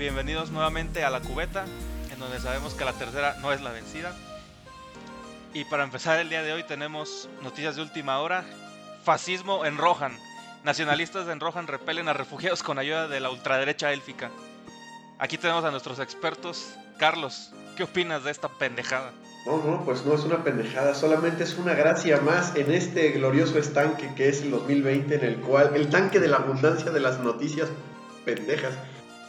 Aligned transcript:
Bienvenidos 0.00 0.50
nuevamente 0.50 1.04
a 1.04 1.10
la 1.10 1.20
cubeta, 1.20 1.66
en 2.10 2.18
donde 2.18 2.40
sabemos 2.40 2.72
que 2.72 2.86
la 2.86 2.94
tercera 2.94 3.36
no 3.42 3.52
es 3.52 3.60
la 3.60 3.70
vencida. 3.70 4.16
Y 5.52 5.66
para 5.66 5.84
empezar 5.84 6.18
el 6.18 6.30
día 6.30 6.42
de 6.42 6.54
hoy 6.54 6.62
tenemos 6.62 7.28
noticias 7.42 7.76
de 7.76 7.82
última 7.82 8.18
hora. 8.20 8.42
Fascismo 9.04 9.66
en 9.66 9.76
Rohan. 9.76 10.16
Nacionalistas 10.64 11.28
en 11.28 11.38
Rohan 11.38 11.66
repelen 11.66 12.08
a 12.08 12.14
refugiados 12.14 12.62
con 12.62 12.78
ayuda 12.78 13.08
de 13.08 13.20
la 13.20 13.28
ultraderecha 13.28 13.92
élfica. 13.92 14.30
Aquí 15.18 15.36
tenemos 15.36 15.66
a 15.66 15.70
nuestros 15.70 15.98
expertos. 15.98 16.70
Carlos, 16.98 17.52
¿qué 17.76 17.82
opinas 17.82 18.24
de 18.24 18.30
esta 18.30 18.48
pendejada? 18.48 19.12
No, 19.44 19.58
no, 19.58 19.84
pues 19.84 20.06
no 20.06 20.14
es 20.14 20.22
una 20.22 20.42
pendejada, 20.42 20.94
solamente 20.94 21.44
es 21.44 21.58
una 21.58 21.74
gracia 21.74 22.22
más 22.22 22.56
en 22.56 22.72
este 22.72 23.10
glorioso 23.10 23.58
estanque 23.58 24.14
que 24.14 24.30
es 24.30 24.40
el 24.40 24.50
2020, 24.52 25.16
en 25.16 25.24
el 25.24 25.36
cual 25.40 25.76
el 25.76 25.90
tanque 25.90 26.20
de 26.20 26.28
la 26.28 26.38
abundancia 26.38 26.90
de 26.90 27.00
las 27.00 27.18
noticias 27.18 27.68
pendejas. 28.24 28.72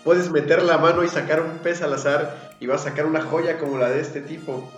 Puedes 0.04 0.32
meter 0.32 0.64
la 0.64 0.78
mano 0.78 1.04
y 1.04 1.08
sacar 1.08 1.42
un 1.42 1.60
pez 1.60 1.82
al 1.82 1.94
azar 1.94 2.56
y 2.60 2.68
vas 2.68 2.82
a 2.82 2.90
sacar 2.90 3.06
una 3.06 3.22
joya 3.22 3.58
como 3.60 3.78
la 3.78 3.90
de 3.90 4.02
este 4.02 4.22
tipo. 4.22 4.72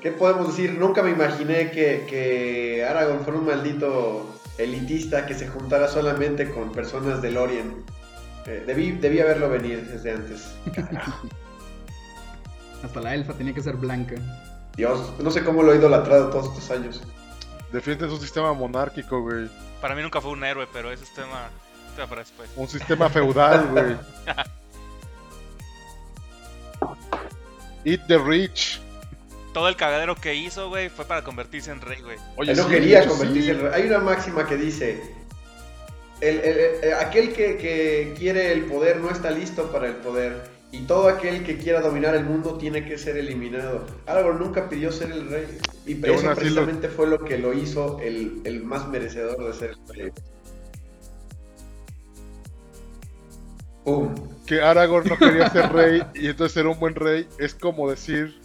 ¿Qué 0.00 0.10
podemos 0.10 0.48
decir? 0.48 0.72
Nunca 0.72 1.02
me 1.02 1.10
imaginé 1.10 1.70
que, 1.70 2.06
que 2.08 2.84
Aragorn 2.84 3.24
fuera 3.24 3.38
un 3.38 3.46
maldito 3.46 4.26
elitista 4.58 5.26
que 5.26 5.34
se 5.34 5.48
juntara 5.48 5.88
solamente 5.88 6.50
con 6.50 6.72
personas 6.72 7.22
de 7.22 7.30
Lorien. 7.30 7.84
Eh, 8.46 8.64
debí, 8.66 8.92
debí 8.92 9.20
haberlo 9.20 9.48
venir 9.48 9.86
desde 9.88 10.12
antes. 10.12 10.54
Carajo. 10.74 11.28
Hasta 12.82 13.00
la 13.00 13.14
elfa 13.14 13.32
tenía 13.34 13.54
que 13.54 13.62
ser 13.62 13.76
blanca. 13.76 14.16
Dios, 14.76 15.12
no 15.20 15.30
sé 15.30 15.44
cómo 15.44 15.62
lo 15.62 15.72
he 15.72 15.76
idolatrado 15.76 16.30
todos 16.30 16.48
estos 16.48 16.70
años. 16.70 17.00
Defiendes 17.72 18.10
un 18.10 18.20
sistema 18.20 18.52
monárquico, 18.52 19.22
güey. 19.22 19.48
Para 19.80 19.94
mí 19.94 20.02
nunca 20.02 20.20
fue 20.20 20.32
un 20.32 20.42
héroe, 20.42 20.66
pero 20.72 20.90
ese 20.90 21.04
es 21.04 21.12
para 21.92 22.22
después. 22.22 22.50
Un 22.56 22.68
sistema 22.68 23.08
feudal, 23.08 23.66
güey. 23.70 23.96
Eat 27.84 28.06
the 28.06 28.18
rich. 28.18 28.80
Todo 29.52 29.68
el 29.68 29.76
cagadero 29.76 30.14
que 30.14 30.34
hizo, 30.34 30.68
güey, 30.68 30.88
fue 30.88 31.04
para 31.04 31.22
convertirse 31.22 31.70
en 31.70 31.80
rey, 31.80 32.00
güey. 32.00 32.16
Oye, 32.36 32.52
Él 32.52 32.56
no 32.56 32.64
sí, 32.64 32.70
quería 32.70 33.06
convertirse 33.06 33.42
sí. 33.42 33.50
en 33.50 33.60
rey. 33.60 33.70
Hay 33.74 33.88
una 33.88 33.98
máxima 33.98 34.46
que 34.46 34.56
dice: 34.56 35.02
el- 36.20 36.38
el- 36.40 36.58
el- 36.84 36.94
aquel 36.94 37.32
que, 37.32 37.56
que 37.58 38.14
quiere 38.16 38.52
el 38.52 38.64
poder 38.64 38.98
no 38.98 39.10
está 39.10 39.30
listo 39.30 39.70
para 39.70 39.88
el 39.88 39.96
poder. 39.96 40.50
Y 40.70 40.84
todo 40.84 41.06
aquel 41.08 41.44
que 41.44 41.58
quiera 41.58 41.82
dominar 41.82 42.14
el 42.14 42.24
mundo 42.24 42.56
tiene 42.56 42.82
que 42.86 42.96
ser 42.96 43.18
eliminado. 43.18 43.84
Aragorn 44.06 44.38
nunca 44.38 44.70
pidió 44.70 44.90
ser 44.90 45.10
el 45.12 45.28
rey. 45.28 45.58
Y 45.84 46.02
eso 46.02 46.22
lo- 46.28 46.34
precisamente 46.34 46.88
fue 46.88 47.08
lo 47.08 47.22
que 47.22 47.36
lo 47.36 47.52
hizo 47.52 47.98
el, 48.00 48.40
el 48.44 48.62
más 48.62 48.88
merecedor 48.88 49.44
de 49.44 49.52
ser 49.52 49.70
el 49.72 49.94
rey. 49.94 50.12
¡Pum! 53.84 54.14
Que 54.46 54.60
Aragorn 54.62 55.08
no 55.08 55.16
quería 55.18 55.50
ser 55.50 55.72
rey 55.72 56.02
y 56.14 56.28
entonces 56.28 56.56
era 56.56 56.68
un 56.68 56.78
buen 56.78 56.94
rey. 56.94 57.28
Es 57.38 57.54
como 57.54 57.90
decir. 57.90 58.40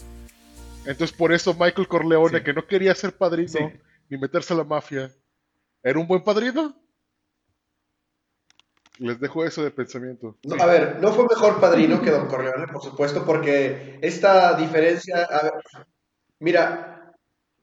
Entonces 0.85 1.15
por 1.15 1.33
eso 1.33 1.53
Michael 1.53 1.87
Corleone, 1.87 2.39
Sí. 2.39 2.43
que 2.43 2.53
no 2.53 2.65
quería 2.65 2.95
ser 2.95 3.15
padrino 3.17 3.47
Sí. 3.49 3.59
ni 4.09 4.17
meterse 4.17 4.53
a 4.53 4.57
la 4.57 4.63
mafia, 4.63 5.11
¿era 5.83 5.99
un 5.99 6.07
buen 6.07 6.23
padrino? 6.23 6.73
Les 8.99 9.19
dejo 9.19 9.43
eso 9.45 9.63
de 9.63 9.69
pensamiento. 9.69 10.37
No, 10.43 10.55
a 10.63 10.65
ver, 10.65 10.99
no 11.01 11.11
fue 11.11 11.25
mejor 11.29 11.59
padrino 11.59 12.01
que 12.01 12.09
Don 12.09 12.27
Corleone, 12.27 12.65
por 12.71 12.81
supuesto, 12.81 13.25
porque 13.25 13.99
esta 14.01 14.55
diferencia. 14.55 15.23
a 15.23 15.43
ver, 15.43 15.53
mira, 16.39 17.13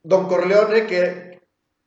Don 0.04 0.28
Corleone 0.28 0.86
que 0.86 1.42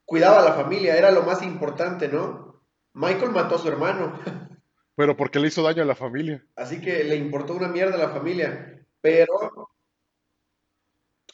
cuidaba 0.06 0.40
a 0.40 0.44
la 0.46 0.54
familia, 0.54 0.98
era 0.98 1.12
lo 1.12 1.24
más 1.24 1.44
importante, 1.44 2.09
¿no? 2.09 2.62
Michael 2.94 3.31
mató 3.31 3.56
a 3.56 3.59
su 3.59 3.68
hermano, 3.69 4.19
Pero 4.97 5.16
porque 5.16 5.40
le 5.40 5.47
hizo 5.47 5.62
daño 5.62 5.84
a 5.84 5.85
la 5.85 5.96
familia. 5.96 6.44
así 6.56 6.81
que 6.81 7.03
le 7.03 7.16
importó 7.16 7.53
una 7.53 7.68
mierda 7.68 7.96
a 7.96 8.08
la 8.08 8.09
familia. 8.09 8.84
Pero. 9.00 9.69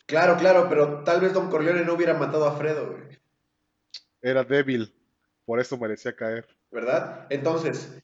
Claro, 0.06 0.36
claro, 0.36 0.68
pero 0.68 1.04
tal 1.06 1.22
vez 1.22 1.32
Don 1.32 1.50
Corleone 1.50 1.86
no 1.86 1.94
hubiera 1.94 2.14
matado 2.14 2.46
a 2.46 2.58
Fredo, 2.58 2.92
güey, 2.92 3.18
Era 4.22 4.44
débil. 4.44 4.94
Por 5.46 5.62
eso 5.62 5.78
merecía 5.78 6.14
caer. 6.14 6.46
¿verdad? 6.72 7.26
Entonces. 7.30 8.04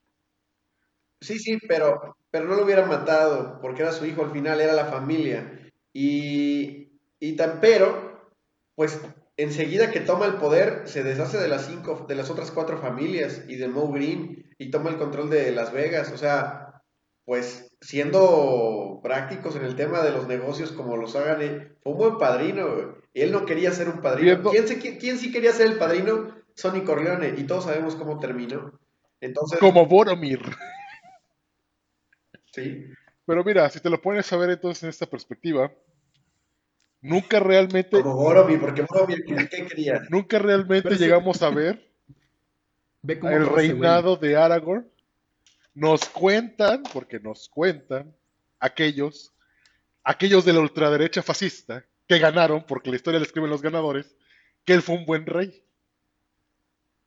Sí, 1.20 1.38
sí, 1.38 1.58
pero, 1.68 2.16
pero 2.32 2.46
no 2.46 2.56
lo 2.56 2.64
hubiera 2.64 2.86
matado, 2.86 3.60
porque 3.62 3.82
era 3.82 3.92
su 3.92 4.06
hijo 4.06 4.24
al 4.24 4.32
final, 4.32 4.62
era 4.62 4.72
la 4.72 4.86
familia. 4.86 5.70
Y, 5.92 7.02
y 7.20 7.36
tan, 7.36 7.60
pero, 7.60 8.32
pues 8.76 8.98
enseguida 9.44 9.92
que 9.92 10.00
toma 10.02 10.26
el 10.26 10.36
poder, 10.36 10.84
se 10.86 11.04
deshace 11.04 11.38
de 11.38 11.48
las 11.48 11.66
cinco, 11.68 12.06
de 12.08 12.16
las 12.16 12.30
otras 12.30 12.52
cuatro 12.52 12.78
familias 12.80 13.44
y 13.48 13.56
de 13.56 13.68
Moe 13.68 13.92
Green 13.94 14.54
y 14.58 14.70
toma 14.72 14.90
el 14.90 14.98
control 14.98 15.30
de 15.30 15.52
Las 15.52 15.72
Vegas. 15.72 16.12
O 16.12 16.18
sea, 16.18 16.82
pues 17.26 17.76
siendo 17.82 19.00
prácticos 19.04 19.56
en 19.56 19.64
el 19.66 19.76
tema 19.76 20.02
de 20.02 20.12
los 20.12 20.28
negocios 20.28 20.72
como 20.72 20.98
los 20.98 21.16
hagan, 21.16 21.42
eh, 21.42 21.74
fue 21.82 21.94
un 21.94 21.98
buen 21.98 22.18
padrino. 22.18 22.68
güey. 22.74 22.86
Él 23.14 23.32
no 23.32 23.46
quería 23.46 23.72
ser 23.72 23.88
un 23.90 24.02
padrino. 24.02 24.32
Viendo- 24.32 24.52
¿Quién, 24.52 24.68
se- 24.68 24.98
quién 24.98 25.18
sí 25.18 25.32
quería 25.32 25.52
ser 25.54 25.68
el 25.68 25.78
padrino? 25.78 26.36
Sonny 26.56 26.82
Corleone. 26.82 27.34
Y 27.38 27.44
todos 27.46 27.64
sabemos 27.66 27.96
cómo 27.96 28.20
terminó. 28.20 28.80
Entonces, 29.22 29.60
Como 29.60 29.86
Boromir. 29.86 30.42
sí. 32.52 32.86
Pero 33.26 33.44
mira, 33.44 33.70
si 33.70 33.80
te 33.80 33.90
lo 33.90 34.02
pones 34.02 34.32
a 34.34 34.38
ver 34.38 34.50
entonces 34.50 34.84
en 34.84 34.90
esta 34.90 35.06
perspectiva, 35.06 35.72
nunca 37.02 37.40
realmente, 37.40 38.02
Como 38.02 38.16
Boromir, 38.16 38.60
porque 38.60 38.82
Boromir, 38.82 39.24
¿qué 39.26 39.48
qué 39.50 39.66
quería? 39.66 40.02
nunca 40.10 40.40
realmente 40.40 40.84
Pero 40.84 40.96
sí. 40.96 41.04
llegamos 41.04 41.42
a 41.42 41.50
ver 41.50 41.90
Ve 43.02 43.20
cómo 43.20 43.32
el 43.34 43.48
reinado 43.48 44.16
de 44.18 44.36
Aragorn. 44.36 44.90
Nos 45.74 46.06
cuentan, 46.10 46.84
porque 46.92 47.20
nos 47.20 47.48
cuentan, 47.48 48.14
aquellos, 48.60 49.34
aquellos 50.04 50.44
de 50.44 50.54
la 50.54 50.60
ultraderecha 50.60 51.22
fascista 51.22 51.86
que 52.08 52.20
ganaron, 52.20 52.64
porque 52.64 52.90
la 52.90 52.98
historia 52.98 53.20
la 53.20 53.26
escriben 53.26 53.50
los 53.50 53.62
ganadores, 53.62 54.16
que 54.66 54.74
él 54.74 54.82
fue 54.82 54.96
un 54.96 55.06
buen 55.06 55.26
rey. 55.26 55.64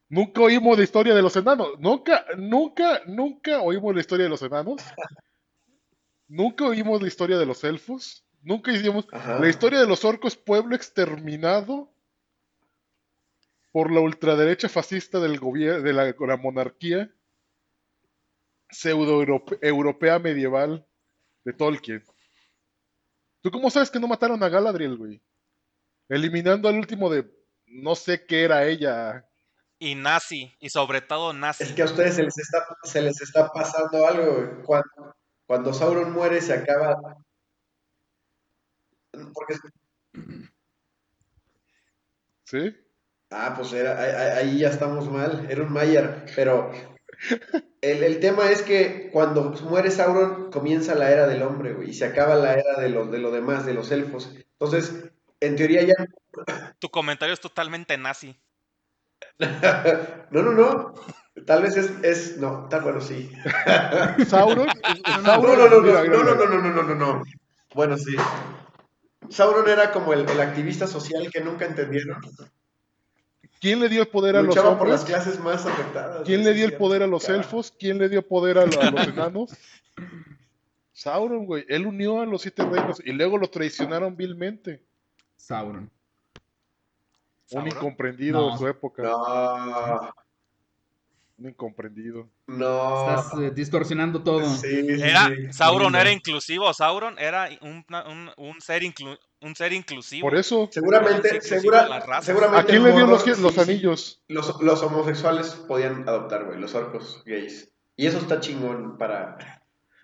Nunca 0.09 0.43
oímos 0.43 0.77
la 0.79 0.85
historia 0.85 1.15
de 1.15 1.23
los 1.23 1.35
enanos. 1.37 1.79
Nunca, 1.79 2.25
nunca, 2.37 3.03
nunca 3.07 3.61
oímos 3.61 3.95
la 3.95 4.01
historia 4.01 4.25
de 4.25 4.31
los 4.31 4.43
enanos. 4.43 4.83
Nunca 6.29 6.65
oímos 6.67 7.01
la 7.03 7.09
historia 7.09 7.39
de 7.39 7.47
los 7.47 7.65
elfos. 7.65 8.25
Nunca 8.43 8.73
hicimos 8.73 9.07
Ajá. 9.13 9.39
la 9.39 9.49
historia 9.49 9.81
de 9.81 9.87
los 9.87 10.05
orcos, 10.05 10.37
pueblo 10.37 10.75
exterminado 10.75 11.93
por 13.71 13.91
la 13.91 14.01
ultraderecha 14.01 14.69
fascista 14.69 15.19
del 15.21 15.39
gobierno 15.39 15.83
de 15.83 15.93
la, 15.93 16.15
la 16.19 16.37
monarquía 16.37 17.11
pseudo 18.69 19.23
europea 19.61 20.19
medieval 20.19 20.87
de 21.45 21.53
Tolkien. 21.53 22.03
¿Tú 23.43 23.51
cómo 23.51 23.71
sabes 23.71 23.91
que 23.91 24.01
no 24.01 24.09
mataron 24.09 24.43
a 24.43 24.49
Galadriel, 24.49 24.97
güey? 24.97 25.23
Eliminando 26.09 26.69
al 26.69 26.77
último 26.77 27.11
de 27.11 27.31
no 27.67 27.95
sé 27.95 28.25
qué 28.27 28.45
era 28.45 28.67
ella. 28.67 29.27
Y 29.79 29.95
nazi, 29.95 30.55
y 30.61 30.71
sobre 30.71 31.01
todo 31.01 31.33
nazi. 31.33 31.65
Es 31.65 31.73
que 31.73 31.83
a 31.83 31.87
ustedes 31.87 32.15
se 32.15 32.23
les 32.23 32.39
está, 32.39 32.67
se 32.85 33.03
les 33.03 33.21
está 33.21 33.49
pasando 33.49 34.07
algo. 34.07 34.35
güey. 34.35 34.63
Cuando, 34.65 35.17
cuando 35.47 35.75
Sauron 35.75 36.13
muere, 36.13 36.41
se 36.41 36.53
acaba. 36.53 36.97
Porque, 39.13 39.55
¿Sí? 42.45 42.77
ah, 43.31 43.55
pues 43.57 43.73
era, 43.73 43.99
ahí, 44.37 44.59
ya 44.59 44.69
estamos 44.69 45.11
mal. 45.11 45.47
Era 45.51 45.63
un 45.63 45.73
Mayer. 45.73 46.27
Pero 46.35 46.73
el, 47.81 48.03
el 48.03 48.21
tema 48.21 48.51
es 48.51 48.63
que 48.63 49.11
cuando 49.13 49.51
muere 49.63 49.91
Sauron, 49.91 50.51
comienza 50.51 50.95
la 50.95 51.11
era 51.11 51.27
del 51.27 51.43
hombre, 51.43 51.75
güey. 51.75 51.91
Y 51.91 51.95
se 51.95 52.05
acaba 52.05 52.37
la 52.37 52.55
era 52.55 52.81
de, 52.81 52.89
los, 52.89 53.11
de 53.11 53.19
lo 53.19 53.31
demás, 53.31 53.67
de 53.67 53.75
los 53.75 53.91
elfos. 53.91 54.35
Entonces, 54.59 55.13
en 55.41 55.57
teoría 55.57 55.83
ya. 55.83 55.95
Tu 56.79 56.89
comentario 56.89 57.35
es 57.35 57.41
totalmente 57.41 57.97
nazi. 57.99 58.37
No, 60.31 60.43
no, 60.43 60.53
no. 60.53 60.95
Tal 61.47 61.63
vez 61.63 61.77
es. 61.77 61.91
es 62.03 62.37
no, 62.39 62.65
está 62.65 62.81
bueno, 62.81 63.01
sí. 63.01 63.31
Sauron. 64.27 64.67
No, 64.67 65.23
Sauron 65.23 65.59
no, 65.59 65.69
no, 65.69 65.81
no, 65.81 66.05
no, 66.05 66.25
no, 66.25 66.35
no, 66.35 66.47
no, 66.47 66.71
no, 66.71 66.83
no, 66.83 66.95
no. 66.95 67.23
Bueno, 67.75 67.97
sí. 67.99 68.17
Sauron 69.33 69.69
era 69.69 69.91
como 69.93 70.13
el, 70.13 70.29
el 70.29 70.41
activista 70.41 70.87
social 70.87 71.31
que 71.33 71.41
nunca 71.41 71.65
entendieron. 71.67 72.21
¿Quién 73.61 73.81
le 73.81 73.89
dio 73.89 74.03
el 74.03 74.09
poder 74.09 74.37
a 74.37 74.43
los 74.43 74.55
Luchaba 74.57 74.77
por 74.79 74.89
las 74.89 75.01
hombres? 75.03 75.17
clases 75.23 75.41
más 75.41 75.65
afectadas. 75.65 76.23
¿Quién 76.25 76.43
le 76.45 76.53
dio 76.53 76.67
el 76.67 76.75
poder 76.77 77.03
a 77.03 77.07
los 77.07 77.25
Carajo. 77.25 77.41
elfos? 77.43 77.73
¿Quién 77.79 77.99
le 77.99 78.09
dio 78.09 78.27
poder 78.27 78.59
a, 78.59 78.67
lo- 78.67 78.81
a 78.81 78.91
los 78.91 79.07
enanos? 79.09 79.51
Sauron, 80.93 81.47
güey. 81.47 81.65
Él 81.69 81.87
unió 81.87 82.21
a 82.21 82.27
los 82.27 82.43
siete 82.43 82.65
reinos 82.65 83.01
y 83.05 83.13
luego 83.13 83.39
lo 83.39 83.49
traicionaron 83.49 84.17
vilmente. 84.17 84.83
Sauron. 85.37 85.83
Un 85.85 85.91
¿Sauron? 87.47 87.69
incomprendido 87.69 88.41
No. 88.41 88.53
de 88.53 88.59
su 88.59 88.67
época. 88.69 89.03
No, 89.05 90.13
incomprendido. 91.49 92.29
no. 92.47 93.01
Estás 93.17 93.33
eh, 93.41 93.51
distorsionando 93.55 94.23
todo. 94.23 94.45
Sí, 94.57 94.97
sí, 94.97 95.03
Era, 95.03 95.29
sí. 95.29 95.53
Sauron 95.53 95.95
era 95.97 96.11
inclusivo, 96.13 96.73
Sauron 96.75 97.19
era 97.19 97.49
un, 97.61 97.85
un, 98.09 98.31
un 98.37 98.61
ser, 98.61 98.83
inclu- 98.83 99.19
un 99.41 99.55
ser 99.57 99.73
inclusivo. 99.73 100.29
Por 100.29 100.37
eso, 100.39 100.69
Seguramente, 100.71 101.41
segura, 101.41 102.21
seguramente. 102.23 102.63
¿a 102.63 102.65
quién 102.67 102.83
le 102.85 102.93
dio 102.93 103.07
los, 103.07 103.59
anillos? 103.59 104.23
Los, 104.29 104.61
los 104.63 104.83
homosexuales 104.83 105.51
podían 105.67 106.09
adoptar, 106.09 106.45
güey, 106.45 106.59
los 106.59 106.75
orcos 106.75 107.23
gays. 107.27 107.71
Y 107.97 108.07
eso 108.07 108.19
está 108.19 108.41
chingón 108.41 108.97
para. 108.99 109.37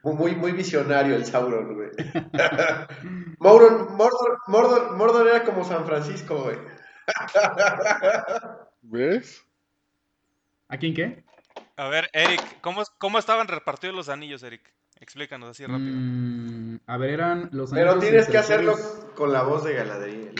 Muy, 0.04 0.34
muy 0.36 0.52
visionario 0.52 1.16
el 1.16 1.26
Sauron, 1.26 1.74
güey. 1.74 1.90
Mauron- 3.40 3.90
Mordor, 3.90 4.38
Mordor, 4.46 4.96
Mordor 4.96 5.28
era 5.28 5.44
como 5.44 5.64
San 5.64 5.84
Francisco, 5.86 6.42
güey. 6.44 6.56
¿Ves? 8.82 9.44
¿A 10.68 10.76
quién 10.76 10.94
qué? 10.94 11.24
A 11.78 11.86
ver, 11.88 12.10
Eric, 12.12 12.60
¿cómo, 12.60 12.82
cómo 12.98 13.20
estaban 13.20 13.46
repartidos 13.46 13.94
los 13.94 14.08
anillos, 14.08 14.42
Eric? 14.42 14.62
Explícanos 14.98 15.50
así 15.50 15.64
rápido. 15.64 15.94
Mm, 15.94 16.80
a 16.84 16.96
ver, 16.96 17.10
eran 17.10 17.50
los 17.52 17.70
Pero 17.70 17.92
anillos 17.92 18.04
tienes 18.04 18.20
entre 18.22 18.32
que 18.32 18.38
hacerlo 18.38 18.74
con 19.14 19.32
la 19.32 19.44
voz 19.44 19.62
de 19.62 19.74
Galadriel. 19.74 20.34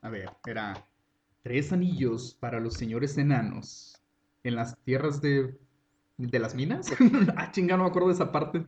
A 0.00 0.08
ver, 0.08 0.30
era 0.46 0.86
tres 1.42 1.70
anillos 1.70 2.34
para 2.40 2.60
los 2.60 2.74
señores 2.74 3.18
enanos 3.18 4.00
en 4.42 4.56
las 4.56 4.74
tierras 4.84 5.20
de, 5.20 5.54
de 6.16 6.38
las 6.38 6.54
minas. 6.54 6.90
ah, 7.36 7.52
chinga, 7.52 7.76
no 7.76 7.82
me 7.82 7.90
acuerdo 7.90 8.08
de 8.08 8.14
esa 8.14 8.32
parte. 8.32 8.64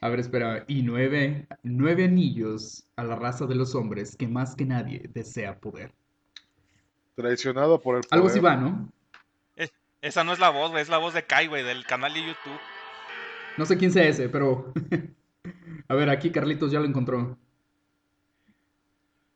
A 0.00 0.08
ver, 0.08 0.20
espera. 0.20 0.64
Y 0.68 0.84
nueve, 0.84 1.46
nueve 1.62 2.04
anillos 2.04 2.82
a 2.96 3.04
la 3.04 3.14
raza 3.14 3.44
de 3.44 3.56
los 3.56 3.74
hombres 3.74 4.16
que 4.16 4.26
más 4.26 4.56
que 4.56 4.64
nadie 4.64 5.10
desea 5.12 5.60
poder. 5.60 5.92
Traicionado 7.14 7.78
por 7.78 7.96
el 7.96 8.00
poder. 8.04 8.14
Algo 8.14 8.28
así 8.28 8.40
va, 8.40 8.56
¿no? 8.56 8.90
Esa 10.08 10.24
no 10.24 10.32
es 10.32 10.38
la 10.38 10.48
voz, 10.48 10.70
güey, 10.70 10.82
es 10.82 10.88
la 10.88 10.96
voz 10.96 11.12
de 11.12 11.26
Kai, 11.26 11.48
güey, 11.48 11.62
del 11.62 11.84
canal 11.84 12.14
de 12.14 12.22
YouTube. 12.24 12.58
No 13.58 13.66
sé 13.66 13.76
quién 13.76 13.92
sea 13.92 14.04
ese, 14.04 14.30
pero... 14.30 14.72
A 15.88 15.94
ver, 15.94 16.08
aquí 16.08 16.30
Carlitos 16.30 16.72
ya 16.72 16.80
lo 16.80 16.86
encontró. 16.86 17.36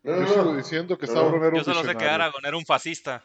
No, 0.03 0.17
Yo 0.17 0.21
no, 0.23 0.29
sigo 0.29 0.45
no. 0.45 0.57
diciendo 0.57 0.97
que 0.99 1.07
No, 1.07 1.13
Sauron 1.13 1.43
era 1.45 1.53
Yo 1.53 1.59
un 1.59 1.65
solo 1.65 1.83
sé 1.85 1.95
que. 1.95 2.05
Aragorn 2.07 2.45
era 2.45 2.57
un 2.57 2.65
fascista. 2.65 3.23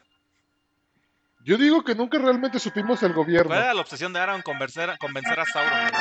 Yo 1.44 1.56
digo 1.56 1.82
que 1.84 1.94
nunca 1.94 2.18
realmente 2.18 2.58
supimos 2.58 3.02
el 3.02 3.12
gobierno. 3.14 3.48
¿Cuál 3.50 3.62
era 3.62 3.74
la 3.74 3.80
obsesión 3.80 4.12
de 4.12 4.20
Aragorn 4.20 4.42
convencer, 4.42 4.96
convencer 4.98 5.40
a 5.40 5.44
Sauron? 5.46 5.70
güey? 5.70 5.92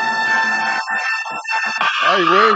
Ay, 2.01 2.25
güey. 2.25 2.55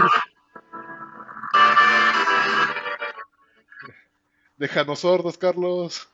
Déjanos 4.56 5.00
sordos, 5.00 5.36
Carlos. 5.38 6.08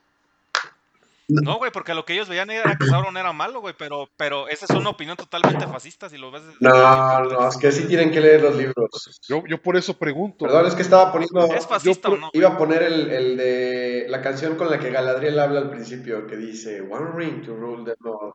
No, 1.29 1.57
güey, 1.57 1.71
porque 1.71 1.93
lo 1.93 2.05
que 2.05 2.13
ellos 2.13 2.27
veían 2.27 2.49
era 2.49 2.75
que 2.75 2.87
Sauron 2.87 3.15
era 3.15 3.31
malo, 3.33 3.61
güey, 3.61 3.75
pero, 3.77 4.09
pero 4.17 4.47
esa 4.47 4.65
es 4.65 4.71
una 4.71 4.89
opinión 4.89 5.15
totalmente 5.15 5.67
fascista 5.67 6.09
si 6.09 6.17
lo 6.17 6.31
ves 6.31 6.41
No, 6.59 7.23
no, 7.23 7.47
es 7.47 7.57
que 7.57 7.71
sí 7.71 7.85
tienen 7.87 8.09
que 8.09 8.19
leer 8.19 8.41
los 8.41 8.55
libros. 8.55 9.21
Yo, 9.27 9.43
yo 9.47 9.61
por 9.61 9.77
eso 9.77 9.93
pregunto. 9.93 10.45
Perdón, 10.45 10.65
es 10.65 10.73
que 10.73 10.81
estaba 10.81 11.11
poniendo. 11.11 11.53
¿Es 11.53 11.67
fascista 11.67 12.09
yo 12.09 12.15
o 12.15 12.17
no? 12.17 12.29
Iba 12.33 12.49
a 12.49 12.57
poner 12.57 12.81
el, 12.81 13.11
el 13.11 13.37
de 13.37 14.05
la 14.09 14.21
canción 14.21 14.55
con 14.55 14.71
la 14.71 14.79
que 14.79 14.89
Galadriel 14.89 15.37
habla 15.39 15.59
al 15.59 15.69
principio, 15.69 16.25
que 16.25 16.35
dice 16.35 16.81
One 16.81 17.11
ring 17.15 17.45
to 17.45 17.55
rule 17.55 17.85
them 17.85 18.11
all. 18.11 18.33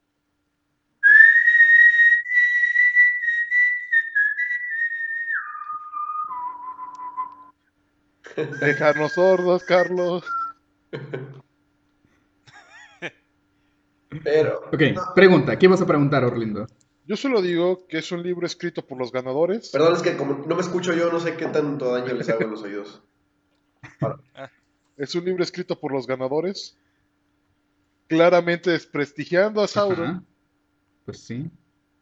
Déjanos 8.61 9.13
sordos, 9.13 9.65
Carlos. 9.65 10.25
Pero. 14.23 14.61
Ok, 14.73 14.83
no, 14.95 15.03
pregunta. 15.15 15.59
¿Qué 15.59 15.69
vas 15.69 15.81
a 15.81 15.87
preguntar, 15.87 16.25
Orlindo? 16.25 16.67
Yo 17.07 17.17
solo 17.17 17.43
digo 17.43 17.87
que 17.87 17.99
es 17.99 18.13
un 18.13 18.23
libro 18.23 18.47
escrito 18.47 18.87
por 18.87 18.99
los 18.99 19.13
ganadores. 19.13 19.71
perdón, 19.71 19.95
es 19.95 20.03
que 20.03 20.17
como 20.17 20.45
no 20.47 20.55
me 20.55 20.63
escucho 20.63 20.95
yo, 20.95 21.13
no 21.13 21.21
sé 21.21 21.37
qué 21.37 21.47
tanto 21.47 21.93
daño 21.93 22.15
les 22.15 22.29
hago 22.31 22.43
en 22.43 22.51
los 22.51 22.63
oídos. 22.63 23.03
Es 24.97 25.15
un 25.15 25.25
libro 25.25 25.43
escrito 25.43 25.79
por 25.79 25.93
los 25.93 26.07
ganadores. 26.07 26.79
Claramente 28.07 28.71
desprestigiando 28.71 29.63
a 29.63 29.67
Sauron, 29.67 30.07
Ajá. 30.07 30.23
Pues 31.07 31.21
sí. 31.25 31.51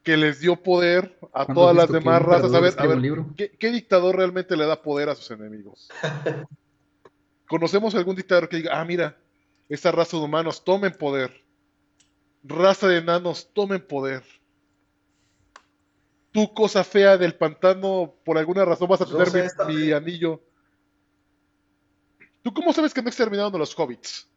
que 0.03 0.17
les 0.17 0.41
dio 0.41 0.57
poder 0.57 1.17
a 1.33 1.47
¿Cuándo 1.47 1.55
todas 1.55 1.77
las 1.77 1.91
demás 1.91 2.23
razas. 2.23 2.53
A 2.53 2.61
ver, 2.61 2.75
a 2.77 2.87
ver, 2.87 2.99
libro? 2.99 3.27
¿qué, 3.37 3.51
qué 3.51 3.71
dictador 3.71 4.17
realmente 4.17 4.57
le 4.57 4.67
da 4.67 4.83
poder 4.83 5.09
a 5.09 5.15
sus 5.15 5.31
enemigos? 5.31 5.89
¿Conocemos 7.49 7.95
algún 7.95 8.17
dictador 8.17 8.49
que 8.49 8.57
diga, 8.57 8.81
ah, 8.81 8.85
mira, 8.85 9.17
esta 9.69 9.93
raza 9.93 10.17
de 10.17 10.25
humanos, 10.25 10.65
tomen 10.65 10.93
poder? 10.93 11.42
Raza 12.45 12.89
de 12.89 12.99
enanos, 12.99 13.53
tomen 13.53 13.87
poder. 13.87 14.23
Tú, 16.33 16.53
cosa 16.55 16.83
fea 16.83 17.19
del 17.19 17.37
pantano, 17.37 18.15
por 18.25 18.39
alguna 18.39 18.65
razón 18.65 18.89
vas 18.89 19.03
a 19.03 19.05
No 19.05 19.11
tener 19.25 19.29
sé, 19.29 19.49
mi- 19.67 19.93
anillo. 19.93 20.41
¿Tú 22.43 22.53
cómo 22.53 22.73
sabes 22.73 22.93
que 22.95 23.03
no 23.03 23.09
exterminaron 23.09 23.55
a 23.55 23.59
los 23.59 23.79
hobbits? 23.79 24.29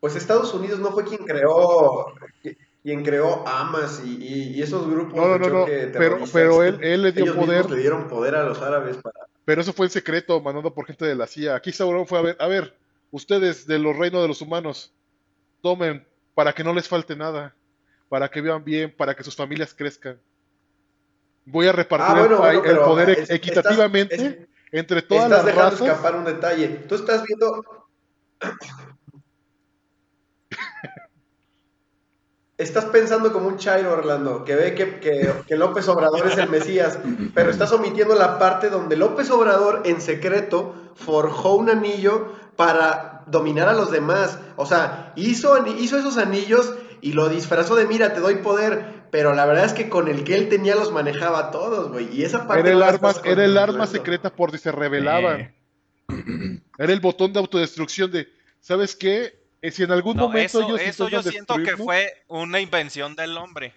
Pues 0.00 0.16
Estados 0.16 0.52
Unidos 0.54 0.80
no 0.80 0.90
fue 0.90 1.04
quien 1.04 1.24
creó. 1.24 2.06
Quien 2.82 3.02
creó 3.02 3.46
Hamas 3.46 4.02
y, 4.04 4.16
y- 4.22 4.54
y 4.56 4.62
esos 4.62 4.86
grupos 4.88 5.14
No, 5.14 5.26
no, 5.26 5.32
de 5.34 5.38
no, 5.38 5.48
no, 5.48 5.60
choque 5.60 5.90
pero, 6.32 6.62
él, 6.62 6.78
él 6.82 7.02
le 7.02 7.12
dio 7.12 7.24
Ellos 7.24 7.36
poder, 7.36 7.70
le 7.70 7.76
dieron 7.76 8.08
poder 8.08 8.34
a 8.34 8.42
los 8.44 8.60
árabes 8.60 8.98
para. 8.98 9.20
pero 9.46 9.62
eso 9.62 9.72
fue 9.72 9.86
en 9.86 9.90
secreto, 9.90 10.40
mandando 10.42 10.74
por 10.74 10.86
gente 10.86 11.06
de 11.06 11.14
la 11.14 11.26
CIA. 11.26 11.54
Aquí 11.54 11.72
Sauron 11.72 12.06
fue 12.06 12.18
a 12.18 12.22
ver, 12.22 12.36
a 12.40 12.46
ver, 12.46 12.76
ustedes 13.10 13.66
de 13.66 13.78
los 13.78 13.96
reinos 13.96 14.20
de 14.20 14.28
los 14.28 14.42
humanos, 14.42 14.92
tomen 15.62 16.06
para 16.34 16.52
que 16.52 16.64
no 16.64 16.72
les 16.74 16.88
falte 16.88 17.14
nada, 17.16 17.54
para 18.08 18.28
que 18.30 18.40
vivan 18.40 18.64
bien, 18.64 18.94
para 18.96 19.14
que 19.14 19.22
sus 19.24 19.36
familias 19.36 19.74
crezcan. 19.74 20.18
Voy 21.46 21.66
a 21.68 21.72
repartir 21.72 22.16
Ah, 22.16 22.20
bueno, 22.20 22.46
el, 22.48 22.58
bueno, 22.60 22.70
el 22.72 22.78
poder 22.78 23.10
es- 23.10 23.30
equitativamente 23.30 24.14
estás- 24.14 24.32
es- 24.32 24.48
entre 24.72 25.02
todas 25.02 25.24
Estás 25.24 25.38
las 25.38 25.46
dejando 25.46 25.70
razas. 25.76 25.88
escapar 25.88 26.16
un 26.16 26.24
detalle. 26.24 26.68
Tú 26.88 26.94
estás 26.96 27.22
viendo. 27.22 27.62
Estás 32.56 32.84
pensando 32.84 33.32
como 33.32 33.48
un 33.48 33.56
chairo, 33.58 33.92
Orlando, 33.92 34.44
que 34.44 34.54
ve 34.54 34.74
que, 34.76 35.00
que- 35.00 35.28
que 35.46 35.56
López 35.56 35.88
Obrador 35.88 36.24
es 36.28 36.38
el 36.38 36.48
Mesías, 36.48 37.00
pero 37.34 37.50
estás 37.50 37.72
omitiendo 37.72 38.14
la 38.14 38.38
parte 38.38 38.70
donde 38.70 38.96
López 38.96 39.28
Obrador 39.32 39.82
en 39.84 40.00
secreto 40.00 40.72
forjó 40.94 41.56
un 41.56 41.68
anillo 41.68 42.32
para 42.56 43.22
dominar 43.26 43.68
a 43.68 43.72
los 43.72 43.90
demás. 43.90 44.38
O 44.56 44.66
sea, 44.66 45.12
hizo, 45.16 45.66
hizo 45.66 45.98
esos 45.98 46.18
anillos 46.18 46.74
y 47.00 47.12
lo 47.12 47.28
disfrazó 47.28 47.76
de, 47.76 47.86
mira, 47.86 48.14
te 48.14 48.20
doy 48.20 48.36
poder, 48.36 49.04
pero 49.10 49.34
la 49.34 49.46
verdad 49.46 49.64
es 49.64 49.72
que 49.72 49.88
con 49.88 50.08
el 50.08 50.24
que 50.24 50.36
él 50.36 50.48
tenía 50.48 50.74
los 50.74 50.92
manejaba 50.92 51.38
a 51.38 51.50
todos, 51.50 51.90
güey. 51.92 52.08
Y 52.14 52.24
esa 52.24 52.46
parte 52.46 52.60
Era 52.62 52.72
el, 52.72 52.78
no 52.78 52.84
arma, 52.84 53.14
era 53.24 53.44
el 53.44 53.58
arma 53.58 53.86
secreta 53.86 54.34
por 54.34 54.50
si 54.50 54.58
se 54.58 54.72
rebelaban. 54.72 55.40
Eh, 55.40 55.54
Era 56.78 56.92
el 56.92 57.00
botón 57.00 57.32
de 57.32 57.38
autodestrucción 57.38 58.10
de, 58.10 58.28
¿sabes 58.60 58.94
qué? 58.96 59.38
Eh, 59.62 59.70
Si 59.70 59.82
en 59.82 59.92
algún 59.92 60.16
No, 60.16 60.24
momento 60.24 60.58
eso, 60.58 60.68
ellos 60.68 60.80
eso 60.80 61.08
yo 61.08 61.22
siento 61.22 61.56
que 61.56 61.76
fue 61.76 62.24
una 62.28 62.60
invención 62.60 63.14
del 63.16 63.36
hombre. 63.36 63.72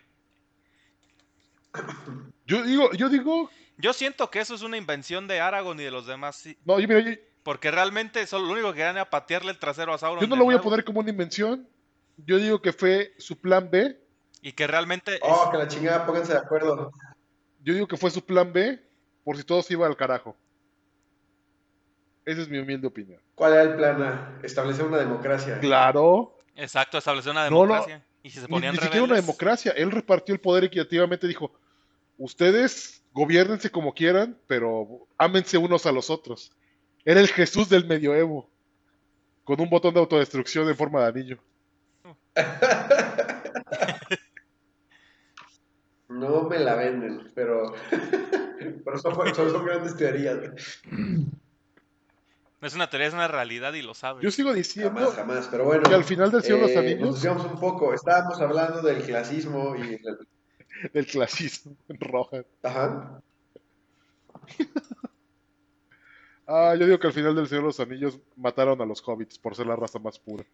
Yo 2.46 2.64
digo, 2.64 2.92
yo 2.94 3.10
digo, 3.10 3.50
Yo 3.78 3.94
siento 3.94 4.30
que 4.30 4.40
eso 4.40 4.56
es 4.56 4.62
una 4.62 4.78
invención 4.78 5.28
de 5.28 5.40
Aragorn 5.40 5.80
y 5.80 5.84
de 5.84 5.92
los 5.92 6.08
demás, 6.08 6.36
sí, 6.38 6.58
no, 6.66 6.80
yo, 6.80 6.88
mira, 6.88 7.02
yo, 7.02 7.12
porque 7.48 7.72
realmente 7.72 8.28
solo 8.28 8.46
lo 8.48 8.52
único 8.52 8.68
que 8.72 8.80
querían 8.80 8.98
era 8.98 9.10
patearle 9.10 9.52
el 9.52 9.58
trasero 9.58 9.94
a 9.94 9.98
Sauron. 9.98 10.20
yo 10.22 10.28
no 10.28 10.36
lo 10.36 10.44
voy 10.44 10.56
a 10.56 10.60
poner 10.60 10.84
como 10.84 11.00
una 11.00 11.10
invención. 11.10 11.66
Yo 12.18 12.40
digo 12.40 12.62
que 12.62 12.74
fue 12.74 13.14
su 13.20 13.40
plan 13.40 13.70
B. 13.72 13.98
Y 14.42 14.52
que 14.52 14.68
realmente... 14.68 15.18
Oh, 15.22 15.44
es- 15.46 15.52
que 15.52 15.58
la 15.58 15.68
chingada, 15.70 16.06
pónganse 16.06 16.34
de 16.34 16.40
acuerdo. 16.40 16.92
Yo 17.64 17.74
digo 17.74 17.88
que 17.88 17.96
fue 17.96 18.12
su 18.12 18.26
plan 18.26 18.52
B 18.52 18.84
por 19.24 19.38
si 19.38 19.46
todo 19.46 19.62
se 19.62 19.72
iba 19.72 19.88
al 19.88 19.96
carajo. 19.96 20.36
Esa 22.26 22.42
es 22.42 22.50
mi 22.50 22.58
humilde 22.58 22.86
opinión. 22.86 23.22
¿Cuál 23.34 23.54
era 23.54 23.62
el 23.62 23.76
plan 23.78 24.02
A? 24.04 24.40
Establecer 24.44 24.84
una 24.84 24.98
democracia. 24.98 25.58
Claro, 25.62 26.38
Exacto, 26.54 26.98
estableció 26.98 27.32
una 27.32 27.50
No, 27.50 27.66
no, 27.66 27.76
democracia. 27.76 28.06
y 28.24 28.30
si 28.30 28.42
se 28.42 28.48
ni, 28.48 28.48
ponían 28.50 28.76
ni 28.76 28.82
siquiera 28.82 29.06
una 29.06 29.16
democracia. 29.16 29.72
Él 29.72 29.92
repartió 29.92 30.36
el 30.36 30.42
poder 30.42 30.66
equitativamente. 30.66 31.26
Dijo: 31.26 31.54
Ustedes 32.18 33.06
gobiernense 33.14 33.72
como 33.72 33.94
quieran, 33.94 34.38
pero 34.48 35.08
ámense 35.18 35.58
unos 35.58 35.86
a 35.86 35.94
los 35.94 36.10
otros. 36.10 36.52
Era 37.10 37.22
el 37.22 37.30
Jesús 37.30 37.70
del 37.70 37.86
medioevo. 37.88 38.50
Con 39.46 39.62
un 39.62 39.70
botón 39.70 39.94
de 39.94 40.02
autodestrucción 40.02 40.68
en 40.68 40.76
forma 40.76 41.00
de 41.04 41.08
anillo. 41.08 41.38
No 46.10 46.44
me 46.44 46.60
la 46.60 46.76
venden, 46.76 47.32
pero. 47.34 47.74
pero 48.84 48.98
son, 49.00 49.14
son- 49.34 49.52
son 49.52 49.66
grandes 49.66 49.96
teorías. 49.96 50.38
No 52.60 52.68
es 52.68 52.76
una 52.76 52.90
teoría, 52.90 53.08
es 53.08 53.14
una 53.14 53.30
realidad 53.30 53.72
y 53.74 53.82
lo 53.84 53.94
sabes. 53.94 54.22
Yo 54.22 54.30
sigo 54.30 54.54
diciendo 54.54 54.92
Jamás, 54.94 55.14
jamás. 55.16 55.48
Pero 55.50 55.64
bueno. 55.64 55.84
que 55.84 55.96
al 55.96 56.04
final 56.04 56.30
del 56.30 56.44
Señor 56.44 56.60
los 56.60 56.72
eh, 56.72 56.78
Anillos, 56.80 57.24
Nos 57.24 57.46
un 57.46 57.58
poco. 57.58 57.94
Estábamos 57.94 58.42
hablando 58.42 58.82
del 58.82 59.02
clasismo 59.04 59.78
y. 59.78 59.94
el- 59.94 60.28
del 60.94 61.06
clasismo 61.06 61.78
en 61.88 62.00
roja. 62.02 62.44
Ajá. 62.64 63.22
Ah, 66.48 66.76
yo 66.80 66.86
digo 66.86 66.98
que 67.00 67.08
al 67.08 67.14
final 67.14 67.36
del 67.36 67.48
Señor 67.48 67.64
de 67.64 67.68
los 67.68 67.80
Anillos 67.80 68.20
mataron 68.38 68.82
a 68.82 68.86
los 68.86 69.02
hobbits 69.06 69.38
por 69.38 69.56
ser 69.56 69.68
la 69.68 69.76
raza 69.76 70.00
más 70.00 70.18
pura. 70.18 70.46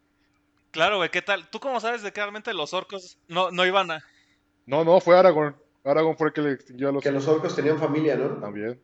Claro, 0.72 0.98
güey, 0.98 1.12
¿qué 1.12 1.22
tal? 1.22 1.48
¿Tú 1.50 1.60
cómo 1.60 1.80
sabes 1.80 2.02
de 2.02 2.12
que 2.12 2.20
realmente 2.20 2.52
los 2.54 2.74
orcos 2.74 3.20
no, 3.28 3.52
no 3.52 3.66
iban 3.66 3.92
a... 3.92 4.04
No, 4.66 4.84
no, 4.84 5.00
fue 5.00 5.18
Aragorn. 5.18 5.56
Aragorn 5.84 6.18
fue 6.18 6.28
el 6.28 6.34
que 6.34 6.42
le 6.42 6.52
extinguió 6.54 6.90
a 6.90 6.92
los 6.92 7.04
Que 7.04 7.12
los 7.12 7.28
orcos 7.28 7.56
tenían 7.56 7.78
familia, 7.78 8.16
¿no? 8.16 8.30
también. 8.40 8.82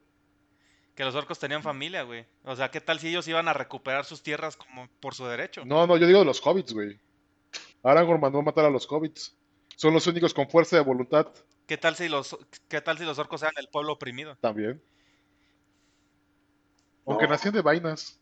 Que 0.93 1.03
los 1.03 1.15
orcos 1.15 1.39
tenían 1.39 1.63
familia, 1.63 2.03
güey. 2.03 2.25
O 2.43 2.55
sea, 2.55 2.69
¿qué 2.69 2.79
tal 2.79 2.99
si 2.99 3.07
ellos 3.07 3.27
iban 3.27 3.47
a 3.47 3.53
recuperar 3.53 4.05
sus 4.05 4.21
tierras 4.21 4.55
como 4.55 4.87
por 4.99 5.15
su 5.15 5.25
derecho? 5.25 5.65
No, 5.65 5.87
no, 5.87 5.97
yo 5.97 6.05
digo 6.05 6.19
de 6.19 6.25
los 6.25 6.45
hobbits, 6.45 6.73
güey. 6.73 6.99
Aragorn 7.81 8.19
mandó 8.21 8.39
a 8.39 8.43
matar 8.43 8.65
a 8.65 8.69
los 8.69 8.85
hobbits. 8.91 9.35
Son 9.75 9.93
los 9.93 10.05
únicos 10.05 10.33
con 10.33 10.47
fuerza 10.49 10.75
de 10.75 10.83
voluntad 10.83 11.27
¿Qué 11.65 11.77
tal 11.77 11.95
si 11.95 12.09
los, 12.09 12.35
qué 12.67 12.81
tal 12.81 12.97
si 12.97 13.05
los 13.05 13.19
orcos 13.19 13.43
eran 13.43 13.53
el 13.57 13.67
pueblo 13.67 13.93
oprimido? 13.93 14.35
también. 14.41 14.81
Aunque 17.09 17.25
No. 17.25 17.31
nacían 17.31 17.53
de 17.53 17.61
vainas. 17.61 18.19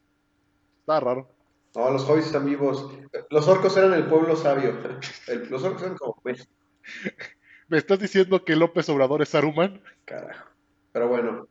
Está 0.80 1.00
raro. 1.00 1.30
No, 1.76 1.92
los 1.92 2.04
hobbits 2.10 2.28
están 2.28 2.46
vivos. 2.46 2.90
Los 3.30 3.48
orcos 3.48 3.76
eran 3.78 3.94
el 3.94 4.06
pueblo 4.08 4.36
sabio. 4.36 4.80
El- 5.28 5.48
los 5.50 5.64
orcos 5.64 5.84
eran 5.84 5.98
como... 5.98 6.16
¿Me 7.68 7.78
estás 7.78 8.00
diciendo 8.00 8.44
que 8.46 8.56
López 8.56 8.88
Obrador 8.90 9.22
es 9.22 9.30
Saruman? 9.30 9.82
Carajo. 10.06 10.50
Pero 10.94 11.10
bueno, 11.10 11.48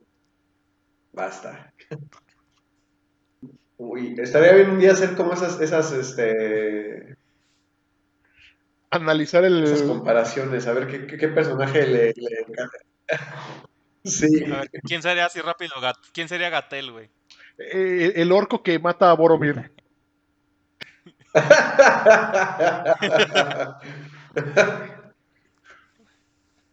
basta. 1.13 1.71
Uy, 3.77 4.15
estaría 4.17 4.53
bien 4.53 4.71
un 4.71 4.79
día 4.79 4.93
hacer 4.93 5.15
como 5.15 5.33
esas, 5.33 5.61
esas, 5.61 5.91
este, 5.93 7.15
Analizar 8.89 9.45
esas 9.45 9.81
el. 9.81 9.87
comparaciones, 9.87 10.65
a 10.65 10.73
ver 10.73 10.87
qué, 10.87 11.05
qué- 11.05 11.17
qué 11.17 11.27
personaje 11.27 11.85
le, 11.85 12.13
le 12.15 12.39
encanta. 12.47 12.77
Sí. 14.03 14.41
Ver, 14.45 14.69
¿quién 14.85 15.01
sería 15.01 15.25
así 15.25 15.41
rápido? 15.41 15.73
Gat- 15.81 15.99
¿Quién 16.13 16.29
sería 16.29 16.49
Gatel, 16.49 16.93
güey? 16.93 17.09
Eh, 17.57 18.13
el 18.15 18.31
orco 18.31 18.61
que 18.61 18.79
mata 18.79 19.09
a 19.09 19.13
Boromir. 19.13 19.71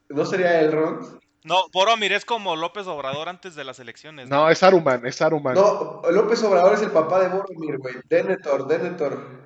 ¿No 0.08 0.24
sería 0.24 0.60
Elrond? 0.60 1.18
No, 1.44 1.68
Boromir 1.72 2.12
es 2.12 2.24
como 2.24 2.56
López 2.56 2.86
Obrador 2.86 3.28
antes 3.28 3.54
de 3.54 3.64
las 3.64 3.78
elecciones. 3.78 4.30
No, 4.30 4.48
es 4.48 4.58
Saruman, 4.58 5.04
es 5.06 5.16
Saruman. 5.16 5.54
No, 5.54 6.00
López 6.10 6.42
Obrador 6.42 6.74
es 6.74 6.82
el 6.82 6.90
papá 6.90 7.20
de 7.20 7.28
Boromir, 7.28 7.78
güey. 7.78 7.94
Denethor, 8.08 8.66
Denethor. 8.66 9.44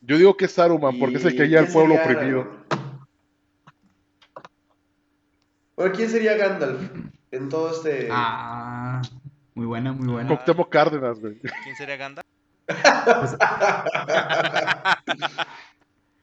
Yo 0.00 0.16
digo 0.16 0.36
que 0.36 0.46
es 0.46 0.52
Saruman 0.52 0.98
porque 0.98 1.16
es 1.16 1.24
el 1.24 1.36
que 1.36 1.44
¿Y 1.44 1.48
guía 1.48 1.60
al 1.60 1.68
pueblo 1.68 1.96
sería 1.96 2.16
oprimido. 2.16 2.62
¿quién 5.94 6.08
sería 6.08 6.36
Gandalf 6.36 6.80
en 7.32 7.48
todo 7.48 7.70
este... 7.72 8.08
Ah, 8.10 9.02
muy 9.54 9.66
buena, 9.66 9.92
muy 9.92 10.08
buena. 10.12 10.28
Cuauhtémoc 10.28 10.68
Cárdenas, 10.70 11.18
güey. 11.18 11.38
¿Quién 11.64 11.76
sería 11.76 11.96
Gandalf? 11.96 12.26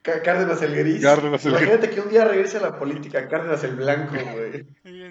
Cá- 0.02 0.22
Cárdenas 0.22 0.62
el 0.62 0.74
gris. 0.74 1.02
Cárdenas 1.02 1.44
el 1.44 1.52
Imagínate 1.52 1.90
que 1.90 2.00
un 2.00 2.08
día 2.08 2.24
regrese 2.24 2.56
a 2.56 2.62
la 2.62 2.78
política, 2.78 3.28
Cárdenas 3.28 3.62
el 3.64 3.76
blanco, 3.76 4.14
güey. 4.32 4.66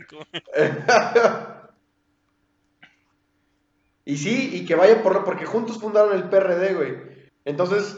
Y 4.05 4.17
sí, 4.17 4.49
y 4.55 4.65
que 4.65 4.73
vaya 4.73 5.03
por 5.03 5.23
porque 5.23 5.45
juntos 5.45 5.79
fundaron 5.79 6.15
el 6.15 6.23
PRD, 6.23 6.73
güey. 6.73 6.97
Entonces, 7.45 7.95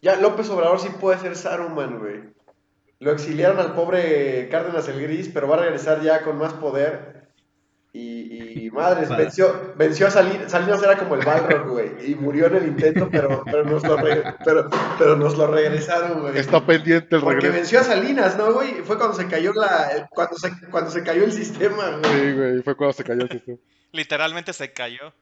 ya 0.00 0.14
López 0.14 0.48
Obrador 0.48 0.78
sí 0.78 0.90
puede 1.00 1.18
ser 1.18 1.34
Saruman, 1.34 1.98
güey. 1.98 2.20
Lo 3.00 3.10
exiliaron 3.10 3.58
al 3.58 3.74
pobre 3.74 4.48
Cárdenas 4.48 4.86
el 4.86 5.02
Gris, 5.02 5.28
pero 5.28 5.48
va 5.48 5.56
a 5.56 5.60
regresar 5.60 6.02
ya 6.02 6.22
con 6.22 6.38
más 6.38 6.52
poder. 6.52 7.19
Y, 7.92 8.66
y 8.66 8.70
madres, 8.72 9.08
venció, 9.08 9.74
venció 9.76 10.06
a 10.06 10.10
Salinas. 10.10 10.50
Salinas 10.52 10.82
era 10.82 10.96
como 10.96 11.16
el 11.16 11.24
Balrog, 11.24 11.68
güey. 11.68 12.10
Y 12.10 12.14
murió 12.14 12.46
en 12.46 12.56
el 12.56 12.66
intento, 12.68 13.08
pero, 13.10 13.42
pero, 13.44 13.64
nos, 13.64 13.82
lo 13.82 13.96
re- 13.96 14.22
pero, 14.44 14.68
pero 14.98 15.16
nos 15.16 15.36
lo 15.36 15.48
regresaron, 15.48 16.20
güey. 16.20 16.38
Está 16.38 16.64
pendiente 16.64 17.16
el 17.16 17.22
Porque 17.22 17.40
regreso. 17.40 17.54
venció 17.56 17.80
a 17.80 17.84
Salinas, 17.84 18.36
¿no, 18.38 18.52
güey? 18.52 18.74
Fue 18.84 18.96
cuando 18.96 19.16
se 19.16 19.26
cayó 19.26 19.52
la, 19.54 20.08
cuando 20.10 20.36
se, 20.36 20.50
cuando 20.70 20.90
se 20.90 21.02
cayó 21.02 21.24
el 21.24 21.32
sistema, 21.32 21.98
güey. 21.98 22.04
Sí, 22.12 22.32
güey, 22.32 22.62
fue 22.62 22.76
cuando 22.76 22.92
se 22.92 23.02
cayó 23.04 23.22
el 23.22 23.30
sistema. 23.30 23.58
Literalmente 23.92 24.52
se 24.52 24.72
cayó. 24.72 25.12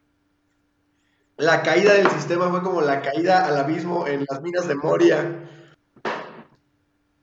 La 1.38 1.62
caída 1.62 1.94
del 1.94 2.10
sistema 2.10 2.50
fue 2.50 2.62
como 2.62 2.80
la 2.82 3.00
caída 3.00 3.46
al 3.46 3.56
abismo 3.56 4.06
en 4.06 4.26
las 4.28 4.42
minas 4.42 4.66
de 4.68 4.74
Moria. 4.74 5.24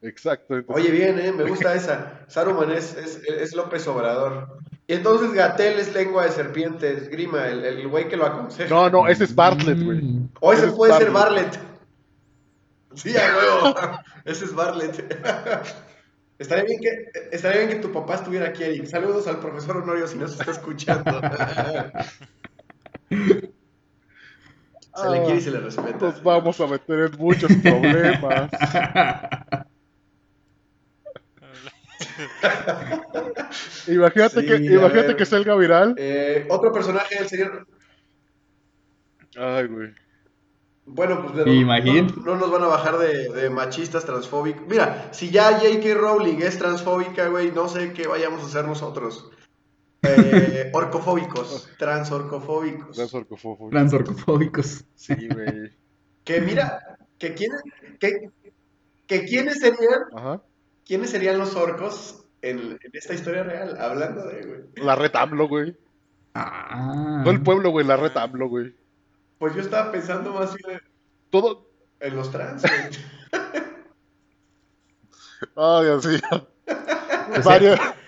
Exacto. 0.01 0.55
entonces- 0.55 0.83
Oye, 0.85 0.91
bien, 0.91 1.19
¿eh? 1.19 1.31
Me 1.31 1.43
gusta 1.43 1.73
esa. 1.75 2.25
Saruman 2.27 2.71
es, 2.71 2.95
es, 2.95 3.21
es 3.27 3.53
López 3.55 3.85
Obrador. 3.87 4.59
Y 4.87 4.93
entonces 4.93 5.33
Gatel 5.33 5.79
es 5.79 5.93
lengua 5.93 6.25
de 6.25 6.31
serpiente, 6.31 6.93
es 6.93 7.09
Grima, 7.09 7.47
el, 7.47 7.65
el 7.65 7.87
güey 7.87 8.07
que 8.07 8.17
lo 8.17 8.25
aconseja. 8.25 8.69
No, 8.69 8.89
no, 8.89 9.07
ese 9.07 9.23
es 9.23 9.33
Bartlett, 9.33 9.83
güey. 9.83 10.01
Mm. 10.01 10.29
o 10.39 10.53
ese 10.53 10.61
ese 10.61 10.71
es 10.71 10.75
puede 10.75 10.97
ser 10.97 11.11
Bartlett. 11.11 11.53
Barlet. 11.53 11.59
Sí, 12.93 13.15
a 13.17 13.35
huevo. 13.35 13.75
ese 14.25 14.45
es 14.45 14.53
Barlet. 14.53 14.95
Estaría 16.37 16.65
bien, 16.65 16.81
que, 16.81 16.89
estaría 17.31 17.65
bien 17.65 17.69
que 17.69 17.87
tu 17.87 17.93
papá 17.93 18.15
estuviera 18.15 18.49
aquí, 18.49 18.63
Eric. 18.63 18.87
Saludos 18.87 19.25
al 19.27 19.39
profesor 19.39 19.77
Honorio 19.77 20.05
si 20.05 20.17
nos 20.17 20.37
está 20.37 20.51
escuchando. 20.51 21.09
se 23.09 25.09
le 25.09 25.23
quiere 25.23 25.37
y 25.37 25.41
se 25.41 25.51
le 25.51 25.61
respeta. 25.61 25.97
Nos 25.97 26.21
vamos 26.21 26.59
a 26.59 26.67
meter 26.67 26.99
en 26.99 27.17
muchos 27.17 27.49
problemas. 27.63 28.51
Imagínate 33.87 34.41
Sí, 34.41 34.47
que, 34.47 34.55
imagínate 34.55 35.15
que 35.15 35.25
salga 35.25 35.55
viral. 35.55 35.95
Eh, 35.97 36.45
otro 36.49 36.71
personaje 36.71 37.15
del 37.19 37.27
señor. 37.27 37.67
Ay, 39.37 39.67
güey. 39.67 39.89
Bueno, 40.87 41.23
pues 41.23 41.35
de- 41.45 41.45
no, 41.45 42.23
no 42.23 42.35
nos 42.35 42.51
van 42.51 42.63
a 42.63 42.67
bajar 42.67 42.97
de, 42.99 43.29
de 43.29 43.49
machistas, 43.49 44.05
transfóbicos. 44.05 44.67
Mira, 44.67 45.09
si 45.11 45.31
ya 45.31 45.57
J.K. 45.59 45.95
Rowling 45.95 46.37
es 46.41 46.57
transfóbica, 46.59 47.27
güey, 47.27 47.51
no 47.51 47.67
sé 47.67 47.91
qué 47.93 48.07
vayamos 48.07 48.43
a 48.43 48.45
hacer 48.45 48.65
nosotros. 48.65 49.31
Eh, 50.03 50.69
orcofóbicos, 50.73 51.67
transorcofóbicos. 51.79 52.97
Las 52.97 53.13
orcofobos. 53.15 53.71
Transorcofóbicos. 53.71 54.85
Sí, 54.93 55.15
güey. 55.33 55.71
Que 56.23 56.41
mira, 56.41 56.97
que 57.17 57.33
quiénes, 57.33 57.61
que, 57.99 58.29
que 59.07 59.25
quiénes 59.25 59.59
serían, 59.59 60.03
Ajá. 60.15 60.41
Quiénes 60.85 61.09
serían 61.09 61.37
los 61.37 61.55
orcos 61.55 62.23
en, 62.41 62.59
en 62.81 62.91
esta 62.93 63.13
historia 63.13 63.43
real, 63.43 63.77
hablando 63.79 64.25
de, 64.27 64.45
güey. 64.45 64.59
La 64.85 64.95
red 64.95 65.11
AMLO, 65.15 65.47
güey. 65.47 65.75
Ah. 66.33 67.21
No 67.23 67.31
el 67.31 67.41
pueblo, 67.41 67.69
güey, 67.71 67.85
la 67.85 67.97
red 67.97 68.15
AMLO, 68.15 68.47
güey. 68.49 68.75
Pues 69.39 69.53
yo 69.55 69.61
estaba 69.61 69.91
pensando 69.91 70.33
más 70.33 70.53
bien 70.55 70.79
Todo. 71.29 71.67
en 71.99 72.15
los 72.15 72.31
trans, 72.31 72.61
güey. 72.61 72.73
Ay, 75.55 75.85
Dios 75.85 76.05
mío. 76.05 76.47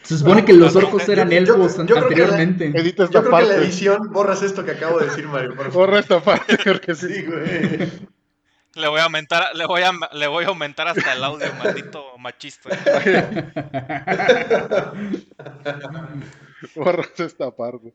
Se 0.03 0.17
supone 0.17 0.45
que 0.45 0.53
los 0.53 0.75
orcos 0.75 1.07
eran 1.09 1.29
yo- 1.29 1.37
elfos 1.37 1.77
yo 1.77 1.85
creo 1.85 1.95
que 2.07 2.15
la- 2.15 2.23
anteriormente. 2.25 2.65
Edita 2.79 3.03
esta 3.03 3.21
Yo 3.21 3.25
creo 3.29 3.37
que 3.37 3.43
en 3.43 3.47
la 3.49 3.53
parte. 3.55 3.65
edición 3.67 4.11
borras 4.13 4.41
esto 4.41 4.63
que 4.63 4.71
acabo 4.71 4.99
de 4.99 5.05
decir, 5.07 5.27
Mario, 5.27 5.49
por 5.55 5.65
favor. 5.71 5.73
Borra 5.87 5.99
esta 5.99 6.21
parte, 6.21 6.57
porque 6.65 6.95
sí. 6.95 7.07
Sí, 7.13 7.25
güey. 7.25 7.91
Le 8.77 8.87
voy 8.87 8.99
a 8.99 9.05
aumentar, 9.05 9.55
le 9.55 9.65
voy 9.65 9.81
a, 9.81 9.91
le 10.13 10.27
voy 10.27 10.45
a 10.45 10.49
aumentar 10.49 10.87
hasta 10.87 11.13
el 11.13 11.23
audio, 11.23 11.51
maldito 11.55 12.15
machista. 12.17 12.69
Borra 16.75 17.03
esta 17.17 17.55
parte. 17.55 17.93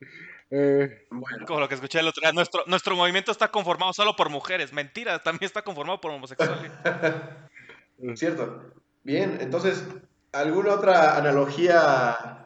Eh, 0.50 1.06
Bueno, 1.10 1.46
Como 1.46 1.60
lo 1.60 1.68
que 1.68 1.76
escuché 1.76 2.00
el 2.00 2.08
otro 2.08 2.20
día. 2.20 2.32
Nuestro, 2.32 2.64
nuestro 2.66 2.96
movimiento 2.96 3.30
está 3.30 3.50
conformado 3.50 3.92
solo 3.92 4.16
por 4.16 4.28
mujeres. 4.28 4.72
Mentira, 4.72 5.20
también 5.20 5.46
está 5.46 5.62
conformado 5.62 6.00
por 6.00 6.10
homosexuales. 6.10 6.72
cierto. 8.14 8.72
Bien, 9.04 9.38
entonces, 9.40 9.84
¿alguna 10.32 10.74
otra 10.74 11.16
analogía? 11.16 12.42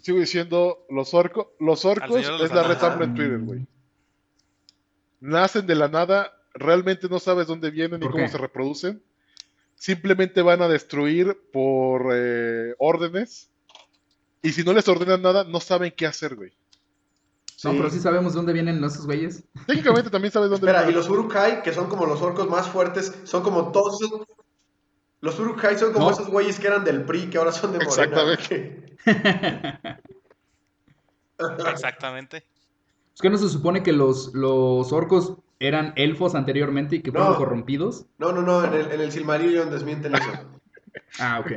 sigo 0.00 0.18
diciendo, 0.18 0.86
los, 0.88 1.12
orcos 1.14 1.48
los 1.58 1.84
orcos 1.84 2.16
es 2.16 2.52
la 2.52 2.62
red 2.62 3.02
en 3.02 3.14
Twitter, 3.14 3.38
güey. 3.38 3.66
Nacen 5.20 5.66
de 5.66 5.74
la 5.76 5.88
nada, 5.88 6.32
realmente 6.54 7.08
no 7.08 7.18
sabes 7.18 7.46
dónde 7.46 7.70
vienen 7.70 8.00
ni 8.00 8.06
¿Por 8.06 8.12
cómo 8.12 8.24
qué? 8.24 8.30
se 8.32 8.38
reproducen. 8.38 9.02
Simplemente 9.74 10.42
van 10.42 10.62
a 10.62 10.68
destruir 10.68 11.36
por 11.52 12.10
eh, 12.12 12.74
órdenes. 12.78 13.50
Y 14.42 14.52
si 14.52 14.62
no 14.64 14.72
les 14.72 14.88
ordenan 14.88 15.22
nada, 15.22 15.44
no 15.44 15.60
saben 15.60 15.92
qué 15.96 16.06
hacer, 16.06 16.36
güey. 16.36 16.52
No, 17.64 17.70
pero 17.72 17.90
sí 17.90 18.00
sabemos 18.00 18.34
dónde 18.34 18.52
vienen 18.52 18.82
esos 18.82 19.06
güeyes. 19.06 19.44
Técnicamente 19.66 20.10
también 20.10 20.32
sabes 20.32 20.50
dónde 20.50 20.66
Espera, 20.66 20.82
y 20.82 20.86
vienen. 20.86 20.96
los 20.96 21.08
Urukai, 21.08 21.62
que 21.62 21.72
son 21.72 21.88
como 21.88 22.06
los 22.06 22.20
orcos 22.20 22.48
más 22.48 22.68
fuertes, 22.68 23.14
son 23.24 23.42
como 23.44 23.70
todos 23.70 24.02
esos... 24.02 24.20
Los 25.20 25.38
Urukai 25.38 25.78
son 25.78 25.92
como 25.92 26.06
No. 26.06 26.10
esos 26.12 26.28
güeyes 26.28 26.58
que 26.58 26.66
eran 26.66 26.82
del 26.82 27.04
PRI, 27.04 27.30
que 27.30 27.38
ahora 27.38 27.52
son 27.52 27.70
de 27.72 27.78
Morena. 27.84 28.02
Exactamente. 28.02 28.96
Exactamente. 31.70 32.44
Es 33.14 33.20
que 33.20 33.30
no 33.30 33.38
se 33.38 33.48
supone 33.48 33.82
que 33.82 33.92
los, 33.92 34.32
los 34.34 34.92
orcos 34.92 35.34
eran 35.66 35.92
elfos 35.96 36.34
anteriormente 36.34 36.96
y 36.96 37.02
que 37.02 37.10
fueron 37.12 37.30
No. 37.32 37.36
corrompidos. 37.36 38.06
No, 38.18 38.32
no, 38.32 38.42
no, 38.42 38.64
en 38.64 38.74
el, 38.74 38.92
en 38.92 39.00
el 39.00 39.12
Silmarillion 39.12 39.70
desmienten 39.70 40.14
eso. 40.14 40.30
Ah, 41.18 41.40
ok. 41.40 41.50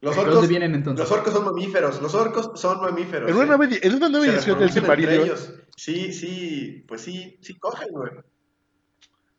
Los 0.00 0.14
¿De 0.14 0.20
orcos, 0.20 0.34
dónde 0.34 0.48
vienen 0.48 0.74
entonces? 0.74 1.08
los 1.08 1.18
orcos 1.18 1.32
son 1.34 1.44
mamíferos, 1.44 2.00
los 2.00 2.14
orcos 2.14 2.52
son 2.60 2.80
mamíferos. 2.80 3.28
En 3.28 3.34
una, 3.36 3.44
¿eh? 3.44 3.48
nueva, 3.48 3.64
en 3.82 3.94
una 3.94 4.08
nueva 4.08 4.26
Se 4.26 4.32
edición 4.32 4.58
del 4.60 4.70
Silmarillion, 4.70 5.22
ellos. 5.24 5.52
Sí, 5.76 6.12
sí, 6.12 6.84
pues 6.86 7.02
sí, 7.02 7.38
sí 7.42 7.58
cogen, 7.58 7.88
güey. 7.90 8.10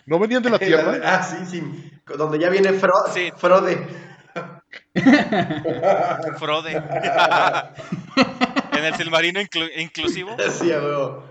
¿no 0.05 0.19
venían 0.19 0.43
de 0.43 0.49
la 0.49 0.59
Tierra? 0.59 0.99
ah, 1.03 1.23
sí, 1.23 1.37
sí. 1.45 1.91
Donde 2.17 2.39
ya 2.39 2.49
viene 2.49 2.73
Fro 2.73 2.93
Sí. 3.13 3.31
Frode. 3.37 3.87
Frode. 6.39 6.71
en 8.77 8.83
el 8.85 8.93
Silmarino 8.95 9.39
inclu- 9.39 9.71
inclusivo. 9.77 10.35
Sí, 10.51 10.67
huevo. 10.69 11.23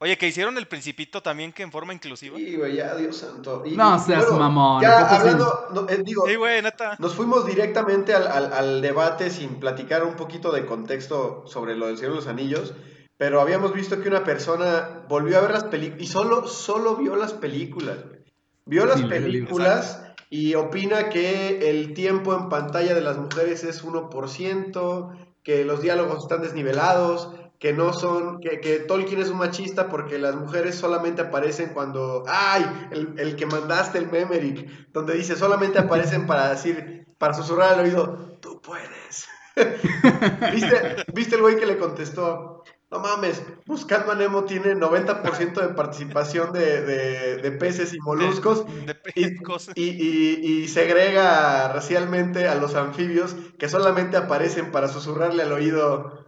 Oye, 0.00 0.16
que 0.16 0.28
hicieron 0.28 0.56
el 0.58 0.68
principito 0.68 1.22
también 1.22 1.52
que 1.52 1.64
en 1.64 1.72
forma 1.72 1.92
inclusiva. 1.92 2.36
Sí, 2.36 2.54
güey, 2.56 2.76
ya, 2.76 2.94
Dios 2.94 3.16
santo. 3.16 3.64
Y- 3.66 3.76
No 3.76 3.98
seas 3.98 4.30
mamón, 4.30 4.80
Ya 4.80 5.00
hablando, 5.08 5.66
no, 5.74 5.88
eh, 5.88 6.00
digo, 6.04 6.24
Sí, 6.26 6.36
güey, 6.36 6.62
neta. 6.62 6.94
nos 7.00 7.14
fuimos 7.14 7.44
directamente 7.46 8.14
al, 8.14 8.28
al- 8.28 8.52
al 8.52 8.80
debate 8.80 9.28
sin 9.30 9.58
platicar 9.58 10.04
un 10.04 10.14
poquito 10.14 10.52
de 10.52 10.64
contexto 10.66 11.42
sobre 11.46 11.74
lo 11.74 11.88
del 11.88 11.96
Señor 11.96 12.12
de 12.12 12.16
los 12.18 12.26
Anillos, 12.28 12.74
pero 13.16 13.40
habíamos 13.40 13.72
visto 13.72 14.00
que 14.00 14.08
una 14.08 14.22
persona 14.22 15.02
volvió 15.08 15.38
a 15.38 15.40
ver 15.40 15.50
las 15.50 15.64
películas 15.64 16.00
y 16.02 16.06
solo, 16.06 16.46
solo 16.46 16.94
vio 16.94 17.16
las 17.16 17.32
películas, 17.32 17.96
güey. 18.06 18.20
Vio 18.66 18.86
las 18.86 19.02
películas 19.02 20.04
y 20.30 20.54
opina 20.54 21.08
que 21.08 21.70
el 21.70 21.94
tiempo 21.94 22.34
en 22.36 22.48
pantalla 22.48 22.94
de 22.94 23.00
las 23.00 23.16
mujeres 23.16 23.64
es 23.64 23.82
1%, 23.82 25.10
que 25.42 25.64
los 25.64 25.80
diálogos 25.80 26.22
están 26.22 26.42
desnivelados, 26.42 27.30
que 27.58 27.72
no 27.72 27.92
son, 27.92 28.38
que, 28.40 28.60
que 28.60 28.78
Tolkien 28.78 29.20
es 29.20 29.28
un 29.30 29.38
machista 29.38 29.88
porque 29.88 30.18
las 30.18 30.36
mujeres 30.36 30.76
solamente 30.76 31.22
aparecen 31.22 31.70
cuando, 31.74 32.22
ay, 32.28 32.64
el, 32.92 33.14
el 33.18 33.36
que 33.36 33.46
mandaste, 33.46 33.98
el 33.98 34.08
Memerick, 34.10 34.92
donde 34.92 35.14
dice 35.14 35.34
solamente 35.36 35.78
aparecen 35.78 36.26
para 36.26 36.50
decir, 36.50 37.06
para 37.18 37.34
susurrar 37.34 37.74
al 37.74 37.80
oído, 37.80 38.36
tú 38.40 38.60
puedes. 38.60 39.26
¿Viste, 40.52 40.96
¿Viste 41.12 41.34
el 41.36 41.42
güey 41.42 41.56
que 41.56 41.66
le 41.66 41.78
contestó? 41.78 42.62
No 42.90 43.00
mames, 43.00 43.42
Buscando 43.66 44.12
a 44.12 44.14
Nemo 44.14 44.44
tiene 44.44 44.74
90% 44.74 45.60
de 45.60 45.74
participación 45.74 46.52
de, 46.52 46.80
de- 46.82 47.36
de 47.36 47.52
peces 47.52 47.92
y 47.92 47.98
moluscos 47.98 48.64
De 48.86 48.96
y, 49.14 49.36
cosas. 49.42 49.74
y, 49.76 49.90
y- 49.90 50.62
y 50.62 50.68
segrega 50.68 51.70
racialmente 51.72 52.48
a 52.48 52.54
los 52.54 52.74
anfibios 52.76 53.36
que 53.58 53.68
solamente 53.68 54.16
aparecen 54.16 54.70
para 54.70 54.88
susurrarle 54.88 55.42
al 55.42 55.52
oído, 55.52 56.27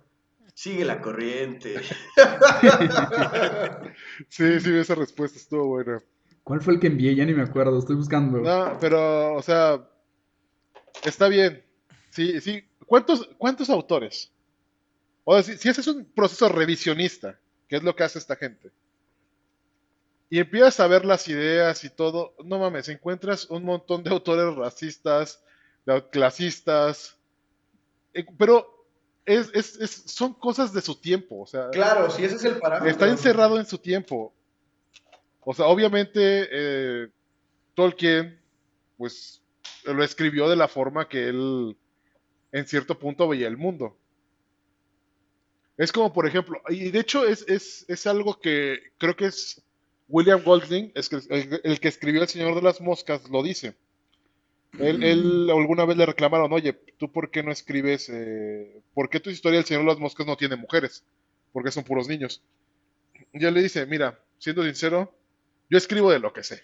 sigue 0.60 0.84
la 0.84 1.00
corriente. 1.00 1.80
Sí, 4.28 4.60
sí, 4.60 4.76
esa 4.76 4.94
respuesta 4.94 5.38
estuvo 5.38 5.66
buena. 5.66 6.02
¿Cuál 6.44 6.60
fue 6.60 6.74
el 6.74 6.80
que 6.80 6.88
envié? 6.88 7.14
Ya 7.14 7.24
ni 7.24 7.32
me 7.32 7.42
acuerdo, 7.42 7.78
estoy 7.78 7.96
buscando. 7.96 8.38
No, 8.38 8.76
pero, 8.80 9.34
o 9.34 9.42
sea, 9.42 9.88
está 11.04 11.28
bien. 11.28 11.64
Sí, 12.10 12.40
sí. 12.40 12.62
¿Cuántos, 12.86 13.28
cuántos 13.38 13.70
autores? 13.70 14.30
O 15.24 15.34
sea, 15.34 15.42
si, 15.42 15.58
si 15.58 15.68
ese 15.68 15.80
es 15.80 15.86
un 15.86 16.04
proceso 16.04 16.48
revisionista, 16.48 17.38
que 17.68 17.76
es 17.76 17.82
lo 17.82 17.96
que 17.96 18.04
hace 18.04 18.18
esta 18.18 18.36
gente, 18.36 18.70
y 20.28 20.38
empiezas 20.38 20.78
a 20.80 20.86
ver 20.86 21.04
las 21.04 21.26
ideas 21.28 21.82
y 21.84 21.90
todo, 21.90 22.34
no 22.44 22.58
mames, 22.58 22.88
encuentras 22.88 23.48
un 23.50 23.64
montón 23.64 24.04
de 24.04 24.10
autores 24.10 24.54
racistas, 24.54 25.42
clasistas, 26.10 27.16
eh, 28.12 28.26
pero 28.38 28.79
es, 29.34 29.50
es- 29.54 29.76
es- 29.80 30.02
son 30.06 30.34
cosas 30.34 30.72
de 30.72 30.80
su 30.80 30.94
tiempo, 31.00 31.40
o 31.40 31.46
sea, 31.46 31.70
Claro, 31.70 32.10
si 32.10 32.24
ese 32.24 32.36
es 32.36 32.44
el 32.44 32.58
parámetro. 32.58 32.90
está 32.90 33.08
encerrado 33.08 33.58
en 33.58 33.66
su 33.66 33.78
tiempo. 33.78 34.32
O 35.42 35.54
sea, 35.54 35.66
obviamente 35.66 36.48
eh, 36.50 37.08
Tolkien, 37.74 38.38
pues, 38.98 39.40
lo 39.84 40.04
escribió 40.04 40.48
de 40.48 40.56
la 40.56 40.68
forma 40.68 41.08
que 41.08 41.28
él, 41.28 41.76
en 42.52 42.66
cierto 42.66 42.98
punto, 42.98 43.26
veía 43.28 43.48
el 43.48 43.56
mundo. 43.56 43.96
Es 45.78 45.92
como, 45.92 46.12
por 46.12 46.26
ejemplo, 46.26 46.60
y 46.68 46.90
de 46.90 46.98
hecho 47.00 47.24
es, 47.26 47.44
es, 47.48 47.86
es 47.88 48.06
algo 48.06 48.38
que 48.38 48.78
creo 48.98 49.16
que 49.16 49.26
es 49.26 49.62
William 50.08 50.42
Golding, 50.44 50.92
el 50.94 51.80
que 51.80 51.88
escribió 51.88 52.20
El 52.22 52.28
Señor 52.28 52.54
de 52.54 52.62
las 52.62 52.80
Moscas, 52.80 53.28
lo 53.30 53.42
dice. 53.42 53.74
Él, 54.78 55.02
él 55.02 55.50
alguna 55.50 55.84
vez 55.84 55.96
le 55.96 56.06
reclamaron, 56.06 56.52
oye, 56.52 56.72
¿tú 56.96 57.10
por 57.10 57.30
qué 57.30 57.42
no 57.42 57.50
escribes, 57.50 58.08
eh, 58.08 58.82
por 58.94 59.10
qué 59.10 59.20
tu 59.20 59.30
historia 59.30 59.58
del 59.58 59.66
Señor 59.66 59.82
de 59.82 59.88
las 59.88 59.98
Moscas 59.98 60.26
no 60.26 60.36
tiene 60.36 60.56
mujeres? 60.56 61.04
Porque 61.52 61.72
son 61.72 61.84
puros 61.84 62.08
niños. 62.08 62.42
Y 63.32 63.44
él 63.44 63.54
le 63.54 63.62
dice, 63.62 63.84
mira, 63.86 64.18
siendo 64.38 64.62
sincero, 64.64 65.12
yo 65.68 65.76
escribo 65.76 66.10
de 66.10 66.20
lo 66.20 66.32
que 66.32 66.42
sé. 66.42 66.62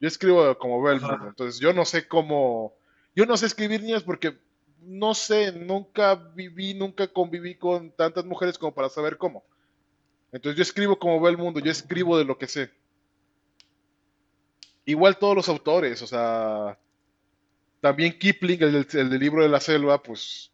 Yo 0.00 0.08
escribo 0.08 0.56
como 0.58 0.82
veo 0.82 0.94
el 0.94 1.00
mundo. 1.00 1.28
Entonces, 1.28 1.60
yo 1.60 1.72
no 1.72 1.84
sé 1.84 2.06
cómo, 2.06 2.74
yo 3.14 3.26
no 3.26 3.36
sé 3.36 3.46
escribir 3.46 3.82
niños 3.82 4.02
porque 4.02 4.38
no 4.80 5.14
sé, 5.14 5.52
nunca 5.52 6.14
viví, 6.14 6.74
nunca 6.74 7.08
conviví 7.08 7.56
con 7.56 7.90
tantas 7.90 8.24
mujeres 8.24 8.56
como 8.56 8.72
para 8.72 8.88
saber 8.88 9.16
cómo. 9.16 9.44
Entonces, 10.32 10.56
yo 10.56 10.62
escribo 10.62 10.98
como 10.98 11.20
veo 11.20 11.30
el 11.30 11.38
mundo, 11.38 11.60
yo 11.60 11.70
escribo 11.70 12.18
de 12.18 12.24
lo 12.24 12.38
que 12.38 12.46
sé. 12.46 12.70
Igual 14.84 15.18
todos 15.18 15.34
los 15.34 15.48
autores, 15.48 16.00
o 16.02 16.06
sea, 16.06 16.78
también 17.86 18.18
Kipling, 18.18 18.60
el 18.64 18.72
del, 18.72 18.86
el 18.92 19.10
del 19.10 19.20
libro 19.20 19.44
de 19.44 19.48
la 19.48 19.60
selva, 19.60 20.02
pues 20.02 20.50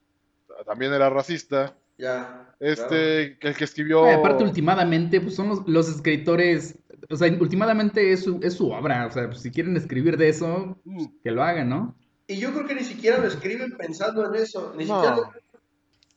también 0.67 0.93
era 0.93 1.09
racista. 1.09 1.75
Ya. 1.97 2.55
Este, 2.61 3.39
el 3.41 3.57
que 3.57 3.65
escribió... 3.65 4.05
Aparte, 4.07 4.45
últimamente, 4.45 5.19
pues 5.19 5.35
son 5.35 5.49
los, 5.49 5.67
los 5.67 5.89
escritores. 5.89 6.79
O 7.09 7.17
sea, 7.17 7.35
últimamente 7.41 8.13
es 8.13 8.25
su, 8.25 8.39
es 8.43 8.53
su 8.53 8.71
obra. 8.71 9.07
O 9.07 9.11
sea, 9.11 9.29
pues, 9.29 9.41
si 9.41 9.51
quieren 9.51 9.79
escribir 9.79 10.19
de 10.19 10.29
eso, 10.29 10.79
pues, 10.85 11.09
que 11.25 11.31
lo 11.31 11.43
hagan, 11.43 11.71
¿no? 11.71 11.97
Y 12.27 12.37
yo 12.37 12.53
creo 12.53 12.67
que 12.67 12.75
ni 12.75 12.85
siquiera 12.85 13.17
lo 13.17 13.29
escriben 13.29 13.79
pensando 13.79 14.27
en 14.27 14.35
eso. 14.35 14.75
Ni 14.77 14.85
No, 14.85 15.03
siquiera 15.03 15.31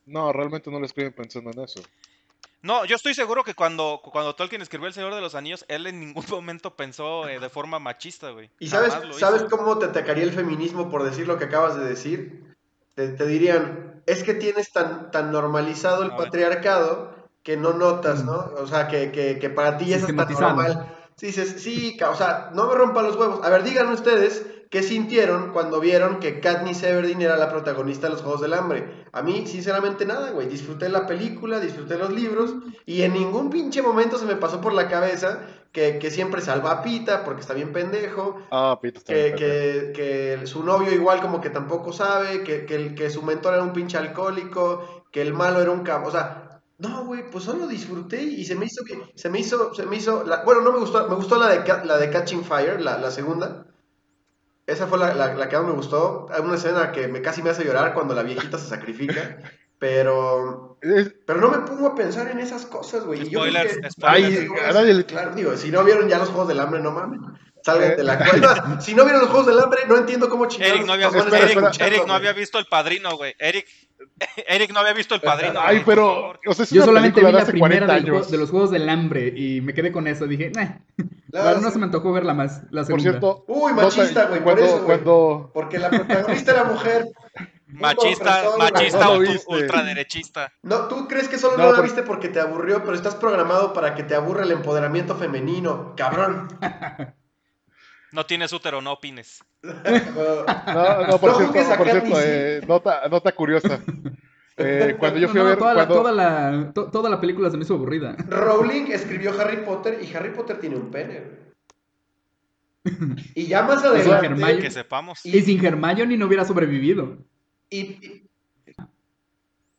no, 0.06 0.34
realmente 0.34 0.69
no 0.69 0.80
lo 0.80 0.86
escriben 0.86 1.13
pensando 1.13 1.49
en 1.51 1.62
eso. 1.62 1.82
No, 2.65 2.84
yo 2.86 2.95
estoy 2.95 3.13
seguro 3.13 3.43
que 3.43 3.54
cuando, 3.54 4.01
cuando 4.04 4.34
Tolkien 4.34 4.62
escribió 4.63 4.88
El 4.88 4.93
Señor 4.93 5.13
de 5.13 5.21
los 5.21 5.36
Anillos, 5.36 5.63
él 5.67 5.86
en 5.86 5.99
ningún 5.99 6.25
momento 6.30 6.75
pensó 6.75 7.28
eh, 7.30 7.39
de 7.39 7.49
forma 7.49 7.78
machista, 7.78 8.32
güey. 8.32 8.49
¿Y 8.60 8.69
sabes, 8.69 8.93
sabes 9.19 9.43
cómo 9.49 9.78
te 9.78 9.86
atacaría 9.86 10.23
el 10.23 10.32
feminismo 10.32 10.89
por 10.89 11.04
decir 11.04 11.28
lo 11.28 11.38
que 11.38 11.45
acabas 11.45 11.75
de 11.78 11.86
decir? 11.86 12.56
Te, 12.95 13.10
te 13.10 13.28
dirían, 13.28 14.01
es 14.08 14.23
que 14.23 14.34
tienes 14.34 14.71
tan, 14.71 15.12
tan 15.12 15.32
normalizado 15.32 16.01
el 16.04 16.10
patriarcado 16.17 17.13
que 17.43 17.56
no 17.56 17.73
notas, 17.73 18.23
¿no? 18.25 18.38
O 18.58 18.65
sea, 18.65 18.88
que, 18.88 19.12
que, 19.12 19.38
que 19.38 19.49
para 19.51 19.78
ti 19.78 19.93
es 19.93 20.01
tan 20.08 20.15
normal. 20.56 20.91
Sí, 21.17 21.28
dices, 21.28 21.62
sí, 21.62 21.95
ca- 21.97 22.10
o 22.10 22.15
sea, 22.15 22.49
no 22.54 22.67
me 22.67 22.73
rompan 22.73 23.06
los 23.06 23.15
huevos. 23.15 23.45
A 23.45 23.49
ver, 23.49 23.63
díganme 23.63 23.93
ustedes 23.93 24.43
qué 24.69 24.84
sintieron 24.84 25.51
cuando 25.51 25.80
vieron 25.80 26.19
que 26.19 26.39
Katniss 26.39 26.84
Everdeen 26.84 27.21
era 27.21 27.38
la 27.38 27.49
protagonista 27.49 28.08
de 28.08 28.13
los 28.13 28.21
Juegos 28.21 28.41
del 28.41 28.54
Hambre. 28.54 29.06
A 29.12 29.21
mí, 29.21 29.45
sinceramente, 29.47 30.06
nada, 30.06 30.32
güey. 30.32 30.47
Disfruté 30.47 30.89
la 30.89 31.08
película, 31.08 31.60
disfruté 31.60 31.97
los 31.97 32.12
libros 32.12 32.54
y 32.86 33.01
en 33.04 33.13
ningún 33.13 33.49
pinche 33.49 33.82
momento 33.82 34.17
se 34.17 34.25
me 34.25 34.36
pasó 34.36 34.62
por 34.62 34.73
la 34.73 34.88
cabeza 34.88 35.41
que, 35.71 35.99
que 35.99 36.10
siempre 36.10 36.41
salva 36.41 36.71
a 36.71 36.82
Pita 36.84 37.23
porque 37.23 37.41
está 37.41 37.54
bien 37.54 37.73
pendejo, 37.73 38.38
Ah, 38.51 38.80
Pita 38.82 38.99
está 38.99 39.13
que, 39.13 39.23
bien 39.23 39.36
pendejo. 39.38 39.93
que, 39.93 40.38
que 40.41 40.47
su 40.47 40.63
novio 40.63 40.91
igual 40.93 41.21
como 41.21 41.41
que 41.41 41.49
tampoco 41.49 41.91
sabe, 41.93 42.43
que, 42.43 42.65
que, 42.65 43.10
su 43.10 43.21
mentor 43.23 43.54
era 43.56 43.63
un 43.63 43.73
pinche 43.73 43.97
alcohólico, 43.97 45.06
que 45.12 45.21
el 45.21 45.34
malo 45.34 45.62
era 45.62 45.71
un 45.71 45.84
cabrón, 45.84 46.08
o 46.10 46.12
sea, 46.12 46.62
no, 46.78 47.06
güey, 47.06 47.30
pues 47.30 47.43
solo 47.45 47.67
disfruté 47.67 48.21
y 48.23 48.43
se 48.45 48.56
me 48.56 48.65
hizo 48.65 48.84
que, 48.84 49.01
se 49.15 49.30
me 49.30 49.39
hizo, 49.39 49.73
se 49.73 49.86
me 49.86 49.95
hizo, 49.97 50.23
la- 50.25 50.43
bueno, 50.43 50.62
no 50.62 50.71
me 50.73 50.80
gustó, 50.80 51.08
me 51.08 51.15
gustó 51.15 51.38
la 51.38 51.47
de, 51.49 51.86
la 51.86 51.97
de 51.97 52.10
Catching 52.10 52.43
Fire, 52.43 52.82
la, 52.82 52.97
la 52.97 53.12
segunda, 53.12 53.65
esa 54.67 54.88
fue 54.88 54.97
la, 54.97 55.13
la, 55.13 55.34
la 55.34 55.49
que 55.49 55.58
más 55.58 55.65
me 55.67 55.73
gustó, 55.73 56.28
hay 56.32 56.41
una 56.41 56.56
escena 56.56 56.91
que 56.91 57.08
me 57.08 57.21
casi 57.21 57.43
me 57.43 57.51
hace 57.51 57.63
llorar 57.63 57.93
cuando 57.93 58.15
la 58.15 58.23
viejita 58.23 58.58
se 58.58 58.67
sacrifica, 58.67 59.38
pero, 59.80 60.78
pero 61.25 61.39
no 61.39 61.49
me 61.49 61.60
pongo 61.60 61.88
a 61.88 61.95
pensar 61.95 62.30
en 62.30 62.39
esas 62.39 62.65
cosas, 62.65 63.06
güey, 63.06 63.21
y 63.21 63.30
yo 63.30 63.41
Spoilers, 63.41 63.80
spoilers. 63.91 63.97
Ay, 64.04 64.41
Digo, 64.41 65.06
Claro, 65.06 65.36
digo, 65.36 65.56
si 65.58 65.71
no 65.71 65.84
vieron 65.84 66.08
ya 66.08 66.17
los 66.17 66.30
Juegos 66.30 66.47
del 66.47 66.60
Hambre, 66.60 66.80
no 66.80 66.91
mames. 66.91 67.19
Salgan 67.65 67.93
Eh. 67.93 67.95
de 67.95 68.04
la 68.04 68.17
cueva. 68.19 68.80
Si 68.80 68.93
no 68.93 69.04
vieron 69.06 69.21
los 69.21 69.30
Juegos 69.32 69.47
del 69.47 69.60
Hambre, 69.60 69.82
no 69.88 69.97
entiendo 69.97 70.30
cómo 70.30 70.45
chingados. 70.45 70.75
Eric 70.75 70.86
no 70.86 70.93
había, 70.93 71.08
espera, 71.08 71.38
Eric, 71.39 71.49
escuchando, 71.58 71.86
Eric 71.86 72.06
no 72.08 72.13
había 72.13 72.34
visto 72.34 72.60
el 72.60 72.65
padrino, 72.67 73.17
güey. 73.17 73.34
Eric, 73.39 73.65
Eric 74.47 74.71
no 74.71 74.82
había 74.82 74.93
visto 74.93 75.15
el 75.15 75.21
padrino. 75.21 75.60
Ay, 75.60 75.78
güey, 75.78 75.84
por 75.84 75.86
pero, 75.95 76.06
favor. 76.13 76.39
o 76.45 76.54
sea, 76.54 76.63
es 76.63 76.69
Yo 76.69 76.78
una 76.78 76.86
solamente 76.86 77.21
vi 77.21 77.25
de 77.25 77.32
la 77.32 77.39
primera 77.45 77.60
40 77.60 77.93
del 77.95 78.01
juego- 78.04 78.17
años. 78.19 78.32
de 78.32 78.38
los 78.38 78.49
Juegos 78.51 78.69
del 78.69 78.88
Hambre 78.88 79.34
y 79.36 79.62
me 79.62 79.73
quedé 79.73 79.91
con 79.91 80.06
eso. 80.08 80.28
Dije, 80.28 80.51
nah, 80.54 80.75
Claro, 81.32 81.60
no, 81.60 81.71
se 81.71 81.80
me 81.80 81.86
antojó 81.86 82.13
verla 82.13 82.34
más, 82.36 82.62
la 82.69 82.82
Por 82.84 83.01
segunda. 83.01 83.01
cierto, 83.12 83.45
Uy, 83.47 83.73
machista, 83.73 84.25
güey, 84.28 84.43
por 84.43 84.60
eso, 84.60 84.73
güey. 84.75 84.86
cuando, 84.86 85.51
Porque 85.54 85.80
la 85.80 85.89
protagonista 85.89 86.51
era 86.51 86.63
mujer. 86.65 87.08
Machista, 87.67 88.43
machista, 88.60 89.06
No 89.06 89.17
ultraderechista. 89.47 90.54
No, 90.62 90.88
tú 90.88 91.08
crees 91.10 91.28
que 91.28 91.38
solo 91.38 91.58
No, 91.58 91.63
no, 91.63 91.69
la 91.71 91.75
por- 91.78 91.84
viste 91.86 92.04
porque 92.04 92.30
te 92.30 92.39
aburrió, 92.39 92.82
pero 92.84 92.93
estás 92.95 93.15
programado 93.15 93.73
para 93.73 93.95
que 93.95 94.04
te 94.04 94.15
aburra 94.15 94.43
el 94.43 94.51
empoderamiento 94.51 95.15
femenino. 95.15 95.93
Cabrón. 95.97 96.47
No 98.15 98.25
tienes 98.25 98.54
útero, 98.54 98.82
no 98.82 98.93
opines. 98.93 99.43
No, 99.62 99.73
no, 99.73 101.19
por 101.19 101.32
No 101.32 101.51
cierto, 101.51 101.75
por 101.78 101.89
cierto, 101.89 102.21
eh, 102.21 102.62
nota, 102.67 103.08
nota 103.10 103.32
curiosa. 103.34 103.80
Eh, 104.58 104.95
cuando 104.97 105.19
yo 105.19 105.28
No, 105.28 105.34
fui 105.34 105.41
a 105.41 105.43
ver, 105.43 105.58
toda, 105.58 105.73
la, 105.73 105.86
cuando- 105.86 105.95
toda, 106.01 106.12
la, 106.13 106.71
to- 106.73 106.89
toda 106.89 107.10
la 107.10 107.19
película 107.19 107.49
se 107.51 107.58
me 107.58 107.63
hizo 107.65 107.73
aburrida. 107.73 108.15
Rowling 108.30 108.86
escribió 108.89 109.38
Harry 109.38 109.58
Potter 109.65 109.99
y 110.01 110.15
Harry 110.15 110.30
Potter 110.30 110.62
tiene 110.62 110.78
un 110.78 110.91
pene. 110.91 111.23
Y 113.36 113.47
ya 113.47 113.63
más 113.63 113.84
la 113.84 113.89
adelante. 113.89 114.28
Hermione- 114.28 114.62
Que 114.62 114.71
sepamos. 114.71 115.25
Y 115.25 115.41
sin 115.41 115.65
Hermione 115.65 116.15
no 116.15 116.25
hubiera 116.28 116.45
sobrevivido. 116.45 117.17
y- 117.69 117.80
y- 117.82 118.30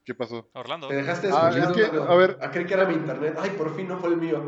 ¿qué 0.05 0.12
pasó? 0.14 0.46
Orlando. 0.53 0.88
¿Te 0.88 0.96
dejaste 0.96 1.29
de 1.29 1.33
Ah, 1.35 1.49
escuchar? 1.49 1.70
es 1.81 1.88
que, 1.90 1.96
No, 1.96 2.03
a 2.03 2.14
ver. 2.14 2.37
Ah, 2.42 2.51
creí 2.51 2.66
que 2.66 2.75
era 2.75 2.85
mi 2.85 2.96
internet. 2.96 3.35
Ay, 3.40 3.51
por 3.57 3.75
fin 3.75 3.88
no 3.88 3.96
fue 3.99 4.11
el 4.11 4.18
mío. 4.18 4.46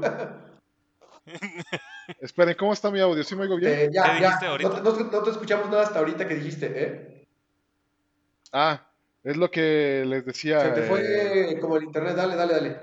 Esperen, 2.21 2.55
¿cómo 2.57 2.73
está 2.73 2.91
mi 2.91 3.01
audio? 3.01 3.23
¿Sí 3.23 3.37
me 3.37 3.43
oigo 3.43 3.57
bien? 3.57 3.73
Eh, 3.73 3.91
ya, 3.93 4.05
¿Qué 4.05 4.11
ya. 4.11 4.17
dijiste 4.27 4.45
No 4.47 4.51
ahorita? 4.53 4.71
te, 4.77 4.81
no 4.83 4.93
te- 4.93 5.05
no 5.17 5.23
te 5.23 5.31
escuchamos 5.31 5.69
nada 5.71 5.83
hasta 5.83 5.99
ahorita 5.99 6.27
que 6.27 6.35
dijiste, 6.35 6.73
¿eh? 6.75 7.27
Ah, 8.53 8.91
es 9.25 9.37
lo 9.37 9.51
que 9.51 10.05
les 10.07 10.25
decía. 10.25 10.61
Se 10.61 10.71
te 10.71 10.81
eh, 10.81 10.83
fue 11.53 11.61
como 11.61 11.77
el 11.77 11.85
internet. 11.85 12.17
Dale, 12.17 12.35
dale, 12.35 12.55
dale. 12.55 12.81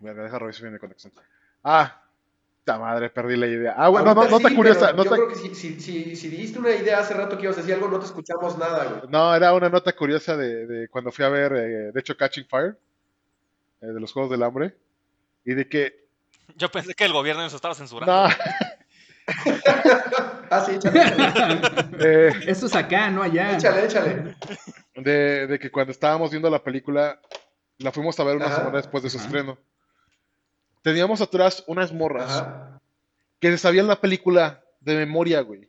Verga, 0.00 0.24
deja 0.24 0.38
revisar 0.38 0.62
bien 0.62 0.74
mi 0.74 0.78
conexión. 0.80 1.12
Ah, 1.62 2.02
ta 2.64 2.78
madre, 2.78 3.10
perdí 3.10 3.36
la 3.36 3.46
idea. 3.46 3.74
Ah, 3.76 3.88
bueno, 3.88 4.06
no, 4.14 4.22
Ahorita 4.22 4.36
nota 4.36 4.48
sí, 4.48 4.56
curiosa. 4.56 4.96
Yo 4.96 5.10
creo 5.10 5.28
que 5.28 5.34
si, 5.36 5.54
si, 5.54 5.80
si, 5.80 6.16
si 6.16 6.28
dijiste 6.28 6.58
una 6.58 6.70
idea 6.70 6.98
hace 6.98 7.14
rato 7.14 7.36
que 7.36 7.44
ibas 7.44 7.56
a 7.58 7.60
decir 7.60 7.74
algo, 7.74 7.88
no 7.88 7.98
te 8.00 8.06
escuchamos 8.06 8.58
nada, 8.58 8.84
güey. 8.84 9.10
no, 9.10 9.34
era 9.34 9.52
una 9.54 9.68
nota 9.68 9.94
curiosa 9.94 10.36
de, 10.36 10.66
de 10.66 10.88
cuando 10.88 11.12
fui 11.12 11.24
a 11.24 11.28
ver, 11.28 11.52
eh, 11.52 11.92
de 11.92 12.00
hecho, 12.00 12.16
Catching 12.16 12.46
Fire, 12.46 12.76
eh, 13.80 13.86
de 13.86 14.00
los 14.00 14.12
Juegos 14.12 14.30
del 14.30 14.42
Hambre, 14.42 14.76
y 15.44 15.54
de 15.54 15.68
que, 15.68 16.07
Yo 16.58 16.68
pensé 16.70 16.92
que 16.94 17.04
el 17.04 17.12
gobierno 17.12 17.42
nos 17.42 17.54
estaba 17.54 17.74
censurando. 17.74 18.12
no, 18.12 18.28
Ah, 20.50 20.64
sí, 20.64 20.72
échale, 20.76 21.02
eh, 22.00 22.32
Eso 22.46 22.66
es 22.66 22.74
acá, 22.74 23.10
no 23.10 23.22
allá. 23.22 23.56
échale, 23.56 23.84
échale. 23.84 24.34
de, 24.94 25.46
de 25.46 25.58
que 25.58 25.70
cuando 25.70 25.92
estábamos 25.92 26.30
viendo 26.30 26.48
la 26.48 26.62
película, 26.64 27.20
la 27.76 27.92
fuimos 27.92 28.18
a 28.18 28.24
ver 28.24 28.36
una 28.36 28.46
Ajá. 28.46 28.56
semana 28.56 28.78
después 28.78 29.02
de 29.02 29.10
su 29.10 29.18
Ajá. 29.18 29.26
estreno. 29.26 29.58
Teníamos 30.82 31.20
atrás 31.20 31.62
unas 31.66 31.92
morras 31.92 32.30
Ajá. 32.38 32.80
que 33.40 33.50
se 33.50 33.58
sabían 33.58 33.86
la 33.86 34.00
película 34.00 34.64
de 34.80 34.96
memoria, 34.96 35.42
güey. 35.42 35.68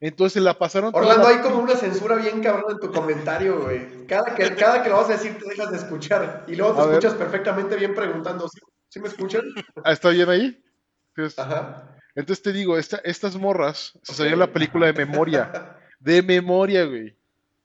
Entonces 0.00 0.32
se 0.32 0.40
la 0.40 0.54
pasaron 0.54 0.92
toda 0.92 1.04
Orlando, 1.04 1.28
la- 1.28 1.34
hay 1.36 1.40
como 1.42 1.58
una 1.58 1.76
censura 1.76 2.16
bien 2.16 2.42
cabrón 2.42 2.70
en 2.72 2.78
tu 2.78 2.90
comentario, 2.90 3.60
güey. 3.64 4.06
Cada 4.06 4.34
que, 4.34 4.54
cada 4.56 4.82
que 4.82 4.88
lo 4.88 4.96
vas 4.96 5.10
a 5.10 5.12
decir 5.12 5.36
te 5.38 5.46
dejas 5.50 5.70
de 5.70 5.76
escuchar. 5.76 6.44
Y 6.48 6.56
luego 6.56 6.74
te 6.74 6.80
A 6.80 6.84
ver. 6.86 6.94
escuchas 6.94 7.14
perfectamente 7.18 7.76
bien 7.76 7.94
preguntando, 7.94 8.48
¿sí, 8.48 8.58
¿sí 8.90 9.00
me 9.00 9.08
escuchan? 9.08 9.42
Ah, 9.84 9.92
¿Está 9.92 10.10
bien 10.10 10.28
ahí? 10.28 10.62
Entonces, 11.16 11.38
Ajá. 11.38 11.96
entonces 12.14 12.42
te 12.42 12.52
digo, 12.52 12.76
esta- 12.78 13.00
estas 13.04 13.34
morras 13.36 13.98
se 14.02 14.12
sabían 14.14 14.38
la 14.38 14.52
película 14.52 14.86
de 14.86 14.92
memoria. 14.92 15.76
De 15.98 16.22
memoria, 16.22 16.84
güey. 16.84 17.16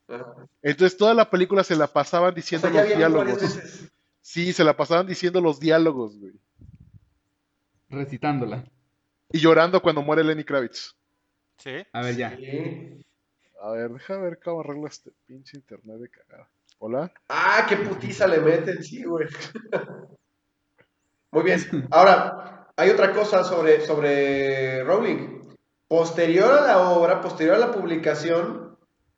Ajá. 0.07 0.47
Entonces 0.61 0.97
toda 0.97 1.13
la 1.13 1.29
película 1.29 1.63
se 1.63 1.75
la 1.75 1.87
pasaban 1.87 2.31
O 2.31 2.35
diciendo 2.35 2.69
sea, 2.71 2.81
los 2.85 2.97
diálogos. 2.97 3.59
Sí, 4.21 4.53
se 4.53 4.63
la 4.63 4.75
pasaban 4.75 5.05
diciendo 5.05 5.39
los 5.41 5.59
diálogos, 5.59 6.17
güey. 6.17 6.33
Recitándola. 7.89 8.63
Y 9.31 9.39
llorando 9.39 9.81
cuando 9.81 10.01
muere 10.01 10.23
Lenny 10.23 10.43
Kravitz. 10.43 10.95
Sí. 11.57 11.85
A 11.93 12.01
ver, 12.01 12.15
ya. 12.15 12.35
Sí. 12.37 13.05
A 13.61 13.71
ver, 13.71 13.91
deja 13.91 14.17
ver 14.17 14.39
cómo 14.43 14.61
arreglo 14.61 14.87
este 14.87 15.11
pinche 15.25 15.57
internet 15.57 15.97
de 15.97 16.09
cagada. 16.09 16.49
Hola. 16.79 17.11
Ah, 17.29 17.65
qué 17.69 17.77
putiza 17.77 18.27
le 18.27 18.39
meten, 18.39 18.83
sí, 18.83 19.03
güey. 19.03 19.27
Muy 21.35 21.43
bien. 21.43 21.87
Ahora, 21.91 22.65
hay 22.77 22.89
otra 22.89 23.11
cosa 23.11 23.43
sobre, 23.43 23.81
sobre 23.85 24.83
Rowling. 24.85 25.41
Posterior 25.87 26.51
a 26.51 26.61
la 26.61 26.89
obra, 26.89 27.19
posterior 27.21 27.55
a 27.55 27.59
la 27.59 27.71
publicación, 27.71 28.77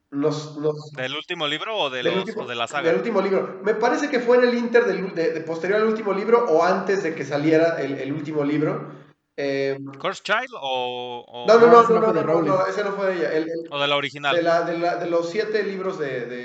nos, 0.10 0.58
nos 0.58 0.92
¿Del 0.94 1.14
último 1.16 1.48
libro 1.48 1.78
o 1.78 1.90
de, 1.90 1.98
del 2.02 2.16
los, 2.16 2.26
último- 2.26 2.44
o 2.44 2.48
de 2.48 2.56
la 2.56 2.64
del 2.64 2.70
saga? 2.70 2.94
último 2.94 3.22
libro. 3.22 3.60
Me 3.64 3.76
parece 3.76 4.10
que 4.10 4.20
fue 4.20 4.38
en 4.38 4.46
el 4.46 4.56
inter 4.56 4.86
del, 4.86 5.14
de, 5.14 5.32
de 5.32 5.42
posterior 5.42 5.80
al 5.82 5.88
último 5.88 6.12
libro 6.12 6.46
o 6.50 6.64
antes 6.64 7.04
de 7.04 7.14
que 7.14 7.24
saliera 7.24 7.80
el, 7.82 7.94
el 8.00 8.12
último 8.12 8.44
libro. 8.44 8.92
Eh, 9.38 9.78
¿Curse 10.00 10.24
Child 10.24 10.50
o, 10.60 11.24
o, 11.28 11.46
no, 11.48 11.60
no, 11.60 11.68
no, 11.68 11.72
no, 11.72 11.82
ese 11.84 11.94
no, 11.94 12.00
no 12.00 12.06
fue 12.06 12.08
no, 12.08 12.20
de 12.20 12.26
no, 12.26 12.34
Rowling. 12.34 12.50
no, 12.50 12.66
ese 12.66 12.84
no 12.84 12.92
fue 12.94 13.06
de 13.08 13.14
ella. 13.18 13.32
El- 13.34 13.44
el- 13.44 13.68
o 13.70 13.80
de 13.80 13.88
la 13.88 13.96
original? 13.96 14.36
de, 14.36 14.42
la, 14.42 14.62
de, 14.64 14.78
la, 14.80 14.96
de 14.96 15.08
los 15.08 15.30
siete 15.30 15.62
libros 15.64 16.00
de, 16.00 16.26
de, 16.26 16.38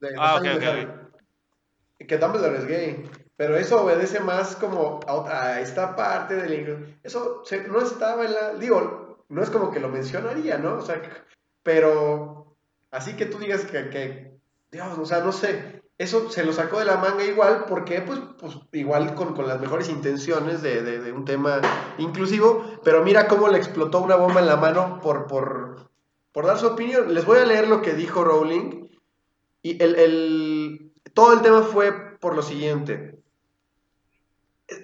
de 0.00 0.14
Ah, 0.18 0.36
ok, 0.36 0.46
ok. 0.56 2.06
Que 2.06 2.18
Dumbledore 2.18 2.58
es 2.58 2.66
gay. 2.66 3.10
Pero 3.36 3.56
eso 3.56 3.82
obedece 3.82 4.20
más 4.20 4.54
como 4.56 5.00
a, 5.08 5.60
esta 5.60 5.96
parte 5.96 6.34
del. 6.36 6.98
Eso 7.02 7.42
se- 7.44 7.66
no 7.68 7.80
estaba 7.80 8.24
en 8.24 8.34
la. 8.34 8.54
Digo, 8.54 9.18
no 9.28 9.42
es 9.42 9.50
como 9.50 9.70
que 9.72 9.80
lo 9.80 9.88
mencionaría, 9.88 10.58
¿no? 10.58 10.74
O 10.76 10.82
sea, 10.82 11.00
pero 11.62 12.56
así 12.90 13.14
que 13.16 13.26
tú 13.26 13.38
digas 13.38 13.64
que, 13.64 13.88
que 13.90 14.38
Dios, 14.70 14.98
o 14.98 15.06
sea, 15.06 15.20
no 15.20 15.32
sé. 15.32 15.82
Eso 15.96 16.28
se 16.28 16.44
lo 16.44 16.52
sacó 16.52 16.80
de 16.80 16.84
la 16.86 16.96
manga 16.96 17.22
igual, 17.24 17.66
porque 17.68 18.00
pues, 18.00 18.18
pues 18.40 18.54
igual 18.72 19.14
con, 19.14 19.32
con 19.34 19.46
las 19.46 19.60
mejores 19.60 19.88
intenciones 19.88 20.60
de, 20.60 20.82
de- 20.82 20.98
de 21.00 21.12
un 21.12 21.24
tema 21.24 21.60
inclusivo, 21.98 22.64
pero 22.84 23.04
mira 23.04 23.28
cómo 23.28 23.46
le 23.48 23.58
explotó 23.58 24.00
una 24.00 24.16
bomba 24.16 24.40
en 24.40 24.46
la 24.46 24.56
mano 24.56 25.00
por, 25.00 25.26
por, 25.28 25.88
por 26.32 26.46
dar 26.46 26.58
su 26.58 26.66
opinión. 26.66 27.14
Les 27.14 27.24
voy 27.24 27.38
a 27.38 27.44
leer 27.44 27.68
lo 27.68 27.80
que 27.80 27.94
dijo 27.94 28.24
Rowling. 28.24 28.88
Y 29.62 29.80
el, 29.82 29.94
el- 29.96 30.92
todo 31.14 31.32
el 31.32 31.42
tema 31.42 31.62
fue 31.62 32.18
por 32.18 32.34
lo 32.34 32.42
siguiente. 32.42 33.13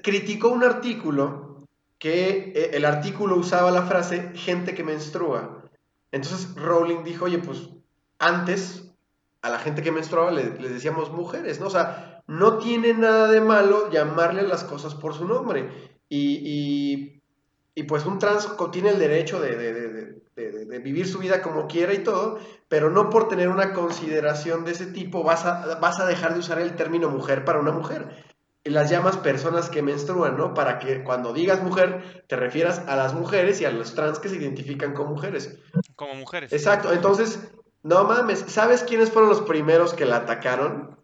Criticó 0.03 0.49
un 0.49 0.65
artículo 0.65 1.67
que 1.99 2.53
eh, 2.55 2.71
el 2.75 2.85
artículo 2.85 3.37
usaba 3.37 3.71
la 3.71 3.83
frase 3.83 4.33
gente 4.35 4.75
que 4.75 4.85
menstrua. 4.85 5.65
Entonces 6.13 6.55
Rowling 6.57 7.05
dijo, 7.05 7.27
oye, 7.27 7.39
pues 7.39 7.69
antes 8.19 8.93
a 9.43 9.49
la 9.51 9.59
gente 9.59 9.83
que 9.83 9.93
menstruaba 9.93 10.31
le- 10.33 10.51
decíamos 10.51 11.11
mujeres, 11.13 11.61
¿no? 11.61 11.67
O 11.67 11.71
sea, 11.71 12.23
no 12.27 12.59
tiene 12.59 12.93
nada 12.95 13.29
de 13.31 13.41
malo 13.41 13.91
llamarle 13.91 14.43
las 14.43 14.65
cosas 14.65 14.95
por 14.95 15.15
su 15.15 15.27
nombre. 15.27 15.71
Y, 16.09 17.21
y- 17.75 17.83
pues 17.85 18.05
un 18.05 18.19
trans 18.19 18.47
tiene 18.73 18.91
el 18.91 18.99
derecho 18.99 19.41
de, 19.41 19.57
de- 19.57 19.73
de- 19.73 19.91
de- 20.37 20.53
de- 20.53 20.65
de 20.67 20.79
vivir 20.81 21.07
su 21.09 21.19
vida 21.19 21.41
como 21.43 21.67
quiera 21.67 21.93
y 21.95 22.03
todo, 22.05 22.39
pero 22.69 22.91
no 22.91 23.09
por 23.11 23.29
tener 23.29 23.49
una 23.49 23.73
consideración 23.73 24.65
de 24.65 24.73
ese 24.73 24.87
tipo 24.87 25.23
vas 25.23 25.45
a, 25.47 25.79
vas 25.81 25.99
a 26.01 26.07
dejar 26.07 26.35
de 26.35 26.41
usar 26.41 26.61
el 26.61 26.77
término 26.77 27.09
mujer 27.11 27.45
para 27.45 27.61
una 27.61 27.73
mujer. 27.73 28.25
Y 28.63 28.71
las 28.71 28.91
llamas 28.91 29.17
personas 29.17 29.71
que 29.71 29.81
menstruan, 29.83 30.37
¿no? 30.37 30.53
Para 30.53 30.79
que 30.79 31.03
cuando 31.03 31.33
digas 31.33 31.63
mujer 31.63 32.25
te 32.29 32.37
refieras 32.37 32.81
a 32.89 32.95
las 32.97 33.15
mujeres 33.15 33.61
y 33.61 33.65
a 33.65 33.71
los 33.71 33.95
trans 33.95 34.19
que 34.19 34.29
se 34.29 34.37
identifican 34.37 34.93
con 34.93 35.09
mujeres. 35.09 35.59
Como 35.97 36.15
mujeres. 36.15 36.53
Exacto, 36.53 36.93
entonces, 36.93 37.51
no 37.83 38.05
mames, 38.05 38.45
¿sabes 38.49 38.83
quiénes 38.83 39.11
fueron 39.11 39.31
los 39.31 39.41
primeros 39.43 39.95
que 39.95 40.05
la 40.05 40.17
atacaron? 40.17 40.99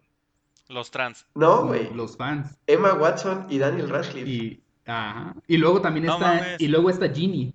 Los 0.69 0.91
trans. 0.91 1.25
No, 1.35 1.67
güey. 1.67 1.93
Los 1.95 2.17
fans. 2.17 2.59
Emma 2.67 2.93
Watson 2.95 3.47
y 3.49 3.59
Daniel 3.59 3.89
Radcliffe. 3.89 4.29
Y, 4.29 4.63
ajá. 4.85 5.35
y 5.47 5.57
luego 5.57 5.81
también 5.81 6.07
No 6.07 6.15
está. 6.15 6.27
mames. 6.27 6.61
Y 6.61 6.69
luego 6.69 6.91
está 6.91 7.09
Ginny. 7.09 7.55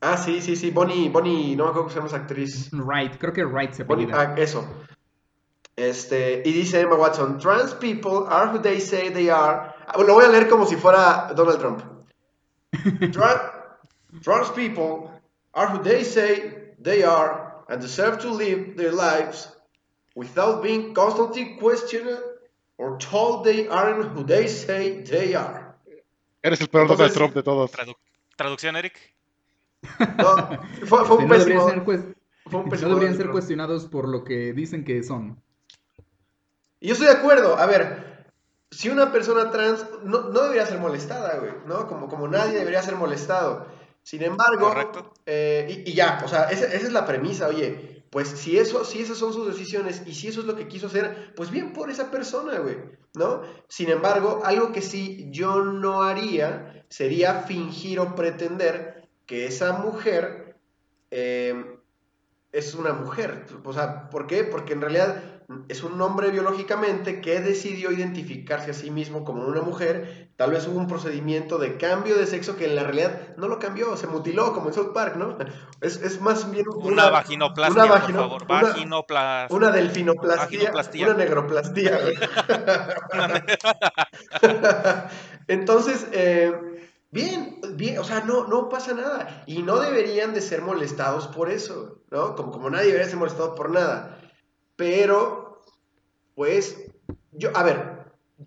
Ah, 0.00 0.16
sí, 0.16 0.40
sí, 0.40 0.56
sí, 0.56 0.70
Bonnie, 0.70 1.10
Bonnie, 1.10 1.54
no 1.54 1.64
me 1.64 1.70
acuerdo 1.70 1.82
cómo 1.82 1.88
se 1.90 1.96
llama 1.96 2.06
esa 2.08 2.16
actriz. 2.16 2.70
Wright. 2.72 3.16
Creo 3.18 3.32
que 3.34 3.44
Wright 3.44 3.72
se 3.74 3.82
apellida. 3.82 4.18
ah, 4.18 4.34
eso. 4.38 4.66
Este, 5.80 6.42
y 6.44 6.52
dice 6.52 6.80
Emma 6.80 6.96
Watson, 6.96 7.38
trans 7.38 7.72
people 7.74 8.26
are 8.28 8.48
who 8.52 8.58
they 8.60 8.78
say 8.80 9.08
they 9.10 9.30
are. 9.30 9.74
Ah, 9.86 9.96
Lo 9.98 10.12
voy 10.14 10.26
a 10.26 10.28
leer 10.28 10.46
como 10.48 10.66
si 10.66 10.76
fuera 10.76 11.32
Donald 11.34 11.58
Trump. 11.58 11.82
Tran- 13.12 13.50
trans 14.22 14.50
people 14.50 15.10
are 15.54 15.68
who 15.68 15.82
they 15.82 16.04
say 16.04 16.74
they 16.78 17.02
are 17.02 17.64
and 17.68 17.80
deserve 17.80 18.18
to 18.18 18.30
live 18.30 18.76
their 18.76 18.92
lives 18.92 19.48
without 20.14 20.62
being 20.62 20.92
constantly 20.92 21.56
questioned 21.58 22.18
or 22.76 22.98
told 22.98 23.44
they 23.44 23.66
aren't 23.68 24.04
who 24.14 24.22
they 24.22 24.48
say 24.48 25.02
they 25.02 25.34
are. 25.34 25.76
Eres 26.42 26.60
el 26.60 26.68
peor 26.68 26.88
Donald 26.88 27.12
Trump 27.14 27.34
de 27.34 27.42
todos. 27.42 27.70
Tradu- 27.72 27.96
Traducción, 28.36 28.76
Eric. 28.76 28.98
No, 29.98 30.58
fue, 30.86 31.04
fue 31.06 31.16
un 31.16 31.28
no 31.28 31.38
deberían 31.38 31.58
pésimo. 31.58 31.68
ser, 31.68 31.82
fue 31.84 31.94
un 32.60 32.64
no 32.66 32.70
pésimo 32.70 32.88
deberían 32.90 33.12
Donald 33.12 33.16
ser 33.16 33.30
cuestionados 33.30 33.86
por 33.86 34.08
lo 34.08 34.24
que 34.24 34.52
dicen 34.52 34.84
que 34.84 35.02
son. 35.02 35.40
Y 36.80 36.88
yo 36.88 36.94
estoy 36.94 37.08
de 37.08 37.14
acuerdo. 37.14 37.58
A 37.58 37.66
ver, 37.66 38.26
si 38.70 38.88
una 38.88 39.12
persona 39.12 39.50
trans 39.50 39.84
no, 40.02 40.22
no 40.30 40.42
debería 40.42 40.66
ser 40.66 40.78
molestada, 40.78 41.38
güey, 41.38 41.52
¿no? 41.66 41.86
Como, 41.86 42.08
como 42.08 42.26
nadie 42.28 42.58
debería 42.58 42.82
ser 42.82 42.96
molestado. 42.96 43.66
Sin 44.02 44.22
embargo, 44.22 44.74
eh, 45.26 45.82
y, 45.84 45.90
y 45.90 45.94
ya, 45.94 46.22
o 46.24 46.28
sea, 46.28 46.44
esa, 46.44 46.66
esa 46.66 46.86
es 46.86 46.92
la 46.92 47.04
premisa, 47.04 47.48
oye, 47.48 48.04
pues 48.10 48.28
si 48.28 48.58
eso, 48.58 48.84
si 48.84 49.02
esas 49.02 49.18
son 49.18 49.32
sus 49.32 49.46
decisiones 49.46 50.02
y 50.06 50.14
si 50.14 50.28
eso 50.28 50.40
es 50.40 50.46
lo 50.46 50.56
que 50.56 50.68
quiso 50.68 50.86
hacer, 50.86 51.32
pues 51.36 51.50
bien 51.50 51.72
por 51.72 51.90
esa 51.90 52.10
persona, 52.10 52.58
güey, 52.58 52.76
¿no? 53.14 53.42
Sin 53.68 53.90
embargo, 53.90 54.40
algo 54.44 54.72
que 54.72 54.82
sí 54.82 55.28
yo 55.30 55.62
no 55.62 56.02
haría 56.02 56.84
sería 56.88 57.42
fingir 57.42 58.00
o 58.00 58.14
pretender 58.14 59.08
que 59.26 59.46
esa 59.46 59.74
mujer 59.74 60.56
eh, 61.10 61.78
es 62.50 62.74
una 62.74 62.92
mujer. 62.92 63.46
O 63.64 63.72
sea, 63.72 64.10
¿por 64.10 64.26
qué? 64.26 64.42
Porque 64.42 64.72
en 64.72 64.80
realidad 64.80 65.39
es 65.68 65.82
un 65.82 66.00
hombre 66.00 66.30
biológicamente 66.30 67.20
que 67.20 67.40
decidió 67.40 67.90
identificarse 67.90 68.70
a 68.70 68.74
sí 68.74 68.90
mismo 68.90 69.24
como 69.24 69.44
una 69.46 69.62
mujer. 69.62 70.28
Tal 70.36 70.52
vez 70.52 70.66
hubo 70.68 70.78
un 70.78 70.86
procedimiento 70.86 71.58
de 71.58 71.76
cambio 71.76 72.16
de 72.16 72.26
sexo 72.26 72.56
que 72.56 72.66
en 72.66 72.76
la 72.76 72.84
realidad 72.84 73.34
no 73.36 73.48
lo 73.48 73.58
cambió, 73.58 73.96
se 73.96 74.06
mutiló 74.06 74.52
como 74.52 74.68
en 74.68 74.74
South 74.74 74.92
Park, 74.94 75.16
¿no? 75.16 75.36
Es, 75.80 75.96
es 76.02 76.20
más 76.20 76.50
bien 76.50 76.66
Una, 76.72 77.10
vaginoplastia, 77.10 77.84
una 77.84 78.00
por 78.00 78.12
favor. 78.12 78.42
una- 78.44 78.48
una 79.50 79.70
delfinoplastia, 79.70 80.44
Vaginoplastia. 80.44 81.06
una 81.06 81.16
negroplastía. 81.16 81.98
Entonces, 85.48 86.06
eh, 86.12 86.52
bien, 87.10 87.60
bien, 87.74 87.98
o 87.98 88.04
sea, 88.04 88.20
no, 88.20 88.46
no 88.46 88.68
pasa 88.68 88.94
nada. 88.94 89.42
Y 89.46 89.62
no 89.62 89.78
deberían 89.80 90.34
de 90.34 90.40
ser 90.40 90.62
molestados 90.62 91.26
por 91.28 91.50
eso, 91.50 91.98
¿no? 92.10 92.36
Como, 92.36 92.52
como 92.52 92.70
nadie 92.70 92.86
debería 92.86 93.08
ser 93.08 93.18
molestado 93.18 93.54
por 93.54 93.70
nada. 93.70 94.18
Pero, 94.80 95.60
pues, 96.34 96.74
yo, 97.32 97.50
a 97.54 97.62
ver, 97.62 98.06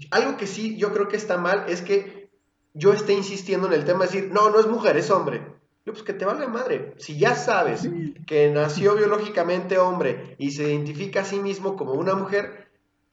algo 0.09 0.35
que 0.35 0.47
sí 0.47 0.75
yo 0.77 0.91
creo 0.91 1.07
que 1.07 1.15
está 1.15 1.37
mal 1.37 1.65
es 1.67 1.83
que 1.83 2.31
yo 2.73 2.91
esté 2.91 3.13
insistiendo 3.13 3.67
en 3.67 3.73
el 3.73 3.85
tema 3.85 3.99
de 3.99 4.11
decir, 4.11 4.31
no, 4.33 4.49
no 4.49 4.59
es 4.59 4.65
mujer, 4.65 4.97
es 4.97 5.11
hombre. 5.11 5.45
Yo, 5.85 5.93
pues 5.93 6.01
que 6.03 6.13
te 6.13 6.25
valga 6.25 6.47
madre. 6.47 6.95
Si 6.97 7.19
ya 7.19 7.35
sabes 7.35 7.87
que 8.25 8.49
nació 8.49 8.95
biológicamente 8.95 9.77
hombre 9.77 10.35
y 10.39 10.49
se 10.53 10.63
identifica 10.63 11.21
a 11.21 11.25
sí 11.25 11.37
mismo 11.39 11.75
como 11.75 11.91
una 11.93 12.15
mujer, 12.15 12.67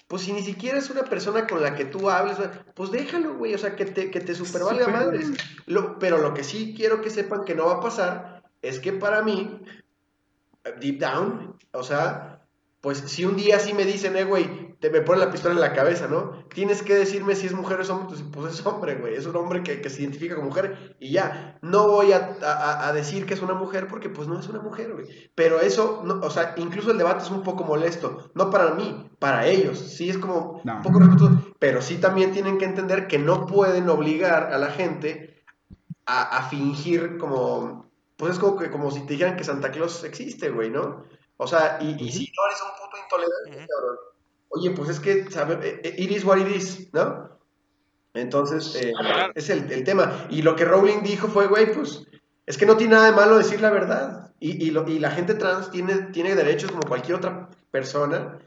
pues 0.09 0.23
si 0.23 0.33
ni 0.33 0.41
siquiera 0.43 0.79
es 0.79 0.89
una 0.89 1.03
persona 1.05 1.47
con 1.47 1.61
la 1.63 1.75
que 1.75 1.85
tú 1.85 2.09
hables, 2.09 2.39
pues 2.75 2.91
déjalo, 2.91 3.35
güey, 3.35 3.53
o 3.53 3.59
sea, 3.59 3.77
que 3.77 3.85
te, 3.85 4.11
que 4.11 4.21
te 4.21 4.35
supervalga 4.35 4.87
Super. 4.87 4.99
madres. 4.99 5.31
Lo- 5.67 5.99
pero 5.99 6.17
lo 6.17 6.33
que 6.33 6.43
sí 6.43 6.73
quiero 6.75 7.03
que 7.03 7.11
sepan 7.11 7.45
que 7.45 7.55
no 7.55 7.67
va 7.67 7.75
a 7.75 7.81
pasar 7.81 8.43
es 8.63 8.79
que 8.79 8.95
para 8.95 9.21
mí, 9.21 9.61
deep 10.81 10.99
down, 11.01 11.57
o 11.73 11.83
sea, 11.83 12.30
pues 12.81 12.99
si 12.99 13.25
un 13.27 13.37
día 13.37 13.59
sí 13.59 13.75
me 13.75 13.85
dicen, 13.85 14.17
eh, 14.17 14.25
güey, 14.25 14.71
te 14.81 14.89
me 14.89 15.03
ponen 15.03 15.21
la 15.21 15.31
pistola 15.31 15.55
en 15.55 15.61
la 15.61 15.75
cabeza, 15.75 16.09
¿no? 16.09 16.33
Tienes 16.55 16.83
que 16.83 16.95
decirme 16.95 17.35
si 17.37 17.47
es 17.47 17.53
mujer 17.53 17.79
o 17.79 17.83
es 17.83 17.91
hombre, 17.91 18.07
pues, 18.09 18.23
pues 18.33 18.55
es 18.55 18.65
hombre, 18.65 18.95
güey, 18.95 19.15
es 19.15 19.27
un 19.27 19.37
hombre 19.37 19.63
que, 19.63 19.83
que 19.83 19.91
se 19.91 20.01
identifica 20.01 20.35
como 20.37 20.49
mujer 20.49 20.97
y 20.99 21.13
ya, 21.13 21.59
no 21.61 21.89
voy 21.89 22.13
a, 22.13 22.39
a- 22.43 22.89
a 22.89 22.93
decir 22.95 23.27
que 23.27 23.35
es 23.35 23.43
una 23.43 23.53
mujer 23.53 23.87
porque 23.89 24.09
pues 24.09 24.27
no 24.29 24.41
es 24.41 24.49
una 24.49 24.61
mujer, 24.61 24.95
güey. 24.95 25.07
Pero 25.35 25.61
eso, 25.61 26.03
no, 26.07 26.21
o 26.27 26.31
sea, 26.31 26.55
incluso 26.57 26.91
el 26.91 26.97
debate 26.99 27.23
es 27.25 27.31
un 27.31 27.43
poco 27.43 27.65
molesto, 27.65 28.31
no 28.35 28.49
para 28.49 28.73
mí, 28.75 29.11
para 29.19 29.47
ellos, 29.47 29.79
sí 29.79 30.09
es 30.09 30.17
como 30.17 30.63
No. 30.65 30.77
un 30.77 30.83
poco 30.83 31.01
respetuoso, 31.01 31.55
pero 31.59 31.83
sí 31.83 31.99
también 31.99 32.33
tienen 32.33 32.57
que 32.57 32.65
entender 32.65 33.07
que 33.09 33.19
no 33.19 33.45
pueden 33.45 33.91
obligar 33.91 34.55
a 34.55 34.57
la 34.59 34.71
gente 34.71 35.45
a, 36.07 36.39
a 36.39 36.43
fingir 36.49 37.19
como, 37.19 37.91
pues 38.17 38.33
es 38.33 38.39
como, 38.39 38.57
que, 38.57 38.71
como 38.71 38.91
si 38.91 39.01
te 39.05 39.13
dijeran 39.13 39.37
que 39.37 39.45
Santa 39.45 39.71
Claus 39.71 40.03
existe, 40.05 40.49
güey, 40.49 40.71
¿no? 40.71 41.05
O 41.43 41.47
sea, 41.47 41.79
y, 41.81 41.93
y 42.03 42.13
si 42.13 42.31
no 42.37 42.47
eres 42.49 42.61
un 42.63 42.71
puto 42.85 42.97
intolerante, 43.03 43.67
cabrón, 43.67 43.97
oye, 44.51 44.71
pues 44.73 44.91
es 44.91 45.01
que, 45.01 45.31
¿sabe? 45.31 45.55
Eh, 45.67 45.81
eh, 45.85 45.95
It 45.97 46.11
is 46.11 46.25
what 46.25 46.37
it 46.39 46.49
is, 46.55 46.93
¿no? 46.93 47.39
Entonces, 48.15 48.75
eh, 48.77 48.93
es 49.35 49.49
el, 49.51 49.71
el 49.71 49.85
tema. 49.85 50.27
Y 50.31 50.43
lo 50.43 50.57
que 50.57 50.65
Rowling 50.65 51.03
dijo 51.03 51.29
fue, 51.29 51.47
güey, 51.47 51.73
pues, 51.73 52.05
es 52.47 52.59
que 52.59 52.67
no 52.67 52.77
tiene 52.77 52.95
nada 52.95 53.07
de 53.07 53.17
malo 53.17 53.39
decir 53.39 53.61
la 53.61 53.71
verdad. 53.71 54.33
Y, 54.41 54.67
y, 54.67 54.71
lo- 54.71 54.87
y 54.89 54.99
la 54.99 55.11
gente 55.13 55.35
trans 55.35 55.71
tiene, 55.71 55.95
tiene 56.13 56.35
derechos 56.35 56.71
como 56.73 56.83
cualquier 56.89 57.17
otra 57.19 57.49
persona, 57.71 58.39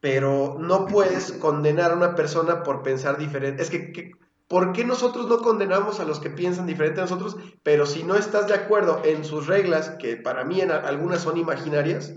pero 0.00 0.56
no 0.60 0.86
puedes 0.86 1.32
condenar 1.40 1.92
a 1.92 1.96
una 1.96 2.14
persona 2.14 2.62
por 2.62 2.82
pensar 2.82 3.16
diferente. 3.18 3.62
Es 3.62 3.70
que, 3.70 3.92
que- 3.92 4.12
¿por 4.48 4.72
qué 4.72 4.84
nosotros 4.84 5.26
no 5.28 5.38
condenamos 5.38 5.98
a 5.98 6.04
los 6.04 6.20
que 6.20 6.30
piensan 6.30 6.66
diferente 6.66 7.00
a 7.00 7.04
nosotros? 7.04 7.36
Pero 7.62 7.86
si 7.86 8.04
no 8.04 8.14
estás 8.16 8.46
de 8.48 8.54
acuerdo 8.54 9.00
en 9.04 9.24
sus 9.24 9.46
reglas, 9.46 9.90
que 9.98 10.16
para 10.16 10.44
mí 10.44 10.60
en 10.60 10.70
algunas 10.70 11.22
son 11.22 11.36
imaginarias, 11.38 12.12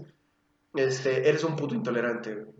este, 0.75 1.27
eres 1.27 1.43
un 1.43 1.55
puto 1.55 1.75
intolerante. 1.75 2.35
güey. 2.35 2.59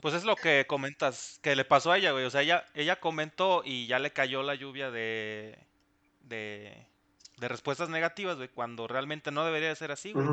Pues 0.00 0.14
es 0.14 0.24
lo 0.24 0.34
que 0.34 0.64
comentas, 0.66 1.38
que 1.42 1.54
le 1.54 1.64
pasó 1.66 1.92
a 1.92 1.98
ella, 1.98 2.12
güey. 2.12 2.24
O 2.24 2.30
sea, 2.30 2.40
ella, 2.42 2.64
ella 2.74 3.00
comentó 3.00 3.62
y 3.64 3.86
ya 3.86 3.98
le 3.98 4.12
cayó 4.12 4.42
la 4.42 4.54
lluvia 4.54 4.90
de, 4.90 5.58
de, 6.22 6.86
de 7.36 7.48
respuestas 7.48 7.90
negativas, 7.90 8.36
güey, 8.38 8.48
cuando 8.48 8.86
realmente 8.88 9.30
no 9.30 9.44
debería 9.44 9.68
de 9.68 9.76
ser 9.76 9.92
así, 9.92 10.12
güey. 10.12 10.26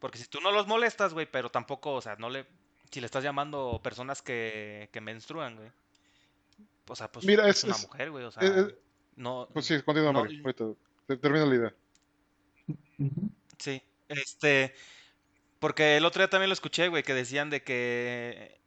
Porque 0.00 0.18
si 0.18 0.26
tú 0.26 0.40
no 0.40 0.50
los 0.50 0.66
molestas, 0.66 1.14
güey, 1.14 1.26
pero 1.30 1.50
tampoco, 1.50 1.92
o 1.94 2.00
sea, 2.00 2.16
no 2.16 2.30
le... 2.30 2.46
Si 2.90 2.98
le 2.98 3.06
estás 3.06 3.22
llamando 3.22 3.80
personas 3.80 4.22
que, 4.22 4.88
que 4.92 5.00
menstruan, 5.00 5.54
güey. 5.54 5.70
O 6.88 6.96
sea, 6.96 7.06
pues 7.12 7.24
Mira, 7.24 7.48
es, 7.48 7.58
es- 7.58 7.64
una 7.64 7.76
es- 7.76 7.82
mujer, 7.86 8.10
güey, 8.10 8.24
o 8.24 8.30
sea, 8.32 8.42
eh, 8.42 8.52
eh, 8.70 8.78
no... 9.14 9.48
Pues 9.52 9.66
sí, 9.66 9.80
continúa, 9.82 10.12
No, 10.12 10.22
Mario. 10.22 10.40
Ahorita 10.44 10.64
te- 11.06 11.16
termina 11.16 11.46
la 11.46 11.54
idea. 11.54 11.74
Sí, 13.58 13.80
este, 14.08 14.74
porque 15.60 15.96
el 15.96 16.04
otro 16.04 16.22
día 16.22 16.30
también 16.30 16.48
lo 16.48 16.54
escuché, 16.54 16.88
güey, 16.88 17.02
que 17.02 17.14
decían 17.14 17.50
de 17.50 17.62
que 17.62 18.58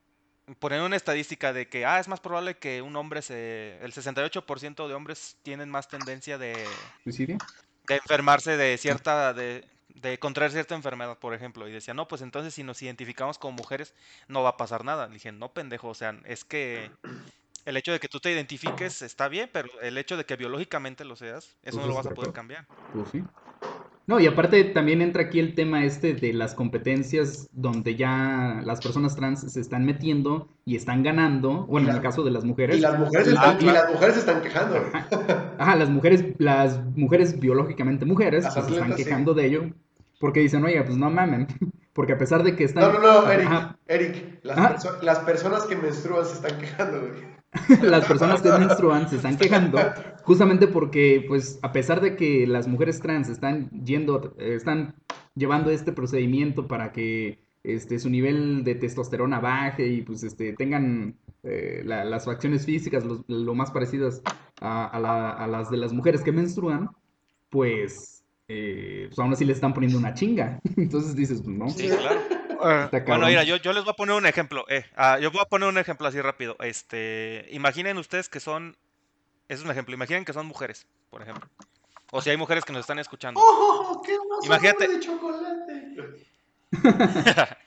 ponen 0.60 0.82
una 0.82 0.95
estadística 0.95 1.51
de 1.51 1.67
que, 1.67 1.86
ah, 1.86 1.99
es 1.99 2.08
más 2.08 2.19
probable 2.19 2.56
que 2.58 2.82
un 2.82 2.95
hombre 2.95 3.21
se, 3.21 3.77
el 3.82 3.93
68% 3.93 4.88
de 4.88 4.93
hombres 4.93 5.38
tienen 5.41 5.69
más 5.69 5.88
tendencia 5.88 6.38
de, 6.38 6.56
¿Suicidio? 7.03 7.38
de 7.88 7.95
enfermarse 7.95 8.58
de 8.58 8.77
cierta, 8.77 9.34
de, 9.34 9.65
de 9.95 10.19
contraer 10.19 10.51
cierta 10.51 10.75
enfermedad, 10.75 11.17
por 11.17 11.34
ejemplo, 11.34 11.67
y 11.67 11.71
decía, 11.71 11.93
no, 11.93 12.08
pues 12.08 12.21
entonces 12.21 12.53
si 12.53 12.63
nos 12.63 12.82
identificamos 12.82 13.38
como 13.38 13.58
mujeres 13.58 13.93
no 14.27 14.43
va 14.43 14.49
a 14.49 14.58
pasar 14.58 14.86
nada. 14.86 15.08
Le 15.08 15.13
dije, 15.13 15.32
no, 15.32 15.53
pendejo, 15.53 15.89
o 15.89 15.95
sea, 15.95 16.19
es 16.25 16.43
que 16.45 16.91
el 17.65 17.77
hecho 17.77 17.91
de 17.91 17.99
que 17.99 18.10
tú 18.10 18.19
te 18.19 18.32
identifiques 18.32 19.01
está 19.01 19.27
bien, 19.29 19.49
pero 19.51 19.69
el 19.82 19.97
hecho 19.97 20.17
de 20.17 20.25
que 20.25 20.36
biológicamente 20.36 21.06
lo 21.06 21.15
seas, 21.15 21.45
eso 21.45 21.58
Pues 21.63 21.75
no 21.77 21.88
lo 21.88 21.95
vas 21.95 22.08
a 22.08 22.12
poder 22.12 22.34
cambiar. 22.34 22.67
Pues 22.93 23.10
sí. 23.10 23.23
No, 24.06 24.20
y 24.20 24.28
aparte 24.28 24.63
también 24.66 25.02
entra 25.02 25.24
aquí 25.24 25.39
el 25.39 25.56
tema 25.56 25.86
este 25.86 26.13
de 26.13 26.34
las 26.34 26.56
competencias 26.56 27.48
donde 27.54 27.96
ya 27.96 28.62
las 28.66 28.82
personas 28.82 29.16
trans 29.16 29.39
se 29.52 29.62
están 29.62 29.86
metiendo 29.86 30.50
y 30.66 30.76
están 30.76 31.04
ganando, 31.04 31.66
bueno, 31.68 31.89
en 31.89 31.96
el 31.96 32.02
caso 32.02 32.22
de 32.24 32.32
las 32.32 32.44
mujeres. 32.44 32.78
Y 32.78 32.82
las 32.82 33.00
mujeres, 33.00 33.28
Ah, 33.38 33.52
están, 33.54 33.62
y 33.70 33.72
las 33.72 33.89
mujeres 33.94 34.13
se 34.16 34.20
están 34.20 34.42
quejando. 34.42 34.76
Ajá, 35.58 35.76
las 35.78 35.89
mujeres, 35.89 36.26
las 36.38 36.82
mujeres 36.98 37.39
biológicamente 37.39 38.06
mujeres, 38.06 38.44
Las 38.44 38.54
pues 38.56 38.66
se 38.66 38.72
están 38.74 38.84
atletas, 38.92 39.00
sí. 39.00 39.10
quejando 39.10 39.34
de 39.34 39.46
ello, 39.46 39.70
porque 40.20 40.42
dicen, 40.42 40.63
oiga, 40.66 40.84
pues 40.84 40.98
no 40.98 41.10
mamen, 41.10 41.48
porque 41.94 42.12
a 42.13 42.18
pesar 42.18 42.44
de 42.44 42.56
que 42.58 42.66
están... 42.66 42.92
No, 42.92 43.00
no, 43.00 43.22
no, 43.24 43.32
Eric. 43.32 43.46
Ajá, 43.48 43.78
Eric, 43.88 44.39
las, 44.44 44.58
perso- 44.58 45.02
las 45.02 45.20
personas 45.20 45.63
que 45.63 45.78
menstruan 45.78 46.26
se 46.26 46.34
están 46.34 46.58
quejando, 46.60 47.00
güey. 47.00 47.42
las 47.82 48.06
personas 48.06 48.42
que 48.42 48.50
menstruan 48.52 49.10
se 49.10 49.18
están 49.18 49.38
quejando 49.38 49.78
justamente 50.24 50.68
porque, 50.68 51.24
pues, 51.28 51.60
a 51.62 51.72
pesar 51.72 52.02
de 52.02 52.16
que 52.16 52.48
las 52.48 52.68
mujeres 52.68 53.00
trans 53.00 53.30
están 53.30 53.70
yendo, 53.72 54.34
están 54.38 54.96
llevando 55.36 55.70
este 55.70 55.92
procedimiento 55.92 56.68
para 56.68 56.92
que 56.92 57.39
este, 57.63 57.98
su 58.00 58.10
nivel 58.10 58.63
de 58.63 58.76
testosterona 58.76 59.39
baje 59.39 59.88
y, 59.88 60.02
pues, 60.02 60.24
este, 60.24 60.54
tengan 60.54 61.16
eh, 61.44 61.82
la- 61.86 62.06
las 62.06 62.26
facciones 62.26 62.66
físicas 62.66 63.04
lo, 63.28 63.54
más 63.56 63.72
parecidas 63.72 64.22
a, 64.62 64.86
a 64.88 65.00
la- 65.00 65.32
a 65.32 65.48
las 65.48 65.70
de 65.70 65.78
las 65.78 65.92
mujeres 65.94 66.22
que 66.22 66.32
menstruan, 66.32 66.89
pues, 67.50 68.24
eh, 68.48 69.06
pues, 69.10 69.20
aún 69.20 69.34
así 69.34 69.46
le 69.46 69.54
están 69.54 69.74
poniendo 69.74 69.98
una 69.98 70.13
chinga. 70.13 70.60
Entonces 70.78 71.16
dices, 71.16 71.46
no, 71.46 71.70
Sí, 71.70 71.88
claro. 71.88 72.20
Ah, 72.63 72.89
Bueno, 73.06 73.28
mira, 73.28 73.43
yo, 73.43 73.58
yo 73.58 73.73
les 73.73 73.84
voy 73.84 73.91
a 73.91 73.95
poner 73.95 74.15
un 74.15 74.26
ejemplo. 74.26 74.65
Eh, 74.69 74.86
ah, 74.95 75.19
yo 75.19 75.32
voy 75.32 75.41
a 75.41 75.45
poner 75.45 75.67
un 75.69 75.78
ejemplo 75.78 76.08
así 76.08 76.21
rápido. 76.21 76.56
Este, 76.60 77.47
imaginen 77.52 77.97
ustedes 77.97 78.30
que 78.30 78.39
son, 78.39 78.78
es 79.49 79.62
un 79.62 79.71
ejemplo, 79.71 79.93
imaginen 79.93 80.26
que 80.26 80.34
son 80.34 80.45
mujeres, 80.45 80.88
por 81.10 81.21
ejemplo. 81.21 81.49
O 82.12 82.21
si 82.21 82.30
hay 82.30 82.38
mujeres 82.38 82.63
que 82.65 82.73
nos 82.73 82.82
están 82.82 82.99
escuchando. 82.99 83.39
¡Oh, 83.43 84.02
qué 84.06 84.15
Imagínate- 84.45 84.88
de 84.88 84.99
chocolate! 84.99 86.28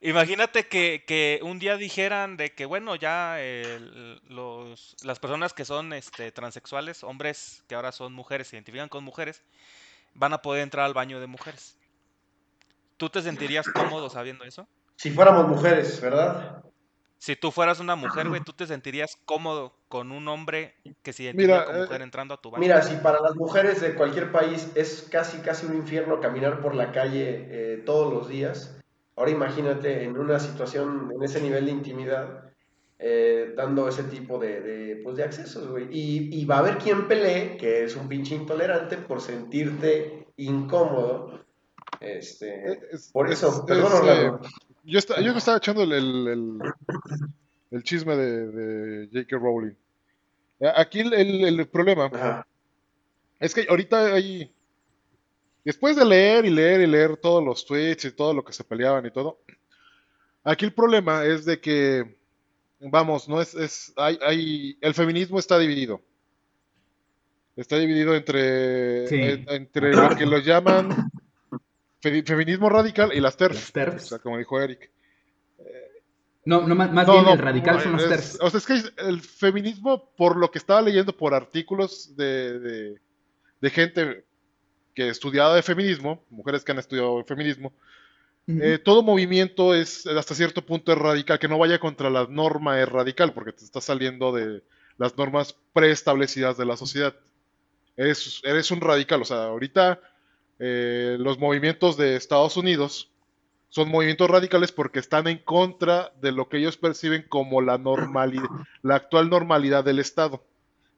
Imagínate 0.00 0.68
que, 0.68 1.02
que 1.06 1.40
un 1.42 1.58
día 1.58 1.76
dijeran 1.76 2.36
de 2.36 2.54
que, 2.54 2.66
bueno, 2.66 2.94
ya 2.94 3.40
el- 3.40 4.20
los, 4.28 4.94
las 5.02 5.18
personas 5.18 5.52
que 5.54 5.64
son 5.64 5.92
este, 5.92 6.30
transexuales, 6.30 7.02
hombres 7.02 7.64
que 7.68 7.74
ahora 7.74 7.90
son 7.90 8.12
mujeres, 8.12 8.46
se 8.48 8.56
identifican 8.56 8.88
con 8.88 9.02
mujeres, 9.02 9.42
van 10.14 10.32
a 10.34 10.42
poder 10.42 10.62
entrar 10.62 10.86
al 10.86 10.94
baño 10.94 11.18
de 11.18 11.26
mujeres. 11.26 11.76
¿Tú 12.98 13.08
te 13.08 13.22
sentirías 13.22 13.68
cómodo 13.68 14.10
sabiendo 14.10 14.44
eso? 14.44 14.68
Si 14.96 15.10
fuéramos 15.10 15.46
mujeres, 15.48 16.00
¿verdad? 16.00 16.62
Si 17.18 17.36
tú 17.36 17.50
fueras 17.50 17.80
una 17.80 17.96
mujer, 17.96 18.28
güey, 18.28 18.40
¿tú 18.44 18.52
te 18.52 18.66
sentirías 18.66 19.16
cómodo 19.24 19.72
con 19.88 20.12
un 20.12 20.28
hombre 20.28 20.74
que 21.02 21.12
se 21.12 21.24
identifica 21.24 21.54
Mira, 21.54 21.64
como 21.64 21.78
eh, 21.78 21.82
mujer 21.82 22.02
entrando 22.02 22.34
a 22.34 22.40
tu 22.40 22.50
baño? 22.50 22.60
Mira, 22.60 22.82
si 22.82 22.96
para 22.96 23.20
las 23.20 23.34
mujeres 23.36 23.80
de 23.80 23.94
cualquier 23.94 24.32
país 24.32 24.70
es 24.74 25.08
casi, 25.10 25.38
casi 25.38 25.66
un 25.66 25.76
infierno 25.76 26.20
caminar 26.20 26.60
por 26.60 26.74
la 26.74 26.92
calle 26.92 27.46
eh, 27.50 27.82
todos 27.86 28.12
los 28.12 28.28
días, 28.28 28.80
ahora 29.16 29.30
imagínate 29.30 30.04
en 30.04 30.16
una 30.16 30.38
situación, 30.38 31.10
en 31.14 31.22
ese 31.22 31.40
nivel 31.40 31.66
de 31.66 31.70
intimidad, 31.72 32.52
eh, 32.98 33.52
dando 33.56 33.88
ese 33.88 34.04
tipo 34.04 34.38
de, 34.38 34.60
de, 34.60 34.96
pues, 35.04 35.16
de 35.16 35.24
accesos, 35.24 35.68
güey. 35.68 35.86
Y, 35.90 36.40
y 36.40 36.44
va 36.44 36.56
a 36.56 36.58
haber 36.60 36.78
quien 36.78 37.06
pelee, 37.06 37.56
que 37.56 37.84
es 37.84 37.94
un 37.96 38.08
pinche 38.08 38.34
intolerante, 38.34 38.96
por 38.96 39.20
sentirte 39.20 40.26
incómodo. 40.36 41.47
Este, 42.00 42.78
es- 42.92 43.08
por 43.12 43.26
es- 43.26 43.38
eso, 43.38 43.48
es, 43.48 43.60
perdón, 43.66 44.02
eh, 44.08 44.48
yo, 44.84 44.98
está- 44.98 45.20
yo 45.20 45.32
estaba 45.36 45.58
echando 45.58 45.82
el, 45.82 45.92
el, 45.92 46.28
el- 46.28 46.58
el 47.70 47.82
chisme 47.82 48.16
de, 48.16 48.46
de 48.48 49.06
J.K. 49.12 49.36
Rowling. 49.36 49.72
Eh, 50.60 50.72
Aquí 50.76 51.00
el, 51.00 51.12
el- 51.12 51.44
el 51.60 51.68
problema 51.68 52.06
Ajá. 52.06 52.46
es 53.40 53.54
que 53.54 53.66
ahorita 53.68 54.14
hay. 54.14 54.50
Después 55.64 55.96
de 55.96 56.04
leer 56.04 56.44
y 56.46 56.50
leer 56.50 56.80
y 56.80 56.86
leer 56.86 57.16
todos 57.18 57.44
los 57.44 57.66
tweets 57.66 58.06
y 58.06 58.12
todo 58.12 58.32
lo 58.32 58.42
que 58.44 58.52
se 58.54 58.64
peleaban 58.64 59.04
y 59.04 59.10
todo, 59.10 59.38
aquí 60.44 60.64
el 60.64 60.72
problema 60.72 61.24
es 61.26 61.44
de 61.44 61.60
que, 61.60 62.16
vamos, 62.80 63.28
no 63.28 63.40
es, 63.42 63.54
es 63.54 63.92
hay, 63.96 64.18
hay, 64.22 64.78
el 64.80 64.94
feminismo 64.94 65.38
está 65.38 65.58
dividido. 65.58 66.00
Está 67.56 67.76
dividido 67.76 68.14
entre, 68.14 69.08
Sí. 69.08 69.16
en- 69.20 69.46
entre 69.50 69.92
lo 69.94 70.16
que 70.16 70.24
lo 70.26 70.38
llaman 70.38 70.88
feminismo 72.00 72.68
radical 72.68 73.12
y 73.14 73.20
las 73.20 73.36
TERFs, 73.36 73.54
Las 73.60 73.72
TERFs. 73.72 74.04
o 74.04 74.08
sea, 74.08 74.18
como 74.18 74.38
dijo 74.38 74.60
Eric. 74.60 74.90
No, 76.44 76.66
no, 76.66 76.74
más, 76.74 76.90
más 76.92 77.06
No, 77.06 77.12
bien 77.14 77.24
no, 77.26 77.32
el 77.34 77.38
radical 77.38 77.80
son 77.82 77.92
las 77.92 78.02
es- 78.04 78.08
TERFs. 78.08 78.38
O 78.40 78.50
sea, 78.50 78.58
es 78.58 78.66
que 78.66 79.02
el 79.08 79.20
feminismo, 79.20 80.10
por 80.16 80.36
lo 80.36 80.50
que 80.50 80.58
estaba 80.58 80.80
leyendo 80.80 81.14
por 81.14 81.34
artículos 81.34 82.16
de, 82.16 82.58
de, 82.58 83.00
de 83.60 83.70
gente 83.70 84.24
que 84.94 85.02
ha 85.04 85.10
estudiado 85.10 85.54
de 85.54 85.62
feminismo, 85.62 86.24
mujeres 86.30 86.64
que 86.64 86.72
han 86.72 86.78
estudiado 86.78 87.22
feminismo, 87.24 87.72
eh, 88.46 88.78
todo 88.82 89.02
movimiento 89.02 89.74
es 89.74 90.06
hasta 90.06 90.34
cierto 90.34 90.64
punto 90.64 90.90
es 90.90 90.96
radical, 90.96 91.38
que 91.38 91.48
no 91.48 91.58
vaya 91.58 91.78
contra 91.78 92.08
la 92.08 92.26
norma 92.30 92.80
es 92.80 92.88
radical, 92.88 93.34
porque 93.34 93.52
te 93.52 93.62
está 93.62 93.82
saliendo 93.82 94.32
de 94.32 94.62
las 94.96 95.18
normas 95.18 95.54
preestablecidas 95.74 96.56
de 96.56 96.64
la 96.64 96.78
sociedad. 96.78 97.14
Eres, 97.94 98.40
eres 98.44 98.70
un 98.70 98.80
radical, 98.80 99.20
o 99.20 99.24
sea, 99.26 99.42
ahorita 99.44 100.00
eh, 100.58 101.16
los 101.18 101.38
movimientos 101.38 101.96
de 101.96 102.16
Estados 102.16 102.56
Unidos 102.56 103.10
Son 103.70 103.90
movimientos 103.90 104.30
radicales 104.30 104.72
porque 104.72 104.98
están 104.98 105.26
en 105.28 105.36
contra 105.38 106.10
de 106.22 106.32
lo 106.32 106.48
que 106.48 106.56
ellos 106.56 106.78
perciben 106.78 107.26
como 107.28 107.60
la 107.60 107.76
normalidad, 107.76 108.48
la 108.82 108.94
actual 108.94 109.28
normalidad 109.28 109.84
del 109.84 109.98
Estado, 109.98 110.42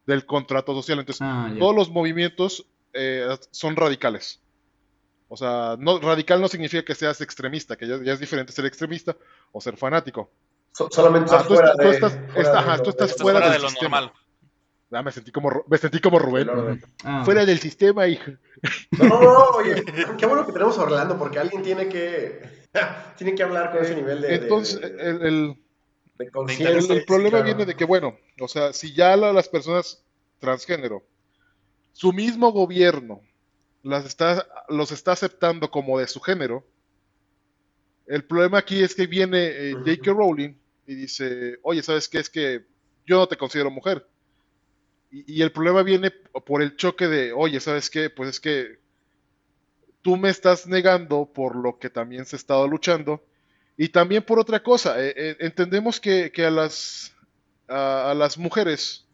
del 0.06 0.24
contrato 0.24 0.72
social. 0.72 1.00
Entonces, 1.00 1.20
Ah, 1.20 1.50
todos 1.58 1.74
los 1.74 1.90
movimientos 1.90 2.64
eh, 2.92 3.26
son 3.50 3.74
radicales. 3.74 4.40
O 5.28 5.36
sea, 5.36 5.74
no, 5.80 5.98
radical 5.98 6.40
no 6.40 6.46
significa 6.46 6.84
que 6.84 6.94
seas 6.94 7.20
extremista, 7.20 7.74
que 7.76 7.88
ya, 7.88 8.00
ya 8.04 8.12
es 8.12 8.20
diferente 8.20 8.52
ser 8.52 8.66
extremista 8.66 9.16
o 9.50 9.60
ser 9.60 9.76
fanático. 9.76 10.30
So- 10.72 10.88
solamente 10.92 11.30
Ah, 11.32 11.38
estás 11.38 11.48
tú 11.48 11.54
fuera 11.54 11.70
estás- 11.72 11.76
tú 11.84 11.88
de. 11.88 11.94
estás- 11.94 12.12
fuera 12.12 12.40
está- 12.40 12.52
de 12.52 12.58
ajá, 12.58 12.76
lo- 12.76 12.82
tú 12.84 12.90
estás 12.90 13.06
de- 13.08 13.10
Estás 13.10 13.22
fuera 13.22 13.38
fuera 13.40 13.52
del 13.52 13.58
de 13.58 13.62
lo 13.64 13.68
sistema. 13.70 14.00
normal. 14.00 14.20
Ah, 14.92 15.02
me 15.02 15.12
sentí 15.12 15.30
como, 15.30 15.64
me 15.68 15.78
sentí 15.78 16.00
como 16.00 16.18
Rubén. 16.18 16.48
Ah, 17.04 17.22
Fuera 17.24 17.44
del 17.46 17.58
sistema, 17.60 18.08
hijo. 18.08 18.32
No, 18.98 19.04
no, 19.08 19.20
no, 19.22 19.44
oye, 19.56 19.84
qué 20.18 20.26
bueno 20.26 20.44
que 20.44 20.52
tenemos 20.52 20.76
a 20.78 20.82
Orlando, 20.82 21.16
porque 21.18 21.38
alguien 21.38 21.62
tiene 21.62 21.88
que. 21.88 22.42
tiene 23.16 23.34
que 23.34 23.42
hablar 23.42 23.70
con 23.72 23.82
ese 23.84 23.94
nivel 23.94 24.20
de. 24.20 24.34
Entonces, 24.34 24.80
de- 24.80 24.88
el, 24.88 25.22
el- 25.22 25.54
de 26.18 26.24
el- 26.24 26.30
conciencia. 26.32 26.94
el 26.96 27.04
problema 27.04 27.38
claro. 27.38 27.44
viene 27.44 27.66
de 27.66 27.74
que, 27.76 27.84
bueno, 27.84 28.16
o 28.40 28.48
sea, 28.48 28.72
si 28.72 28.92
ya 28.92 29.16
la- 29.16 29.32
las 29.32 29.48
personas 29.48 30.04
transgénero, 30.40 31.04
su 31.92 32.12
mismo 32.12 32.50
gobierno 32.50 33.20
las 33.82 34.04
está, 34.04 34.46
los 34.68 34.90
está 34.92 35.12
aceptando 35.12 35.70
como 35.70 35.98
de 36.00 36.06
su 36.08 36.20
género, 36.20 36.66
el 38.06 38.24
problema 38.24 38.58
aquí 38.58 38.82
es 38.82 38.94
que 38.94 39.06
viene 39.06 39.46
eh. 39.70 39.72
J.K. 39.74 40.12
Rowling 40.12 40.54
y 40.86 40.94
dice, 40.96 41.58
oye, 41.62 41.82
¿sabes 41.82 42.08
qué? 42.08 42.18
Es 42.18 42.28
que 42.28 42.66
yo 43.06 43.18
no 43.18 43.28
te 43.28 43.36
considero 43.36 43.70
mujer. 43.70 44.04
Y, 45.10 45.42
el 45.42 45.50
problema 45.52 45.82
viene 45.82 46.10
por 46.10 46.62
el 46.62 46.76
choque 46.76 47.08
de, 47.08 47.32
oye, 47.32 47.58
¿sabes 47.60 47.90
qué? 47.90 48.10
Pues 48.10 48.30
es 48.30 48.40
que 48.40 48.78
tú 50.02 50.16
me 50.16 50.30
estás 50.30 50.66
negando 50.66 51.26
por 51.32 51.56
lo 51.56 51.78
que 51.78 51.90
también 51.90 52.24
se 52.24 52.36
ha 52.36 52.38
estado 52.38 52.68
luchando. 52.68 53.24
Y 53.76 53.88
también 53.88 54.22
por 54.22 54.38
otra 54.38 54.62
cosa, 54.62 55.02
eh, 55.02 55.12
eh, 55.16 55.36
entendemos 55.40 56.00
que, 56.00 56.30
que 56.30 56.44
a, 56.44 56.50
las, 56.50 57.14
a, 57.66 58.14
las 58.16 58.38
mujeres, 58.38 59.06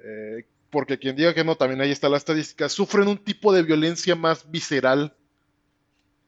eh, 0.00 0.46
porque 0.70 0.98
quien 0.98 1.14
diga 1.14 1.34
que 1.34 1.44
no, 1.44 1.56
también 1.56 1.80
ahí 1.80 1.90
está 1.90 2.08
la 2.08 2.16
estadística, 2.16 2.68
sufren 2.68 3.06
un 3.06 3.18
tipo 3.18 3.52
de 3.52 3.62
violencia 3.62 4.14
más 4.16 4.50
visceral 4.50 5.14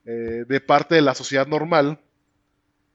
de 0.05 0.61
parte 0.61 0.97
de 0.97 1.01
la 1.01 1.15
sociedad 1.15 1.47
normal 1.47 2.01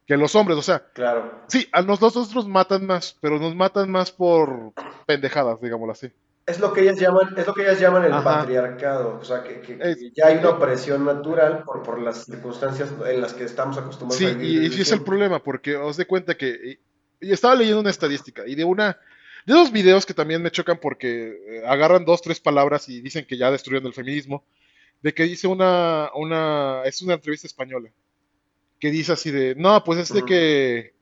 que 0.07 0.17
los 0.17 0.33
hombres. 0.35 0.57
O 0.57 0.61
sea, 0.63 0.79
Claro. 0.93 1.31
sí, 1.47 1.67
a 1.71 1.81
nos- 1.83 2.01
nosotros 2.01 2.33
nos 2.33 2.47
matan 2.47 2.85
más, 2.87 3.15
pero 3.21 3.37
nos 3.37 3.53
matan 3.55 3.91
más 3.91 4.11
por 4.11 4.73
pendejadas, 5.05 5.61
digámoslo 5.61 5.91
así. 5.91 6.11
Es 6.45 6.61
lo 6.61 6.71
que 6.71 6.79
ellas 6.81 6.97
llaman, 6.97 7.33
es 7.37 7.45
lo 7.45 7.53
que 7.53 7.63
ellas 7.63 7.77
llaman 7.79 8.05
el 8.05 8.13
Ajá. 8.13 8.23
patriarcado. 8.23 9.19
O 9.19 9.25
sea, 9.25 9.43
que, 9.43 9.59
que- 9.59 9.77
que 9.77 9.91
Es- 9.91 9.99
ya 10.15 10.27
hay 10.27 10.37
una 10.37 10.51
opresión 10.51 11.03
natural 11.05 11.63
por, 11.65 11.83
por 11.83 11.99
las 12.01 12.23
circunstancias 12.23 12.89
en 13.05 13.21
las 13.21 13.33
que 13.33 13.43
estamos 13.43 13.77
acostumbrados 13.77 14.17
Sí, 14.17 14.25
a 14.25 14.29
vivir. 14.29 14.45
y, 14.45 14.55
y 14.55 14.59
desde 14.61 14.75
sí 14.77 14.81
es 14.83 14.91
el 14.93 15.03
problema, 15.03 15.43
porque 15.43 15.75
os 15.75 15.97
de 15.97 16.07
cuenta 16.07 16.37
que 16.37 16.79
y, 17.19 17.27
y 17.27 17.31
estaba 17.33 17.53
leyendo 17.55 17.81
una 17.81 17.89
estadística 17.89 18.43
y 18.47 18.55
de 18.55 18.63
una 18.63 18.97
de 19.45 19.53
dos 19.53 19.71
videos 19.73 20.05
que 20.05 20.13
también 20.13 20.41
me 20.41 20.51
chocan 20.51 20.77
porque 20.77 21.37
eh, 21.47 21.63
agarran 21.67 22.05
dos, 22.05 22.21
tres 22.21 22.39
palabras 22.39 22.87
y 22.89 23.01
dicen 23.01 23.25
que 23.25 23.37
ya 23.37 23.51
destruyeron 23.51 23.87
el 23.87 23.93
feminismo, 23.93 24.45
de 25.01 25.13
que 25.13 25.23
dice 25.23 25.47
una, 25.47 26.09
una, 26.15 26.81
es 26.85 27.01
una 27.01 27.13
entrevista 27.15 27.47
española, 27.47 27.89
que 28.79 28.91
dice 28.91 29.13
así 29.13 29.31
de, 29.31 29.55
no, 29.55 29.83
pues 29.83 29.99
es 29.99 30.13
de 30.13 30.23
que 30.23 30.93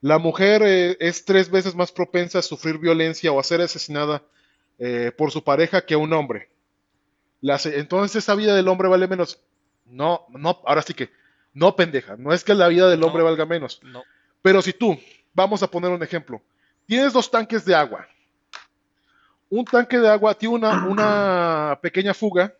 la 0.00 0.18
mujer 0.18 0.62
eh, 0.64 0.96
es 1.00 1.24
tres 1.24 1.50
veces 1.50 1.74
más 1.74 1.92
propensa 1.92 2.40
a 2.40 2.42
sufrir 2.42 2.78
violencia 2.78 3.32
o 3.32 3.40
a 3.40 3.44
ser 3.44 3.60
asesinada 3.60 4.22
eh, 4.78 5.12
por 5.16 5.30
su 5.30 5.42
pareja 5.44 5.84
que 5.84 5.96
un 5.96 6.12
hombre. 6.12 6.50
Entonces 7.42 8.16
esa 8.16 8.34
vida 8.34 8.54
del 8.54 8.68
hombre 8.68 8.88
vale 8.88 9.06
menos. 9.06 9.38
No, 9.84 10.26
no, 10.30 10.60
ahora 10.64 10.82
sí 10.82 10.94
que, 10.94 11.10
no 11.52 11.76
pendeja, 11.76 12.16
no 12.16 12.32
es 12.32 12.42
que 12.42 12.54
la 12.54 12.68
vida 12.68 12.88
del 12.88 13.02
hombre 13.02 13.20
No. 13.20 13.24
valga 13.26 13.46
menos. 13.46 13.80
No. 13.82 14.02
Pero 14.42 14.62
si 14.62 14.72
tú, 14.72 14.98
vamos 15.34 15.62
a 15.62 15.70
poner 15.70 15.90
un 15.90 16.02
ejemplo, 16.02 16.42
tienes 16.86 17.12
dos 17.12 17.30
tanques 17.30 17.64
de 17.64 17.74
agua. 17.74 18.08
Un 19.50 19.64
tanque 19.64 19.98
de 19.98 20.08
agua 20.08 20.34
tiene 20.34 20.54
una, 20.54 20.86
una 20.86 21.78
pequeña 21.82 22.14
fuga 22.14 22.54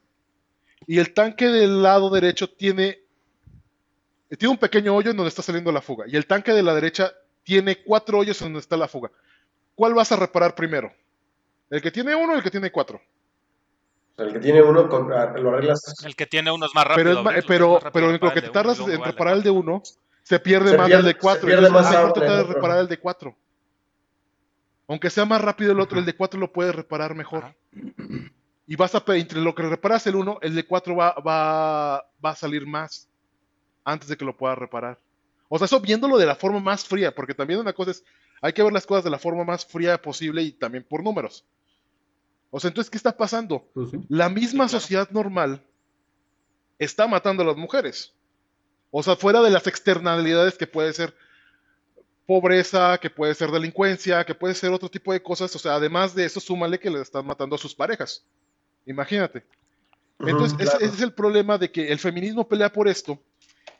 y 0.86 0.98
el 0.98 1.12
tanque 1.14 1.46
del 1.48 1.82
lado 1.82 2.10
derecho 2.10 2.48
tiene, 2.48 3.00
tiene 4.36 4.52
un 4.52 4.58
pequeño 4.58 4.94
hoyo 4.94 5.10
en 5.10 5.16
donde 5.16 5.28
está 5.28 5.42
saliendo 5.42 5.70
la 5.72 5.80
fuga 5.82 6.04
y 6.08 6.16
el 6.16 6.26
tanque 6.26 6.52
de 6.52 6.62
la 6.62 6.74
derecha 6.74 7.12
tiene 7.42 7.82
cuatro 7.82 8.18
hoyos 8.18 8.40
en 8.42 8.48
donde 8.48 8.60
está 8.60 8.76
la 8.76 8.88
fuga. 8.88 9.10
¿Cuál 9.74 9.94
vas 9.94 10.12
a 10.12 10.16
reparar 10.16 10.54
primero? 10.54 10.92
¿El 11.70 11.82
que 11.82 11.90
tiene 11.90 12.14
uno 12.14 12.32
o 12.32 12.36
el 12.36 12.42
que 12.42 12.50
tiene 12.50 12.70
cuatro? 12.70 13.00
El 14.16 14.32
que 14.32 14.38
tiene 14.38 14.62
uno, 14.62 14.88
ah, 15.14 15.34
lo 15.36 15.50
arreglas. 15.50 16.04
El 16.04 16.14
que 16.14 16.26
tiene 16.26 16.52
uno 16.52 16.66
es 16.66 16.74
más 16.74 16.84
rápido. 16.84 17.24
Pero, 17.24 17.38
es 17.38 17.44
pero, 17.44 17.66
es 17.66 17.72
más 17.72 17.82
rápido 17.82 17.92
pero 17.92 18.06
en 18.06 18.12
lo 18.12 18.32
que 18.32 18.38
el 18.38 18.44
te 18.44 18.50
tardas 18.50 18.78
en 18.78 19.02
reparar 19.02 19.34
el 19.34 19.42
de 19.42 19.50
uno, 19.50 19.82
se 20.22 20.38
pierde 20.38 20.70
Se 20.70 20.76
más 20.78 20.86
pierde- 20.86 20.96
del 21.02 21.06
de 21.06 21.12
se 21.12 21.18
cuatro. 21.18 21.46
pierde 21.46 21.66
Entonces, 21.66 21.92
más 21.92 22.00
mejor 22.02 22.16
en 22.16 22.22
el 22.22 22.28
de 22.36 22.42
otro. 22.42 22.54
reparar 22.54 22.78
el 22.78 22.88
de 22.88 22.98
cuatro. 22.98 23.36
Aunque 24.86 25.10
sea 25.10 25.24
más 25.24 25.40
rápido 25.40 25.72
el 25.72 25.80
otro, 25.80 25.98
el 25.98 26.04
de 26.04 26.14
cuatro 26.14 26.38
lo 26.38 26.52
puedes 26.52 26.74
reparar 26.74 27.14
mejor. 27.14 27.44
Ajá. 27.44 27.56
Y 28.66 28.76
vas 28.76 28.94
a, 28.94 29.02
entre 29.08 29.40
lo 29.40 29.54
que 29.54 29.62
reparas 29.62 30.06
el 30.06 30.14
uno, 30.14 30.38
el 30.42 30.54
de 30.54 30.64
cuatro 30.64 30.96
va, 30.96 31.12
va, 31.14 32.06
va 32.24 32.30
a 32.30 32.36
salir 32.36 32.66
más 32.66 33.08
antes 33.84 34.08
de 34.08 34.16
que 34.16 34.24
lo 34.24 34.36
puedas 34.36 34.58
reparar. 34.58 34.98
O 35.48 35.58
sea, 35.58 35.66
eso 35.66 35.80
viéndolo 35.80 36.18
de 36.18 36.26
la 36.26 36.34
forma 36.34 36.60
más 36.60 36.84
fría, 36.84 37.14
porque 37.14 37.34
también 37.34 37.60
una 37.60 37.72
cosa 37.72 37.92
es, 37.92 38.04
hay 38.40 38.52
que 38.52 38.62
ver 38.62 38.72
las 38.72 38.86
cosas 38.86 39.04
de 39.04 39.10
la 39.10 39.18
forma 39.18 39.44
más 39.44 39.64
fría 39.64 40.00
posible 40.00 40.42
y 40.42 40.52
también 40.52 40.84
por 40.84 41.02
números. 41.02 41.44
O 42.50 42.60
sea, 42.60 42.68
entonces, 42.68 42.90
¿qué 42.90 42.96
está 42.96 43.16
pasando? 43.16 43.68
Pues 43.74 43.90
sí. 43.90 43.98
La 44.08 44.28
misma 44.28 44.64
Sí, 44.64 44.70
claro. 44.70 44.80
sociedad 44.80 45.10
normal 45.10 45.62
está 46.78 47.06
matando 47.06 47.42
a 47.42 47.46
las 47.46 47.56
mujeres. 47.56 48.12
O 48.90 49.02
sea, 49.02 49.16
fuera 49.16 49.42
de 49.42 49.50
las 49.50 49.66
externalidades 49.66 50.56
que 50.56 50.66
puede 50.66 50.92
ser 50.92 51.14
pobreza, 52.26 52.98
que 52.98 53.10
puede 53.10 53.34
ser 53.34 53.50
delincuencia, 53.50 54.24
que 54.24 54.34
puede 54.34 54.54
ser 54.54 54.70
otro 54.72 54.88
tipo 54.88 55.12
de 55.12 55.22
cosas. 55.22 55.54
O 55.54 55.58
sea, 55.58 55.74
además 55.74 56.14
de 56.14 56.24
eso, 56.24 56.40
súmale 56.40 56.78
que 56.78 56.90
le 56.90 57.00
están 57.00 57.26
matando 57.26 57.56
a 57.56 57.58
sus 57.58 57.74
parejas. 57.74 58.24
Imagínate. 58.86 59.44
Entonces, 60.20 60.56
claro. 60.56 60.78
ese 60.78 60.94
es 60.94 61.00
el 61.00 61.12
problema 61.12 61.58
de 61.58 61.70
que 61.70 61.90
el 61.90 61.98
feminismo 61.98 62.46
pelea 62.46 62.72
por 62.72 62.88
esto. 62.88 63.20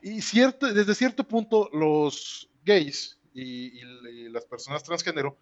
Y 0.07 0.21
cierto, 0.21 0.71
desde 0.71 0.95
cierto 0.95 1.25
punto, 1.25 1.71
los 1.73 2.47
gays 2.63 3.19
y, 3.33 3.81
las 4.29 4.45
personas 4.45 4.83
transgénero 4.83 5.35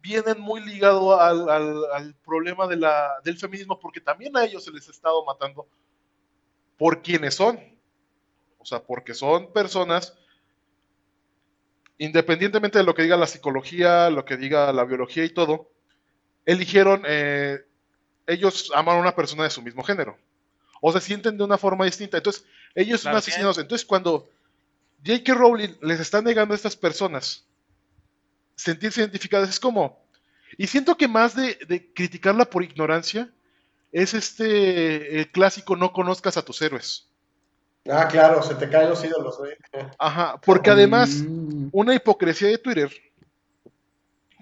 vienen 0.00 0.38
muy 0.38 0.60
ligados 0.60 1.18
al, 1.20 2.14
problema 2.24 2.68
del 2.68 3.38
feminismo, 3.38 3.80
porque 3.80 4.00
también 4.00 4.36
a 4.36 4.44
ellos 4.44 4.62
se 4.62 4.70
les 4.70 4.86
ha 4.86 4.92
estado 4.92 5.24
matando 5.24 5.66
por 6.78 7.02
quienes 7.02 7.34
son. 7.34 7.58
O 8.58 8.64
sea, 8.64 8.84
porque 8.84 9.14
son 9.14 9.52
personas, 9.52 10.16
independientemente 11.98 12.78
de 12.78 12.84
lo 12.84 12.94
que 12.94 13.02
diga 13.02 13.16
la 13.16 13.26
psicología, 13.26 14.10
lo 14.10 14.24
que 14.24 14.36
diga 14.36 14.72
la 14.72 14.84
biología 14.84 15.24
y 15.24 15.30
todo, 15.30 15.72
eligieron, 16.44 17.02
eh, 17.08 17.64
ellos 18.28 18.70
aman 18.76 18.96
a 18.96 19.00
una 19.00 19.16
persona 19.16 19.42
de 19.42 19.50
su 19.50 19.60
mismo 19.60 19.82
género. 19.82 20.16
O 20.80 20.92
se 20.92 21.00
sienten 21.00 21.36
de 21.36 21.42
una 21.42 21.58
forma 21.58 21.84
distinta. 21.84 22.18
Entonces, 22.18 22.44
ellos 22.74 23.00
son 23.00 23.10
Claro, 23.10 23.18
asesinados. 23.18 23.58
Entonces, 23.58 23.86
cuando 23.86 24.28
J.K. 25.04 25.34
Rowling 25.34 25.74
les 25.82 26.00
está 26.00 26.22
negando 26.22 26.54
a 26.54 26.56
estas 26.56 26.76
personas 26.76 27.44
sentirse 28.56 29.00
identificadas, 29.00 29.50
es 29.50 29.60
como. 29.60 30.02
Y 30.56 30.66
siento 30.66 30.96
que 30.96 31.08
más 31.08 31.34
de, 31.34 31.58
de 31.68 31.92
criticarla 31.92 32.44
por 32.44 32.62
ignorancia, 32.62 33.30
es 33.92 34.14
este 34.14 35.20
el 35.20 35.30
clásico 35.30 35.76
no 35.76 35.92
conozcas 35.92 36.36
a 36.36 36.44
tus 36.44 36.60
héroes. 36.62 37.08
Ah, 37.88 38.08
claro, 38.08 38.42
se 38.42 38.54
te 38.54 38.68
caen 38.68 38.88
los 38.88 39.04
ídolos, 39.04 39.36
güey. 39.38 39.52
Ajá, 39.98 40.40
porque 40.40 40.70
además, 40.70 41.22
Mm, 41.22 41.68
una 41.70 41.94
hipocresía 41.94 42.48
de 42.48 42.58
Twitter, 42.58 42.90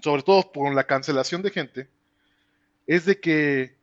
sobre 0.01 0.23
todo 0.23 0.51
por 0.51 0.73
la 0.73 0.85
cancelación 0.85 1.41
de 1.41 1.51
gente, 1.51 1.89
es 2.87 3.05
de 3.05 3.19
que 3.19 3.75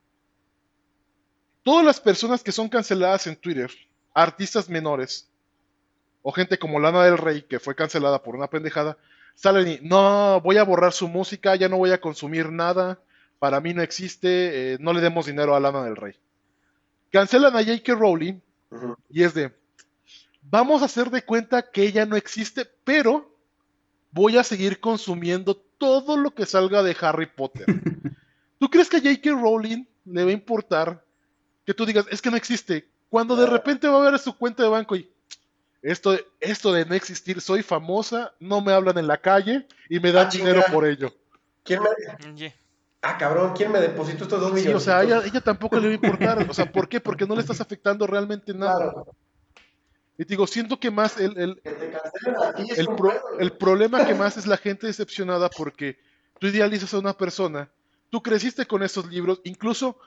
todas 1.62 1.84
las 1.84 2.00
personas 2.00 2.42
que 2.42 2.52
son 2.52 2.68
canceladas 2.68 3.26
en 3.26 3.36
Twitter, 3.36 3.70
artistas 4.14 4.68
menores, 4.68 5.28
o 6.22 6.32
gente 6.32 6.58
como 6.58 6.80
Lana 6.80 7.04
del 7.04 7.18
Rey, 7.18 7.42
que 7.42 7.60
fue 7.60 7.74
cancelada 7.74 8.22
por 8.22 8.36
una 8.36 8.48
pendejada, 8.48 8.98
salen 9.34 9.68
y, 9.68 9.78
no, 9.82 10.40
voy 10.42 10.58
a 10.58 10.64
borrar 10.64 10.92
su 10.92 11.08
música, 11.08 11.56
ya 11.56 11.68
no 11.68 11.78
voy 11.78 11.92
a 11.92 12.00
consumir 12.00 12.50
nada, 12.50 13.00
para 13.38 13.60
mí 13.60 13.72
no 13.72 13.82
existe, 13.82 14.74
eh, 14.74 14.78
no 14.80 14.92
le 14.92 15.00
demos 15.00 15.26
dinero 15.26 15.54
a 15.54 15.60
Lana 15.60 15.84
del 15.84 15.96
Rey. 15.96 16.14
Cancelan 17.10 17.56
a 17.56 17.64
J.K. 17.64 17.94
Rowling 17.94 18.40
y 19.08 19.22
es 19.22 19.34
de, 19.34 19.52
vamos 20.42 20.82
a 20.82 20.84
hacer 20.84 21.10
de 21.10 21.24
cuenta 21.24 21.70
que 21.70 21.82
ella 21.82 22.06
no 22.06 22.16
existe, 22.16 22.66
pero 22.84 23.34
voy 24.12 24.36
a 24.36 24.44
seguir 24.44 24.80
consumiendo 24.80 25.56
todo 25.56 26.16
lo 26.16 26.34
que 26.34 26.46
salga 26.46 26.82
de 26.82 26.96
Harry 27.00 27.26
Potter. 27.26 27.64
¿Tú 28.58 28.68
crees 28.68 28.88
que 28.88 28.98
a 28.98 29.00
J.K. 29.00 29.30
Rowling 29.30 29.86
le 30.04 30.24
va 30.24 30.30
a 30.30 30.34
importar 30.34 31.04
que 31.64 31.74
tú 31.74 31.86
digas, 31.86 32.06
es 32.10 32.20
que 32.20 32.30
no 32.30 32.36
existe? 32.36 32.88
Cuando 33.10 33.36
de 33.36 33.46
repente 33.46 33.88
va 33.88 33.98
a 34.06 34.10
ver 34.10 34.18
su 34.18 34.34
cuenta 34.38 34.62
de 34.62 34.68
banco 34.70 34.96
y 34.96 35.12
esto, 35.82 36.16
esto 36.40 36.72
de 36.72 36.86
no 36.86 36.94
existir, 36.94 37.40
soy 37.40 37.62
famosa, 37.62 38.32
no 38.38 38.60
me 38.60 38.72
hablan 38.72 38.96
en 38.98 39.06
la 39.06 39.18
calle 39.18 39.66
y 39.88 39.98
me 40.00 40.12
dan 40.12 40.28
Ah, 40.28 40.30
dinero 40.30 40.62
por 40.72 40.86
ello. 40.86 41.12
¿Quién 41.64 41.80
me... 41.82 41.88
Oye, 42.30 42.54
Ah, 43.02 43.16
cabrón, 43.16 43.54
¿quién 43.56 43.72
me 43.72 43.80
depositó 43.80 44.24
estos 44.24 44.40
dos 44.40 44.50
Sí, 44.50 44.56
millones? 44.56 44.76
o 44.76 44.80
sea, 44.80 44.98
a 44.98 45.04
ella, 45.04 45.22
ella 45.24 45.40
tampoco 45.40 45.76
le 45.80 45.86
va 45.86 45.92
a 45.92 45.94
importar. 45.94 46.46
O 46.50 46.52
sea, 46.54 46.70
¿por 46.70 46.86
qué? 46.86 47.00
Porque 47.00 47.26
no 47.26 47.34
le 47.34 47.40
estás 47.40 47.60
afectando 47.60 48.06
realmente 48.06 48.52
nada. 48.52 48.92
Claro. 48.92 49.06
Y 50.18 50.24
te 50.24 50.28
digo, 50.34 50.46
siento 50.46 50.78
que 50.78 50.90
más 50.90 51.18
el, 51.18 51.36
el, 51.38 51.62
el, 52.76 52.86
pro- 52.88 53.38
el 53.38 53.52
problema 53.52 54.04
que 54.04 54.14
más 54.14 54.36
es 54.36 54.46
la 54.46 54.58
gente 54.58 54.86
decepcionada 54.86 55.48
porque 55.48 55.98
tú 56.38 56.48
idealizas 56.48 56.92
a 56.92 56.98
una 56.98 57.14
persona, 57.16 57.70
tú 58.10 58.22
creciste 58.22 58.66
con 58.66 58.82
esos 58.82 59.06
libros, 59.06 59.40
incluso 59.44 59.98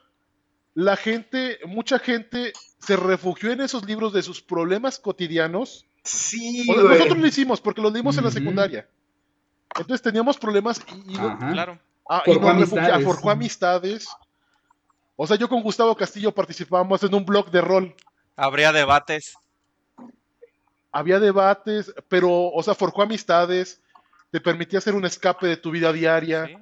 la 0.76 0.96
gente, 0.96 1.60
mucha 1.66 2.00
gente 2.00 2.54
se 2.80 2.96
refugió 2.96 3.52
en 3.52 3.62
esos 3.62 3.86
libros 3.86 4.14
de 4.14 4.24
sus 4.24 4.42
problemas 4.42 5.00
cotidianos. 5.00 5.86
Sí, 6.04 6.66
O 6.70 6.74
sea, 6.74 6.84
güey. 6.84 6.94
nosotros 6.96 7.18
lo 7.20 7.28
hicimos 7.28 7.62
porque 7.62 7.82
los 7.82 7.94
leímos 7.94 8.18
en 8.18 8.26
la 8.26 8.32
secundaria. 8.32 8.88
Entonces 9.76 10.02
teníamos 10.02 10.38
problemas 10.38 10.82
y. 11.06 11.16
Claro. 11.16 11.80
ah, 12.10 12.24
y 12.26 12.38
nos 12.38 13.04
forjó 13.04 13.32
amistades. 13.32 14.08
O 15.16 15.28
sea, 15.28 15.38
yo 15.38 15.48
con 15.48 15.62
Gustavo 15.62 15.96
Castillo 15.96 16.34
participábamos 16.34 17.04
en 17.04 17.14
un 17.14 17.26
blog 17.26 17.50
de 17.52 17.62
rol. 17.62 17.96
Habría 18.36 18.72
debates. 18.72 19.36
había 20.92 21.20
debates, 21.20 21.94
pero, 22.08 22.50
o 22.52 22.64
sea, 22.64 22.76
forjó 22.76 23.04
amistades, 23.04 23.82
te 24.32 24.42
permitía 24.42 24.80
hacer 24.80 24.96
un 24.96 25.06
escape 25.06 25.48
de 25.48 25.58
tu 25.58 25.72
vida 25.72 25.94
diaria, 25.94 26.48
¿sí? 26.48 26.58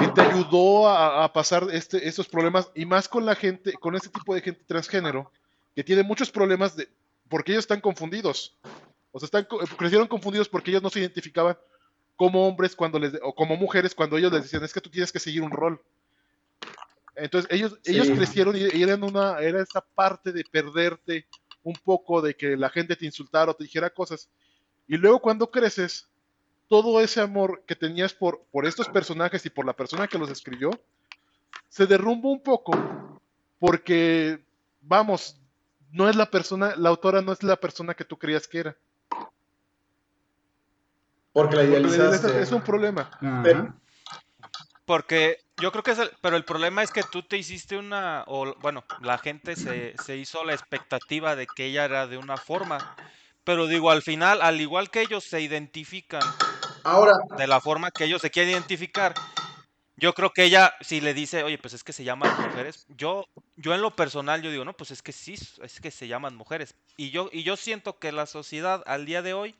Y 0.00 0.08
te 0.08 0.20
ayudó 0.22 0.88
a, 0.88 1.24
a 1.24 1.32
pasar 1.32 1.68
este, 1.72 2.08
esos 2.08 2.28
problemas, 2.28 2.70
y 2.74 2.86
más 2.86 3.08
con 3.08 3.26
la 3.26 3.34
gente, 3.34 3.74
con 3.74 3.94
este 3.94 4.08
tipo 4.08 4.34
de 4.34 4.40
gente 4.40 4.64
transgénero, 4.66 5.30
que 5.74 5.84
tiene 5.84 6.02
muchos 6.02 6.30
problemas 6.30 6.76
de, 6.76 6.88
porque 7.28 7.52
ellos 7.52 7.62
están 7.64 7.80
confundidos. 7.80 8.56
O 9.12 9.18
sea, 9.20 9.26
están, 9.26 9.44
co- 9.44 9.58
crecieron 9.76 10.08
confundidos 10.08 10.48
porque 10.48 10.70
ellos 10.70 10.82
no 10.82 10.90
se 10.90 11.00
identificaban 11.00 11.56
como 12.16 12.46
hombres 12.46 12.76
cuando 12.76 12.98
les, 12.98 13.14
o 13.22 13.34
como 13.34 13.56
mujeres 13.56 13.94
cuando 13.94 14.16
ellos 14.18 14.32
les 14.32 14.42
decían, 14.42 14.62
es 14.64 14.72
que 14.72 14.80
tú 14.80 14.90
tienes 14.90 15.12
que 15.12 15.18
seguir 15.18 15.42
un 15.42 15.50
rol. 15.50 15.80
Entonces 17.16 17.50
ellos, 17.52 17.78
Sí. 17.82 17.92
ellos 17.92 18.08
crecieron 18.10 18.56
y, 18.56 18.60
y 18.60 18.82
eran 18.82 19.02
una, 19.02 19.38
era 19.40 19.62
esa 19.62 19.80
parte 19.80 20.32
de 20.32 20.44
perderte 20.44 21.26
un 21.62 21.74
poco, 21.74 22.22
de 22.22 22.34
que 22.34 22.56
la 22.56 22.70
gente 22.70 22.96
te 22.96 23.04
insultara 23.06 23.50
o 23.50 23.54
te 23.54 23.64
dijera 23.64 23.90
cosas. 23.90 24.30
Y 24.86 24.96
luego 24.96 25.20
cuando 25.20 25.50
creces, 25.50 26.09
todo 26.70 27.00
ese 27.00 27.20
amor 27.20 27.64
que 27.66 27.74
tenías 27.74 28.14
por, 28.14 28.44
por 28.52 28.64
estos 28.64 28.88
personajes 28.88 29.44
y 29.44 29.50
por 29.50 29.66
la 29.66 29.72
persona 29.72 30.06
que 30.06 30.18
los 30.18 30.30
escribió, 30.30 30.70
se 31.68 31.84
derrumba 31.84 32.30
un 32.30 32.40
poco 32.40 33.20
porque, 33.58 34.40
vamos, 34.80 35.36
no 35.90 36.08
es 36.08 36.14
la 36.14 36.30
persona, 36.30 36.76
la 36.76 36.90
autora 36.90 37.22
no 37.22 37.32
es 37.32 37.42
la 37.42 37.56
persona 37.56 37.94
que 37.94 38.04
tú 38.04 38.16
creías 38.16 38.46
que 38.46 38.60
era. 38.60 38.76
Porque 41.32 41.56
la 41.56 41.64
idealizaste. 41.64 42.40
Es 42.40 42.52
un 42.52 42.62
problema. 42.62 43.10
Porque 44.84 45.38
yo 45.60 45.72
creo 45.72 45.82
que 45.82 45.90
es 45.90 45.98
el, 45.98 46.12
pero 46.20 46.36
el 46.36 46.44
problema 46.44 46.84
es 46.84 46.92
que 46.92 47.02
tú 47.02 47.24
te 47.24 47.36
hiciste 47.36 47.76
una, 47.78 48.22
o 48.28 48.54
bueno, 48.60 48.84
la 49.00 49.18
gente 49.18 49.56
se, 49.56 49.96
se 50.04 50.16
hizo 50.16 50.44
la 50.44 50.54
expectativa 50.54 51.34
de 51.34 51.48
que 51.48 51.66
ella 51.66 51.84
era 51.84 52.06
de 52.06 52.16
una 52.16 52.36
forma. 52.36 52.94
Pero 53.42 53.66
digo, 53.66 53.90
al 53.90 54.02
final, 54.02 54.40
al 54.40 54.60
igual 54.60 54.88
que 54.90 55.00
ellos 55.00 55.24
se 55.24 55.40
identifican 55.40 56.22
Ahora, 56.84 57.14
de 57.36 57.46
la 57.46 57.60
forma 57.60 57.90
que 57.90 58.04
ellos 58.04 58.22
se 58.22 58.30
quieren 58.30 58.52
identificar, 58.52 59.14
yo 59.96 60.14
creo 60.14 60.32
que 60.32 60.44
ella, 60.44 60.74
si 60.80 61.00
le 61.00 61.12
dice, 61.14 61.42
oye, 61.44 61.58
pues 61.58 61.74
es 61.74 61.84
que 61.84 61.92
se 61.92 62.04
llaman 62.04 62.30
mujeres, 62.48 62.86
yo, 62.88 63.26
yo 63.56 63.74
en 63.74 63.82
lo 63.82 63.94
personal, 63.94 64.40
yo 64.42 64.50
digo, 64.50 64.64
no, 64.64 64.72
pues 64.72 64.90
es 64.90 65.02
que 65.02 65.12
sí, 65.12 65.34
es 65.62 65.80
que 65.80 65.90
se 65.90 66.08
llaman 66.08 66.34
mujeres. 66.36 66.74
Y 66.96 67.10
yo, 67.10 67.28
y 67.32 67.42
yo 67.42 67.56
siento 67.56 67.98
que 67.98 68.10
la 68.12 68.26
sociedad 68.26 68.82
al 68.86 69.04
día 69.04 69.20
de 69.22 69.34
hoy, 69.34 69.54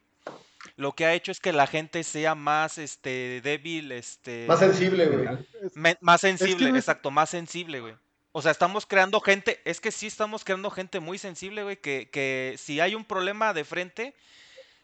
lo 0.77 0.93
que 0.93 1.05
ha 1.07 1.15
hecho 1.15 1.31
es 1.33 1.41
que 1.41 1.53
la 1.53 1.67
gente 1.67 2.05
sea 2.05 2.35
más, 2.35 2.79
este, 2.79 3.41
débil, 3.43 3.93
este... 3.93 4.47
más 4.49 4.59
sensible, 4.61 5.07
güey. 5.07 5.29
Me- 5.75 5.99
más 6.01 6.21
sensible, 6.23 6.71
es- 6.71 6.77
exacto, 6.77 7.11
más 7.11 7.29
sensible, 7.31 7.81
güey. 7.81 7.95
O 8.33 8.43
sea, 8.43 8.53
estamos 8.53 8.87
creando 8.87 9.21
gente, 9.21 9.61
es 9.65 9.81
que 9.81 9.91
sí 9.91 10.07
estamos 10.07 10.45
creando 10.45 10.71
gente 10.71 11.01
muy 11.01 11.19
sensible, 11.19 11.65
güey, 11.65 11.77
que, 11.77 12.09
que 12.11 12.55
si 12.59 12.79
hay 12.81 12.95
un 12.95 13.05
problema 13.05 13.53
de 13.53 13.65
frente, 13.65 14.15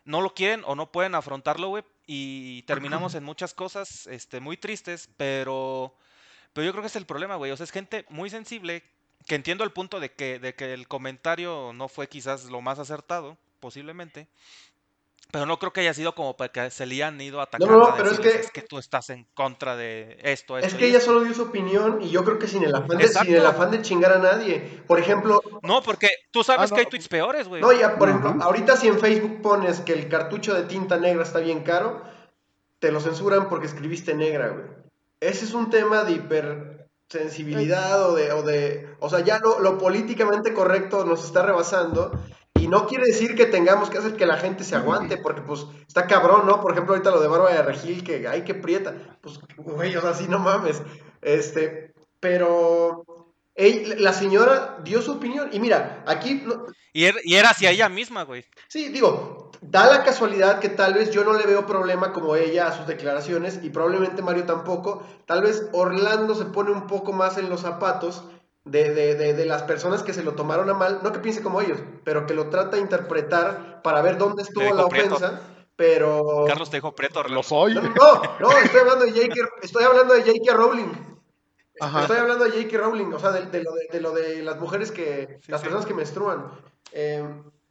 no 0.05 0.21
lo 0.21 0.35
quieren 0.35 0.63
o 0.67 0.75
no 0.75 0.91
pueden 0.91 1.15
afrontarlo, 1.15 1.69
güey, 1.69 1.85
y 2.07 2.63
terminamos 2.63 3.15
en 3.15 3.25
muchas 3.25 3.53
cosas, 3.53 4.07
este, 4.07 4.41
muy 4.41 4.57
tristes, 4.57 5.11
pero, 5.17 5.95
pero 6.53 6.65
yo 6.65 6.73
creo 6.73 6.83
que 6.83 6.89
es 6.89 6.97
el 6.97 7.07
problema, 7.07 7.37
güey. 7.37 7.51
O 7.51 7.57
sea, 7.57 7.65
es 7.65 7.73
gente 7.73 8.05
muy 8.09 8.31
sensible, 8.31 8.85
que 9.27 9.35
entiendo 9.35 9.65
el 9.65 9.73
punto 9.73 9.99
de 9.99 10.13
que, 10.13 10.39
de 10.39 10.55
que 10.55 10.73
el 10.73 10.87
comentario 10.87 11.73
no 11.75 11.89
fue 11.89 12.09
quizás 12.09 12.45
lo 12.45 12.61
más 12.61 12.79
acertado, 12.79 13.37
posiblemente. 13.59 14.29
Pero 15.33 15.45
no 15.45 15.59
creo 15.59 15.73
que 15.73 15.81
haya 15.81 15.93
sido 15.93 16.15
como 16.15 16.37
para 16.37 16.53
que 16.53 16.71
se 16.71 16.87
le 16.87 16.95
hayan 16.95 17.21
ido 17.21 17.41
a 17.41 17.45
atacar. 17.45 17.69
no, 17.69 17.85
a 17.89 17.97
pero 17.97 18.11
es 18.11 18.19
decirles, 18.19 18.51
que- 18.53 18.63
tú 18.63 18.79
estás 18.79 19.11
en 19.11 19.25
contra 19.35 19.77
de 19.77 20.19
esto, 20.23 20.57
esto 20.57 20.69
Es 20.69 20.75
que 20.75 20.87
ella 20.89 20.99
esto". 20.99 21.13
solo 21.13 21.25
dio 21.25 21.35
su 21.35 21.43
opinión 21.43 22.01
y 22.01 22.11
yo 22.11 22.25
creo 22.25 22.39
que 22.39 22.47
sin 22.47 22.63
el 22.63 22.75
afán 22.75 22.97
de, 22.97 23.09
sin 23.09 23.35
el 23.35 23.45
afán 23.45 23.71
de 23.73 23.83
chingar 23.83 24.13
a 24.13 24.19
nadie. 24.19 24.83
Por 24.87 24.99
ejemplo, 25.01 25.43
No, 25.63 25.83
porque 25.83 26.09
tú 26.31 26.45
sabes 26.45 26.71
Ah, 26.71 26.75
que 26.75 26.81
hay 26.81 26.85
no. 26.87 26.91
tweets 26.91 27.09
peores, 27.09 27.49
güey. 27.49 27.61
no, 27.61 27.73
ya, 27.73 27.97
por 27.99 28.09
ejemplo, 28.09 28.37
ahorita 28.41 28.77
si 28.77 28.87
en 28.89 28.99
Facebook 29.01 29.43
pones 29.43 29.81
que 29.81 29.93
el 29.95 30.09
cartucho 30.09 30.55
de 30.55 30.63
tinta 30.63 30.97
negra 30.97 31.25
está 31.25 31.41
bien 31.41 31.65
caro, 31.65 32.03
te 32.79 32.93
lo 32.93 33.01
censuran 33.01 33.49
porque 33.49 33.67
escribiste 33.67 34.15
negra, 34.15 34.49
güey. 34.49 34.65
Ese 35.21 35.45
es 35.45 35.55
un 35.55 35.71
tema 35.71 36.05
de 36.05 36.13
hipersensibilidad 36.13 38.11
o 38.11 38.15
de, 38.15 38.33
o 38.33 38.43
de, 38.43 38.89
o 39.01 39.09
sea, 39.11 39.21
ya 39.21 39.39
lo, 39.39 39.61
lo 39.61 39.79
políticamente 39.79 40.53
correcto 40.55 41.05
nos 41.05 41.25
está 41.25 41.43
rebasando. 41.43 42.13
Y 42.59 42.69
no 42.69 42.87
quiere 42.87 43.05
decir 43.07 43.35
que 43.35 43.47
tengamos 43.47 43.91
que 43.91 43.99
hacer 43.99 44.17
que 44.17 44.27
la 44.27 44.37
gente 44.39 44.65
se 44.65 44.77
aguante, 44.77 45.17
porque 45.19 45.43
pues 45.43 45.67
está 45.87 46.07
cabrón, 46.07 46.47
¿no? 46.47 46.61
Por 46.61 46.73
ejemplo, 46.73 46.95
ahorita 46.95 47.11
lo 47.11 47.21
de 47.21 47.29
Bárbara 47.29 47.55
de 47.57 47.63
Regil, 47.63 48.03
que 48.05 48.27
ay, 48.29 48.43
que 48.43 48.55
prieta. 48.55 48.95
Pues, 49.21 49.39
güey, 49.57 49.95
o 49.97 50.01
sea, 50.01 50.15
sí, 50.15 50.27
no 50.29 50.39
mames. 50.39 50.81
Este, 51.23 51.95
pero 52.21 53.05
ey- 53.55 53.95
la 53.99 54.13
señora 54.13 54.79
dio 54.85 55.03
su 55.03 55.13
opinión. 55.13 55.51
Y 55.53 55.61
mira, 55.61 56.03
aquí, 56.07 56.43
no- 56.45 56.67
Y, 56.93 57.05
er- 57.05 57.21
y 57.25 57.35
era 57.35 57.51
hacia 57.51 57.71
ella 57.71 57.89
misma, 57.89 58.23
güey. 58.25 58.45
sí, 58.69 58.89
digo, 58.89 59.51
da 59.61 59.87
la 59.87 60.03
casualidad 60.05 60.61
que 60.61 60.69
tal 60.69 60.95
vez 60.95 61.11
yo 61.11 61.25
no 61.25 61.33
le 61.35 61.47
veo 61.47 61.67
problema 61.67 62.13
como 62.13 62.37
ella 62.37 62.69
a 62.69 62.73
sus 62.77 62.87
declaraciones, 62.87 63.61
y 63.63 63.71
probablemente 63.71 64.23
Mario 64.23 64.45
tampoco. 64.45 65.03
Tal 65.27 65.43
vez 65.43 65.69
Orlando 65.73 66.35
se 66.35 66.45
pone 66.47 66.71
un 66.71 66.87
poco 66.87 67.13
más 67.13 67.39
en 67.39 67.49
los 67.51 67.61
zapatos 67.63 68.25
de, 68.67 68.93
de- 68.93 69.15
de- 69.15 69.33
de 69.33 69.47
las 69.47 69.63
personas 69.63 70.03
que 70.03 70.13
se 70.13 70.23
lo 70.23 70.35
tomaron 70.35 70.69
a 70.69 70.75
mal, 70.75 71.01
no 71.03 71.13
que 71.13 71.21
piense 71.21 71.43
como 71.43 71.61
ellos, 71.63 71.79
pero 72.05 72.27
que 72.27 72.35
lo 72.35 72.51
trata 72.51 72.77
de 72.77 72.83
interpretar 72.83 73.81
para 73.83 74.03
ver 74.03 74.19
dónde 74.19 74.43
estuvo 74.43 74.75
la 74.75 74.87
Prieto. 74.89 75.15
ofensa. 75.15 75.41
Pero. 75.77 76.45
Carlos 76.47 76.69
te 76.71 76.77
dijo 76.79 76.95
preto, 76.95 77.23
Lo 77.25 77.43
soy. 77.43 77.75
No, 77.75 77.83
no, 77.83 78.23
no, 78.41 78.51
estoy 78.59 78.81
hablando 78.81 79.05
de 79.07 79.13
J.K. 79.13 79.35
Estoy 79.63 79.85
hablando 79.85 80.15
de 80.15 80.23
J.K. 80.23 80.55
Rowling. 80.55 80.93
Ajá. 81.81 82.01
Estoy 82.03 82.17
hablando 82.17 82.45
de 82.45 82.51
J.K. 82.53 82.79
Rowling, 82.79 83.13
o 83.13 83.19
sea, 83.19 83.31
de, 83.33 83.47
de 83.47 83.63
lo, 83.63 83.73
de, 83.73 83.87
de 83.93 84.01
lo 84.01 84.13
de 84.13 84.43
las 84.43 84.59
mujeres 84.59 84.91
que. 84.91 85.39
Sí, 85.43 85.53
las 85.53 85.61
sí. 85.61 85.65
personas 85.67 85.87
que 85.87 85.95
menstruan. 85.95 86.51
Eh, 86.93 87.25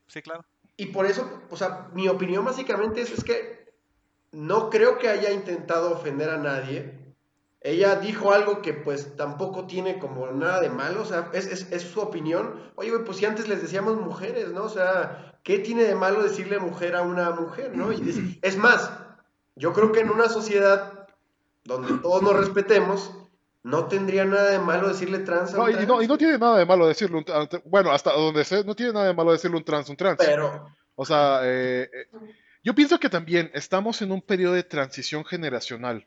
Sí, 0.07 0.21
claro. 0.21 0.45
y 0.77 0.85
por 0.87 1.07
eso, 1.07 1.27
o 1.49 1.57
sea, 1.57 1.87
mi 1.93 2.07
opinión 2.07 2.45
básicamente 2.45 3.01
es, 3.01 3.11
es 3.11 3.23
que 3.23 3.73
no 4.31 4.69
creo 4.69 4.99
que 4.99 5.09
haya 5.09 5.31
intentado 5.31 5.91
ofender 5.91 6.29
a 6.29 6.37
nadie. 6.37 7.04
Ella 7.67 7.95
dijo 7.95 8.31
algo 8.31 8.61
que 8.61 8.73
pues 8.73 9.15
tampoco 9.17 9.65
tiene 9.65 9.97
como 9.97 10.27
nada 10.27 10.61
de 10.61 10.69
malo, 10.69 11.01
o 11.01 11.05
sea, 11.05 11.31
es, 11.33 11.47
es, 11.47 11.71
es 11.71 11.81
su 11.81 11.99
opinión. 11.99 12.61
Oye, 12.75 12.91
güey, 12.91 13.03
pues 13.03 13.17
si 13.17 13.25
antes 13.25 13.47
les 13.47 13.59
decíamos 13.59 13.95
mujeres, 13.99 14.49
¿no? 14.49 14.65
O 14.65 14.69
sea, 14.69 15.39
¿qué 15.43 15.57
tiene 15.57 15.83
de 15.83 15.95
malo 15.95 16.21
decirle 16.21 16.59
mujer 16.59 16.95
a 16.95 17.01
una 17.01 17.31
mujer, 17.31 17.75
¿no? 17.75 17.91
Y 17.91 18.07
es, 18.07 18.17
es 18.43 18.57
más, 18.57 18.91
yo 19.55 19.73
creo 19.73 19.91
que 19.91 20.01
en 20.01 20.11
una 20.11 20.29
sociedad 20.29 21.07
donde 21.63 21.91
todos 22.03 22.21
nos 22.21 22.35
respetemos, 22.35 23.11
no 23.63 23.85
tendría 23.85 24.25
nada 24.25 24.51
de 24.51 24.59
malo 24.59 24.87
decirle 24.87 25.17
trans 25.17 25.55
a 25.55 25.57
No, 25.57 25.63
un 25.63 25.69
y, 25.71 25.73
trans. 25.73 25.87
no, 25.87 26.01
y 26.03 26.07
no 26.07 26.17
tiene 26.19 26.37
nada 26.37 26.59
de 26.59 26.65
malo 26.67 26.85
decirlo. 26.87 27.17
un 27.17 27.25
tra- 27.25 27.61
bueno, 27.65 27.89
hasta 27.91 28.13
donde 28.13 28.45
sé, 28.45 28.63
no 28.63 28.75
tiene 28.75 28.93
nada 28.93 29.07
de 29.07 29.15
malo 29.15 29.31
decirle 29.31 29.57
un 29.57 29.63
trans, 29.65 29.89
un 29.89 29.97
trans. 29.97 30.17
Pero, 30.19 30.69
O 30.93 31.03
sea, 31.03 31.39
eh, 31.43 31.89
eh, 31.91 32.07
yo 32.63 32.75
pienso 32.75 32.99
que 32.99 33.09
también 33.09 33.49
estamos 33.55 34.03
en 34.03 34.11
un 34.11 34.21
periodo 34.21 34.53
de 34.53 34.61
transición 34.61 35.25
generacional. 35.25 36.05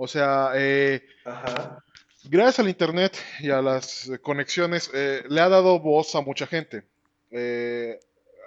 O 0.00 0.06
sea, 0.06 0.52
eh, 0.54 1.04
ajá. 1.24 1.82
gracias 2.24 2.60
al 2.60 2.68
Internet 2.68 3.16
y 3.40 3.50
a 3.50 3.60
las 3.60 4.08
conexiones, 4.22 4.90
eh, 4.94 5.24
le 5.28 5.40
ha 5.40 5.48
dado 5.48 5.80
voz 5.80 6.14
a 6.14 6.20
mucha 6.20 6.46
gente. 6.46 6.84
Eh, 7.32 7.98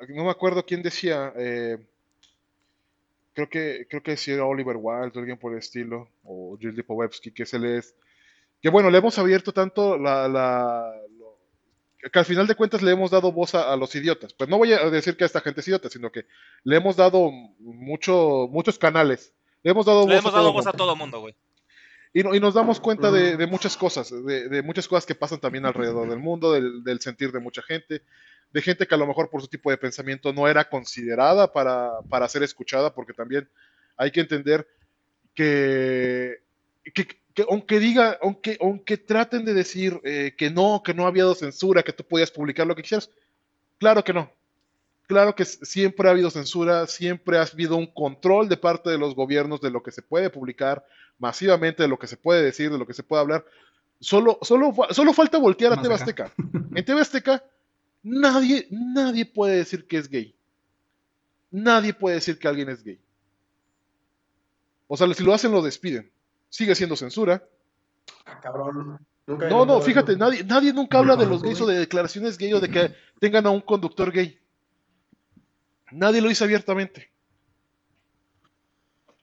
no 0.10 0.24
me 0.24 0.32
acuerdo 0.32 0.66
quién 0.66 0.82
decía, 0.82 1.34
eh, 1.36 1.78
creo 3.34 3.50
que, 3.50 3.86
creo 3.90 4.04
que 4.04 4.18
si 4.18 4.32
era 4.32 4.46
Oliver 4.46 4.78
Wilde 4.80 5.12
o 5.18 5.20
alguien 5.20 5.38
por 5.38 5.52
el 5.54 5.60
estilo, 5.60 6.10
o 6.24 6.58
Jill 6.60 6.76
Lipovetsky, 6.76 7.32
que 7.32 7.46
se 7.46 7.60
les... 7.60 7.96
Que 8.62 8.70
bueno, 8.70 8.90
le 8.90 8.98
hemos 9.00 9.18
abierto 9.20 9.54
tanto 9.54 9.98
la... 9.98 10.28
la- 10.28 10.94
que 12.12 12.18
al 12.18 12.26
final 12.26 12.48
de 12.48 12.56
cuentas 12.56 12.82
le 12.82 12.92
hemos 12.92 13.12
dado 13.12 13.32
voz 13.32 13.54
a, 13.54 13.72
a 13.72 13.76
los 13.76 13.94
idiotas. 13.96 14.34
Pues 14.34 14.50
no 14.50 14.58
voy 14.58 14.74
a 14.74 14.90
decir 14.90 15.16
que 15.16 15.24
esta 15.26 15.40
gente 15.42 15.62
es 15.62 15.68
idiota, 15.68 15.88
sino 15.90 16.12
que 16.12 16.26
le 16.64 16.78
hemos 16.78 16.96
dado 16.96 17.30
mucho, 17.60 18.48
muchos 18.50 18.80
canales. 18.80 19.34
Le 19.64 19.72
hemos 19.72 19.86
dado 19.86 20.02
Le 20.08 20.16
voz 20.16 20.20
hemos 20.20 20.34
a 20.34 20.38
dado 20.38 20.46
todo 20.48 20.54
voz 20.54 20.66
a 20.68 20.70
mundo. 20.72 20.78
todo 20.84 20.96
mundo, 20.96 21.20
güey. 21.22 21.36
Y, 22.14 22.24
no- 22.24 22.36
y 22.36 22.40
nos 22.42 22.54
damos 22.54 22.80
cuenta 22.80 23.10
de, 23.12 23.38
de 23.38 23.48
muchas 23.48 23.78
cosas, 23.78 24.10
de, 24.12 24.50
de 24.50 24.62
muchas 24.64 24.88
cosas 24.88 25.06
que 25.06 25.16
pasan 25.16 25.40
también 25.40 25.66
alrededor 25.66 26.10
del 26.10 26.20
mundo, 26.20 26.52
del, 26.52 26.84
del 26.84 27.00
sentir 27.00 27.32
de 27.32 27.40
mucha 27.40 27.62
gente, 27.62 28.02
de 28.52 28.62
gente 28.62 28.86
que 28.86 28.96
a 28.96 28.98
lo 28.98 29.08
mejor 29.08 29.30
por 29.30 29.42
su 29.42 29.48
tipo 29.48 29.70
de 29.72 29.78
pensamiento 29.78 30.34
no 30.34 30.46
era 30.48 30.68
considerada 30.68 31.54
para, 31.54 32.02
para 32.10 32.28
ser 32.28 32.44
escuchada, 32.44 32.94
porque 32.94 33.14
también 33.14 33.48
hay 33.96 34.12
que 34.12 34.20
entender 34.20 34.68
que, 35.34 36.42
que, 36.94 37.08
que 37.34 37.46
aunque 37.50 37.80
diga, 37.80 38.18
aunque, 38.22 38.58
aunque 38.60 38.98
traten 38.98 39.46
de 39.46 39.54
decir 39.54 40.00
eh, 40.04 40.36
que 40.38 40.50
no, 40.50 40.82
que 40.84 40.94
no 40.94 41.08
había 41.08 41.34
censura, 41.34 41.84
que 41.84 41.94
tú 41.94 42.04
podías 42.04 42.32
publicar 42.32 42.68
lo 42.68 42.76
que 42.76 42.82
quisieras, 42.82 43.10
claro 43.78 44.04
que 44.04 44.14
no. 44.14 44.32
Claro 45.08 45.36
que 45.36 45.46
siempre 45.46 46.08
ha 46.08 46.12
habido 46.12 46.30
censura, 46.30 46.88
siempre 46.88 47.38
ha 47.38 47.44
habido 47.44 47.76
un 47.76 47.88
control 47.88 48.50
de 48.50 48.58
parte 48.58 48.90
de 48.90 48.98
los 48.98 49.16
gobiernos 49.16 49.62
de 49.62 49.72
lo 49.72 49.84
que 49.84 49.92
se 49.92 50.02
puede 50.02 50.30
publicar 50.30 50.86
masivamente, 51.20 51.84
de 51.84 51.90
lo 51.90 52.00
que 52.00 52.08
se 52.08 52.18
puede 52.18 52.44
decir, 52.44 52.72
de 52.72 52.78
lo 52.78 52.88
que 52.88 52.94
se 52.94 53.04
puede 53.04 53.22
hablar. 53.22 53.46
Solo, 54.00 54.40
solo, 54.42 54.74
solo 54.90 55.14
falta 55.14 55.38
voltear 55.38 55.74
a 55.74 55.82
TV 55.82 55.94
Azteca. 55.94 56.32
En 56.74 56.86
TV 56.86 57.02
Azteca 57.02 57.44
nadie, 58.04 58.68
nadie 58.72 59.26
puede 59.26 59.58
decir 59.58 59.88
que 59.88 59.98
es 59.98 60.10
gay. 60.10 60.36
Nadie 61.52 61.94
puede 61.94 62.16
decir 62.16 62.40
que 62.40 62.48
alguien 62.48 62.70
es 62.70 62.84
gay. 62.84 63.00
O 64.88 64.98
sea, 64.98 65.14
si 65.14 65.24
lo 65.24 65.34
hacen, 65.34 65.52
lo 65.52 65.62
despiden. 65.62 66.10
Sigue 66.50 66.76
siendo 66.76 66.96
censura. 66.96 67.44
Ah, 68.26 68.40
cabrón. 68.42 69.00
no, 69.28 69.66
no, 69.66 69.82
fíjate, 69.82 70.18
nadie, 70.18 70.44
nadie 70.44 70.74
nunca 70.74 70.98
habla 70.98 71.16
de 71.16 71.26
los 71.26 71.42
gays 71.44 71.62
o 71.62 71.68
de 71.68 71.80
declaraciones 71.80 72.38
gay 72.38 72.54
o 72.54 72.60
de 72.60 72.70
que 72.70 72.96
tengan 73.20 73.46
a 73.46 73.52
un 73.52 73.62
conductor 73.62 74.12
gay. 74.12 74.41
Nadie 75.92 76.22
lo 76.22 76.30
dice 76.30 76.44
abiertamente. 76.44 77.12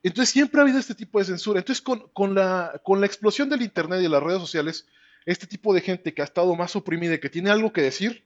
Entonces 0.01 0.29
siempre 0.29 0.59
ha 0.59 0.63
habido 0.63 0.79
este 0.79 0.95
tipo 0.95 1.19
de 1.19 1.25
censura. 1.25 1.59
Entonces 1.59 1.81
con, 1.83 2.35
la, 2.35 2.81
con 2.83 2.99
la 2.99 3.05
explosión 3.05 3.49
del 3.49 3.61
Internet 3.61 3.99
y 3.99 4.03
de 4.03 4.09
las 4.09 4.23
redes 4.23 4.39
sociales, 4.39 4.87
este 5.25 5.47
tipo 5.47 5.73
de 5.73 5.81
gente 5.81 6.13
que 6.13 6.21
ha 6.21 6.25
estado 6.25 6.55
más 6.55 6.75
oprimida 6.75 7.15
y 7.15 7.19
que 7.19 7.29
tiene 7.29 7.49
algo 7.49 7.73
que 7.73 7.81
decir, 7.81 8.23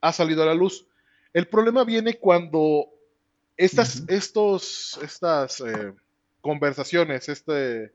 ha 0.00 0.12
salido 0.12 0.42
a 0.42 0.46
la 0.46 0.54
luz. 0.54 0.86
El 1.32 1.48
problema 1.48 1.84
viene 1.84 2.14
cuando 2.14 2.86
estas, 3.56 4.04
estos, 4.08 4.98
estas 5.02 5.60
eh, 5.60 5.92
conversaciones, 6.40 7.28
este, 7.28 7.92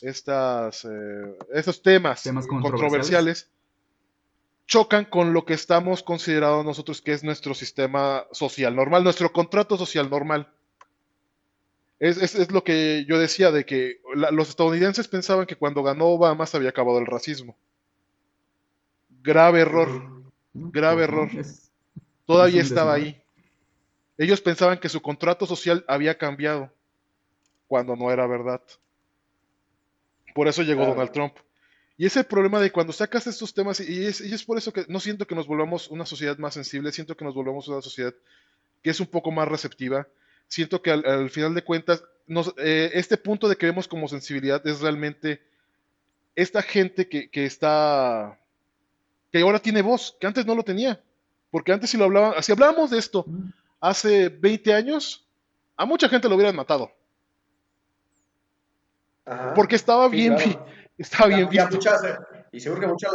estas, 0.00 0.84
eh, 0.84 1.36
estos 1.52 1.82
temas, 1.82 2.22
controversiales 2.48 3.50
chocan 4.70 5.04
con 5.04 5.32
lo 5.32 5.44
que 5.44 5.54
estamos 5.54 6.04
considerando 6.04 6.62
nosotros 6.62 7.02
que 7.02 7.12
es 7.12 7.24
nuestro 7.24 7.54
sistema 7.54 8.24
social 8.30 8.76
normal, 8.76 9.02
nuestro 9.02 9.32
contrato 9.32 9.76
social 9.76 10.08
normal. 10.08 10.48
Es, 11.98 12.50
lo 12.50 12.62
que 12.62 13.04
yo 13.06 13.18
decía 13.18 13.50
de 13.50 13.66
que 13.66 14.00
los 14.14 14.48
estadounidenses 14.48 15.08
pensaban 15.08 15.44
que 15.44 15.56
cuando 15.56 15.82
ganó 15.82 16.06
Obama 16.06 16.46
se 16.46 16.56
había 16.56 16.70
acabado 16.70 16.98
el 16.98 17.06
racismo. 17.06 17.56
Grave 19.22 19.60
error, 19.60 20.22
grave 20.54 21.02
error. 21.02 21.28
Todavía 22.24 22.62
estaba 22.62 22.94
ahí. 22.94 23.20
Ellos 24.16 24.40
pensaban 24.40 24.78
que 24.78 24.88
su 24.88 25.02
contrato 25.02 25.46
social 25.46 25.84
había 25.88 26.16
cambiado 26.16 26.72
cuando 27.66 27.96
no 27.96 28.12
era 28.12 28.26
verdad. 28.28 28.62
Por 30.32 30.46
eso 30.46 30.62
llegó 30.62 30.86
Donald 30.86 31.10
Trump. 31.10 31.34
Y 32.00 32.06
ese 32.06 32.24
problema 32.24 32.58
de 32.60 32.72
cuando 32.72 32.94
sacas 32.94 33.26
estos 33.26 33.52
temas, 33.52 33.78
y 33.78 34.06
es, 34.06 34.42
por 34.44 34.56
eso 34.56 34.72
que 34.72 34.86
no 34.88 35.00
siento 35.00 35.26
que 35.26 35.34
nos 35.34 35.46
volvamos 35.46 35.90
una 35.90 36.06
sociedad 36.06 36.38
más 36.38 36.54
sensible, 36.54 36.92
siento 36.92 37.14
que 37.14 37.26
nos 37.26 37.34
volvamos 37.34 37.68
una 37.68 37.82
sociedad 37.82 38.14
que 38.82 38.88
es 38.88 39.00
un 39.00 39.06
poco 39.06 39.30
más 39.30 39.46
receptiva. 39.46 40.08
Siento 40.48 40.80
que 40.80 40.92
al, 40.92 41.28
final 41.28 41.54
de 41.54 41.62
cuentas, 41.62 42.02
eh, 42.56 42.90
este 42.94 43.18
punto 43.18 43.50
de 43.50 43.56
que 43.56 43.66
vemos 43.66 43.86
como 43.86 44.08
sensibilidad 44.08 44.66
es 44.66 44.80
realmente 44.80 45.42
esta 46.34 46.62
gente 46.62 47.06
que, 47.06 47.44
está, 47.44 48.40
que 49.30 49.42
ahora 49.42 49.58
tiene 49.58 49.82
voz, 49.82 50.16
que 50.18 50.26
antes 50.26 50.46
no 50.46 50.54
lo 50.54 50.62
tenía. 50.62 51.02
Porque 51.50 51.70
antes 51.70 51.90
si 51.90 51.98
lo 51.98 52.04
hablaban, 52.04 52.42
si 52.42 52.50
hablábamos 52.50 52.88
de 52.88 52.98
esto 52.98 53.26
hace 53.78 54.30
20 54.30 54.72
años, 54.72 55.26
a 55.76 55.84
mucha 55.84 56.08
gente 56.08 56.30
lo 56.30 56.36
hubieran 56.36 56.56
matado. 56.56 56.90
porque 59.54 59.76
estaba 59.76 60.08
bien, 60.08 60.38
Está 61.00 61.26
bien 61.26 61.48
visto. 61.48 61.78
y 62.52 62.60
seguro 62.60 62.82
que 62.82 62.86
mucha 62.88 63.08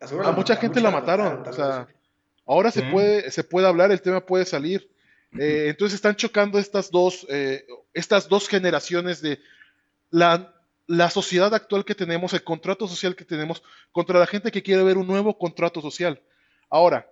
a 0.00 0.30
mucha 0.30 0.54
gente 0.54 0.80
la 0.80 0.92
mataron. 0.92 1.44
o 1.44 1.52
sea, 1.52 1.88
ahora 2.46 2.70
se, 2.70 2.82
puede, 2.84 3.28
se 3.32 3.42
puede 3.42 3.66
hablar, 3.66 3.90
el 3.90 4.00
tema 4.00 4.24
puede 4.24 4.44
salir. 4.44 4.88
Eh, 5.36 5.66
entonces 5.68 5.96
están 5.96 6.14
chocando 6.14 6.60
estas 6.60 6.92
dos, 6.92 7.26
eh, 7.28 7.66
estas 7.92 8.28
dos 8.28 8.48
generaciones 8.48 9.20
de 9.20 9.40
la, 10.10 10.54
la, 10.86 11.10
sociedad 11.10 11.52
actual 11.52 11.84
que 11.84 11.96
tenemos, 11.96 12.32
el 12.34 12.44
contrato 12.44 12.86
social 12.86 13.16
que 13.16 13.24
tenemos, 13.24 13.64
contra 13.90 14.20
la 14.20 14.28
gente 14.28 14.52
que 14.52 14.62
quiere 14.62 14.84
ver 14.84 14.96
un 14.96 15.08
nuevo 15.08 15.36
contrato 15.36 15.80
social. 15.80 16.22
Ahora, 16.70 17.10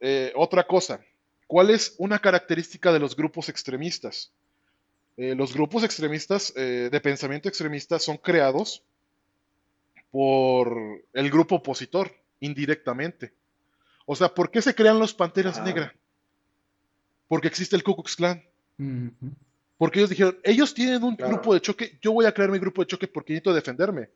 eh, 0.00 0.34
otra 0.36 0.66
cosa, 0.66 1.00
¿cuál 1.46 1.70
es 1.70 1.94
una 1.96 2.18
característica 2.18 2.92
de 2.92 2.98
los 2.98 3.16
grupos 3.16 3.48
extremistas? 3.48 4.30
los 5.16 5.54
grupos 5.54 5.84
extremistas 5.84 6.52
de 6.52 7.00
pensamiento 7.00 7.48
extremista 7.48 8.00
son 8.00 8.16
creados 8.16 8.82
por 10.14 11.04
el 11.12 11.28
grupo 11.28 11.56
opositor, 11.56 12.08
indirectamente. 12.38 13.34
O 14.06 14.14
sea, 14.14 14.28
¿por 14.32 14.48
qué 14.48 14.62
se 14.62 14.72
crean 14.72 15.00
los 15.00 15.12
Panteras 15.12 15.60
Negras? 15.64 15.90
Porque 17.26 17.48
existe 17.48 17.74
el 17.74 17.82
Ku 17.82 17.96
Klux 17.96 18.14
Klan. 18.14 18.40
Porque 19.76 19.98
ellos 19.98 20.10
dijeron, 20.10 20.38
ellos 20.44 20.72
tienen 20.72 21.02
un 21.02 21.16
grupo 21.16 21.52
de 21.52 21.60
choque, 21.60 21.98
yo 22.00 22.12
voy 22.12 22.26
a 22.26 22.32
crear 22.32 22.48
mi 22.48 22.60
grupo 22.60 22.82
de 22.82 22.86
choque 22.86 23.08
porque 23.08 23.32
necesito 23.32 23.52
defenderme. 23.52 24.10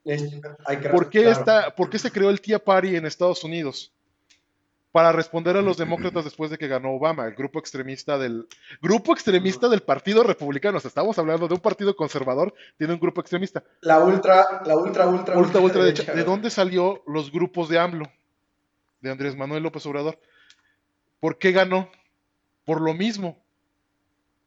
¿Por, 0.93 1.11
qué 1.11 1.31
está, 1.31 1.75
¿Por 1.75 1.91
qué 1.91 1.99
se 1.99 2.13
creó 2.13 2.31
el 2.31 2.41
Tea 2.41 2.61
Party 2.61 2.95
en 2.95 3.05
Estados 3.05 3.43
Unidos? 3.43 3.93
Para 4.99 5.13
responder 5.13 5.57
a 5.57 5.63
los 5.63 5.77
demócratas 5.77 6.25
después 6.25 6.51
de 6.51 6.59
que 6.59 6.67
ganó 6.67 6.91
Obama, 6.91 7.25
el 7.29 7.37
grupo 7.37 7.61
extremista 7.61 8.19
del 8.19 8.49
grupo 8.83 9.13
extremista 9.13 9.69
del 9.69 9.81
Partido 9.81 10.25
Republicano. 10.25 10.79
O 10.79 10.81
sea, 10.81 10.89
estamos 10.89 11.17
hablando 11.21 11.47
de 11.47 11.55
un 11.55 11.61
partido 11.61 11.95
conservador, 11.95 12.53
tiene 12.77 12.95
un 12.95 12.99
grupo 12.99 13.21
extremista. 13.21 13.63
La 13.83 14.01
ultra, 14.01 14.61
la 14.67 14.77
ultra, 14.77 15.07
ultra, 15.07 15.39
ultra, 15.39 15.61
ultra, 15.61 15.83
derecha. 15.85 16.13
¿De 16.13 16.25
dónde 16.25 16.51
salió 16.51 17.05
los 17.07 17.31
grupos 17.31 17.69
de 17.69 17.79
AMLO? 17.79 18.11
De 19.01 19.13
Andrés 19.13 19.37
Manuel 19.37 19.63
López 19.63 19.87
Obrador. 19.87 20.19
¿Por 21.21 21.39
qué 21.39 21.53
ganó? 21.53 21.89
Por 22.65 22.81
lo 22.81 22.93
mismo. 22.93 23.41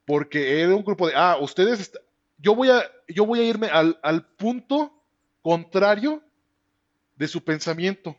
Porque 0.04 0.60
era 0.60 0.76
un 0.76 0.84
grupo 0.84 1.08
de, 1.08 1.14
ah, 1.16 1.38
ustedes, 1.40 1.98
yo 2.36 2.54
voy 2.54 2.68
a, 2.68 2.82
yo 3.08 3.24
voy 3.24 3.40
a 3.40 3.44
irme 3.44 3.68
al, 3.68 3.98
al 4.02 4.26
punto 4.26 4.92
contrario 5.40 6.22
de 7.16 7.26
su 7.26 7.42
pensamiento 7.42 8.18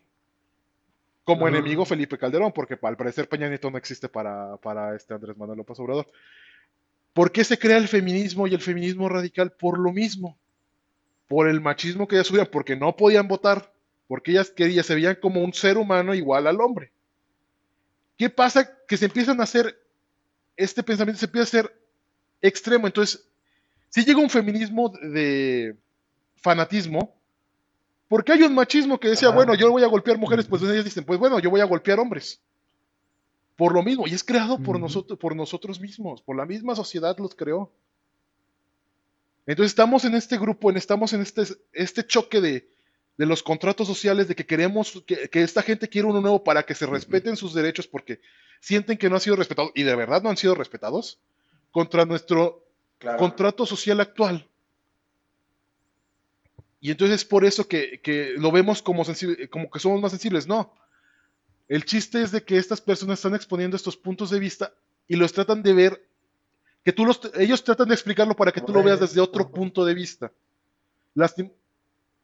como 1.23 1.47
enemigo 1.47 1.85
Felipe 1.85 2.17
Calderón, 2.17 2.51
porque 2.51 2.77
al 2.81 2.97
parecer 2.97 3.29
Peña 3.29 3.47
Nieto 3.47 3.71
no 3.71 3.77
existe 3.77 4.09
para, 4.09 4.57
para 4.57 4.95
este 4.95 5.13
Andrés 5.13 5.37
Manuel 5.37 5.57
López 5.57 5.79
Obrador. 5.79 6.11
¿Por 7.13 7.31
qué 7.31 7.43
se 7.43 7.57
crea 7.57 7.77
el 7.77 7.87
feminismo 7.87 8.47
y 8.47 8.53
el 8.53 8.61
feminismo 8.61 9.07
radical? 9.07 9.51
Por 9.51 9.79
lo 9.79 9.91
mismo, 9.93 10.37
por 11.27 11.47
el 11.47 11.61
machismo 11.61 12.07
que 12.07 12.15
ellas 12.15 12.27
subían, 12.27 12.47
porque 12.51 12.75
no 12.75 12.95
podían 12.95 13.27
votar, 13.27 13.71
porque 14.07 14.31
ellas 14.31 14.51
querían, 14.51 14.83
se 14.83 14.95
veían 14.95 15.15
como 15.15 15.41
un 15.41 15.53
ser 15.53 15.77
humano 15.77 16.13
igual 16.13 16.47
al 16.47 16.59
hombre. 16.59 16.91
¿Qué 18.17 18.29
pasa? 18.29 18.69
Que 18.87 18.97
se 18.97 19.05
empiezan 19.05 19.39
a 19.39 19.43
hacer, 19.43 19.79
este 20.57 20.83
pensamiento 20.83 21.19
se 21.19 21.25
empieza 21.25 21.57
a 21.57 21.61
hacer 21.61 21.79
extremo. 22.41 22.87
Entonces, 22.87 23.25
si 23.89 24.03
llega 24.03 24.19
un 24.19 24.29
feminismo 24.29 24.89
de 24.89 25.75
fanatismo, 26.35 27.15
porque 28.13 28.31
hay 28.31 28.43
un 28.43 28.53
machismo 28.53 28.99
que 28.99 29.07
decía, 29.07 29.29
bueno, 29.29 29.55
yo 29.55 29.71
voy 29.71 29.81
a 29.81 29.87
golpear 29.87 30.19
mujeres, 30.19 30.45
pues 30.45 30.61
ellos 30.61 30.85
dicen, 30.85 31.03
pues 31.03 31.17
bueno, 31.17 31.39
yo 31.39 31.49
voy 31.49 31.61
a 31.61 31.65
golpear 31.65 31.99
hombres. 31.99 32.39
Por 33.55 33.73
lo 33.73 33.81
mismo, 33.81 34.07
y 34.07 34.13
es 34.13 34.23
creado 34.23 34.59
por, 34.59 34.79
nosotros, 34.79 35.17
por 35.17 35.35
nosotros 35.35 35.79
mismos, 35.79 36.21
por 36.21 36.37
la 36.37 36.45
misma 36.45 36.75
sociedad 36.75 37.17
los 37.17 37.33
creó. 37.33 37.71
Entonces 39.47 39.71
estamos 39.71 40.05
en 40.05 40.13
este 40.13 40.37
grupo, 40.37 40.69
en, 40.69 40.77
estamos 40.77 41.13
en 41.13 41.21
este, 41.21 41.41
este 41.71 42.05
choque 42.05 42.39
de, 42.39 42.69
los 43.17 43.41
contratos 43.41 43.87
sociales, 43.87 44.27
de 44.27 44.35
que 44.35 44.45
queremos, 44.45 45.03
que, 45.07 45.27
esta 45.41 45.63
gente 45.63 45.89
quiere 45.89 46.07
uno 46.07 46.21
nuevo 46.21 46.43
para 46.43 46.61
que 46.67 46.75
se 46.75 46.85
respeten 46.85 47.35
sus 47.35 47.55
derechos 47.55 47.87
porque 47.87 48.21
sienten 48.59 48.99
que 48.99 49.09
no 49.09 49.15
han 49.15 49.21
sido 49.21 49.37
respetados, 49.37 49.71
y 49.73 49.81
de 49.81 49.95
verdad 49.95 50.21
no 50.21 50.29
han 50.29 50.37
sido 50.37 50.53
respetados, 50.53 51.17
contra 51.71 52.05
nuestro 52.05 52.63
contrato 53.17 53.65
social 53.65 54.01
actual. 54.01 54.47
Y 56.83 56.91
entonces 56.91 57.21
es 57.21 57.25
por 57.25 57.45
eso 57.45 57.65
que, 57.65 58.33
lo 58.35 58.51
vemos 58.51 58.81
como, 58.81 59.05
como 59.49 59.71
que 59.71 59.79
somos 59.79 60.01
más 60.01 60.11
sensibles. 60.11 60.47
No. 60.47 60.73
El 61.69 61.85
chiste 61.85 62.21
es 62.21 62.33
de 62.33 62.43
que 62.43 62.57
estas 62.57 62.81
personas 62.81 63.19
están 63.19 63.35
exponiendo 63.35 63.77
estos 63.77 63.95
puntos 63.95 64.29
de 64.29 64.37
vista 64.37 64.73
y 65.07 65.15
los 65.15 65.31
tratan 65.31 65.63
de 65.63 65.71
ver, 65.71 66.05
que 66.83 66.91
tú 66.91 67.05
los, 67.05 67.21
ellos 67.35 67.63
tratan 67.63 67.87
de 67.87 67.93
explicarlo 67.93 68.35
para 68.35 68.51
que 68.51 68.59
tú 68.59 68.73
lo 68.73 68.83
veas 68.83 68.99
desde 68.99 69.21
otro 69.21 69.49
punto 69.49 69.85
de 69.85 69.93
vista. 69.93 70.29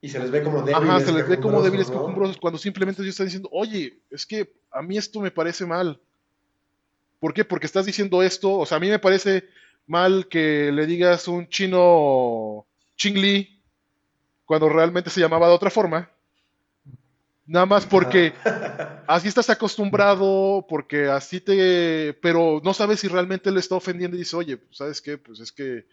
y 0.02 0.10
se 0.10 0.20
les 0.20 0.30
ve 0.30 0.44
como 0.44 0.62
débiles. 0.62 0.90
Ajá, 0.90 1.00
se 1.00 1.14
les 1.14 1.30
ve 1.30 1.40
como 1.40 1.62
débiles, 1.62 1.90
cuando 2.42 2.60
simplemente 2.60 3.02
ellos 3.02 3.14
están 3.14 3.28
diciendo, 3.28 3.48
oye, 3.54 3.98
es 4.10 4.26
que 4.26 4.54
a 4.72 4.82
mí 4.82 4.98
esto 4.98 5.22
me 5.22 5.32
parece 5.32 5.66
mal. 5.66 6.02
¿Por 7.22 7.34
qué? 7.34 7.46
Porque 7.46 7.66
estás 7.66 7.86
diciendo 7.86 8.22
esto, 8.22 8.60
o 8.60 8.66
sea, 8.66 8.76
a 8.76 8.82
mí 8.82 8.90
me 8.90 9.00
parece 9.00 9.46
mal 9.88 10.28
que 10.28 10.70
le 10.74 10.86
digas 10.86 11.30
un 11.30 11.48
chino 11.48 12.66
chingli 12.98 13.59
cuando 14.50 14.68
realmente 14.68 15.12
se 15.12 15.22
llamaba 15.22 15.48
de 15.48 15.54
otra 15.54 15.70
forma. 15.70 16.10
Nada 17.46 17.66
más 17.66 17.86
porque 17.86 18.34
así 19.08 19.28
estás 19.28 19.50
acostumbrado, 19.50 20.66
porque 20.70 21.08
así 21.08 21.42
te... 21.42 22.14
Pero 22.22 22.62
no 22.64 22.74
sabes 22.74 23.00
si 23.00 23.08
realmente 23.08 23.52
le 23.52 23.60
está 23.60 23.76
ofendiendo 23.76 24.16
y 24.16 24.20
dice, 24.20 24.36
oye, 24.36 24.58
pues, 24.58 24.78
¿sabes 24.78 25.02
qué? 25.02 25.18
Pues 25.18 25.40
es 25.40 25.52
que 25.52 25.86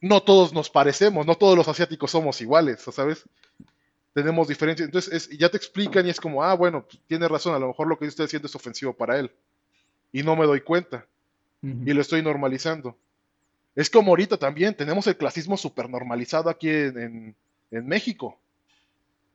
no 0.00 0.22
todos 0.22 0.52
nos 0.54 0.70
parecemos, 0.70 1.26
no 1.26 1.36
todos 1.36 1.56
los 1.56 1.68
asiáticos 1.68 2.10
somos 2.12 2.40
iguales, 2.40 2.82
¿sabes? 2.92 3.24
Tenemos 4.14 4.48
diferencias. 4.48 4.86
Entonces 4.88 5.30
ya 5.38 5.50
te 5.50 5.56
explican 5.58 6.06
y 6.06 6.10
es 6.10 6.20
como, 6.20 6.44
ah, 6.44 6.54
bueno, 6.54 6.84
pues, 6.86 7.00
tiene 7.08 7.28
razón, 7.28 7.54
a 7.54 7.60
lo 7.60 7.68
mejor 7.68 7.88
lo 7.88 7.98
que 7.98 8.06
yo 8.06 8.10
estoy 8.10 8.26
haciendo 8.26 8.46
es 8.48 8.56
ofensivo 8.56 8.94
para 8.94 9.18
él. 9.18 9.32
y 10.12 10.22
no 10.22 10.36
me 10.36 10.46
doy 10.46 10.60
cuenta 10.62 11.06
y 11.84 11.92
lo 11.94 12.00
estoy 12.02 12.22
normalizando. 12.22 12.96
Es 13.76 13.90
como 13.90 14.10
ahorita 14.12 14.36
también 14.38 14.74
tenemos 14.76 15.06
el 15.06 15.16
clasismo 15.16 15.56
súper 15.56 15.88
normalizado 15.90 16.50
aquí 16.50 16.68
en, 16.70 16.98
en- 16.98 17.36
en 17.76 17.86
México. 17.86 18.38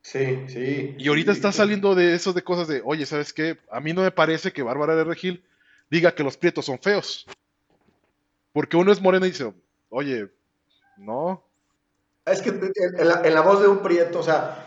Sí, 0.02 0.46
sí. 0.48 0.96
Y 0.98 1.08
ahorita 1.10 1.34
sí, 1.34 1.38
está 1.38 1.52
sí. 1.52 1.58
saliendo 1.58 1.94
de 1.94 2.16
eso 2.16 2.34
de 2.34 2.44
cosas 2.44 2.68
de, 2.68 2.82
oye, 2.84 3.06
¿sabes 3.06 3.34
qué? 3.34 3.58
A 3.72 3.80
mí 3.80 3.94
no 3.94 4.02
me 4.02 4.12
parece 4.12 4.52
que 4.54 4.64
Bárbara 4.64 4.96
de 4.96 5.04
Regil 5.04 5.44
diga 5.90 6.16
que 6.16 6.24
los 6.24 6.38
prietos 6.38 6.66
son 6.66 6.80
feos. 6.80 7.26
Porque 8.54 8.78
uno 8.78 8.92
es 8.92 9.02
moreno 9.02 9.26
y 9.26 9.30
dice, 9.30 9.54
oye, 9.90 10.30
no. 10.98 11.44
Es 12.26 12.42
que 12.42 12.50
en 12.50 13.08
la, 13.08 13.22
en 13.24 13.34
la 13.34 13.42
voz 13.42 13.62
de 13.62 13.68
un 13.68 13.80
prieto, 13.80 14.20
o 14.20 14.24
sea, 14.24 14.66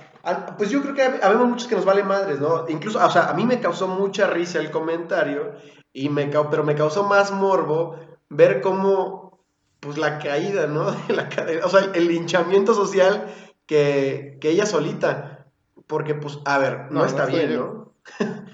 pues 0.56 0.70
yo 0.70 0.82
creo 0.82 0.94
que 0.94 1.02
hab- 1.02 1.20
habemos 1.22 1.48
muchos 1.48 1.68
que 1.68 1.74
nos 1.74 1.84
vale 1.84 2.02
madres, 2.04 2.40
¿no? 2.40 2.68
Incluso, 2.68 3.04
o 3.04 3.10
sea, 3.10 3.28
a 3.28 3.34
mí 3.34 3.44
me 3.44 3.60
causó 3.60 3.88
mucha 3.88 4.26
risa 4.28 4.58
el 4.60 4.70
comentario, 4.70 5.54
y 5.92 6.08
me, 6.08 6.26
pero 6.26 6.64
me 6.64 6.74
causó 6.74 7.04
más 7.04 7.30
morbo 7.32 7.98
ver 8.28 8.60
cómo, 8.60 9.44
pues 9.80 9.98
la 9.98 10.18
caída, 10.18 10.66
¿no? 10.66 10.90
De 11.08 11.14
la 11.14 11.28
o 11.64 11.68
sea, 11.68 11.80
el, 11.80 11.94
el 11.94 12.08
linchamiento 12.08 12.74
social 12.74 13.32
que, 13.72 14.38
que 14.40 14.50
ella 14.50 14.66
solita. 14.66 15.46
Porque, 15.86 16.14
pues, 16.14 16.38
a 16.44 16.58
ver, 16.58 16.90
no, 16.90 17.04
está 17.06 17.24
bien, 17.26 17.48
bien. 17.48 17.60
¿no? 17.60 17.92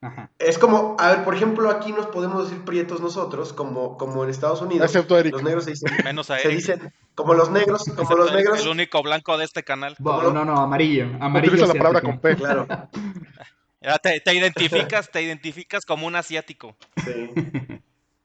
Ajá. 0.00 0.30
Es 0.38 0.58
como, 0.58 0.96
a 1.00 1.10
ver, 1.10 1.24
por 1.24 1.34
ejemplo, 1.34 1.68
aquí 1.70 1.90
nos 1.92 2.06
podemos 2.06 2.48
decir 2.48 2.64
prietos 2.64 3.00
nosotros, 3.00 3.52
como, 3.52 3.96
como 3.96 4.22
en 4.22 4.30
Estados 4.30 4.62
Unidos. 4.62 4.84
Excepto 4.86 5.18
Eric. 5.18 5.32
Los 5.32 5.42
negros 5.42 5.64
se 5.64 5.70
dicen, 5.72 5.90
Menos 6.04 6.30
a 6.30 6.36
se 6.38 6.46
Eric. 6.46 6.56
dicen, 6.56 6.94
como 7.16 7.34
los 7.34 7.50
negros, 7.50 7.82
como 7.84 8.02
Excepto 8.02 8.16
los 8.16 8.32
negros. 8.32 8.60
El 8.60 8.68
único 8.68 9.02
blanco 9.02 9.36
de 9.38 9.44
este 9.44 9.64
canal. 9.64 9.96
Bo- 9.98 10.22
lo- 10.22 10.32
No, 10.32 10.44
no, 10.44 10.56
amarillo. 10.60 11.06
Amarillo. 11.20 11.54
Utiliza 11.54 11.72
la 11.74 11.78
palabra 11.78 12.00
con 12.02 12.20
P. 12.20 12.36
Claro, 12.36 12.66
Ya 13.80 13.96
te, 13.98 14.20
te 14.20 14.34
identificas, 14.34 15.10
te 15.10 15.22
identificas 15.22 15.84
como 15.86 16.06
un 16.06 16.14
asiático. 16.16 16.76
sí. 17.04 17.30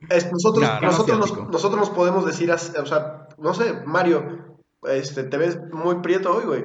Es- 0.09 0.29
nosotros, 0.31 0.65
Claro. 0.67 0.85
nosotros, 0.85 1.17
nos, 1.17 1.49
nosotros 1.49 1.79
nos 1.79 1.89
podemos 1.89 2.25
decir, 2.25 2.51
o 2.51 2.57
sea, 2.85 3.27
no 3.37 3.53
sé, 3.53 3.73
Mario, 3.85 4.52
este, 4.87 5.23
te 5.23 5.37
ves 5.37 5.57
muy 5.71 5.99
prieto 6.01 6.35
hoy, 6.35 6.45
güey. 6.45 6.63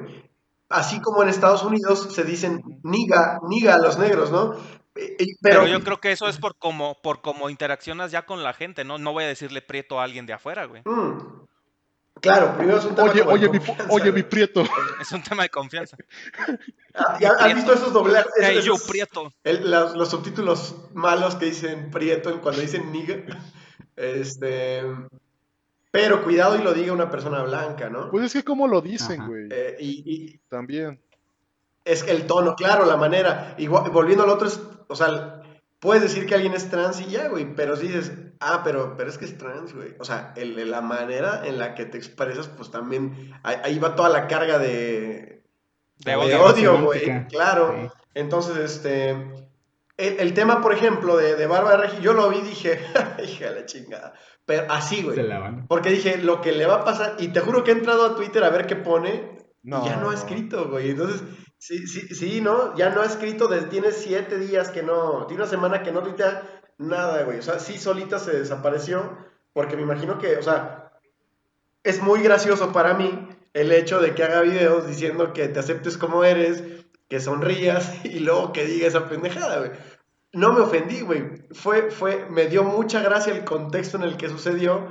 Así 0.69 1.01
como 1.01 1.23
en 1.23 1.29
Estados 1.29 1.63
Unidos 1.63 2.09
se 2.13 2.23
dicen 2.23 2.61
niga, 2.83 3.39
niga 3.49 3.75
a 3.75 3.79
los 3.79 3.97
negros, 3.97 4.31
¿no? 4.31 4.53
Eh, 4.95 5.15
eh, 5.19 5.25
Pero, 5.41 5.61
Pero, 5.61 5.67
yo 5.67 5.83
creo 5.83 5.99
que 5.99 6.11
eso 6.11 6.27
es 6.27 6.37
por 6.37 6.55
cómo, 6.57 6.97
por 7.01 7.21
cómo 7.21 7.49
interaccionas 7.49 8.11
ya 8.11 8.25
con 8.25 8.43
la 8.43 8.53
gente, 8.53 8.83
¿no? 8.83 8.97
No 8.97 9.11
voy 9.13 9.23
a 9.23 9.27
decirle 9.27 9.61
prieto 9.61 9.99
a 9.99 10.03
alguien 10.03 10.25
de 10.25 10.33
afuera, 10.33 10.65
güey. 10.65 10.81
mm, 10.85 11.45
claro, 12.21 12.55
primero 12.57 12.77
es 12.79 12.85
un 12.85 12.95
tema 12.95 13.09
Oye, 13.09 13.21
como 13.23 13.31
de 13.37 13.47
oye, 13.47 13.49
mi, 13.49 13.57
confianza, 13.65 13.93
oye, 13.93 14.11
mi 14.11 14.23
prieto. 14.23 14.63
Es 15.01 15.11
un 15.11 15.23
tema 15.23 15.43
de 15.43 15.49
confianza. 15.49 15.97
Ah, 16.93 17.17
¿ya 17.19 17.31
¿Has 17.31 17.55
visto 17.55 17.73
esos 17.73 17.93
doblajes? 17.93 18.31
Hey, 18.39 18.57
esos- 18.59 18.65
you, 18.65 18.87
prieto. 18.87 19.31
el- 19.43 19.71
los, 19.71 19.95
los 19.95 20.09
subtítulos 20.09 20.75
malos 20.93 21.35
que 21.35 21.45
dicen 21.45 21.89
prieto 21.91 22.41
cuando 22.41 22.61
dicen 22.61 22.91
niga. 22.91 23.15
Este, 23.95 24.83
pero 25.91 26.23
cuidado 26.23 26.57
y 26.57 26.61
lo 26.63 26.73
diga 26.73 26.93
una 26.93 27.09
persona 27.09 27.41
blanca, 27.43 27.89
¿no? 27.89 28.09
Pues 28.11 28.25
es 28.25 28.33
que 28.33 28.43
como 28.43 28.67
lo 28.67 28.81
dicen, 28.81 29.25
güey. 29.27 29.47
Eh, 29.51 29.75
y, 29.79 30.03
y 30.05 30.37
También. 30.49 31.01
es 31.85 32.03
que 32.03 32.11
el 32.11 32.27
tono, 32.27 32.55
claro, 32.55 32.85
la 32.85 32.97
manera. 32.97 33.55
Igual, 33.57 33.89
volviendo 33.91 34.23
al 34.23 34.29
otro, 34.29 34.47
es, 34.47 34.61
o 34.87 34.95
sea, 34.95 35.41
puedes 35.79 36.03
decir 36.03 36.25
que 36.27 36.35
alguien 36.35 36.53
es 36.53 36.69
trans 36.69 37.01
y 37.01 37.05
ya, 37.05 37.27
güey, 37.29 37.55
pero 37.55 37.75
si 37.75 37.87
dices, 37.87 38.11
ah, 38.39 38.61
pero, 38.63 38.95
pero 38.97 39.09
es 39.09 39.17
que 39.17 39.25
es 39.25 39.37
trans, 39.37 39.73
güey. 39.73 39.95
O 39.99 40.03
sea, 40.05 40.33
el- 40.37 40.69
la 40.69 40.81
manera 40.81 41.41
en 41.45 41.57
la 41.57 41.73
que 41.73 41.85
te 41.85 41.97
expresas, 41.97 42.47
pues 42.47 42.69
también, 42.69 43.31
ahí, 43.43 43.55
ahí 43.63 43.79
va 43.79 43.95
toda 43.95 44.09
la 44.09 44.27
carga 44.27 44.59
de, 44.59 45.43
De 45.97 46.11
de 46.11 46.15
odio. 46.35 46.81
güey. 46.83 47.27
Claro. 47.27 47.75
Sí. 47.75 47.89
Entonces, 48.13 48.57
este. 48.57 49.09
El, 49.97 50.17
el 50.19 50.33
tema, 50.33 50.61
por 50.61 50.71
ejemplo, 50.73 51.17
de, 51.17 51.35
de 51.35 51.45
Bárbara 51.45 51.75
Regil, 51.77 51.99
yo 51.99 52.13
lo 52.13 52.29
vi 52.29 52.37
y 52.37 52.41
dije, 52.41 52.79
hija 53.23 53.49
de 53.49 53.59
la 53.61 53.65
chingada. 53.65 54.13
Pero 54.49 54.65
así, 54.67 55.03
güey. 55.03 55.15
Se. 55.15 55.29
Porque 55.67 55.91
dije, 55.91 56.17
lo 56.17 56.41
que 56.41 56.51
le 56.51 56.65
va 56.65 56.77
a 56.77 56.83
pasar, 56.83 57.17
y 57.19 57.27
te 57.27 57.39
juro 57.39 57.63
que 57.63 57.69
he 57.69 57.75
entrado 57.75 58.03
a 58.03 58.15
Twitter 58.15 58.43
a 58.43 58.49
ver 58.49 58.65
qué 58.65 58.75
pone, 58.75 59.37
No. 59.61 59.85
y 59.85 59.89
ya 59.89 59.97
no 59.97 60.09
ha 60.09 60.15
escrito, 60.15 60.69
güey. 60.69 60.89
Entonces, 60.89 61.21
sí, 61.59 61.85
sí, 61.85 62.15
sí, 62.15 62.41
¿no? 62.41 62.75
Ya 62.75 62.89
no 62.89 63.01
ha 63.01 63.05
escrito, 63.05 63.47
desde, 63.47 63.67
tiene 63.67 63.91
siete 63.91 64.39
días 64.39 64.69
que 64.69 64.81
no, 64.81 65.27
tiene 65.27 65.43
una 65.43 65.51
semana 65.51 65.83
que 65.83 65.91
no 65.91 66.01
tuitea 66.01 66.61
nada, 66.79 67.21
güey. 67.25 67.37
O 67.37 67.41
sea, 67.43 67.59
sí, 67.59 67.77
solita 67.77 68.17
se 68.17 68.39
desapareció, 68.39 69.19
porque 69.53 69.75
me 69.75 69.83
imagino 69.83 70.17
que, 70.17 70.37
o 70.37 70.41
sea, 70.41 70.93
es 71.83 72.01
muy 72.01 72.23
gracioso 72.23 72.73
para 72.73 72.95
mí 72.95 73.29
el 73.53 73.71
hecho 73.71 74.01
de 74.01 74.15
que 74.15 74.23
haga 74.23 74.41
videos 74.41 74.87
diciendo 74.87 75.31
que 75.31 75.47
te 75.47 75.59
aceptes 75.59 75.99
como 75.99 76.23
eres, 76.23 76.63
que 77.07 77.19
sonrías, 77.19 77.93
y 78.03 78.21
luego 78.21 78.51
que 78.51 78.65
diga 78.65 78.87
esa 78.87 79.07
pendejada, 79.07 79.59
güey. 79.59 79.71
No 80.33 80.53
me 80.53 80.61
ofendí, 80.61 81.01
güey. 81.01 81.23
Fue, 81.51 81.89
fue, 81.91 82.27
me 82.29 82.45
dio 82.47 82.63
mucha 82.63 83.01
gracia 83.01 83.33
el 83.33 83.43
contexto 83.43 83.97
en 83.97 84.03
el 84.03 84.15
que 84.17 84.29
sucedió, 84.29 84.87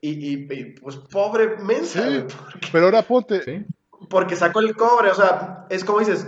y, 0.00 0.10
y- 0.12 0.46
y, 0.50 0.64
pues 0.80 0.96
pobre 0.96 1.56
mensa, 1.58 2.02
Sí. 2.02 2.08
güey, 2.08 2.22
porque 2.26 2.68
Pero 2.72 2.84
ahora 2.86 3.02
ponte. 3.02 3.42
Sí. 3.42 3.64
porque 4.10 4.36
sacó 4.36 4.60
el 4.60 4.76
cobre, 4.76 5.10
o 5.10 5.14
sea, 5.14 5.66
es 5.70 5.84
como 5.84 6.00
dices, 6.00 6.26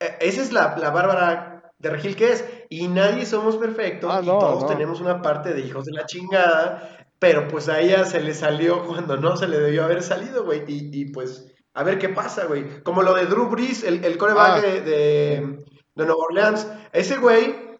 eh, 0.00 0.16
esa 0.20 0.42
es 0.42 0.52
la, 0.52 0.76
la 0.76 0.90
Bárbara 0.90 1.72
de 1.78 1.90
Regil 1.90 2.16
que 2.16 2.32
es, 2.32 2.44
y 2.70 2.88
nadie 2.88 3.26
somos 3.26 3.56
perfectos, 3.56 4.10
Ah, 4.12 4.20
y 4.22 4.26
no, 4.26 4.38
todos 4.38 4.62
no. 4.62 4.68
tenemos 4.68 5.00
una 5.00 5.22
parte 5.22 5.52
de 5.54 5.60
hijos 5.60 5.84
de 5.84 5.92
la 5.92 6.06
chingada, 6.06 7.06
pero 7.20 7.46
pues 7.48 7.68
a 7.68 7.80
ella 7.80 8.04
se 8.04 8.20
le 8.20 8.34
salió 8.34 8.82
cuando 8.86 9.16
no 9.16 9.36
se 9.36 9.46
le 9.48 9.58
debió 9.60 9.84
haber 9.84 10.02
salido, 10.02 10.44
güey, 10.44 10.62
y, 10.66 10.90
y, 10.92 11.04
pues 11.12 11.52
a 11.74 11.82
ver 11.84 11.98
qué 11.98 12.08
pasa, 12.08 12.44
güey. 12.46 12.82
Como 12.84 13.02
lo 13.02 13.14
de 13.14 13.26
Drew 13.26 13.48
Brees, 13.48 13.82
el, 13.84 14.04
el 14.04 14.16
coreback 14.18 14.58
Ah. 14.58 14.60
de, 14.60 14.80
de, 14.80 15.58
de 15.96 16.04
Nueva 16.06 16.22
Orleans, 16.28 16.68
ese 16.92 17.16
güey 17.18 17.73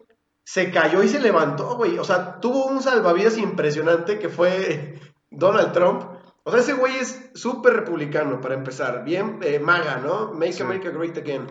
se 0.45 0.69
cayó 0.71 1.01
y 1.01 1.09
se 1.09 1.19
levantó, 1.19 1.75
güey, 1.75 1.97
o 1.97 2.03
sea, 2.03 2.39
tuvo 2.39 2.67
un 2.67 2.81
salvavidas 2.81 3.37
impresionante 3.37 4.19
que 4.19 4.29
fue 4.29 4.99
Donald 5.31 5.73
Trump. 5.73 6.03
O 6.43 6.51
sea, 6.51 6.59
ese 6.59 6.73
güey 6.73 6.95
es 6.97 7.31
súper 7.33 7.73
republicano, 7.73 8.39
para 8.39 8.53
empezar. 8.53 9.03
Bien 9.03 9.39
eh, 9.41 9.59
maga, 9.59 9.97
¿no? 9.97 10.33
Make 10.33 10.53
Sí. 10.53 10.61
America 10.61 10.91
Great 10.91 11.17
Again. 11.17 11.47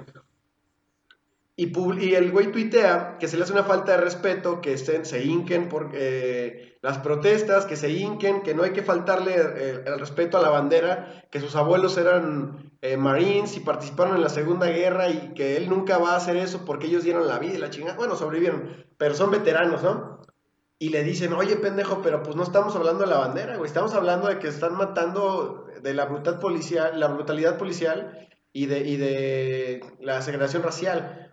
Y, 1.57 1.73
y 2.05 2.15
el 2.15 2.31
güey 2.31 2.53
tuitea 2.53 3.19
que 3.19 3.27
se 3.27 3.37
le 3.37 3.43
hace 3.43 3.53
una 3.53 3.65
falta 3.65 3.93
de 3.93 3.99
respeto, 3.99 4.61
que 4.61 4.79
se, 4.79 5.05
se 5.05 5.25
hinquen 5.25 5.69
por 5.69 5.91
eh, 5.93 6.74
las 6.85 6.99
protestas, 6.99 7.65
que 7.65 7.77
se 7.77 7.89
hinquen, 7.89 8.43
que 8.43 8.53
no 8.53 8.63
hay 8.63 8.73
que 8.73 8.83
faltarle 8.83 9.37
eh, 9.37 9.85
el 9.87 9.99
respeto 9.99 10.37
a 10.37 10.43
la 10.43 10.51
bandera, 10.51 11.25
que 11.31 11.41
sus 11.41 11.57
abuelos 11.57 11.97
eran 11.97 12.73
eh, 12.83 12.99
marines 12.99 13.57
y 13.57 13.61
participaron 13.61 14.17
en 14.17 14.21
la 14.21 14.29
Segunda 14.29 14.67
Guerra 14.67 15.09
y 15.09 15.33
que 15.33 15.57
él 15.57 15.71
nunca 15.71 15.97
va 15.97 16.13
a 16.13 16.17
hacer 16.17 16.37
eso 16.37 16.67
porque 16.67 16.89
ellos 16.89 17.03
dieron 17.03 17.27
la 17.27 17.39
vida 17.39 17.55
y 17.55 17.57
la 17.57 17.71
chingada. 17.71 17.97
Bueno, 17.97 18.17
sobrevivieron, 18.17 18.85
pero 18.99 19.15
son 19.15 19.31
veteranos, 19.31 19.83
¿no? 19.83 20.21
Y 20.79 20.91
le 20.91 21.03
dicen, 21.05 21.33
oye, 21.33 21.57
pendejo, 21.57 22.03
pero 22.03 22.23
pues 22.23 22.37
no 22.37 22.43
estamos 22.43 22.77
hablando 22.77 23.05
de 23.05 23.11
la 23.11 23.17
bandera, 23.17 23.57
güey. 23.57 23.67
Estamos 23.67 23.95
hablando 23.95 24.29
de 24.29 24.39
que 24.39 24.49
están 24.49 24.77
matando 24.77 25.67
de 25.81 25.95
la 25.95 26.05
brutal 26.05 26.39
policial, 26.39 27.01
la 27.01 27.07
brutalidad 27.07 27.57
policial 27.57 28.29
y 28.53 28.67
de, 28.67 28.81
y 28.81 28.99
de 28.99 29.81
la 30.01 30.21
segregación 30.21 30.63
racial. 30.63 31.33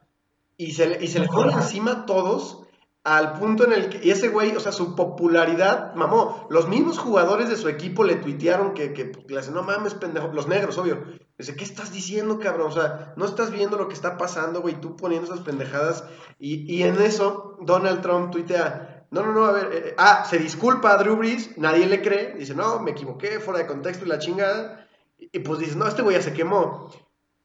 Y 0.56 0.72
se, 0.72 1.04
y 1.04 1.10
se 1.10 1.20
le 1.20 1.28
fueron 1.28 1.56
encima 1.56 2.06
todos 2.06 2.62
al 3.04 3.34
punto 3.34 3.64
en 3.66 3.74
el 3.74 3.90
que, 3.90 4.06
y 4.06 4.12
ese 4.12 4.28
güey, 4.28 4.56
o 4.56 4.60
sea, 4.60 4.72
su 4.72 4.96
popularidad, 4.96 5.96
mamó, 5.96 6.46
los 6.50 6.68
mismos 6.68 7.00
jugadores 7.00 7.50
de 7.50 7.56
su 7.58 7.68
equipo 7.68 8.04
le 8.04 8.16
tuitearon 8.16 8.74
que, 8.74 8.94
que 8.94 9.12
le 9.28 9.38
dicen, 9.38 9.56
no 9.56 9.64
mames, 9.64 9.96
pendejo, 9.96 10.28
los 10.28 10.48
negros, 10.48 10.78
obvio. 10.78 11.04
Dice, 11.38 11.56
¿qué 11.56 11.64
estás 11.64 11.92
diciendo, 11.92 12.38
cabrón? 12.38 12.68
O 12.68 12.72
sea, 12.72 13.14
no 13.18 13.26
estás 13.26 13.50
viendo 13.50 13.78
lo 13.78 13.88
que 13.88 13.96
está 13.96 14.18
pasando, 14.18 14.62
güey, 14.62 14.80
tú 14.80 14.96
poniendo 14.96 15.26
esas 15.26 15.44
pendejadas. 15.44 16.04
Y, 16.38 16.72
y 16.72 16.84
en 16.84 17.02
eso, 17.02 17.58
Donald 17.62 18.02
Trump 18.02 18.32
tuitea, 18.32 19.08
no, 19.10 19.24
no, 19.24 19.34
no, 19.34 19.46
a 19.46 19.52
ver, 19.52 19.70
eh, 19.74 19.96
ah, 19.98 20.24
se 20.30 20.38
disculpa 20.38 20.92
a 20.92 20.98
Drew 20.98 21.16
Brees, 21.16 21.58
nadie 21.58 21.88
le 21.88 22.04
cree, 22.04 22.36
dice, 22.38 22.54
no, 22.54 22.80
me 22.82 22.92
equivoqué, 22.92 23.40
fuera 23.40 23.60
de 23.60 23.68
contexto 23.68 24.06
y 24.06 24.10
la 24.10 24.20
chingada. 24.20 24.88
Y, 25.18 25.30
y 25.34 25.40
pues 25.40 25.58
dices, 25.58 25.76
no, 25.76 25.88
este 25.88 26.04
güey 26.04 26.18
ya 26.18 26.22
se 26.22 26.34
quemó. 26.34 26.92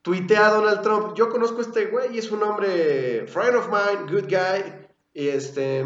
Tuitea 0.02 0.48
a 0.48 0.50
Donald 0.50 0.82
Trump, 0.82 1.14
yo 1.16 1.30
conozco 1.30 1.58
a 1.58 1.62
este 1.62 1.86
güey, 1.86 2.18
es 2.18 2.30
un 2.30 2.42
hombre, 2.42 3.26
friend 3.26 3.56
of 3.56 3.68
mine, 3.68 4.12
good 4.12 4.28
guy, 4.28 4.85
y 5.16 5.28
este... 5.28 5.84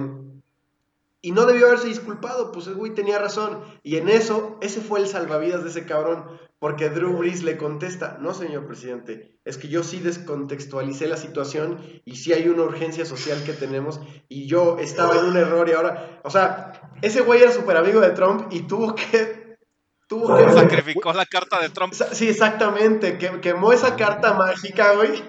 Y 1.23 1.33
no 1.33 1.47
debió 1.47 1.67
haberse 1.67 1.87
disculpado, 1.87 2.51
pues 2.51 2.67
el 2.67 2.75
güey 2.75 2.95
tenía 2.95 3.19
razón. 3.19 3.63
Y 3.83 3.97
en 3.97 4.09
eso, 4.09 4.59
ese 4.63 4.81
fue 4.81 5.01
el 5.01 5.07
salvavidas 5.07 5.63
de 5.63 5.71
ese 5.71 5.85
cabrón, 5.85 6.25
porque 6.59 6.89
Drew 6.89 7.19
Brees 7.19 7.43
le 7.43 7.57
contesta, 7.57 8.19
no 8.21 8.35
señor 8.35 8.67
presidente, 8.67 9.39
es 9.45 9.57
que 9.57 9.69
yo 9.69 9.85
sí 9.85 10.01
descontextualicé 10.01 11.07
la 11.07 11.17
situación 11.17 11.79
y 12.05 12.17
sí 12.17 12.33
hay 12.33 12.49
una 12.49 12.63
urgencia 12.63 13.05
social 13.05 13.45
que 13.45 13.53
tenemos 13.53 14.01
y 14.29 14.47
yo 14.47 14.79
estaba 14.79 15.19
en 15.19 15.27
un 15.27 15.37
error 15.37 15.69
y 15.69 15.73
ahora, 15.73 16.21
o 16.25 16.31
sea, 16.31 16.91
ese 17.03 17.21
güey 17.21 17.43
era 17.43 17.53
súper 17.53 17.77
amigo 17.77 18.01
de 18.01 18.11
Trump 18.11 18.49
y 18.51 18.63
tuvo 18.63 18.95
que... 18.95 19.59
Tuvo 20.09 20.37
que 20.37 20.53
Sacrificó 20.53 21.13
la 21.13 21.25
carta 21.25 21.61
de 21.61 21.69
Trump. 21.69 21.93
Sí, 21.93 22.29
exactamente. 22.29 23.17
Que, 23.17 23.41
quemó 23.41 23.73
esa 23.73 23.95
carta 23.95 24.33
mágica, 24.33 24.95
güey. 24.95 25.23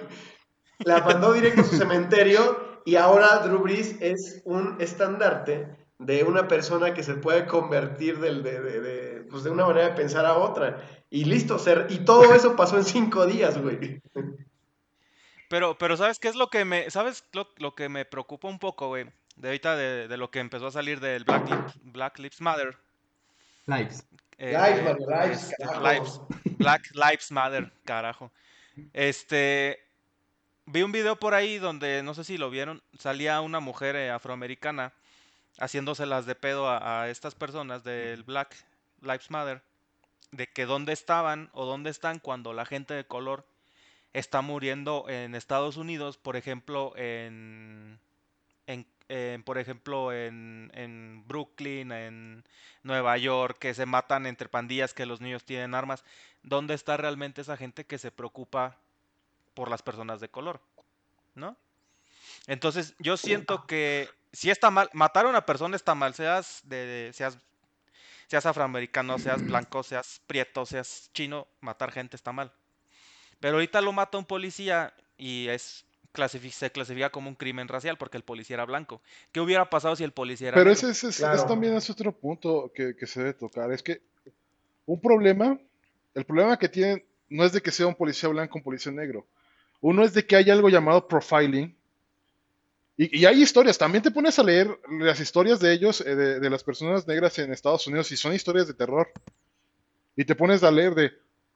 La 0.79 1.01
mandó 1.01 1.33
directo 1.33 1.61
a 1.61 1.65
su 1.65 1.77
cementerio. 1.77 2.70
Y 2.85 2.95
ahora 2.95 3.39
Drew 3.39 3.59
Brees 3.59 4.01
es 4.01 4.41
un 4.45 4.77
estandarte 4.79 5.67
de 5.99 6.23
una 6.23 6.47
persona 6.47 6.93
que 6.93 7.03
se 7.03 7.13
puede 7.15 7.45
convertir 7.45 8.19
del- 8.19 8.41
de, 8.43 8.59
de- 8.59 8.81
de, 8.81 9.21
pues, 9.29 9.43
de 9.43 9.49
una 9.51 9.65
manera 9.65 9.89
de 9.89 9.93
pensar 9.95 10.25
a 10.25 10.35
otra. 10.37 10.81
Y 11.09 11.25
listo, 11.25 11.59
ser, 11.59 11.87
y 11.89 11.99
todo 11.99 12.33
eso 12.33 12.55
pasó 12.55 12.77
en 12.77 12.83
cinco 12.85 13.25
días, 13.27 13.61
güey. 13.61 14.01
Pero, 15.49 15.77
pero 15.77 15.97
¿sabes 15.97 16.17
qué 16.19 16.27
es 16.29 16.35
lo 16.35 16.49
que 16.49 16.63
me, 16.65 16.89
sabes 16.89 17.25
lo, 17.33 17.47
lo 17.57 17.75
que 17.75 17.89
me 17.89 18.05
preocupa 18.05 18.47
un 18.47 18.59
poco, 18.59 18.87
güey? 18.87 19.05
de 19.37 19.47
ahorita 19.47 19.75
de, 19.75 20.07
de 20.07 20.17
lo 20.17 20.29
que 20.29 20.39
empezó 20.39 20.67
a 20.67 20.71
salir 20.71 20.99
del 20.99 21.23
Black, 21.23 21.47
Lives- 21.49 21.79
Black 21.83 22.19
Lives 22.19 22.41
Matter. 22.41 22.77
Lives. 23.65 24.05
eh, 24.37 24.51
Lives, 24.57 24.83
mano, 24.83 25.23
lives, 25.23 25.51
este, 25.51 25.63
carajo. 25.65 25.81
lives, 25.83 26.21
Black 26.57 26.81
Lives 26.93 27.31
Matter, 27.31 27.71
carajo. 27.85 28.31
Este, 28.93 29.79
vi 30.71 30.83
un 30.83 30.91
video 30.91 31.17
por 31.17 31.33
ahí 31.33 31.57
donde, 31.57 32.01
no 32.01 32.13
sé 32.13 32.23
si 32.23 32.37
lo 32.37 32.49
vieron, 32.49 32.81
salía 32.97 33.41
una 33.41 33.59
mujer 33.59 33.95
eh, 33.95 34.09
afroamericana 34.09 34.93
haciéndoselas 35.59 36.25
de 36.25 36.35
pedo 36.35 36.69
a, 36.69 37.03
a 37.03 37.09
estas 37.09 37.35
personas 37.35 37.83
del 37.83 38.23
Black 38.23 38.55
Lives 39.01 39.29
Matter, 39.29 39.61
de 40.31 40.47
que 40.47 40.65
dónde 40.65 40.93
estaban 40.93 41.49
o 41.51 41.65
dónde 41.65 41.89
están 41.89 42.19
cuando 42.19 42.53
la 42.53 42.65
gente 42.65 42.93
de 42.93 43.05
color 43.05 43.45
está 44.13 44.41
muriendo 44.41 45.05
en 45.09 45.35
Estados 45.35 45.75
Unidos, 45.75 46.17
por 46.17 46.37
ejemplo, 46.37 46.93
en, 46.95 47.99
en, 48.65 48.87
en, 49.09 49.43
por 49.43 49.57
ejemplo, 49.57 50.13
en, 50.13 50.71
en 50.73 51.25
Brooklyn, 51.27 51.91
en 51.91 52.45
Nueva 52.83 53.17
York, 53.17 53.57
que 53.59 53.73
se 53.73 53.85
matan 53.85 54.25
entre 54.25 54.47
pandillas, 54.47 54.93
que 54.93 55.05
los 55.05 55.19
niños 55.19 55.43
tienen 55.43 55.75
armas. 55.75 56.05
¿Dónde 56.43 56.75
está 56.75 56.95
realmente 56.95 57.41
esa 57.41 57.57
gente 57.57 57.85
que 57.85 57.97
se 57.97 58.11
preocupa 58.11 58.77
por 59.53 59.69
las 59.69 59.81
personas 59.81 60.19
de 60.19 60.29
color? 60.29 60.61
¿No? 61.35 61.55
Entonces, 62.47 62.95
yo 62.99 63.17
siento 63.17 63.65
que 63.67 64.09
si 64.33 64.49
está 64.49 64.71
mal, 64.71 64.89
matar 64.93 65.25
a 65.25 65.29
una 65.29 65.45
persona 65.45 65.75
está 65.75 65.95
mal, 65.95 66.13
seas 66.13 66.61
de, 66.63 66.85
de- 66.85 67.13
seas 67.13 67.37
seas 68.27 68.45
afroamericano, 68.45 69.17
seas 69.17 69.45
blanco, 69.45 69.83
seas 69.83 70.21
prieto, 70.25 70.65
seas 70.65 71.09
chino, 71.13 71.47
matar 71.59 71.91
gente 71.91 72.15
está 72.15 72.31
mal. 72.31 72.53
Pero 73.41 73.55
ahorita 73.55 73.81
lo 73.81 73.91
mata 73.91 74.17
un 74.17 74.25
policía 74.25 74.93
y 75.17 75.47
es 75.49 75.85
clasifi- 76.13 76.51
se 76.51 76.71
clasifica 76.71 77.09
como 77.09 77.27
un 77.27 77.35
crimen 77.35 77.67
racial 77.67 77.97
porque 77.97 78.15
el 78.17 78.23
policía 78.23 78.53
era 78.53 78.65
blanco. 78.65 79.01
¿Qué 79.33 79.41
hubiera 79.41 79.69
pasado 79.69 79.95
si 79.97 80.03
el 80.05 80.13
policía 80.13 80.49
era 80.49 80.57
Pero 80.57 80.69
negro? 80.69 80.87
ese, 80.89 81.09
ese 81.09 81.19
Claro. 81.21 81.41
es 81.41 81.47
también 81.47 81.75
es 81.75 81.89
otro 81.89 82.13
punto 82.13 82.71
que, 82.73 82.95
que 82.95 83.05
se 83.05 83.19
debe 83.19 83.33
tocar. 83.33 83.71
Es 83.73 83.83
que 83.83 84.01
un 84.85 85.01
problema, 85.01 85.59
el 86.13 86.25
problema 86.25 86.57
que 86.57 86.69
tienen 86.69 87.05
no 87.29 87.43
es 87.43 87.51
de 87.51 87.61
que 87.61 87.71
sea 87.71 87.87
un 87.87 87.95
policía 87.95 88.29
blanco 88.29 88.55
o 88.55 88.57
un 88.59 88.63
policía 88.63 88.91
negro. 88.91 89.27
Uno 89.81 90.03
es 90.03 90.13
de 90.13 90.25
que 90.25 90.35
hay 90.35 90.49
algo 90.49 90.69
llamado 90.69 91.07
profiling. 91.07 91.75
Y, 92.97 93.19
y 93.21 93.25
hay 93.25 93.41
historias, 93.41 93.77
también 93.77 94.03
te 94.03 94.11
pones 94.11 94.37
a 94.37 94.43
leer 94.43 94.79
las 94.89 95.19
historias 95.19 95.59
de 95.59 95.73
ellos, 95.73 96.01
eh, 96.01 96.15
de, 96.15 96.39
de 96.39 96.49
las 96.49 96.63
personas 96.63 97.07
negras 97.07 97.37
en 97.39 97.51
Estados 97.51 97.87
Unidos, 97.87 98.11
y 98.11 98.17
son 98.17 98.33
historias 98.33 98.67
de 98.67 98.73
terror. 98.75 99.11
Y 100.15 100.23
te 100.25 100.35
pones 100.35 100.61
a 100.63 100.69
leer 100.71 100.93
de, 100.93 101.11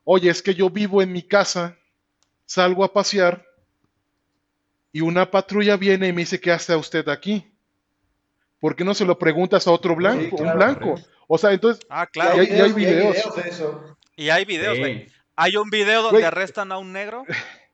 oye, 0.06 0.30
es 0.30 0.42
que 0.42 0.56
yo 0.56 0.70
vivo 0.70 1.02
en 1.04 1.12
mi 1.12 1.22
casa, 1.22 1.78
salgo 2.46 2.84
a 2.84 2.92
pasear, 2.92 3.46
y 4.92 5.02
una 5.02 5.30
patrulla 5.30 5.76
viene 5.78 6.08
y 6.08 6.14
me 6.14 6.22
dice, 6.22 6.40
¿qué 6.40 6.52
hace 6.52 6.76
usted 6.76 7.08
aquí? 7.10 7.46
¿Por 8.60 8.76
qué 8.76 8.84
no 8.86 8.94
se 8.96 9.06
lo 9.06 9.20
preguntas 9.20 9.68
a 9.68 9.72
otro 9.72 9.96
blanco, 9.96 10.38
claro. 10.38 10.52
un 10.52 10.58
blanco? 10.58 10.96
O 11.28 11.38
sea, 11.38 11.52
entonces, 11.52 11.86
Ah, 11.90 12.06
Y 12.10 12.12
claro. 12.14 12.40
hay- 12.40 12.48
y 12.48 12.54
hay 12.62 12.72
videos. 12.74 13.18
Y 14.16 14.30
hay 14.30 14.46
videos, 14.46 14.80
güey. 14.80 15.06
Sí. 15.10 15.14
Hay 15.36 15.58
un 15.58 15.70
video 15.70 16.02
donde 16.02 16.26
arrestan 16.26 16.72
a 16.72 16.78
un 16.80 16.92
negro. 16.94 17.24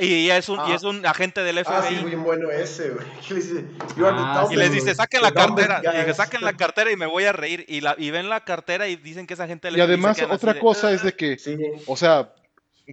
Y 0.00 0.30
es 0.30 0.48
un, 0.48 0.58
y 0.60 0.72
Ah. 0.72 0.74
es 0.76 0.84
un 0.84 1.04
agente 1.04 1.42
del 1.42 1.58
Ah, 1.58 1.82
sí, 1.88 1.94
FBI. 1.96 2.04
bien 2.04 2.22
bueno 2.22 2.50
ese, 2.52 2.90
güey. 2.90 3.04
Ah, 4.00 4.46
y 4.50 4.54
les 4.56 4.70
dice, 4.72 4.94
saquen 4.94 5.22
la 5.22 5.32
cartera. 5.32 5.80
Y 5.82 5.86
guy". 5.96 6.04
que 6.06 6.14
saquen 6.14 6.40
la 6.42 6.52
cartera 6.52 6.92
y 6.92 6.96
me 6.96 7.06
voy 7.06 7.24
a 7.24 7.32
reír. 7.32 7.64
Y, 7.68 7.80
la, 7.80 7.96
y 7.98 8.10
ven 8.10 8.28
la 8.28 8.44
cartera 8.44 8.86
y 8.86 8.94
dicen 8.96 9.26
que 9.26 9.34
esa 9.34 9.48
gente 9.48 9.66
del 9.68 9.74
y 9.76 9.80
FBI 9.80 9.86
se 9.86 9.92
además 9.92 10.22
otra 10.30 10.58
cosa 10.60 10.88
"Ah". 10.88 10.92
es 10.92 11.02
de 11.02 11.14
que, 11.14 11.36
Sí, 11.38 11.56
o 11.86 11.96
sea, 11.96 12.32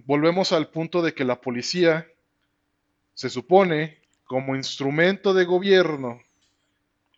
volvemos 0.04 0.52
al 0.52 0.68
punto 0.68 1.00
de 1.00 1.14
que 1.14 1.24
la 1.24 1.40
policía 1.40 2.08
se 3.14 3.30
supone 3.30 3.98
como 4.24 4.56
instrumento 4.56 5.32
de 5.32 5.44
gobierno 5.44 6.20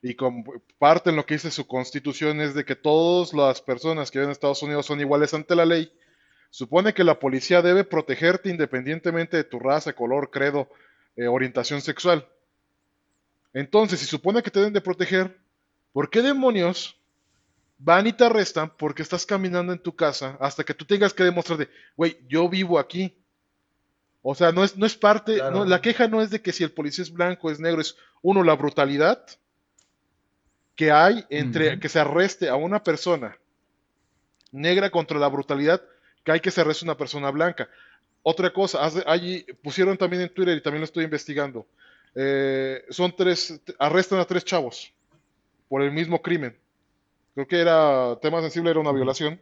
y 0.03 0.15
como 0.15 0.45
parte 0.79 1.09
en 1.11 1.17
lo 1.17 1.25
que 1.25 1.35
dice 1.35 1.51
su 1.51 1.67
constitución 1.67 2.41
es 2.43 2.55
de 2.55 2.65
que 2.67 2.77
todas 2.77 3.33
las 3.33 3.63
personas 3.63 4.11
que 4.11 4.19
viven 4.19 4.29
en 4.29 4.33
Estados 4.33 4.63
Unidos 4.63 4.85
son 4.87 5.01
iguales 5.01 5.33
ante 5.33 5.57
la 5.57 5.65
ley. 5.65 5.91
Supone 6.51 6.95
que 6.95 7.05
la 7.05 7.19
policía 7.19 7.63
debe 7.63 7.85
protegerte 7.85 8.49
independientemente 8.49 9.37
de 9.37 9.45
tu 9.45 9.59
raza, 9.59 9.93
color, 9.93 10.31
credo, 10.31 10.69
eh, 11.17 11.27
orientación 11.27 11.81
sexual. 11.81 12.27
Entonces, 13.53 14.01
si 14.01 14.07
supone 14.07 14.43
que 14.43 14.51
te 14.51 14.61
deben 14.61 14.73
de 14.73 14.81
proteger, 14.81 15.39
¿por 15.93 16.11
qué 16.11 16.23
demonios 16.23 16.97
van 17.79 18.07
y 18.07 18.13
te 18.13 18.25
arrestan 18.25 18.73
porque 18.77 19.03
estás 19.03 19.25
caminando 19.27 19.73
en 19.73 19.79
tu 19.79 19.95
casa 19.95 20.37
hasta 20.41 20.65
que 20.65 20.75
tú 20.75 20.85
tengas 20.85 21.13
que 21.15 21.25
demostrar 21.25 21.59
de, 21.59 21.69
güey, 21.97 22.19
yo 22.29 22.49
vivo 22.49 22.79
aquí? 22.79 23.15
O 24.23 24.35
sea, 24.35 24.53
no 24.53 24.65
es, 24.65 24.77
no 24.77 24.85
es 24.85 24.97
parte, 24.97 25.37
Claro. 25.37 25.59
no, 25.59 25.65
la 25.65 25.81
queja 25.81 26.09
no 26.09 26.21
es 26.21 26.31
de 26.31 26.43
que 26.43 26.53
si 26.53 26.65
el 26.65 26.73
policía 26.73 27.03
es 27.03 27.13
blanco, 27.13 27.51
es 27.51 27.61
negro, 27.61 27.81
es 27.81 27.97
uno, 28.21 28.43
la 28.43 28.55
brutalidad 28.55 29.25
que 30.75 30.93
hay 30.93 31.25
entre 31.31 31.81
que 31.81 31.89
se 31.89 31.99
arreste 31.99 32.49
a 32.49 32.57
una 32.57 32.83
persona 32.83 33.37
negra 34.53 34.91
contra 34.91 35.19
la 35.19 35.29
brutalidad 35.29 35.83
que 36.29 36.33
hay 36.33 36.41
que 36.41 36.51
se 36.51 36.61
arreste 36.61 36.85
a 36.85 36.89
una 36.89 36.97
persona 36.99 37.31
blanca. 37.31 37.71
Otra 38.23 38.53
cosa, 38.53 38.81
allí 39.07 39.47
pusieron 39.63 39.97
también 39.97 40.21
en 40.25 40.29
Twitter 40.29 40.59
y 40.59 40.63
también 40.63 40.83
lo 40.83 40.85
estoy 40.85 41.05
investigando. 41.05 41.67
eh, 42.15 42.85
son 42.91 43.15
tres, 43.17 43.59
arrestan 43.79 44.19
a 44.21 44.27
tres 44.27 44.45
chavos 44.45 44.93
por 45.69 45.81
el 45.83 45.91
mismo 45.91 46.21
crimen. 46.21 46.55
Creo 47.35 47.47
que 47.49 47.61
era 47.61 48.19
tema 48.21 48.43
sensible, 48.43 48.71
era 48.71 48.81
una 48.81 48.93
violación. 48.93 49.41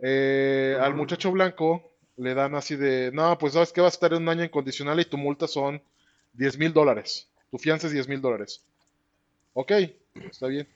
Eh, 0.00 0.76
al 0.80 0.94
muchacho 0.94 1.32
blanco 1.32 1.92
le 2.16 2.34
dan 2.34 2.54
así 2.54 2.76
de, 2.76 3.10
no, 3.12 3.38
pues 3.38 3.54
sabes 3.54 3.72
que 3.72 3.80
vas 3.80 3.94
a 3.94 3.96
estar 3.96 4.12
un 4.14 4.28
año 4.28 4.44
incondicional 4.44 5.00
y 5.00 5.04
tu 5.06 5.16
multa 5.16 5.48
son 5.48 5.82
10 6.34 6.58
mil 6.58 6.72
dólares. 6.74 7.28
Tu 7.50 7.58
fianza 7.58 7.86
es 7.86 7.92
10 7.94 8.08
mil 8.08 8.20
dólares. 8.20 8.62
Ok, 9.54 9.72
está 10.30 10.48
bien. 10.48 10.68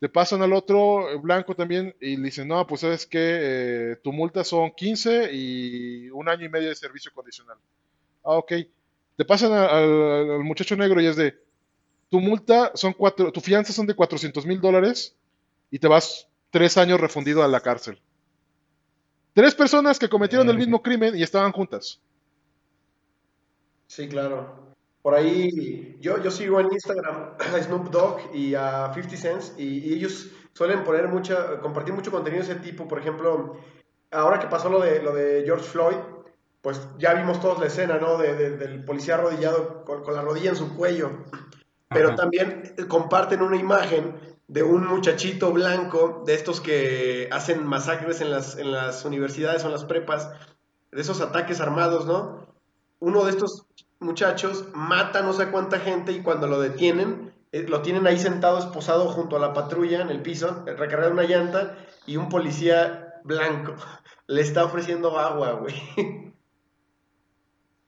Te 0.00 0.08
pasan 0.08 0.42
al 0.42 0.52
otro 0.52 1.10
eh, 1.10 1.16
blanco 1.16 1.56
también 1.56 1.94
y 2.00 2.16
le 2.16 2.24
dicen, 2.26 2.48
no, 2.48 2.66
pues 2.66 2.82
sabes 2.82 3.06
que 3.06 3.98
tu 4.04 4.12
multa 4.12 4.44
son 4.44 4.70
15 4.72 5.30
y 5.32 6.08
un 6.10 6.28
año 6.28 6.46
y 6.46 6.48
medio 6.48 6.68
de 6.68 6.74
servicio 6.76 7.10
condicional. 7.12 7.58
Ah, 8.24 8.36
ok. 8.36 8.52
Te 9.16 9.24
pasan 9.24 9.52
a- 9.52 9.66
al, 9.66 10.30
al 10.32 10.44
muchacho 10.44 10.76
negro 10.76 11.00
y 11.00 11.06
es 11.06 11.16
de, 11.16 11.34
tu 12.10 12.20
multa 12.20 12.72
son 12.74 12.92
cuatro, 12.94 13.32
tu 13.32 13.40
fianza 13.40 13.72
son 13.72 13.86
de 13.86 13.94
400 13.94 14.46
mil 14.46 14.60
dólares 14.60 15.16
y 15.70 15.78
te 15.80 15.88
vas 15.88 16.28
tres 16.50 16.76
años 16.78 17.00
refundido 17.00 17.42
a 17.42 17.48
la 17.48 17.60
cárcel. 17.60 18.00
Tres 19.32 19.54
personas 19.54 19.98
que 19.98 20.10
cometieron 20.10 20.50
el 20.50 20.58
mismo 20.58 20.82
crimen 20.82 21.16
y 21.16 21.22
estaban 21.22 21.52
juntas. 21.52 22.02
sí, 23.86 24.08
claro. 24.08 24.67
Por 25.08 25.14
ahí, 25.16 25.96
yo, 26.02 26.22
yo 26.22 26.30
sigo 26.30 26.60
en 26.60 26.70
Instagram 26.70 27.30
a 27.38 27.62
Snoop 27.62 27.88
Dogg 27.88 28.34
y 28.34 28.54
a 28.54 28.92
50 28.92 29.16
Cent 29.16 29.42
y, 29.58 29.78
y 29.78 29.94
ellos 29.94 30.28
suelen 30.52 30.84
poner 30.84 31.08
mucha, 31.08 31.60
compartir 31.60 31.94
mucho 31.94 32.10
contenido 32.10 32.44
de 32.44 32.52
ese 32.52 32.60
tipo. 32.60 32.86
Por 32.86 32.98
ejemplo, 32.98 33.56
ahora 34.10 34.38
que 34.38 34.48
pasó 34.48 34.68
lo 34.68 34.80
de, 34.80 35.02
lo 35.02 35.14
de 35.14 35.44
George 35.46 35.64
Floyd, 35.64 35.96
pues 36.60 36.86
ya 36.98 37.14
vimos 37.14 37.40
todos 37.40 37.58
la 37.58 37.68
escena, 37.68 37.96
¿no? 37.96 38.18
De- 38.18 38.34
de- 38.34 38.58
del 38.58 38.84
policía 38.84 39.14
arrodillado 39.14 39.82
con, 39.86 40.02
con 40.02 40.12
la 40.12 40.20
rodilla 40.20 40.50
en 40.50 40.56
su 40.56 40.76
cuello. 40.76 41.10
Pero 41.88 42.08
Ajá. 42.08 42.16
también 42.16 42.74
eh, 42.76 42.84
comparten 42.86 43.40
una 43.40 43.56
imagen 43.56 44.14
de 44.46 44.62
un 44.62 44.86
muchachito 44.86 45.52
blanco, 45.52 46.22
de 46.26 46.34
estos 46.34 46.60
que 46.60 47.30
hacen 47.32 47.64
masacres 47.66 48.20
en 48.20 48.30
las, 48.30 48.58
en 48.58 48.72
las 48.72 49.06
universidades 49.06 49.64
o 49.64 49.68
en 49.68 49.72
las 49.72 49.86
prepas, 49.86 50.30
de 50.92 51.00
esos 51.00 51.22
ataques 51.22 51.62
armados, 51.62 52.04
¿no? 52.04 52.46
Uno 53.00 53.24
de 53.24 53.30
estos 53.30 53.66
muchachos 54.00 54.66
mata 54.74 55.22
no 55.22 55.32
sé 55.32 55.50
cuánta 55.50 55.78
gente 55.80 56.12
y 56.12 56.22
cuando 56.22 56.46
lo 56.46 56.60
detienen, 56.60 57.32
eh, 57.52 57.66
lo 57.68 57.82
tienen 57.82 58.06
ahí 58.06 58.18
sentado, 58.18 58.58
esposado 58.58 59.06
junto 59.08 59.36
a 59.36 59.40
la 59.40 59.52
patrulla 59.52 60.02
en 60.02 60.10
el 60.10 60.22
piso, 60.22 60.64
recargado 60.66 61.12
una 61.12 61.22
llanta, 61.24 61.76
y 62.06 62.16
un 62.16 62.28
policía 62.28 63.14
blanco 63.24 63.74
le 64.26 64.40
está 64.42 64.64
ofreciendo 64.64 65.18
agua, 65.18 65.52
güey. 65.52 65.74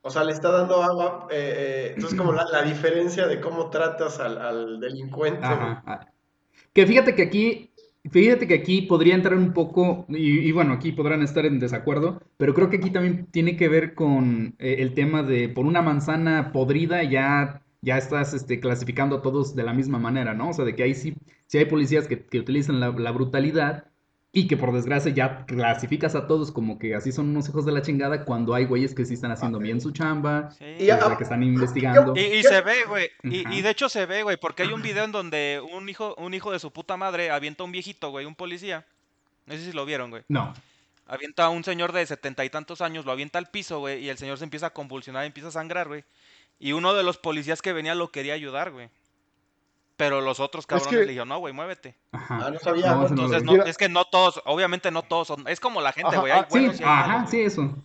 O 0.03 0.09
sea, 0.09 0.25
le 0.25 0.33
está 0.33 0.51
dando 0.51 0.83
agua. 0.83 1.27
eh, 1.31 1.55
eh, 1.57 1.93
entonces, 1.95 2.19
como 2.19 2.33
la, 2.33 2.45
la 2.51 2.63
diferencia 2.63 3.27
de 3.27 3.39
cómo 3.39 3.69
tratas 3.69 4.19
al, 4.19 4.39
al 4.39 4.81
delincuente. 4.81 5.45
Ajá. 5.45 6.11
Que 6.73 6.87
fíjate 6.87 7.15
que 7.15 7.23
aquí, 7.23 7.70
fíjate 8.11 8.47
que 8.47 8.55
aquí 8.55 8.83
podría 8.83 9.15
entrar 9.15 9.37
un 9.37 9.53
poco, 9.53 10.07
y, 10.09 10.41
y 10.41 10.53
bueno, 10.53 10.73
aquí 10.73 10.93
podrán 10.93 11.23
estar 11.23 11.45
en 11.47 11.59
desacuerdo, 11.59 12.21
pero 12.37 12.55
creo 12.55 12.71
que 12.71 12.79
aquí 12.79 12.91
también 12.91 13.27
tiene 13.27 13.57
que 13.57 13.69
ver 13.69 13.95
con 13.95 14.55
eh, 14.59 14.77
el 14.79 14.95
tema 14.95 15.23
de 15.23 15.49
por 15.49 15.67
una 15.67 15.83
manzana 15.83 16.53
podrida 16.53 17.03
ya, 17.05 17.63
ya 17.83 17.99
estás 17.99 18.35
este, 18.35 18.61
clasificando 18.61 19.17
a 19.17 19.23
todos 19.23 19.55
de 19.55 19.65
la 19.65 19.75
misma 19.75 19.99
manera, 19.99 20.35
¿no? 20.35 20.51
O 20.51 20.53
sea, 20.53 20.65
de 20.65 20.75
que 20.75 20.83
ahí 20.85 20.95
sí, 20.95 21.15
sí 21.47 21.59
hay 21.59 21.67
policías 21.67 22.09
que, 22.09 22.39
utilizan 22.39 22.81
la 22.81 23.11
brutalidad 23.13 23.90
y 24.33 24.47
que 24.47 24.57
por 24.57 24.73
desgracia 24.73 25.13
ya 25.13 25.45
clasificas 25.45 26.15
a 26.15 26.27
todos 26.29 26.53
como 26.53 26.79
que 26.79 26.95
así 26.95 27.11
son 27.11 27.31
unos 27.31 27.49
hijos 27.49 27.65
de 27.67 27.73
la 27.73 27.83
chingada 27.83 28.25
cuando 28.25 28.55
hay 28.55 28.65
güeyes 28.65 28.95
que 28.95 29.05
sí 29.05 29.15
están 29.15 29.33
haciendo 29.33 29.59
bien 29.59 29.81
su 29.81 29.91
chamba, 29.91 30.51
Sí. 30.53 30.65
Y 30.79 30.91
o 30.91 30.97
sea, 30.99 31.07
a- 31.13 31.17
que 31.17 31.25
están 31.25 31.43
investigando. 31.43 32.15
Y, 32.17 32.43
se 32.45 32.61
ve, 32.61 32.85
güey. 32.87 33.11
Y 33.25 33.61
de 33.61 33.71
hecho 33.71 33.89
se 33.89 34.07
ve, 34.07 34.23
güey, 34.23 34.37
porque 34.37 34.63
hay 34.63 34.73
un 34.73 34.83
video 34.83 35.05
en 35.05 35.13
donde 35.13 35.61
un 35.73 35.89
hijo, 35.89 36.15
un 36.17 36.33
hijo 36.35 36.53
de 36.53 36.61
su 36.61 36.71
puta 36.71 36.97
madre 36.97 37.31
avienta 37.31 37.63
a 37.63 37.67
un 37.67 37.73
viejito, 37.73 38.11
güey, 38.11 38.25
un 38.27 38.35
policía. 38.37 38.85
No 39.47 39.55
sé 39.55 39.65
si 39.65 39.73
lo 39.73 39.85
vieron, 39.85 40.11
güey. 40.11 40.23
No. 40.29 40.55
Avienta 41.07 41.47
a 41.47 41.49
un 41.49 41.65
señor 41.65 41.91
de 41.93 42.07
setenta 42.07 42.45
y 42.45 42.51
tantos 42.51 42.81
años, 42.83 43.05
lo 43.05 43.11
avienta 43.11 43.41
al 43.41 43.47
piso, 43.51 43.81
güey, 43.81 44.05
y 44.05 44.11
el 44.11 44.17
señor 44.19 44.39
se 44.39 44.45
empieza 44.45 44.67
a 44.67 44.71
convulsionar, 44.71 45.25
empieza 45.25 45.49
a 45.49 45.53
sangrar, 45.53 45.89
güey. 45.89 46.05
Y 46.61 46.71
uno 46.71 46.95
de 46.95 47.03
los 47.03 47.19
policías 47.19 47.63
que 47.63 47.73
venía 47.73 47.97
lo 47.97 48.13
quería 48.13 48.35
ayudar, 48.35 48.71
güey. 48.71 48.91
Pero 50.01 50.23
los 50.23 50.41
otros 50.41 50.67
cabrones 50.67 50.89
que- 50.89 50.97
le 50.97 51.07
dijeron, 51.09 51.29
no, 51.29 51.39
güey, 51.41 51.53
muévete. 51.53 51.95
Ajá. 52.13 52.47
Ah, 52.47 52.51
no 52.51 52.59
sabía. 52.59 52.95
No, 52.95 53.07
Entonces, 53.07 53.43
no, 53.43 53.65
es 53.65 53.77
que 53.77 53.91
no 53.91 54.07
todos, 54.07 54.41
obviamente 54.47 54.91
no 54.91 55.03
todos 55.03 55.29
son. 55.29 55.47
Es 55.47 55.61
como 55.61 55.83
la 55.83 55.93
gente, 55.93 56.09
Ajá, 56.09 56.21
güey. 56.21 56.33
Hay 56.33 56.41
ah, 56.41 56.47
Sí, 56.49 56.59
buenos 56.59 56.81
y 56.81 56.83
hay 56.83 56.89
ajá, 56.89 57.07
malos, 57.09 57.31
sí, 57.31 57.41
eso. 57.43 57.77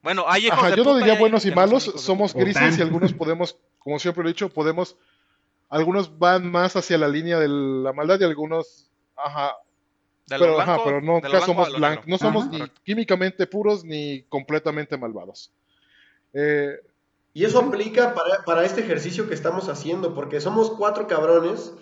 Bueno, 0.00 0.24
hay 0.28 0.46
hijos 0.46 0.58
Ajá, 0.58 0.70
de 0.70 0.76
yo 0.76 0.84
no 0.84 0.96
diría 0.96 1.14
hay 1.14 1.18
buenos 1.18 1.44
y 1.44 1.50
malos, 1.50 1.82
somos 1.96 2.32
grises 2.32 2.78
y 2.78 2.82
algunos 2.82 3.12
podemos, 3.12 3.58
como 3.80 3.98
siempre 3.98 4.22
lo 4.22 4.28
he 4.28 4.32
dicho, 4.32 4.48
podemos, 4.48 4.96
algunos 5.68 6.16
van 6.16 6.48
más 6.48 6.76
hacia 6.76 6.96
la 6.96 7.08
línea 7.08 7.40
de 7.40 7.48
la 7.48 7.92
maldad 7.92 8.20
y 8.20 8.24
algunos, 8.24 8.88
ajá, 9.16 9.56
De 10.28 10.38
pero, 10.38 10.60
ajá, 10.60 10.76
blanco- 10.76 10.84
pero 10.84 11.00
no, 11.02 11.40
somos 11.44 11.76
blancos, 11.76 12.06
no 12.06 12.18
somos 12.18 12.46
Ajá. 12.46 12.52
ni 12.58 12.68
químicamente 12.84 13.48
puros 13.48 13.84
ni 13.84 14.22
completamente 14.28 14.96
malvados. 14.96 15.50
Eh, 16.32 16.76
Y 17.38 17.44
eso 17.44 17.60
aplica 17.60 18.14
para, 18.14 18.44
para 18.44 18.64
este 18.64 18.80
ejercicio 18.80 19.28
que 19.28 19.34
estamos 19.34 19.68
haciendo, 19.68 20.12
porque 20.14 20.40
somos 20.40 20.70
cuatro 20.72 21.06
cabrones 21.06 21.72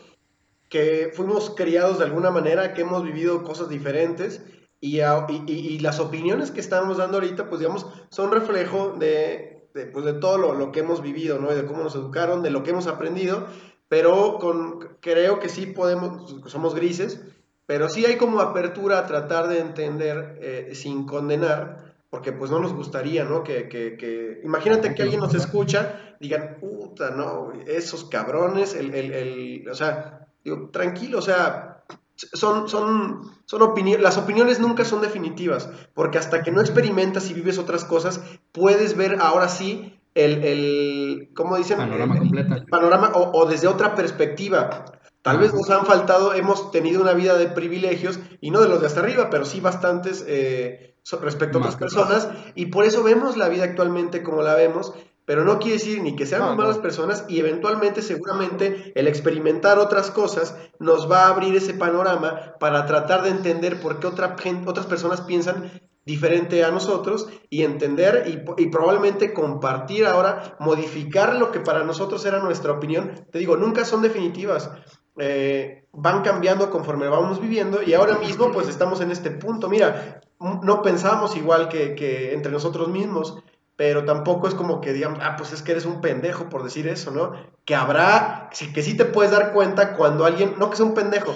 que 0.68 1.12
fuimos 1.14 1.50
criados 1.50 1.98
de 1.98 2.04
alguna 2.04 2.30
manera, 2.30 2.74
que 2.74 2.82
hemos 2.82 3.02
vivido 3.04 3.42
cosas 3.44 3.68
diferentes 3.70 4.42
y, 4.80 5.00
a- 5.00 5.26
y- 5.46 5.78
las 5.78 6.00
opiniones 6.00 6.50
que 6.50 6.60
estamos 6.60 6.98
dando 6.98 7.16
ahorita, 7.18 7.48
pues 7.48 7.60
digamos, 7.60 7.86
son 8.10 8.32
reflejo 8.32 8.96
de, 8.98 9.68
de, 9.74 9.86
pues, 9.86 10.04
de 10.04 10.14
todo 10.14 10.36
lo, 10.38 10.54
lo 10.54 10.72
que 10.72 10.80
hemos 10.80 11.00
vivido, 11.02 11.38
¿no? 11.38 11.50
Y 11.52 11.54
de 11.54 11.64
cómo 11.66 11.82
nos 11.84 11.94
educaron, 11.94 12.42
de 12.42 12.50
lo 12.50 12.62
que 12.62 12.70
hemos 12.70 12.86
aprendido, 12.86 13.46
pero 13.88 14.38
con, 14.38 14.98
creo 15.00 15.40
que 15.40 15.48
sí 15.48 15.66
podemos, 15.66 16.36
somos 16.50 16.74
grises, 16.74 17.20
pero 17.66 17.88
sí 17.88 18.04
hay 18.04 18.16
como 18.16 18.40
apertura 18.40 18.98
a 18.98 19.06
tratar 19.06 19.48
de 19.48 19.60
entender 19.60 20.38
eh, 20.42 20.70
sin 20.74 21.06
condenar, 21.06 21.95
porque 22.16 22.32
pues 22.32 22.50
no 22.50 22.58
nos 22.60 22.72
gustaría, 22.72 23.24
¿no? 23.24 23.42
Que, 23.44 23.68
que, 23.68 23.98
que... 23.98 24.40
imagínate 24.42 24.94
que 24.94 25.02
alguien 25.02 25.20
nos 25.20 25.34
escucha, 25.34 26.16
digan, 26.18 26.56
puta, 26.58 27.10
no, 27.10 27.52
esos 27.66 28.04
cabrones, 28.06 28.74
el, 28.74 28.94
el, 28.94 29.12
el- 29.12 29.68
o 29.68 29.74
sea, 29.74 30.26
digo, 30.42 30.70
tranquilo, 30.70 31.18
o 31.18 31.20
sea, 31.20 31.84
son, 32.16 32.70
son, 32.70 33.20
son 33.44 33.60
opiniones, 33.60 34.02
las 34.02 34.16
opiniones 34.16 34.60
nunca 34.60 34.86
son 34.86 35.02
definitivas, 35.02 35.68
porque 35.92 36.16
hasta 36.16 36.42
que 36.42 36.50
no 36.52 36.62
experimentas 36.62 37.28
y 37.30 37.34
vives 37.34 37.58
otras 37.58 37.84
cosas, 37.84 38.22
puedes 38.50 38.96
ver 38.96 39.18
ahora 39.20 39.50
sí 39.50 40.00
el, 40.14 40.42
el 40.42 41.28
¿cómo 41.34 41.58
dicen? 41.58 41.76
Panorama 41.76 42.16
el 42.56 42.64
panorama 42.64 43.12
o, 43.14 43.38
o 43.38 43.44
desde 43.44 43.68
otra 43.68 43.94
perspectiva. 43.94 44.86
Tal 45.20 45.36
vez 45.38 45.52
nos 45.52 45.68
han 45.68 45.84
faltado, 45.84 46.32
hemos 46.32 46.70
tenido 46.70 47.02
una 47.02 47.12
vida 47.12 47.36
de 47.36 47.48
privilegios, 47.48 48.18
y 48.40 48.50
no 48.52 48.62
de 48.62 48.70
los 48.70 48.80
de 48.80 48.86
hasta 48.86 49.00
arriba, 49.00 49.28
pero 49.28 49.44
sí 49.44 49.60
bastantes 49.60 50.24
eh, 50.26 50.95
respecto 51.20 51.58
a 51.58 51.60
otras 51.60 51.76
personas, 51.76 52.28
y 52.54 52.66
por 52.66 52.84
eso 52.84 53.02
vemos 53.02 53.36
la 53.36 53.48
vida 53.48 53.64
actualmente 53.64 54.22
como 54.22 54.42
la 54.42 54.54
vemos, 54.54 54.92
pero 55.24 55.44
no 55.44 55.58
quiere 55.58 55.78
decir 55.78 56.02
ni 56.02 56.14
que 56.14 56.24
seamos 56.26 56.50
No, 56.50 56.56
no. 56.56 56.62
malas 56.62 56.78
personas, 56.78 57.24
y 57.28 57.40
eventualmente, 57.40 58.00
seguramente, 58.02 58.92
el 58.94 59.08
experimentar 59.08 59.78
otras 59.78 60.10
cosas 60.10 60.56
nos 60.78 61.10
va 61.10 61.24
a 61.24 61.28
abrir 61.30 61.54
ese 61.56 61.74
panorama 61.74 62.54
para 62.60 62.86
tratar 62.86 63.22
de 63.22 63.30
entender 63.30 63.80
por 63.80 63.98
qué 63.98 64.06
otra 64.06 64.36
gen- 64.38 64.64
otras 64.66 64.86
personas 64.86 65.20
piensan 65.22 65.70
diferente 66.04 66.62
a 66.62 66.70
nosotros 66.70 67.28
y 67.50 67.62
entender 67.64 68.24
y, 68.28 68.62
y 68.62 68.68
probablemente 68.68 69.32
compartir 69.34 70.06
ahora, 70.06 70.56
modificar 70.60 71.34
lo 71.34 71.50
que 71.50 71.58
para 71.58 71.82
nosotros 71.82 72.24
era 72.24 72.38
nuestra 72.38 72.70
opinión. 72.70 73.26
Te 73.32 73.40
digo, 73.40 73.56
nunca 73.56 73.84
son 73.84 74.02
definitivas. 74.02 74.70
Eh, 75.18 75.84
van 75.92 76.22
cambiando 76.22 76.70
conforme 76.70 77.08
vamos 77.08 77.40
viviendo 77.40 77.82
y 77.82 77.94
ahora 77.94 78.18
mismo 78.18 78.52
pues 78.52 78.68
estamos 78.68 79.00
en 79.00 79.10
este 79.10 79.30
punto. 79.30 79.68
Mira, 79.68 80.20
m- 80.40 80.60
no 80.62 80.82
pensamos 80.82 81.36
igual 81.36 81.68
que, 81.68 81.94
que 81.94 82.34
entre 82.34 82.52
nosotros 82.52 82.88
mismos, 82.88 83.38
pero 83.76 84.04
tampoco 84.04 84.46
es 84.48 84.54
como 84.54 84.80
que 84.80 84.92
digamos, 84.92 85.18
ah, 85.22 85.36
pues 85.36 85.52
es 85.52 85.62
que 85.62 85.72
eres 85.72 85.86
un 85.86 86.00
pendejo 86.02 86.48
por 86.50 86.62
decir 86.64 86.86
eso, 86.86 87.10
¿no? 87.10 87.32
Que 87.64 87.74
habrá, 87.74 88.50
que 88.74 88.82
sí 88.82 88.96
te 88.96 89.04
puedes 89.06 89.32
dar 89.32 89.52
cuenta 89.52 89.94
cuando 89.94 90.24
alguien, 90.26 90.54
no 90.58 90.68
que 90.70 90.76
sea 90.76 90.84
un 90.86 90.94
pendejo, 90.94 91.32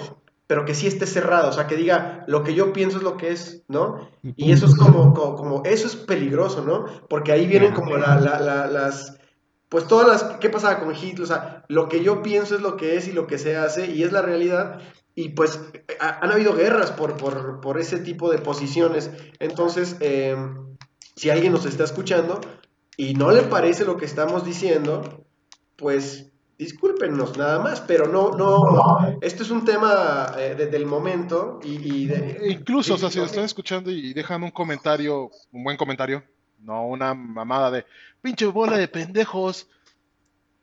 pero 0.47 0.65
que 0.65 0.75
sí 0.75 0.85
esté 0.85 1.05
cerrado, 1.07 1.49
o 1.49 1.53
sea, 1.53 1.65
que 1.65 1.75
diga, 1.75 2.23
lo 2.27 2.43
que 2.43 2.53
yo 2.53 2.73
pienso 2.73 2.97
es 2.97 3.03
lo 3.03 3.15
que 3.17 3.31
es, 3.31 3.63
¿no? 3.67 4.07
Y 4.35 4.51
eso 4.51 4.65
es 4.67 4.75
como, 4.75 5.13
como, 5.13 5.35
como- 5.35 5.61
eso 5.65 5.87
es 5.87 5.95
peligroso, 5.95 6.61
¿no? 6.63 6.85
Porque 7.09 7.31
ahí 7.31 7.47
vienen 7.47 7.73
como 7.73 7.97
la- 7.97 8.19
la- 8.19 8.39
la- 8.39 8.67
las, 8.67 9.17
pues 9.71 9.87
todas 9.87 10.05
las, 10.05 10.37
¿qué 10.39 10.49
pasaba 10.49 10.81
con 10.81 10.93
Hitler? 10.93 11.21
O 11.23 11.25
sea, 11.25 11.63
lo 11.69 11.87
que 11.87 12.03
yo 12.03 12.21
pienso 12.21 12.55
es 12.55 12.61
lo 12.61 12.75
que 12.75 12.97
es 12.97 13.07
y 13.07 13.13
lo 13.13 13.25
que 13.25 13.37
se 13.37 13.55
hace 13.55 13.87
y 13.89 14.03
es 14.03 14.11
la 14.11 14.21
realidad. 14.21 14.81
Y 15.15 15.29
pues 15.29 15.61
ha- 16.01 16.19
han 16.23 16.29
habido 16.31 16.53
guerras 16.53 16.91
por, 16.91 17.15
por, 17.15 17.61
por 17.61 17.79
ese 17.79 17.99
tipo 17.99 18.29
de 18.29 18.39
posiciones. 18.39 19.09
Entonces, 19.39 19.95
eh, 20.01 20.35
si 21.15 21.29
alguien 21.29 21.53
nos 21.53 21.65
está 21.65 21.85
escuchando 21.85 22.41
y 22.97 23.13
no 23.13 23.31
le 23.31 23.43
parece 23.43 23.85
lo 23.85 23.95
que 23.95 24.03
estamos 24.05 24.43
diciendo, 24.43 25.25
pues 25.77 26.27
discúlpenos 26.57 27.37
nada 27.37 27.59
más, 27.59 27.79
pero 27.81 28.07
no, 28.07 28.31
no, 28.37 29.17
esto 29.21 29.41
es 29.43 29.51
un 29.51 29.63
tema 29.65 30.33
eh, 30.37 30.53
de- 30.55 30.67
del 30.67 30.85
momento 30.85 31.59
y, 31.63 32.01
y 32.03 32.05
de- 32.07 32.49
incluso, 32.49 32.95
o 32.95 32.97
sea, 32.97 33.09
si 33.09 33.19
lo 33.19 33.23
Sí, 33.25 33.31
están 33.31 33.45
escuchando 33.45 33.89
y 33.89 34.13
dejan 34.13 34.43
un 34.43 34.51
comentario, 34.51 35.31
un 35.53 35.63
buen 35.63 35.77
comentario, 35.77 36.23
no 36.59 36.85
una 36.85 37.13
mamada 37.15 37.71
de 37.71 37.85
pinche 38.21 38.45
bola 38.45 38.77
de 38.77 38.87
pendejos. 38.87 39.69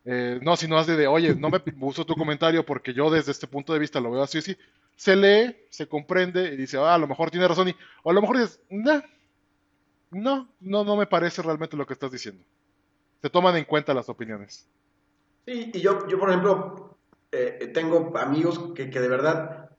Eh, 0.05 0.39
no, 0.43 0.57
sino 0.57 0.77
más 0.77 0.87
de, 0.87 0.97
de, 0.97 1.07
oye, 1.07 1.35
no 1.35 1.51
me 1.51 1.59
gustó 1.77 2.05
tu 2.07 2.15
comentario 2.15 2.65
porque 2.65 2.95
yo 2.95 3.11
desde 3.11 3.33
este 3.33 3.47
punto 3.47 3.73
de 3.73 3.79
vista 3.79 4.01
lo 4.01 4.11
veo 4.11 4.23
así, 4.23 4.39
así. 4.39 4.57
Se 4.97 5.15
lee, 5.15 5.57
se 5.71 5.87
comprende 5.87 6.53
y 6.53 6.57
dice, 6.57 6.79
ah, 6.79 6.95
a 6.95 6.99
lo 6.99 7.07
mejor 7.07 7.31
tiene 7.31 7.47
razón 7.47 7.69
y, 7.69 7.77
o 8.03 8.11
a 8.11 8.15
lo 8.15 8.21
mejor 8.21 8.39
dices, 8.39 8.61
"Nah, 8.69 9.01
no, 10.11 10.49
no, 10.61 10.85
no 10.85 10.97
me 10.97 11.07
parece 11.07 11.43
realmente 11.43 11.77
lo 11.77 11.87
que 11.87 11.93
estás 11.93 12.11
diciendo. 12.11 12.43
Se 13.21 13.31
toman 13.31 13.57
en 13.57 13.65
cuenta 13.65 13.95
las 13.95 14.09
opiniones. 14.09 14.67
Sí, 15.47 15.71
y 15.73 15.81
yo, 15.81 16.07
yo 16.09 16.19
por 16.19 16.31
ejemplo, 16.31 16.99
eh, 17.31 17.71
tengo 17.75 18.17
amigos 18.17 18.73
que, 18.75 18.91
que 18.91 19.01
de 19.01 19.09
verdad 19.09 19.71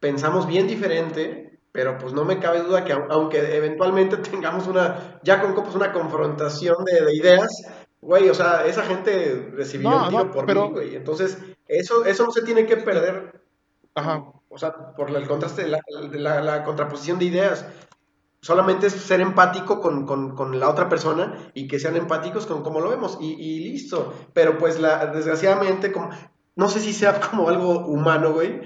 pensamos 0.00 0.46
bien 0.46 0.66
diferente, 0.66 1.53
pero 1.74 1.98
pues 1.98 2.12
no 2.12 2.24
me 2.24 2.38
cabe 2.38 2.62
duda 2.62 2.84
que 2.84 2.94
au- 2.94 3.08
aunque 3.10 3.56
eventualmente 3.56 4.16
tengamos 4.30 4.68
una, 4.68 5.18
ya 5.24 5.40
con 5.42 5.54
compas 5.54 5.74
una 5.74 5.92
confrontación 5.92 6.84
de, 6.84 7.04
de 7.04 7.16
ideas, 7.16 7.50
güey, 8.00 8.28
o 8.30 8.34
sea, 8.34 8.64
esa 8.64 8.82
gente 8.84 9.50
recibió 9.56 9.90
No, 9.90 10.02
un 10.04 10.08
tiro 10.10 10.24
no, 10.26 10.30
por 10.30 10.46
pero- 10.46 10.66
mí, 10.68 10.72
güey. 10.72 10.94
Entonces, 10.94 11.36
eso, 11.66 12.04
eso 12.04 12.24
no 12.24 12.30
se 12.30 12.42
tiene 12.42 12.64
que 12.64 12.76
perder, 12.76 13.40
Ajá. 13.96 14.22
o 14.48 14.56
sea, 14.56 14.94
por 14.94 15.10
el 15.10 15.26
contraste, 15.26 15.66
la, 15.66 15.80
la- 16.12 16.40
la 16.40 16.62
contraposición 16.64 17.18
de 17.18 17.24
ideas. 17.24 17.66
Solamente 18.40 18.88
es 18.88 18.92
ser 18.92 19.20
empático 19.22 19.80
con, 19.80 20.06
con- 20.06 20.36
con 20.36 20.60
la 20.60 20.68
otra 20.68 20.88
persona 20.88 21.50
y 21.54 21.66
que 21.66 21.80
sean 21.80 21.96
empáticos 21.96 22.46
con 22.46 22.62
cómo 22.62 22.80
lo 22.80 22.90
vemos 22.90 23.16
y, 23.20 23.32
y 23.32 23.70
listo. 23.70 24.12
Pero 24.34 24.58
pues 24.58 24.78
la, 24.78 25.06
desgraciadamente, 25.06 25.90
como, 25.90 26.10
no 26.54 26.68
sé 26.68 26.78
si 26.80 26.92
sea 26.92 27.18
como 27.30 27.48
algo 27.48 27.86
humano, 27.86 28.32
güey, 28.32 28.60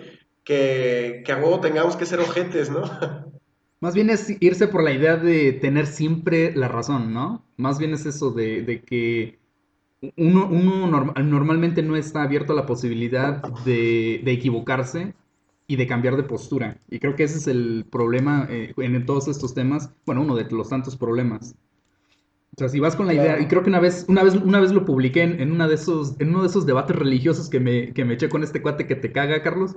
que, 0.49 1.23
que 1.25 1.33
a 1.33 1.37
huevo 1.39 1.61
tengamos 1.61 1.97
que 1.97 2.07
ser 2.07 2.21
ojetes, 2.21 2.71
¿no? 2.71 2.83
Más 3.81 3.95
bien 3.95 4.11
es 4.11 4.29
irse 4.41 4.67
por 4.69 4.83
la 4.83 4.93
idea 4.93 5.17
de 5.17 5.53
tener 5.53 5.87
siempre 5.87 6.55
la 6.57 6.67
razón, 6.69 7.13
¿no? 7.13 7.45
Más 7.57 7.79
bien 7.79 7.95
es 7.95 8.07
eso 8.07 8.31
de, 8.33 8.63
de 8.63 8.83
que 8.83 9.39
uno, 10.17 10.49
uno 10.49 10.89
norm- 10.89 11.15
normalmente 11.25 11.83
no 11.83 11.97
está 11.97 12.23
abierto 12.25 12.53
a 12.55 12.57
la 12.57 12.67
posibilidad 12.67 13.43
de, 13.65 14.23
de 14.25 14.33
equivocarse 14.33 15.15
y 15.69 15.77
de 15.77 15.87
cambiar 15.89 16.17
de 16.17 16.25
postura. 16.25 16.81
Y 16.91 16.99
creo 17.01 17.17
que 17.17 17.25
ese 17.25 17.39
es 17.39 17.49
el 17.49 17.87
problema 17.91 18.47
eh, 18.51 18.75
en, 18.79 18.97
en 18.97 19.07
todos 19.07 19.29
estos 19.29 19.55
temas. 19.55 19.93
Bueno, 20.07 20.23
uno 20.23 20.37
de 20.37 20.45
los 20.51 20.69
tantos 20.71 20.97
problemas. 20.97 21.55
O 22.57 22.59
sea, 22.59 22.69
si 22.69 22.81
vas 22.81 22.97
con 22.97 23.07
la 23.07 23.15
idea, 23.15 23.39
y 23.41 23.47
creo 23.47 23.63
que 23.63 23.71
una 23.71 23.79
vez, 23.81 24.05
una 24.09 24.23
vez, 24.25 24.35
una 24.35 24.61
vez 24.61 24.73
lo 24.73 24.85
publiqué 24.85 25.23
en, 25.23 25.41
en 25.41 25.53
una 25.53 25.69
de 25.69 25.75
esos, 25.77 26.17
en 26.21 26.31
uno 26.31 26.43
de 26.43 26.49
esos 26.49 26.67
debates 26.67 26.97
religiosos 26.97 27.49
que 27.49 27.61
me, 27.61 27.93
que 27.95 28.05
me 28.05 28.15
eché 28.15 28.29
con 28.29 28.43
este 28.43 28.63
cuate 28.63 28.87
que 28.87 28.97
te 28.97 29.13
caga, 29.13 29.43
Carlos. 29.43 29.77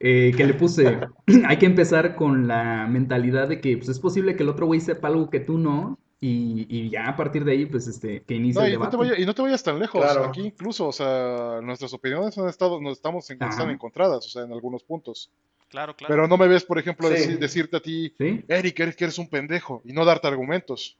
Eh, 0.00 0.32
que 0.36 0.44
le 0.46 0.54
puse, 0.54 0.98
hay 1.48 1.56
que 1.58 1.66
empezar 1.66 2.14
con 2.16 2.46
la 2.48 2.86
mentalidad 2.88 3.48
de 3.48 3.60
que 3.60 3.76
pues, 3.76 3.88
es 3.88 3.98
posible 3.98 4.36
que 4.36 4.42
el 4.42 4.48
otro 4.48 4.66
güey 4.66 4.80
sepa 4.80 5.08
algo 5.08 5.30
que 5.30 5.40
tú 5.40 5.58
no, 5.58 5.98
y, 6.20 6.66
y 6.70 6.88
ya 6.90 7.08
a 7.08 7.16
partir 7.16 7.44
de 7.44 7.52
ahí, 7.52 7.66
pues, 7.66 7.86
este, 7.86 8.22
que 8.22 8.34
inicie 8.34 8.60
No, 8.60 8.66
el 8.66 8.72
y, 8.72 8.76
no 8.78 8.88
te 8.88 8.96
debate. 8.96 9.10
vaya- 9.10 9.22
y 9.22 9.26
no 9.26 9.34
te 9.34 9.42
vayas 9.42 9.62
tan 9.62 9.78
lejos. 9.78 10.02
Claro. 10.02 10.24
Aquí 10.24 10.40
incluso, 10.40 10.88
o 10.88 10.92
sea, 10.92 11.60
nuestras 11.62 11.92
opiniones 11.92 12.36
han 12.38 12.48
estado, 12.48 12.80
no 12.80 12.90
estamos 12.92 13.28
en- 13.30 13.42
están 13.42 13.68
encontradas, 13.70 14.24
o 14.26 14.28
sea, 14.30 14.42
en 14.44 14.52
algunos 14.52 14.82
puntos. 14.82 15.30
Claro, 15.68 15.94
claro. 15.94 16.14
Pero 16.14 16.26
no 16.28 16.36
me 16.38 16.48
ves, 16.48 16.64
por 16.64 16.78
ejemplo, 16.78 17.08
Sí. 17.14 17.34
decirte 17.34 17.76
a 17.76 17.80
ti, 17.80 18.14
¿Sí? 18.16 18.42
Eric, 18.48 18.80
eres 18.80 18.96
que 18.96 19.04
eres 19.04 19.18
un 19.18 19.28
pendejo, 19.28 19.82
y 19.84 19.92
no 19.92 20.04
darte 20.04 20.26
argumentos. 20.28 20.96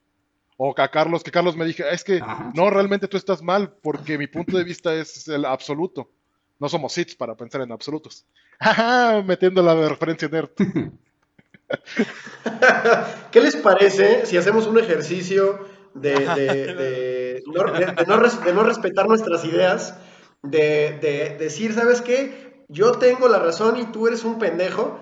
O 0.57 0.75
que 0.75 0.81
a 0.83 0.89
Carlos, 0.91 1.23
que 1.23 1.31
Carlos 1.31 1.57
me 1.57 1.65
dije, 1.65 1.83
es 1.91 2.03
que 2.03 2.17
Ajá. 2.21 2.51
no, 2.53 2.69
realmente 2.69 3.07
tú 3.07 3.17
estás 3.17 3.41
mal, 3.41 3.73
porque 3.81 4.17
mi 4.17 4.27
punto 4.27 4.57
de 4.57 4.63
vista 4.63 4.93
es 4.93 5.27
el 5.27 5.45
absoluto. 5.45 6.09
No 6.59 6.69
somos 6.69 6.97
hits 6.97 7.15
para 7.15 7.35
pensar 7.35 7.61
en 7.61 7.71
absolutos. 7.71 8.25
Ajá, 8.59 9.21
metiendo 9.21 9.61
la 9.61 9.87
referencia 9.89 10.27
nerd. 10.29 10.49
¿Qué 13.31 13.41
les 13.41 13.55
parece 13.55 14.25
si 14.25 14.37
hacemos 14.37 14.67
un 14.67 14.77
ejercicio 14.79 15.65
de, 15.93 16.13
de- 16.13 16.73
de 16.75 17.43
no, 17.47 17.63
de- 17.71 17.85
de 17.87 18.05
no 18.05 18.17
res- 18.17 18.43
de 18.43 18.53
no 18.53 18.63
respetar 18.63 19.07
nuestras 19.07 19.43
ideas? 19.45 19.97
De, 20.43 20.99
de 21.01 21.35
decir, 21.39 21.73
¿sabes 21.73 22.01
qué? 22.01 22.63
Yo 22.67 22.93
tengo 22.93 23.27
la 23.27 23.39
razón 23.39 23.77
y 23.79 23.85
tú 23.85 24.07
eres 24.07 24.23
un 24.23 24.37
pendejo, 24.37 24.99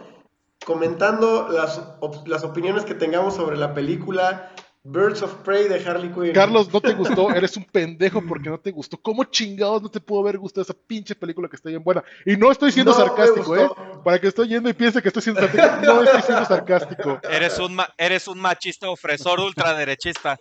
comentando 0.65 1.49
las, 1.49 1.81
op- 1.99 2.27
las 2.27 2.43
opiniones 2.43 2.85
que 2.85 2.93
tengamos 2.95 3.35
sobre 3.35 3.57
la 3.57 3.73
película 3.73 4.51
Birds 4.85 5.21
of 5.23 5.33
Prey 5.45 5.69
de 5.69 5.75
Harley 5.85 6.09
Quinn. 6.11 6.33
Carlos, 6.33 6.71
¿no 6.71 6.81
te 6.81 6.93
gustó? 6.93 7.31
Eres 7.31 7.55
un 7.55 7.63
pendejo 7.63 8.21
porque 8.21 8.49
no 8.49 8.59
te 8.59 8.71
gustó. 8.71 8.97
¿Cómo 8.97 9.23
chingados 9.23 9.81
no 9.81 9.89
te 9.89 10.01
pudo 10.01 10.19
haber 10.21 10.37
gustado 10.37 10.63
esa 10.63 10.73
pinche 10.73 11.15
película 11.15 11.47
que 11.47 11.55
está 11.55 11.69
bien 11.69 11.81
buena? 11.83 12.03
Y 12.25 12.35
no 12.35 12.51
estoy 12.51 12.71
siendo 12.73 12.91
No 12.91 12.97
sarcástico, 12.97 13.55
¿eh? 13.55 13.69
Para 14.03 14.19
que 14.19 14.27
estoy 14.27 14.49
yendo 14.49 14.69
y 14.69 14.73
piense 14.73 15.01
que 15.01 15.07
estoy 15.07 15.23
siendo 15.23 15.39
sarcástico. 15.41 15.93
No 15.93 16.03
estoy 16.03 16.21
siendo 16.23 16.45
sarcástico. 16.45 17.19
Eres 17.29 17.57
un, 17.59 17.75
ma- 17.75 17.89
eres 17.97 18.27
un 18.27 18.39
machista 18.39 18.89
ofresor 18.89 19.39
ultraderechista. 19.39 20.37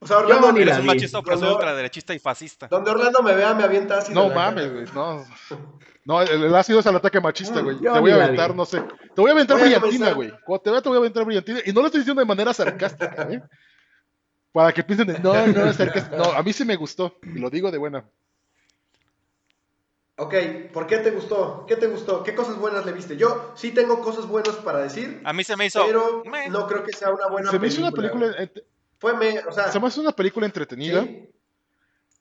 O 0.00 0.06
sea, 0.06 0.18
Orlando, 0.18 0.48
Yo 0.48 0.52
ni 0.52 0.60
Eres 0.62 0.74
la 0.74 0.80
un 0.80 0.82
vi. 0.82 0.86
machista 0.94 1.18
ofresor 1.18 1.40
Donde- 1.40 1.54
ultraderechista 1.56 2.14
y 2.14 2.18
fascista. 2.18 2.68
Donde 2.68 2.90
Orlando 2.90 3.22
me 3.22 3.34
vea, 3.34 3.54
me 3.54 3.64
avienta 3.64 3.98
así. 3.98 4.12
No 4.12 4.28
mames, 4.28 4.70
güey. 4.72 4.84
No. 4.94 5.24
No, 6.08 6.22
el, 6.22 6.42
el 6.44 6.54
ácido 6.54 6.80
es 6.80 6.86
el 6.86 6.96
ataque 6.96 7.20
machista, 7.20 7.60
güey. 7.60 7.76
Yo 7.82 7.92
Te 7.92 8.00
voy 8.00 8.12
a 8.12 8.14
aventar, 8.24 8.52
vi. 8.52 8.56
no 8.56 8.64
sé. 8.64 8.80
Te 9.14 9.20
voy 9.20 9.28
a 9.28 9.34
aventar 9.34 9.58
Voy 9.58 9.68
brillantina, 9.68 10.12
güey. 10.12 10.32
Cuando 10.46 10.62
te 10.62 10.70
vea, 10.70 10.80
te 10.80 10.88
voy 10.88 10.96
a 10.96 11.00
aventar 11.00 11.24
brillantina. 11.26 11.60
Y 11.66 11.72
no 11.72 11.80
lo 11.82 11.86
estoy 11.88 12.00
diciendo 12.00 12.20
de 12.20 12.26
manera 12.26 12.54
sarcástica, 12.54 13.28
¿eh? 13.30 13.42
Para 14.50 14.72
que 14.72 14.82
piensen 14.82 15.06
de, 15.08 15.18
no, 15.18 15.46
no, 15.48 15.66
es 15.66 15.76
sarcástico. 15.76 16.16
No, 16.16 16.32
a 16.32 16.42
mí 16.42 16.50
sí 16.54 16.64
me 16.64 16.76
gustó. 16.76 17.18
Y 17.22 17.38
lo 17.38 17.50
digo 17.50 17.70
de 17.70 17.76
buena. 17.76 18.08
Ok, 20.16 20.34
¿por 20.72 20.86
qué 20.86 20.96
te 20.98 21.10
gustó? 21.12 21.64
¿Qué 21.68 21.76
te 21.76 21.86
gustó? 21.86 22.24
¿Qué 22.24 22.34
cosas 22.34 22.56
buenas 22.56 22.84
le 22.84 22.92
viste? 22.92 23.16
Yo 23.16 23.52
sí 23.54 23.70
tengo 23.70 24.00
cosas 24.00 24.26
buenas 24.26 24.56
para 24.56 24.78
decir, 24.80 25.20
A 25.24 25.32
mí 25.32 25.44
se 25.44 25.56
me 25.56 25.66
hizo. 25.66 25.84
pero 25.86 26.22
no 26.50 26.66
creo 26.66 26.82
que 26.82 26.92
sea 26.92 27.10
una 27.12 27.28
buena 27.28 27.50
Se 27.50 27.58
me 27.58 27.68
hizo 27.68 27.80
una 27.82 27.92
película. 27.92 28.26
güey. 28.28 28.38
ent- 28.48 28.64
Fue 28.98 29.14
me, 29.16 29.38
o 29.40 29.52
sea, 29.52 29.70
Se 29.70 29.78
me 29.78 29.86
hace 29.86 30.00
una 30.00 30.12
película 30.12 30.46
entretenida. 30.46 31.02
sí, 31.04 31.28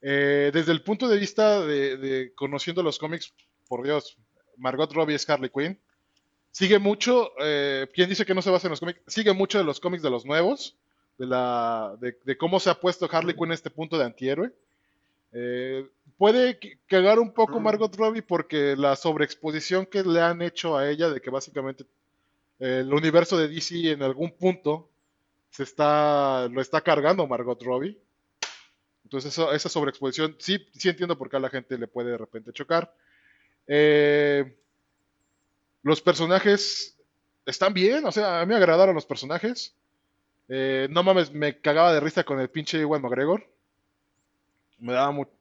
Eh, 0.01 0.51
desde 0.53 0.73
el 0.73 0.83
punto 0.83 1.07
de 1.07 1.17
vista 1.17 1.61
de, 1.61 1.97
de 1.97 2.33
conociendo 2.35 2.83
los 2.83 2.99
cómics, 2.99 3.33
por 3.67 3.83
Dios, 3.83 4.17
Margot 4.57 4.91
Robbie 4.91 5.15
es 5.15 5.29
Harley 5.29 5.49
Quinn. 5.49 5.79
Sigue 6.51 6.79
mucho, 6.79 7.31
eh, 7.39 7.87
¿quién 7.93 8.09
dice 8.09 8.25
que 8.25 8.33
no 8.33 8.41
se 8.41 8.49
basa 8.49 8.67
en 8.67 8.71
los 8.71 8.79
cómics? 8.79 9.01
Sigue 9.07 9.33
mucho 9.33 9.57
de 9.59 9.63
los 9.63 9.79
cómics 9.79 10.01
de 10.01 10.09
los 10.09 10.25
nuevos, 10.25 10.75
de, 11.17 11.27
la, 11.27 11.95
de, 11.99 12.17
de 12.23 12.37
cómo 12.37 12.59
se 12.59 12.69
ha 12.69 12.79
puesto 12.79 13.07
Harley 13.11 13.35
Quinn 13.35 13.45
en 13.47 13.51
este 13.51 13.69
punto 13.69 13.97
de 13.97 14.05
antihéroe. 14.05 14.51
Eh, 15.33 15.87
puede 16.17 16.57
cagar 16.87 17.19
un 17.19 17.31
poco 17.33 17.59
Mm. 17.59 17.63
Margot 17.63 17.95
Robbie 17.95 18.21
porque 18.23 18.75
la 18.75 18.95
sobreexposición 18.95 19.85
que 19.85 20.01
le 20.03 20.21
han 20.21 20.41
hecho 20.41 20.77
a 20.77 20.89
ella 20.89 21.09
de 21.09 21.21
que 21.21 21.29
básicamente 21.29 21.83
eh, 22.59 22.79
el 22.81 22.91
universo 22.93 23.37
de 23.37 23.49
DC 23.49 23.91
en 23.91 24.01
algún 24.01 24.31
punto 24.31 24.89
se 25.51 25.63
está, 25.63 26.47
lo 26.49 26.59
está 26.61 26.81
cargando 26.81 27.27
Margot 27.27 27.61
Robbie. 27.61 27.99
Entonces 29.03 29.31
eso- 29.33 29.53
esa 29.53 29.69
sobreexposición, 29.69 30.35
sí, 30.39 30.65
sí 30.73 30.89
entiendo 30.89 31.17
por 31.17 31.29
qué 31.29 31.37
a 31.37 31.41
la 31.41 31.49
gente 31.49 31.77
le 31.77 31.87
puede 31.87 32.11
de 32.11 32.17
repente 32.17 32.51
chocar. 32.51 32.93
Eh, 33.67 34.57
los 35.83 36.01
personajes 36.01 36.97
están 37.45 37.73
bien, 37.73 38.05
o 38.05 38.11
sea, 38.11 38.41
a 38.41 38.45
mí 38.45 38.49
me 38.49 38.55
agradaron 38.55 38.95
los 38.95 39.05
personajes. 39.05 39.75
Eh, 40.49 40.87
no 40.89 41.03
mames, 41.03 41.31
me 41.31 41.59
cagaba 41.59 41.93
de 41.93 41.99
risa 41.99 42.23
con 42.23 42.39
el 42.39 42.49
pinche 42.49 42.79
Ewan 42.79 43.01
McGregor. 43.01 43.45
Me 44.79 44.93
daba 44.93 45.11
mucho... 45.11 45.31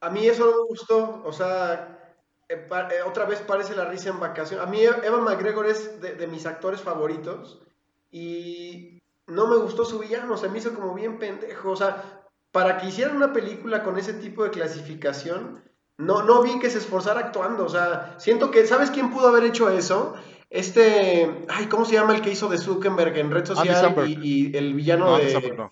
a 0.00 0.10
mí 0.10 0.26
eso 0.26 0.44
no 0.44 0.62
me 0.62 0.68
gustó, 0.68 1.22
o 1.24 1.32
sea, 1.32 2.14
eh, 2.48 2.68
eh, 2.70 3.02
otra 3.06 3.24
vez 3.24 3.40
parece 3.40 3.74
la 3.74 3.86
risa 3.86 4.10
en 4.10 4.20
vacación. 4.20 4.60
A 4.60 4.66
mí 4.66 4.80
Evan 4.82 5.24
McGregor 5.24 5.66
es 5.66 6.00
de, 6.00 6.14
de 6.14 6.26
mis 6.26 6.46
actores 6.46 6.80
favoritos 6.80 7.62
y 8.10 9.02
no 9.26 9.46
me 9.46 9.56
gustó 9.56 9.84
su 9.84 9.98
villano, 9.98 10.36
se 10.36 10.48
me 10.48 10.58
hizo 10.58 10.74
como 10.74 10.94
bien 10.94 11.18
pendejo, 11.18 11.70
o 11.70 11.76
sea, 11.76 12.26
para 12.52 12.78
que 12.78 12.86
hicieran 12.86 13.16
una 13.16 13.32
película 13.32 13.82
con 13.82 13.98
ese 13.98 14.14
tipo 14.14 14.44
de 14.44 14.50
clasificación, 14.50 15.62
no, 15.98 16.22
no 16.22 16.42
vi 16.42 16.58
que 16.58 16.70
se 16.70 16.78
esforzara 16.78 17.20
actuando, 17.20 17.64
o 17.64 17.68
sea, 17.68 18.14
siento 18.18 18.50
que, 18.50 18.66
¿sabes 18.66 18.90
quién 18.90 19.10
pudo 19.10 19.28
haber 19.28 19.44
hecho 19.44 19.70
eso? 19.70 20.14
Este, 20.50 21.28
ay, 21.48 21.66
¿cómo 21.66 21.84
se 21.84 21.94
llama 21.94 22.14
el 22.14 22.22
que 22.22 22.30
hizo 22.30 22.48
de 22.48 22.58
Zuckerberg 22.58 23.16
en 23.18 23.30
red 23.30 23.44
social 23.46 23.94
y, 24.08 24.50
y 24.52 24.56
el 24.56 24.74
villano 24.74 25.06
No, 25.06 25.18
de... 25.18 25.32
no, 25.56 25.70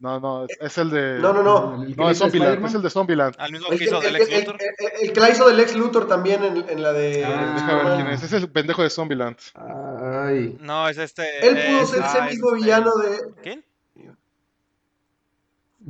no, 0.00 0.20
no, 0.20 0.46
es, 0.60 0.78
el 0.78 0.90
de... 0.90 1.18
No, 1.18 1.32
no, 1.32 1.42
no. 1.42 1.82
El 1.82 1.96
No, 1.96 2.08
es 2.08 2.18
Zombieland, 2.18 2.74
el 2.74 2.82
de 2.82 2.90
Zombieland. 2.90 3.34
Al 3.38 3.50
mismo 3.52 3.66
El, 3.70 3.78
que 3.78 3.84
hizo 3.84 3.96
el- 3.98 4.02
del 4.04 4.16
el- 4.16 4.22
ex 4.22 4.30
el- 4.32 4.38
Luthor. 4.44 4.56
el- 4.60 5.06
el 5.08 5.12
que 5.12 5.20
la 5.20 5.30
hizo 5.30 5.48
del 5.48 5.60
ex 5.60 5.74
Luthor 5.76 6.06
también 6.08 6.44
en, 6.44 6.68
en 6.68 6.82
la 6.82 6.92
de... 6.92 7.24
Ah. 7.24 7.52
Deja 7.56 7.74
ver 7.84 7.96
quién 7.96 8.06
es. 8.08 8.22
Es 8.22 8.32
el 8.32 8.48
pendejo 8.50 8.82
de 8.84 8.90
Zombieland. 8.90 9.36
Ay. 9.54 10.56
No, 10.60 10.88
es 10.88 10.98
este. 10.98 11.24
Él 11.46 11.56
pudo 11.66 11.82
es- 11.82 11.88
ser 11.90 12.04
ese 12.04 12.18
ah, 12.18 12.26
mismo 12.30 12.48
este- 12.54 12.64
villano 12.64 12.92
de... 12.96 13.18
¿Quién? 13.42 13.64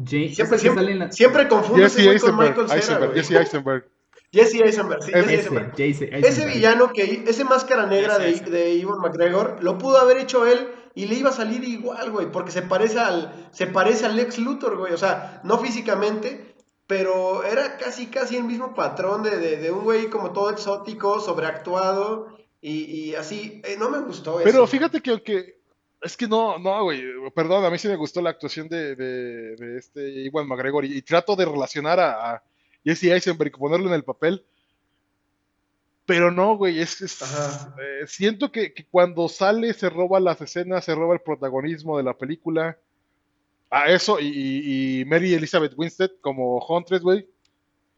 Siempre, 0.07 0.59
siempre, 0.59 0.95
la... 0.95 1.11
siempre 1.13 1.49
confundo 1.49 1.85
ese 1.85 2.03
Jesse 2.03 2.21
con 2.23 2.41
Eisenberg. 2.43 2.57
Michael 2.69 2.83
Cera. 2.83 3.11
Jesse 3.15 3.31
Eisenberg. 3.33 3.89
Jesse 4.31 4.55
Eisenberg, 4.61 5.03
sí, 5.03 5.11
Es- 5.15 5.25
Jesse 5.27 5.39
Ese, 5.39 5.55
Eisenberg. 6.05 6.25
Ese 6.25 6.47
villano 6.47 6.93
que, 6.93 7.25
ese 7.27 7.45
máscara 7.45 7.87
negra 7.87 8.19
de, 8.19 8.33
de 8.35 8.81
Ewan 8.81 9.01
McGregor, 9.01 9.57
lo 9.63 9.79
pudo 9.79 9.99
haber 9.99 10.19
hecho 10.19 10.47
él 10.47 10.69
y 10.95 11.07
le 11.07 11.15
iba 11.15 11.31
a 11.31 11.33
salir 11.33 11.65
igual, 11.65 12.11
güey, 12.11 12.31
porque 12.31 12.51
se 12.51 12.63
parece 12.63 12.99
al, 12.99 13.49
se 13.53 13.67
parece 13.67 14.05
al 14.07 14.19
ex 14.19 14.39
Luthor, 14.39 14.77
güey, 14.77 14.93
o 14.93 14.99
sea, 14.99 15.41
no 15.45 15.59
físicamente, 15.59 16.55
pero 16.87 17.43
era 17.45 17.77
casi, 17.79 18.07
casi 18.07 18.37
el 18.37 18.45
mismo 18.45 18.75
patrón 18.75 19.23
de, 19.23 19.39
de, 19.39 19.57
de 19.57 19.71
un 19.71 19.85
güey 19.85 20.09
como 20.11 20.33
todo 20.33 20.51
exótico, 20.51 21.21
sobreactuado 21.21 22.29
y, 22.61 22.85
y 22.85 23.15
así, 23.15 23.63
Eh, 23.65 23.77
no 23.79 23.89
me 23.91 24.01
gustó 24.01 24.41
Pero 24.45 24.51
eso. 24.59 24.67
fíjate 24.67 25.01
que. 25.01 25.58
Es 26.01 26.17
que 26.17 26.29
no, 26.29 26.59
no, 26.59 26.85
güey. 26.85 27.03
Perdón, 27.35 27.65
a 27.65 27.71
mí 27.71 27.79
sí 27.79 27.89
me 27.89 27.97
gustó 27.97 28.21
la 28.23 28.31
actuación 28.31 28.69
de, 28.69 28.95
de, 28.95 29.57
de 29.57 29.79
este 29.79 30.09
Iwan 30.25 30.47
McGregor 30.47 30.85
y, 30.85 30.97
y 30.97 31.03
trato 31.03 31.35
de 31.35 31.45
relacionar 31.45 31.99
a, 31.99 32.35
a 32.35 32.43
Jesse 32.85 33.05
Eisenberg 33.05 33.53
y 33.55 33.59
ponerlo 33.59 33.89
en 33.89 33.95
el 33.95 34.05
papel. 34.05 34.45
Pero 36.07 36.31
no, 36.31 36.57
güey, 36.57 36.81
es, 36.81 37.01
es- 37.03 37.21
eh, 37.23 38.07
siento 38.07 38.51
que, 38.51 38.73
que 38.73 38.87
cuando 38.87 39.29
sale 39.29 39.75
se 39.75 39.91
roba 39.91 40.21
las 40.21 40.41
escenas, 40.41 40.85
se 40.85 40.95
roba 40.95 41.15
el 41.15 41.21
protagonismo 41.21 41.97
de 41.99 42.05
la 42.05 42.17
película. 42.17 42.79
A 43.71 43.91
eso, 43.91 44.19
y 44.19 45.05
Mary 45.07 45.35
Elizabeth 45.35 45.75
Winstead 45.77 46.11
como 46.23 46.57
Huntress, 46.67 47.03
güey. 47.03 47.29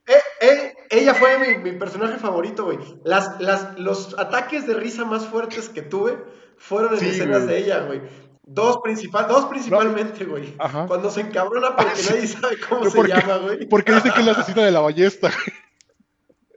Eh, 0.08 0.14
eh, 0.40 0.74
ella 0.90 1.14
fue 1.14 1.38
mi, 1.38 1.70
mi 1.70 1.78
personaje 1.78 2.18
favorito, 2.18 2.64
güey. 2.64 2.78
Las, 3.04 3.40
las, 3.40 3.78
los 3.78 4.18
ataques 4.18 4.66
de 4.66 4.74
risa 4.74 5.04
más 5.04 5.26
fuertes 5.26 5.68
que 5.68 5.82
tuve 5.82 6.18
fueron 6.60 6.94
en 6.94 7.00
Sí, 7.00 7.08
escenas 7.08 7.42
güey. 7.44 7.54
de 7.54 7.58
ella, 7.58 7.80
güey. 7.80 8.00
Dos, 8.42 8.78
principal, 8.82 9.26
dos 9.28 9.46
principalmente, 9.46 10.24
güey. 10.24 10.54
Ajá. 10.58 10.86
Cuando 10.86 11.10
se 11.10 11.20
encabrona 11.22 11.74
porque 11.76 11.92
Ah, 11.92 11.96
sí. 11.96 12.08
nadie 12.12 12.26
sabe 12.28 12.56
cómo 12.68 12.88
se 12.88 13.02
llama, 13.08 13.36
güey. 13.38 13.66
Porque 13.68 13.92
dice 13.92 14.10
que 14.12 14.20
es 14.20 14.26
la 14.26 14.32
asesina 14.32 14.62
de 14.62 14.70
la 14.72 14.80
ballesta. 14.80 15.30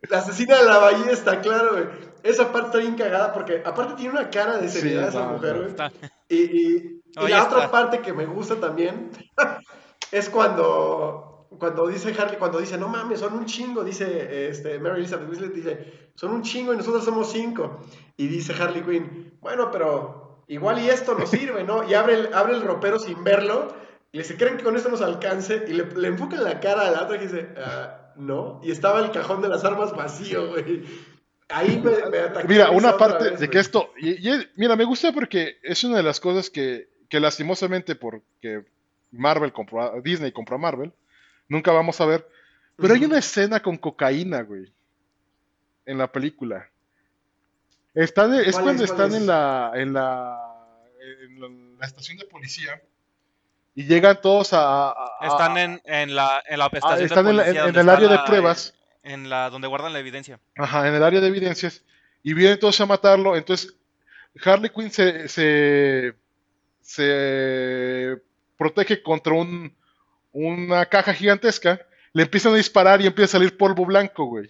La 0.09 0.17
asesina 0.19 0.57
de 0.57 0.65
la 0.65 0.77
ballesta, 0.79 1.39
claro, 1.41 1.71
güey. 1.73 1.85
Esa 2.23 2.51
parte 2.51 2.67
está 2.67 2.77
bien 2.79 2.95
cagada 2.95 3.33
porque 3.33 3.61
aparte 3.65 3.93
tiene 3.95 4.11
una 4.11 4.29
cara 4.29 4.57
de 4.57 4.69
Sí, 4.69 4.79
seriedad 4.79 5.09
esa 5.09 5.25
no, 5.25 5.33
mujer, 5.33 5.55
güey. 5.57 5.67
Está. 5.69 5.91
Y, 6.29 6.35
y- 6.37 7.01
y 7.15 7.19
Ahí 7.19 7.29
la 7.29 7.39
está. 7.43 7.55
otra 7.57 7.71
parte 7.71 7.99
que 7.99 8.11
me 8.13 8.25
gusta 8.25 8.55
también 8.55 9.11
es 10.11 10.29
cuando, 10.29 11.32
cuando 11.59 11.87
dice 11.87 12.13
Harley, 12.17 12.37
cuando 12.37 12.59
dice, 12.59 12.77
no 12.77 12.87
mames, 12.87 13.19
son 13.19 13.33
un 13.33 13.45
chingo, 13.45 13.83
dice 13.83 14.49
este, 14.49 14.79
Mary 14.79 14.99
Elizabeth 14.99 15.27
Winstead, 15.29 15.51
dice, 15.51 16.09
son 16.15 16.31
un 16.31 16.41
chingo 16.43 16.73
y 16.73 16.77
nosotros 16.77 17.03
somos 17.03 17.31
cinco. 17.31 17.81
Y 18.17 18.27
dice 18.27 18.53
Harley 18.53 18.81
Quinn, 18.83 19.33
bueno, 19.41 19.69
pero 19.71 20.43
igual 20.47 20.79
y 20.83 20.89
esto 20.89 21.17
nos 21.17 21.29
sirve, 21.29 21.63
¿no? 21.63 21.87
Y 21.89 21.93
abre 21.93 22.13
el, 22.15 22.33
abre 22.33 22.53
el 22.53 22.61
ropero 22.61 22.99
sin 22.99 23.23
verlo, 23.23 23.73
y 24.11 24.17
le 24.17 24.23
dice, 24.23 24.37
¿creen 24.37 24.57
que 24.57 24.63
con 24.63 24.75
esto 24.75 24.89
nos 24.89 25.01
alcance? 25.01 25.63
Y 25.67 25.73
le, 25.73 25.85
le 25.95 26.07
enfoca 26.09 26.35
en 26.35 26.43
la 26.43 26.59
cara 26.59 26.87
a 26.87 26.91
la 26.91 27.03
otra 27.03 27.15
y 27.17 27.19
dice, 27.21 27.49
"Ah, 27.57 28.11
no. 28.15 28.61
Y 28.63 28.69
estaba 28.71 28.99
el 28.99 29.09
cajón 29.11 29.41
de 29.41 29.49
las 29.49 29.63
armas 29.65 29.95
vacío, 29.95 30.49
güey. 30.49 30.83
Ahí 31.49 31.81
me, 31.83 32.09
me 32.09 32.19
atacó 32.19 32.47
Mira, 32.47 32.69
una 32.71 32.95
parte 32.97 33.31
vez, 33.31 33.39
de 33.39 33.49
que 33.49 33.59
esto, 33.59 33.91
y, 33.99 34.15
mira, 34.55 34.75
me 34.75 34.85
gusta 34.85 35.11
porque 35.11 35.57
es 35.63 35.83
una 35.83 35.97
de 35.97 36.03
las 36.03 36.19
cosas 36.19 36.49
que, 36.51 36.89
que 37.09 37.19
lastimosamente 37.19 37.95
porque 37.95 38.65
Marvel 39.11 39.51
compró, 39.51 39.81
a- 39.81 39.99
Disney 40.01 40.31
compró 40.31 40.55
a 40.55 40.59
Marvel, 40.59 40.93
nunca 41.53 41.71
vamos 41.71 41.99
a 42.01 42.05
ver, 42.05 42.27
pero 42.75 42.93
hay 42.95 43.05
una 43.05 43.19
escena 43.19 43.61
con 43.61 43.77
cocaína, 43.77 44.41
güey, 44.41 44.71
en 45.85 45.97
la 45.97 46.11
película. 46.11 46.69
Están, 47.93 48.33
es 48.33 48.51
¿Cuál 48.53 48.63
cuando 48.63 48.83
están 48.83 49.11
es? 49.11 49.17
en 49.17 49.27
la, 49.27 49.71
en 49.75 49.93
la, 49.93 50.39
en 51.21 51.39
la, 51.39 51.47
la 51.79 51.85
estación 51.85 52.17
de 52.17 52.25
policía 52.25 52.81
y 53.75 53.85
llegan 53.85 54.19
todos 54.21 54.53
a, 54.53 54.89
a- 54.89 54.91
a- 55.19 55.27
Están 55.27 55.57
en, 55.57 55.81
en 55.85 56.15
la, 56.15 56.41
en 56.47 56.57
la 56.59 56.65
a- 56.65 56.67
estación 56.73 56.97
de 56.97 57.03
Ah, 57.03 57.05
están 57.05 57.27
en, 57.27 57.37
la- 57.37 57.43
policía 57.43 57.63
en- 57.63 57.69
el 57.69 57.77
está 57.79 57.93
área 57.93 58.09
de 58.09 58.19
pruebas. 58.25 58.73
En 59.03 59.29
la 59.29 59.49
donde 59.49 59.67
guardan 59.67 59.93
la 59.93 59.99
evidencia. 59.99 60.39
Ajá, 60.55 60.87
en 60.87 60.95
el 60.95 61.03
área 61.03 61.19
de 61.21 61.27
evidencias. 61.27 61.83
Y 62.23 62.33
vienen 62.33 62.57
todos 62.57 62.79
a 62.81 62.85
matarlo. 62.85 63.35
Entonces, 63.35 63.75
Harley 64.43 64.69
Quinn 64.71 64.89
se, 64.91 65.27
se, 65.27 66.13
se 66.81 68.17
protege 68.57 69.03
contra 69.03 69.33
un, 69.33 69.75
una 70.33 70.85
caja 70.87 71.13
gigantesca. 71.13 71.79
Le 72.11 72.23
empiezan 72.23 72.53
a 72.53 72.57
disparar 72.57 73.01
y 73.01 73.07
empieza 73.07 73.37
a 73.37 73.39
salir 73.39 73.57
polvo 73.57 73.85
blanco, 73.85 74.25
güey. 74.25 74.49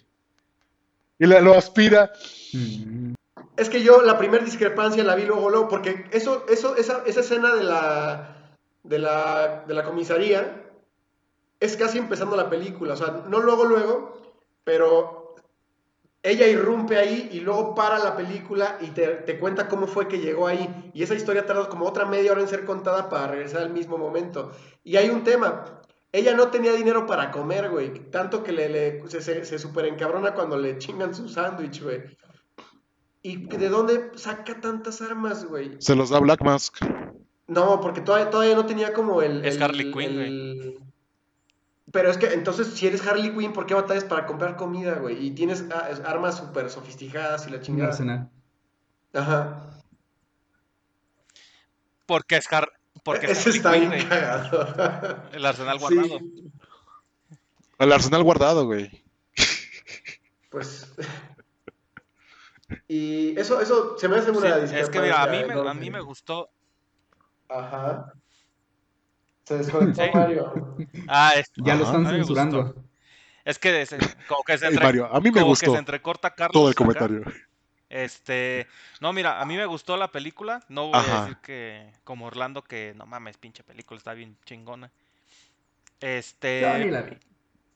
Y 1.19 1.27
lo 1.27 1.53
aspira. 1.55 2.11
Mm. 2.51 3.13
Es 3.55 3.69
que 3.69 3.83
yo 3.83 4.01
la 4.01 4.17
primera 4.17 4.43
discrepancia 4.43 5.03
la 5.03 5.15
vi 5.15 5.25
luego, 5.25 5.49
luego, 5.49 5.67
porque 5.69 6.05
eso, 6.11 6.45
eso, 6.49 6.75
esa, 6.75 7.03
esa 7.05 7.19
escena 7.19 7.53
de 7.53 7.63
la, 7.63 8.35
de 8.83 8.97
la, 8.97 9.63
de 9.67 9.73
la 9.73 9.83
comisaría 9.83 10.59
es 11.59 11.77
casi 11.77 11.99
empezando 11.99 12.35
la 12.35 12.49
película, 12.49 12.93
o 12.93 12.97
sea, 12.97 13.23
no 13.29 13.39
luego, 13.39 13.63
luego, 13.63 14.21
pero 14.63 15.22
ella 16.23 16.47
irrumpe 16.47 16.97
ahí 16.97 17.29
y 17.33 17.41
luego 17.41 17.75
para 17.75 17.99
la 17.99 18.15
película 18.15 18.77
y 18.81 18.87
te, 18.91 19.07
te 19.07 19.37
cuenta 19.37 19.67
cómo 19.67 19.87
fue 19.87 20.07
que 20.07 20.19
llegó 20.19 20.47
ahí. 20.47 20.91
Y 20.93 21.03
esa 21.03 21.15
historia 21.15 21.45
tarda 21.45 21.67
como 21.67 21.85
otra 21.85 22.05
media 22.05 22.31
hora 22.31 22.41
en 22.41 22.47
ser 22.47 22.63
contada 22.63 23.09
para 23.09 23.27
regresar 23.27 23.61
al 23.63 23.71
mismo 23.71 23.97
momento. 23.97 24.51
Y 24.83 24.95
hay 24.95 25.09
un 25.09 25.23
tema. 25.23 25.81
Ella 26.13 26.33
no 26.35 26.47
tenía 26.49 26.71
dinero 26.73 27.05
para 27.05 27.29
comer, 27.31 27.69
güey. 27.69 28.09
Tanto 28.09 28.41
que 28.43 28.51
le, 28.53 28.69
le- 28.69 29.07
se, 29.09 29.21
se, 29.21 29.43
se 29.43 29.59
super 29.59 29.85
encabrona 29.85 30.33
cuando 30.33 30.57
le 30.57 30.77
chingan 30.77 31.13
su 31.13 31.27
sándwich, 31.27 31.83
güey. 31.83 32.01
¿Y 33.21 33.37
de 33.47 33.69
dónde 33.69 34.11
saca 34.15 34.59
tantas 34.61 35.01
armas, 35.01 35.45
güey? 35.45 35.75
Se 35.79 35.95
los 35.95 36.09
da 36.09 36.19
Black 36.19 36.41
Mask. 36.41 36.77
No, 37.47 37.81
porque 37.81 38.01
todavía, 38.01 38.29
todavía 38.29 38.55
no 38.55 38.65
tenía 38.65 38.93
como 38.93 39.21
el... 39.21 39.43
Es 39.45 39.55
el- 39.57 39.63
Harley 39.63 39.91
Quinn, 39.91 40.19
el- 40.19 40.79
Pero 41.91 42.09
es 42.09 42.17
que 42.17 42.27
entonces, 42.33 42.67
si 42.73 42.87
eres 42.87 43.05
Harley 43.05 43.31
Quinn, 43.35 43.51
¿por 43.53 43.65
qué 43.65 43.73
batallas 43.73 44.05
para 44.05 44.25
comprar 44.25 44.55
comida, 44.55 44.95
güey? 44.95 45.25
Y 45.25 45.31
tienes 45.31 45.65
ah, 45.73 45.89
es- 45.89 45.99
armas 45.99 46.37
súper 46.37 46.69
sofisticadas 46.69 47.45
y 47.47 47.51
la 47.51 47.61
chingada. 47.61 47.89
arsenal. 47.89 48.29
Ajá. 49.13 49.69
Porque 52.05 52.37
es, 52.37 52.51
Har- 52.51 52.71
porque 53.03 53.27
es 53.27 53.45
Ese 53.45 53.49
Harley 53.49 53.57
está 53.57 53.73
Quinn, 53.73 53.89
bien 53.89 54.07
cagado. 54.09 55.23
El 55.33 55.45
arsenal 55.45 55.79
Sí, 55.79 55.83
guardado. 55.95 56.19
El 57.79 57.91
arsenal 57.91 58.23
guardado, 58.23 58.65
güey. 58.65 59.03
pues... 60.49 60.93
Y 62.87 63.37
eso, 63.39 63.59
eso 63.61 63.97
se 63.97 64.07
me 64.07 64.15
hace 64.17 64.31
Sí, 64.31 64.37
una 64.37 64.57
es 64.57 64.89
que 64.89 64.99
mira, 64.99 65.21
a 65.23 65.27
mí, 65.27 65.31
me, 65.33 65.37
discrepancia 65.43 65.71
a 65.71 65.73
mí 65.75 65.91
me 65.91 66.01
gustó. 66.01 66.49
Ajá. 67.49 68.13
Se 69.57 69.71
desconectó 69.71 70.03
Sí. 70.03 70.09
Mario. 70.13 70.75
Ah, 71.07 71.33
es, 71.35 71.51
Ya 71.57 71.75
lo 71.75 71.83
están 71.85 72.05
censurando. 72.07 72.75
es 73.45 73.59
que 73.59 73.85
se- 73.85 73.97
como 74.27 74.43
que 74.43 74.57
se, 74.57 74.67
entre- 74.67 74.83
Mario, 74.83 75.05
a 75.11 75.19
mí 75.19 75.25
me 75.29 75.41
como 75.41 75.45
que 75.45 75.49
gustó 75.49 75.71
se 75.73 75.77
entrecorta 75.79 76.33
Carlos. 76.33 76.53
todo 76.53 76.67
el 76.67 76.71
acá. 76.73 76.77
comentario. 76.77 77.23
Este, 77.89 78.65
no, 79.01 79.13
mira, 79.13 79.39
a 79.39 79.45
mí 79.45 79.55
me 79.55 79.65
gustó 79.67 79.97
la 79.97 80.11
película. 80.11 80.63
No 80.67 80.87
voy 80.89 80.99
a 80.99 81.21
decir 81.21 81.37
que 81.43 81.91
como 82.03 82.25
Orlando 82.25 82.63
que 82.63 82.93
no 82.95 83.05
mames, 83.05 83.37
pinche 83.37 83.63
película 83.63 83.97
está 83.99 84.13
bien 84.13 84.35
chingona. 84.45 84.91
Este, 85.99 86.61
Yo 86.61 86.77
ni 86.79 86.91
la 86.91 87.01
vi. 87.03 87.17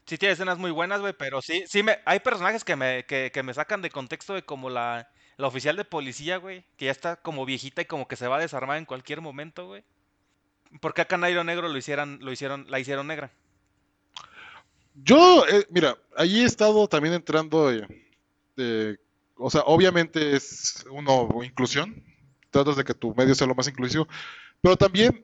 sí 0.06 0.18
tiene 0.18 0.34
escenas 0.34 0.58
muy 0.58 0.72
buenas, 0.72 1.02
güey, 1.02 1.14
pero 1.14 1.42
sí, 1.42 1.64
sí 1.68 1.84
me, 1.84 2.00
hay 2.06 2.20
personajes 2.20 2.64
que 2.64 2.76
me, 2.76 3.06
que, 3.06 3.32
que 3.32 3.44
me 3.44 3.54
sacan 3.54 3.82
de 3.82 3.90
contexto 3.90 4.34
de 4.34 4.42
como 4.44 4.70
la, 4.70 5.10
la 5.38 5.48
oficial 5.48 5.76
de 5.78 5.86
policía, 5.86 6.38
güey, 6.38 6.66
que 6.78 6.86
ya 6.86 6.92
está 6.92 7.16
como 7.18 7.46
viejita 7.46 7.82
y 7.82 7.86
como 7.86 8.08
que 8.08 8.16
se 8.16 8.28
va 8.28 8.38
a 8.38 8.42
desarmar 8.42 8.78
en 8.78 8.86
cualquier 8.86 9.22
momento, 9.22 9.68
güey. 9.68 9.84
¿Por 10.82 10.94
qué 10.94 11.02
a 11.02 11.06
Canario 11.06 11.44
Negro 11.44 11.68
lo 11.68 11.78
hicieran, 11.78 12.20
lo 12.22 12.32
hicieron, 12.32 12.66
la 12.70 12.80
hicieron 12.80 13.08
negra? 13.08 13.32
Yo, 15.04 15.46
eh, 15.48 15.66
mira, 15.70 15.96
ahí 16.16 16.42
he 16.42 16.46
estado 16.46 16.88
también 16.88 17.14
entrando, 17.14 17.72
eh, 17.72 17.88
eh, 18.58 18.98
o 19.36 19.50
sea, 19.50 19.62
obviamente 19.62 20.36
es 20.36 20.86
uno 20.90 21.30
inclusión, 21.44 22.04
tratas 22.50 22.78
de 22.78 22.84
que 22.84 22.96
tu 22.96 23.14
medio 23.14 23.36
sea 23.36 23.46
lo 23.46 23.54
más 23.54 23.68
inclusivo, 23.68 24.08
pero 24.62 24.76
también, 24.76 25.24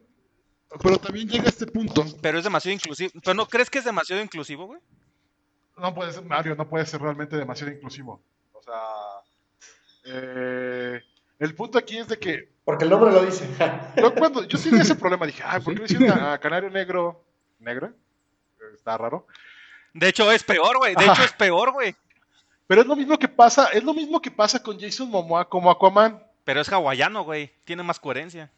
pero 0.81 0.97
también 0.99 1.27
llega 1.27 1.49
este 1.49 1.65
punto, 1.65 2.05
Pero 2.21 2.37
es 2.37 2.43
demasiado 2.43 2.73
inclusivo. 2.73 3.11
¿Pero 3.23 3.33
no 3.33 3.47
crees 3.47 3.69
que 3.69 3.79
es 3.79 3.85
demasiado 3.85 4.21
inclusivo, 4.21 4.65
güey? 4.67 4.79
no 5.77 5.93
puede 5.93 6.11
ser, 6.11 6.23
Mario, 6.23 6.55
no 6.55 6.69
puede 6.69 6.85
ser 6.85 7.01
realmente 7.01 7.35
demasiado 7.35 7.71
inclusivo, 7.71 8.21
o 8.53 8.61
sea, 8.61 8.81
eh, 10.05 11.01
el 11.43 11.55
punto 11.55 11.77
aquí 11.77 11.97
es 11.97 12.07
de 12.07 12.17
que 12.17 12.49
Porque 12.65 12.85
el 12.85 12.89
nombre 12.89 13.11
lo 13.11 13.23
dice. 13.25 13.47
yo 13.97 14.13
cuando, 14.15 14.43
yo 14.43 14.59
tenía 14.59 14.81
ese 14.81 14.95
problema, 14.95 15.25
dije, 15.25 15.43
ay, 15.45 15.61
¿por 15.61 15.73
qué 15.73 15.81
le 15.81 15.87
Sí. 15.87 15.95
hicieron 15.95 16.19
a, 16.23 16.37
Canario 16.39 16.69
Negro, 16.69 17.23
negra? 17.59 17.91
Está 18.73 18.97
raro. 18.97 19.27
De 19.93 20.07
hecho, 20.09 20.31
es 20.31 20.43
peor, 20.43 20.77
güey. 20.77 20.95
De 20.95 21.03
Ajá. 21.03 21.13
hecho, 21.13 21.23
es 21.23 21.33
peor, 21.33 21.71
güey. 21.71 21.95
Pero 22.65 22.81
es 22.81 22.87
lo 22.87 22.95
mismo 22.95 23.19
que 23.19 23.27
pasa, 23.27 23.67
es 23.67 23.83
lo 23.83 23.93
mismo 23.93 24.21
que 24.21 24.31
pasa 24.31 24.63
con 24.63 24.79
Jason 24.79 25.09
Momoa 25.09 25.47
como 25.49 25.69
Aquaman. 25.69 26.23
Pero 26.45 26.61
es 26.61 26.69
hawaiano, 26.71 27.23
güey. 27.23 27.51
Tiene 27.65 27.83
más 27.83 27.99
coherencia. 27.99 28.51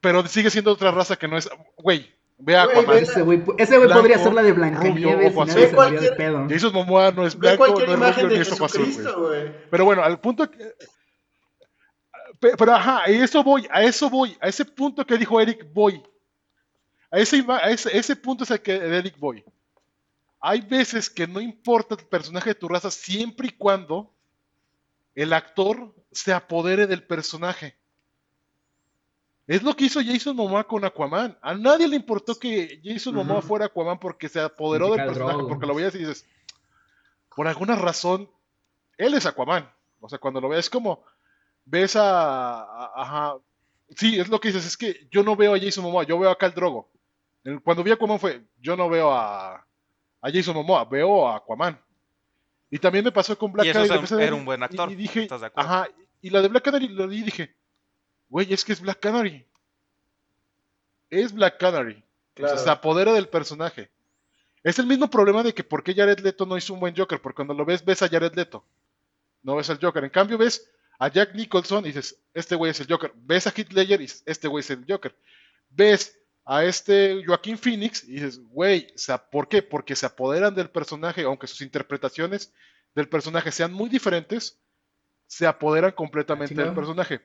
Pero 0.00 0.26
sigue 0.26 0.50
siendo 0.50 0.72
otra 0.72 0.90
raza 0.90 1.16
que 1.16 1.28
no 1.28 1.36
es. 1.36 1.48
Güey, 1.76 2.12
ve 2.38 2.56
a 2.56 2.64
Aquaman. 2.64 2.86
ve- 2.96 3.00
Ese 3.02 3.22
güey, 3.22 3.42
ese 3.58 3.78
güey 3.78 3.88
podría 3.90 4.18
ser 4.18 4.32
la 4.34 4.42
de 4.42 4.50
rubio, 4.52 4.64
Blancanieves 4.70 5.34
nadie 5.34 5.52
se 5.52 5.58
daría 5.58 5.68
de 5.70 5.74
Cualquier- 5.76 6.16
pedo. 6.16 6.46
Jason 6.48 6.72
Momoa 6.72 7.10
no 7.12 7.26
es 7.26 7.36
blanco, 7.36 7.58
cualquier 7.58 7.98
no 7.98 8.06
es 8.06 8.16
rubio, 8.16 8.28
ni 8.28 8.40
es 8.42 9.14
güey. 9.16 9.52
Pero 9.70 9.84
bueno, 9.84 10.02
al 10.02 10.20
punto 10.20 10.48
Pero 12.42 12.74
ajá, 12.74 13.02
a 13.02 13.06
eso 13.06 13.44
voy, 13.44 13.68
a 13.70 13.84
eso 13.84 14.10
voy, 14.10 14.36
a 14.40 14.48
ese 14.48 14.64
punto 14.64 15.06
que 15.06 15.16
dijo 15.16 15.40
Eric 15.40 15.64
voy. 15.72 16.02
A 17.08 17.18
ese, 17.18 17.44
a 17.48 17.70
ese, 17.70 17.96
ese 17.96 18.16
punto 18.16 18.42
es 18.42 18.50
el 18.50 18.60
que 18.60 18.80
de 18.80 18.98
Eric 18.98 19.16
voy. 19.16 19.44
Hay 20.40 20.60
veces 20.60 21.08
que 21.08 21.28
no 21.28 21.40
importa 21.40 21.94
el 21.94 22.04
personaje 22.04 22.50
de 22.50 22.54
tu 22.56 22.66
raza 22.66 22.90
siempre 22.90 23.46
y 23.46 23.52
cuando 23.52 24.12
el 25.14 25.32
actor 25.32 25.94
se 26.10 26.32
apodere 26.32 26.88
del 26.88 27.04
personaje. 27.04 27.76
Es 29.46 29.62
lo 29.62 29.76
que 29.76 29.84
hizo 29.84 30.00
Jason 30.04 30.34
Momoa 30.34 30.64
con 30.64 30.84
Aquaman. 30.84 31.38
A 31.42 31.54
nadie 31.54 31.86
le 31.86 31.94
importó 31.94 32.36
que 32.36 32.80
Jason 32.82 33.14
Momoa 33.14 33.38
Ujú. 33.38 33.46
fuera 33.46 33.66
Aquaman 33.66 34.00
porque 34.00 34.28
se 34.28 34.40
apoderó 34.40 34.90
del 34.96 35.06
personaje, 35.06 35.44
porque 35.48 35.66
lo 35.66 35.76
veías 35.76 35.94
y 35.94 35.98
dices, 35.98 36.26
por 37.36 37.46
alguna 37.46 37.76
razón, 37.76 38.28
él 38.98 39.14
es 39.14 39.26
Aquaman. 39.26 39.70
O 40.00 40.08
sea, 40.08 40.18
cuando 40.18 40.40
lo 40.40 40.48
ves 40.48 40.68
como, 40.68 41.04
ves 41.64 41.96
a, 41.96 42.62
a- 42.62 42.92
ajá, 42.96 43.36
sí, 43.96 44.18
es 44.18 44.28
lo 44.28 44.40
que 44.40 44.48
dices, 44.48 44.66
es 44.66 44.76
que 44.76 45.06
yo 45.10 45.22
no 45.22 45.36
veo 45.36 45.54
a 45.54 45.58
Jason 45.60 45.84
Momoa, 45.84 46.04
yo 46.04 46.18
veo 46.18 46.30
a 46.30 46.38
Cal 46.38 46.52
Drogo. 46.54 46.90
Cuando 47.64 47.82
vi 47.82 47.90
a 47.90 47.94
Aquaman 47.94 48.20
fue, 48.20 48.42
yo 48.60 48.76
no 48.76 48.88
veo 48.88 49.10
a, 49.12 49.54
a 49.54 50.30
Jason 50.32 50.54
Momoa, 50.54 50.84
veo 50.84 51.28
a 51.28 51.36
Aquaman. 51.36 51.78
Y 52.70 52.78
también 52.78 53.04
me 53.04 53.12
pasó 53.12 53.36
con 53.36 53.52
Black 53.52 53.66
Y 53.66 53.70
eso 53.70 53.80
Canary. 53.82 54.04
es 54.04 54.10
un- 54.12 54.20
era 54.20 54.34
y- 54.36 54.38
un 54.38 54.44
buen 54.44 54.62
actor, 54.62 54.90
Y, 54.90 54.94
dije, 54.94 55.22
¿estás 55.22 55.40
de 55.40 55.48
acuerdo? 55.48 55.68
ajá, 55.70 55.88
y 56.20 56.30
la 56.30 56.40
de 56.40 56.48
Black 56.48 56.64
Canary 56.64 56.88
lo 56.88 57.06
vi 57.08 57.18
y 57.18 57.22
dije, 57.24 57.54
güey, 58.28 58.52
es 58.52 58.64
que 58.64 58.72
es 58.72 58.80
Black 58.80 59.00
Canary. 59.00 59.44
Es 61.10 61.32
Black 61.32 61.58
Canary. 61.58 61.94
O 61.94 62.38
sea, 62.38 62.46
Claro. 62.46 62.58
se 62.58 62.70
apodera 62.70 63.12
del 63.12 63.28
personaje. 63.28 63.90
Es 64.62 64.78
el 64.78 64.86
mismo 64.86 65.10
problema 65.10 65.42
de 65.42 65.52
que 65.52 65.64
por 65.64 65.82
qué 65.82 65.92
Jared 65.94 66.20
Leto 66.20 66.46
no 66.46 66.56
hizo 66.56 66.72
un 66.72 66.80
buen 66.80 66.96
Joker, 66.96 67.20
porque 67.20 67.36
cuando 67.36 67.52
lo 67.54 67.64
ves, 67.64 67.84
ves 67.84 68.00
a 68.02 68.08
Jared 68.08 68.34
Leto. 68.34 68.64
No 69.42 69.56
ves 69.56 69.68
al 69.68 69.78
Joker. 69.80 70.04
En 70.04 70.10
cambio, 70.10 70.38
ves 70.38 70.70
a 71.02 71.08
Jack 71.08 71.34
Nicholson 71.34 71.84
y 71.84 71.88
dices, 71.88 72.16
este 72.32 72.54
güey 72.54 72.70
es 72.70 72.78
el 72.78 72.86
Joker. 72.88 73.12
Ves 73.16 73.48
a 73.48 73.50
Heath 73.50 73.72
Ledger 73.72 74.00
y 74.00 74.04
dices, 74.04 74.22
este 74.24 74.46
güey 74.46 74.60
es 74.60 74.70
el 74.70 74.84
Joker. 74.88 75.12
Ves 75.68 76.16
a 76.44 76.64
este 76.64 77.24
Joaquín 77.26 77.58
Phoenix 77.58 78.04
y 78.04 78.12
dices, 78.12 78.40
güey, 78.50 78.86
o 78.94 78.98
sea, 78.98 79.18
¿por 79.18 79.48
qué? 79.48 79.62
Porque 79.62 79.96
se 79.96 80.06
apoderan 80.06 80.54
del 80.54 80.70
personaje, 80.70 81.24
aunque 81.24 81.48
sus 81.48 81.60
interpretaciones 81.60 82.52
del 82.94 83.08
personaje 83.08 83.50
sean 83.50 83.72
muy 83.72 83.88
diferentes, 83.88 84.60
se 85.26 85.44
apoderan 85.44 85.90
completamente 85.90 86.54
del 86.54 86.72
personaje. 86.72 87.20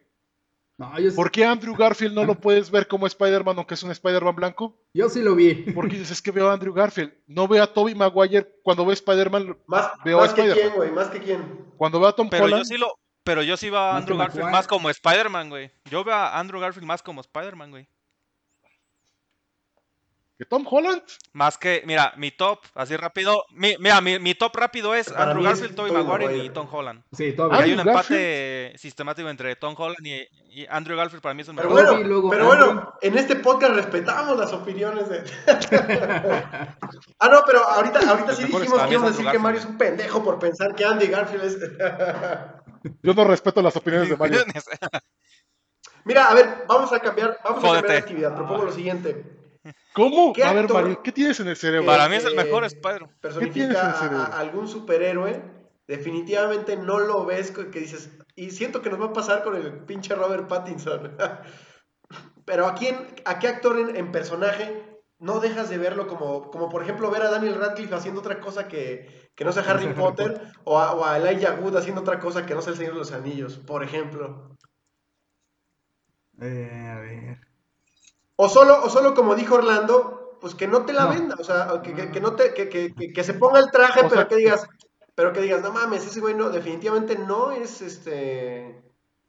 No, 0.80 1.00
yo, 1.00 1.14
¿Por 1.14 1.30
qué 1.30 1.46
Andrew 1.46 1.76
Garfield 1.76 2.16
no 2.16 2.24
lo 2.24 2.34
puedes 2.40 2.72
ver 2.72 2.88
como 2.88 3.06
Spider-Man, 3.06 3.58
aunque 3.58 3.76
es 3.76 3.84
un 3.84 3.92
Spider-Man 3.92 4.36
blanco? 4.36 4.76
yo 4.92 5.08
sí 5.08 5.22
lo 5.22 5.36
vi. 5.36 5.54
Porque 5.74 5.98
dices, 5.98 6.12
es 6.12 6.22
que 6.22 6.32
veo 6.32 6.50
a 6.50 6.54
Andrew 6.54 6.74
Garfield. 6.74 7.14
No 7.28 7.48
veo 7.48 7.62
a 7.62 7.72
Tobey 7.72 7.94
Maguire 7.94 8.60
cuando 8.64 8.84
veo 8.86 8.92
a 8.92 8.94
Spider-Man. 8.94 9.56
Más, 9.68 9.92
Veo 10.04 10.18
a 10.20 10.22
más 10.22 10.34
que 10.34 10.42
Spider-Man. 10.42 10.70
quién, 10.70 10.76
güey, 10.76 10.92
más 10.92 11.10
que 11.10 11.20
quién. 11.20 11.66
Cuando 11.78 12.00
veo 12.00 12.10
a 12.10 12.16
Tom 12.16 12.28
Pero 12.30 12.48
yo 12.48 12.54
Holland. 12.56 12.66
sí 12.66 12.78
lo. 12.78 12.88
Pero 13.28 13.44
yo 13.44 13.58
sí 13.58 13.70
veo 13.70 13.80
a 13.80 13.98
Andrew 13.98 14.18
Garfield 14.18 14.50
más 14.50 14.66
como 14.68 14.90
Spider-Man, 14.90 15.50
güey. 15.50 15.70
Yo 15.92 16.02
veo 16.06 16.16
a 16.16 16.40
Andrew 16.40 16.62
Garfield 16.62 16.88
más 16.88 17.04
como 17.04 17.20
Spider-Man, 17.20 17.72
güey. 17.72 17.86
¿Que 20.38 20.46
Tom 20.46 20.66
Holland? 20.70 21.02
Más 21.34 21.58
que, 21.58 21.84
mira, 21.86 22.14
mi 22.16 22.32
top, 22.32 22.60
así 22.74 22.96
rápido. 22.96 23.44
Mi, 23.52 23.76
mira, 23.80 24.00
mi, 24.00 24.18
mi 24.20 24.34
top 24.34 24.56
rápido 24.56 24.96
es 24.96 25.10
Para 25.10 25.32
Andrew 25.32 25.44
Garfield, 25.44 25.76
Tobey 25.76 25.92
Tobey 25.92 26.06
Maguire 26.06 26.38
y. 26.38 26.50
Tom 26.52 26.70
Holland. 26.72 27.04
Sí, 27.12 27.34
todavía. 27.34 27.66
Hay 27.66 27.74
un 27.74 27.82
empate 27.82 28.74
sistemático 28.78 29.28
entre 29.30 29.58
Tom 29.58 29.76
Holland 29.78 30.08
y, 30.08 30.22
y 30.62 30.66
Andrew 30.70 30.96
Garfield 30.96 31.22
para 31.22 31.34
mí 31.34 31.42
es 31.42 31.50
el 31.50 31.56
Pero 31.58 31.70
mejor. 31.70 31.86
Toby, 31.86 32.04
bueno, 32.04 32.30
pero 32.30 32.46
bueno, 32.46 32.94
en 33.02 33.18
este 33.18 33.36
podcast 33.36 33.74
respetamos 33.74 34.38
las 34.38 34.54
opiniones 34.54 35.10
de. 35.10 35.24
ah, 37.20 37.30
no, 37.30 37.42
pero 37.46 37.68
ahorita, 37.68 38.10
ahorita 38.10 38.36
sí 38.36 38.46
dijimos 38.46 38.84
que 38.84 38.92
íbamos 38.92 39.10
a 39.10 39.18
decir 39.18 39.30
que 39.30 39.40
Mario 39.40 39.60
es 39.60 39.66
un 39.66 39.78
pendejo 39.78 40.24
por 40.24 40.40
pensar 40.40 40.74
que 40.76 40.86
Andy 40.86 41.08
Garfield 41.08 41.44
es. 41.44 41.58
Yo 43.02 43.14
no 43.14 43.24
respeto 43.24 43.62
las 43.62 43.76
opiniones 43.76 44.10
de 44.10 44.18
Mario. 44.18 44.40
Mira, 46.06 46.30
a 46.30 46.34
ver, 46.34 46.66
vamos 46.68 46.92
a 46.94 47.00
cambiar, 47.00 47.40
vamos 47.44 47.64
a 47.64 47.68
cambiar 47.68 47.88
de 47.88 47.98
actividad. 47.98 48.36
Propongo 48.36 48.66
lo 48.66 48.72
siguiente. 48.72 49.26
¿Cómo? 49.94 50.32
¿Qué 50.32 50.44
A 50.44 50.54
ver, 50.54 50.72
Mario, 50.72 51.02
¿qué 51.04 51.12
tienes 51.12 51.40
en 51.40 51.50
el 51.50 51.58
cerebro? 51.58 51.86
Para 51.86 52.08
mí 52.08 52.16
es 52.16 52.26
el 52.26 52.34
eh, 52.34 52.44
mejor 52.44 52.64
Spider. 52.64 53.02
¿Qué 53.02 53.08
tienes 53.08 53.16
en 53.16 53.20
personifica 53.20 53.66
el 53.66 53.76
a, 53.76 53.94
cerebro? 53.94 54.18
a 54.24 54.40
algún 54.40 54.68
superhéroe, 54.68 55.42
definitivamente 55.88 56.78
no 56.78 57.00
lo 57.00 57.26
ves 57.26 57.52
que 57.52 57.80
dices, 57.80 58.10
y 58.36 58.52
siento 58.52 58.82
que 58.82 58.90
nos 58.90 59.02
va 59.02 59.08
a 59.08 59.14
pasar 59.14 59.44
con 59.44 59.56
el 59.56 59.80
pinche 59.80 60.16
Robert 60.16 60.48
Pattinson. 60.48 61.18
Pero 62.46 62.68
a 62.68 62.76
quién, 62.76 62.96
a 63.26 63.40
qué 63.40 63.50
actor 63.50 63.78
en, 63.78 63.98
en 63.98 64.12
personaje 64.14 64.87
no 65.20 65.40
dejas 65.40 65.70
de 65.70 65.78
verlo 65.78 66.08
como, 66.08 66.52
como 66.52 66.70
por 66.70 66.84
ejemplo 66.84 67.10
ver 67.10 67.24
a 67.24 67.32
Daniel 67.32 67.56
Radcliffe 67.56 67.96
haciendo 67.96 68.20
otra 68.22 68.40
cosa 68.40 68.68
que, 68.68 69.30
que 69.36 69.46
no 69.46 69.52
sea 69.52 69.64
Harry 69.64 69.94
Potter, 69.94 70.42
o 70.64 70.78
a, 70.80 70.94
o 70.94 71.04
a 71.06 71.18
Elijah 71.18 71.56
Wood 71.60 71.76
haciendo 71.78 72.02
otra 72.02 72.20
cosa 72.20 72.46
que 72.46 72.54
no 72.56 72.62
sea 72.62 72.74
el 72.74 72.78
Señor 72.78 72.94
de 72.94 73.00
los 73.00 73.12
Anillos, 73.12 73.58
por 73.58 73.84
ejemplo. 73.84 74.56
Eh, 76.40 76.88
a 76.96 77.00
ver. 77.00 77.38
O 78.36 78.48
solo, 78.50 78.84
o 78.84 78.90
solo 78.90 79.14
como 79.16 79.34
dijo 79.36 79.56
Orlando, 79.56 80.38
pues 80.40 80.54
que 80.54 80.68
no 80.68 80.86
te 80.86 80.94
la 80.94 81.06
No. 81.06 81.10
venda, 81.10 81.36
o 81.40 81.44
sea, 81.44 81.82
que, 81.84 81.94
que- 81.96 82.12
que 82.12 82.22
no 82.22 82.36
te, 82.36 83.24
se 83.24 83.34
ponga 83.34 83.60
el 83.60 83.72
traje, 83.72 84.02
O 84.02 84.04
pero 84.04 84.16
sea, 84.16 84.28
que 84.28 84.36
digas, 84.36 84.68
pero 85.16 85.34
que 85.34 85.42
digas, 85.42 85.64
no 85.64 85.72
mames, 85.72 86.06
ese 86.06 86.20
güey 86.20 86.36
no, 86.36 86.50
definitivamente 86.52 87.18
no 87.18 87.52
es 87.52 87.82
este. 87.82 88.84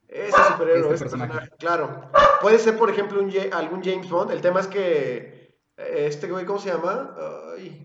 Ese 0.07 0.37
superhéroe, 0.53 0.93
Este 0.93 0.95
ese 0.95 1.05
personaje. 1.05 1.33
personaje. 1.33 1.57
Claro. 1.59 2.11
Puede 2.43 2.59
ser, 2.59 2.77
por 2.79 2.89
ejemplo, 2.91 3.21
un, 3.21 3.31
algún 3.53 3.83
James 3.83 4.09
Bond. 4.11 4.31
El 4.31 4.41
tema 4.43 4.61
es 4.61 4.67
que. 4.67 5.38
Este 5.79 6.27
güey, 6.29 6.45
¿cómo 6.45 6.59
se 6.59 6.71
llama? 6.71 7.15
Ay, 7.57 7.85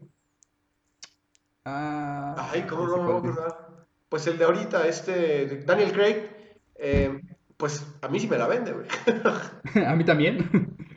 Ah, 1.66 2.50
ay 2.52 2.64
¿cómo 2.64 2.88
no 2.88 2.98
me 2.98 3.04
voy 3.04 3.14
a 3.14 3.18
acordar? 3.20 3.68
Pues 4.10 4.28
el 4.28 4.38
de 4.38 4.46
ahorita, 4.46 4.88
este. 4.88 5.64
Daniel 5.66 5.92
Craig. 5.94 6.30
eh, 6.76 7.22
pues 7.56 7.86
a 8.02 8.08
mí 8.10 8.20
sí 8.20 8.28
me 8.28 8.38
la 8.38 8.48
vende, 8.48 8.74
güey. 8.74 8.88
A 9.88 9.96
mí 9.96 10.04
también. 10.04 10.50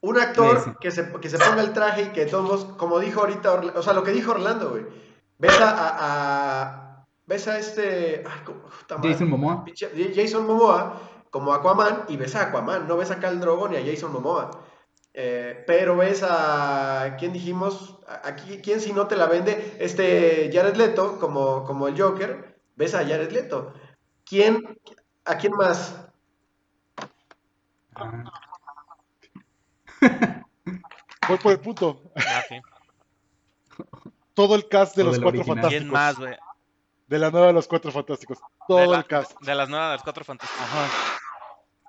Un 0.00 0.18
actor 0.20 0.58
Sí, 0.60 0.70
sí. 0.70 0.76
que 0.80 0.90
se, 0.90 1.10
que 1.12 1.30
se 1.30 1.38
ponga 1.38 1.62
el 1.62 1.72
traje 1.72 2.02
y 2.02 2.08
que 2.10 2.26
todos, 2.26 2.66
como 2.76 3.00
dijo 3.00 3.20
ahorita, 3.20 3.52
Orla- 3.54 3.72
o 3.74 3.82
sea, 3.82 3.94
lo 3.94 4.04
que 4.04 4.12
dijo 4.12 4.32
Orlando, 4.32 4.70
güey. 4.70 4.84
Ves 5.38 5.58
a, 5.60 5.70
a- 5.70 5.96
a- 6.60 7.06
ves 7.26 7.48
a 7.48 7.58
este, 7.58 8.22
ay. 8.26 9.02
Jason 9.02 9.28
Momoa. 9.30 9.64
Jason 10.14 10.46
Momoa 10.46 11.00
como 11.30 11.52
Aquaman 11.54 12.04
y 12.08 12.16
ves 12.18 12.36
a 12.36 12.42
Aquaman, 12.42 12.86
no 12.86 12.96
ves 12.98 13.10
a 13.10 13.18
Khal 13.18 13.40
Drogo 13.40 13.66
ni 13.68 13.76
a 13.76 13.84
Jason 13.84 14.12
Momoa. 14.12 14.50
Eh, 15.16 15.62
pero 15.66 15.96
ves 15.96 16.24
a, 16.28 17.14
¿quién 17.18 17.32
dijimos? 17.32 18.00
Aquí, 18.24 18.60
¿quién 18.60 18.80
si 18.80 18.92
no 18.92 19.06
te 19.06 19.16
la 19.16 19.26
vende? 19.26 19.76
Este 19.78 20.50
Jared 20.52 20.74
Leto 20.76 21.18
como, 21.20 21.62
como 21.64 21.86
el 21.88 22.00
Joker, 22.00 22.60
ves 22.74 22.94
a 22.94 22.98
Jared 23.06 23.30
Leto. 23.30 23.72
¿Quién, 24.26 24.76
a 25.24 25.36
quién 25.38 25.52
más? 25.54 26.00
Ah, 27.96 28.10
Voy 31.28 31.38
por 31.38 31.52
el 31.52 31.60
punto. 31.60 32.02
Ah, 32.16 32.42
sí. 32.48 32.60
Todo 34.34 34.56
el 34.56 34.68
cast 34.68 34.96
de 34.96 35.04
los 35.04 35.18
cuatro 35.18 35.40
original. 35.40 35.46
fantásticos. 35.62 35.80
¿Quién 35.80 35.90
más, 35.92 36.16
güey? 36.18 36.36
De 37.06 37.18
la 37.18 37.30
nueva 37.30 37.46
de 37.48 37.52
los 37.52 37.66
cuatro 37.68 37.92
fantásticos. 37.92 38.38
Todo 38.68 38.90
la- 38.90 38.98
el 38.98 39.04
cast. 39.06 39.38
de 39.40 39.54
las 39.54 39.68
nuevas 39.68 39.88
de 39.90 39.94
los 39.94 40.02
cuatro 40.02 40.24
fantásticos. 40.24 40.64
Ajá. 40.66 40.88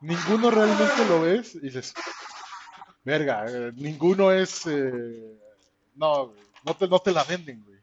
Ninguno 0.02 0.52
realmente 0.52 1.06
lo 1.10 1.22
ves 1.22 1.56
y 1.56 1.60
dices, 1.62 1.94
verga, 3.06 3.46
eh, 3.48 3.72
ninguno 3.76 4.32
es, 4.32 4.66
eh, 4.68 5.38
no, 5.96 6.28
güey, 6.28 6.42
no 6.66 6.74
te, 6.74 6.88
no 6.88 7.00
te 7.00 7.12
la 7.12 7.24
venden, 7.24 7.64
güey. 7.64 7.76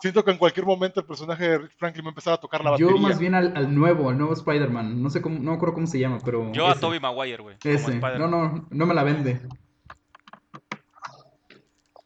Siento 0.00 0.24
que 0.24 0.30
en 0.30 0.38
cualquier 0.38 0.64
momento 0.64 1.00
el 1.00 1.06
personaje 1.06 1.48
de 1.48 1.58
Rick 1.58 1.72
Franklin 1.76 2.04
va 2.04 2.08
a 2.08 2.10
empezar 2.10 2.34
a 2.34 2.36
tocar 2.40 2.64
la 2.64 2.70
batería. 2.70 2.92
Yo 2.92 2.98
más 2.98 3.18
bien 3.18 3.34
al, 3.34 3.56
al 3.56 3.74
nuevo, 3.74 4.08
al 4.08 4.16
nuevo 4.16 4.32
Spider-Man. 4.32 5.02
No 5.02 5.10
sé 5.10 5.20
cómo, 5.20 5.40
no 5.40 5.50
me 5.50 5.56
acuerdo 5.56 5.74
cómo 5.74 5.86
se 5.88 5.98
llama, 5.98 6.18
pero. 6.24 6.52
Yo 6.52 6.68
a 6.68 6.76
Tobey 6.76 7.00
Maguire, 7.00 7.42
güey. 7.42 7.56
Ese. 7.64 7.92
Spider-Man. 7.94 8.18
No, 8.18 8.28
no, 8.28 8.66
no 8.70 8.86
me 8.86 8.94
la 8.94 9.02
vende. 9.02 9.40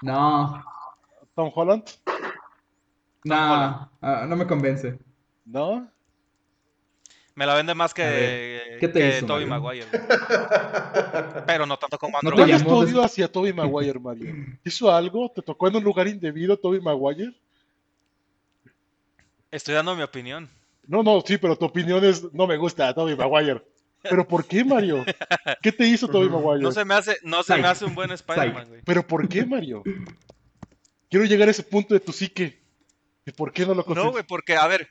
No, 0.02 0.64
Tom 1.36 1.52
Holland, 1.54 1.84
no, 3.24 3.34
Holland. 3.34 3.88
ah, 4.00 4.26
no 4.26 4.36
me 4.36 4.46
convence. 4.46 4.98
¿no? 5.44 5.88
Me 7.34 7.46
la 7.46 7.54
vende 7.54 7.74
más 7.74 7.94
que, 7.94 8.02
ver, 8.02 8.78
¿qué 8.78 8.88
te 8.88 8.98
que 9.00 9.16
hizo, 9.16 9.26
Tobey 9.26 9.46
Mario? 9.46 9.86
Maguire. 9.86 9.86
Pero 11.46 11.64
no 11.66 11.78
tanto 11.78 11.98
como 11.98 12.12
No 12.12 12.18
Andrew 12.18 12.36
te 12.36 12.36
¿Cuál 12.42 12.50
es 12.50 12.56
Garfield. 12.56 12.68
tu 12.68 12.74
llamó 12.84 12.90
odio 12.98 13.04
hacia 13.04 13.32
Tobey 13.32 13.52
Maguire, 13.54 13.98
Mario? 13.98 14.34
¿Hizo 14.64 14.92
algo? 14.92 15.30
¿Te 15.34 15.40
tocó 15.40 15.68
en 15.68 15.76
un 15.76 15.84
lugar 15.84 16.08
indebido 16.08 16.56
Tobey 16.58 16.80
Maguire? 16.80 17.32
Estoy 19.50 19.74
dando 19.74 19.94
mi 19.96 20.02
opinión. 20.02 20.50
No, 20.86 21.02
no, 21.02 21.20
sí, 21.22 21.38
pero 21.38 21.56
tu 21.56 21.64
opinión 21.66 22.04
es, 22.04 22.32
no 22.32 22.46
me 22.46 22.56
gusta 22.56 22.92
Tobey 22.94 23.16
Maguire. 23.16 23.62
¿Pero 24.02 24.26
por 24.26 24.44
qué, 24.46 24.64
Mario? 24.64 25.04
¿Qué 25.62 25.70
te 25.72 25.86
hizo 25.86 26.08
Tobey 26.08 26.28
Maguire? 26.28 26.62
No 26.62 26.72
se 26.72 26.84
me 26.84 26.94
hace, 26.94 27.16
no 27.22 27.42
se 27.42 27.56
me 27.56 27.68
hace 27.68 27.84
un 27.84 27.94
buen 27.94 28.10
Spider-Man, 28.10 28.68
güey. 28.68 28.82
¿Pero 28.84 29.06
por 29.06 29.28
qué, 29.28 29.46
Mario? 29.46 29.82
Quiero 31.08 31.24
llegar 31.24 31.48
a 31.48 31.50
ese 31.52 31.62
punto 31.62 31.94
de 31.94 32.00
tu 32.00 32.12
psique. 32.12 32.60
¿Y 33.24 33.30
por 33.30 33.52
qué 33.52 33.62
no 33.62 33.68
lo 33.74 33.76
No, 33.76 33.84
consigues? 33.84 34.10
güey, 34.10 34.24
porque, 34.24 34.56
a 34.56 34.66
ver, 34.66 34.88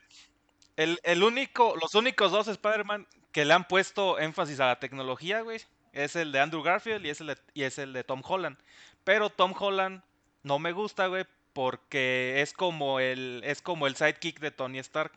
el, 0.82 1.00
el 1.04 1.24
único, 1.24 1.76
los 1.80 1.96
únicos 1.96 2.32
dos 2.32 2.48
Spider-Man 2.48 3.08
que 3.32 3.46
le 3.46 3.54
han 3.54 3.68
puesto 3.68 4.20
énfasis 4.20 4.60
a 4.60 4.68
la 4.68 4.80
tecnología, 4.80 5.42
güey, 5.42 5.60
es 5.94 6.16
el 6.16 6.32
de 6.32 6.40
Andrew 6.40 6.64
Garfield 6.64 7.06
y 7.06 7.10
es 7.10 7.22
el 7.22 7.28
de, 7.28 7.38
y 7.54 7.64
es 7.64 7.78
el 7.78 7.94
de 7.94 8.04
Tom 8.04 8.22
Holland. 8.26 8.58
Pero 9.04 9.30
Tom 9.30 9.54
Holland 9.58 10.02
no 10.44 10.60
me 10.60 10.72
gusta, 10.72 11.08
güey, 11.08 11.26
porque 11.54 12.42
es 12.42 12.54
como 12.54 13.00
el, 13.00 13.42
es 13.46 13.62
como 13.62 13.88
el 13.88 13.96
sidekick 13.96 14.40
de 14.40 14.52
Tony 14.52 14.80
Stark. 14.80 15.12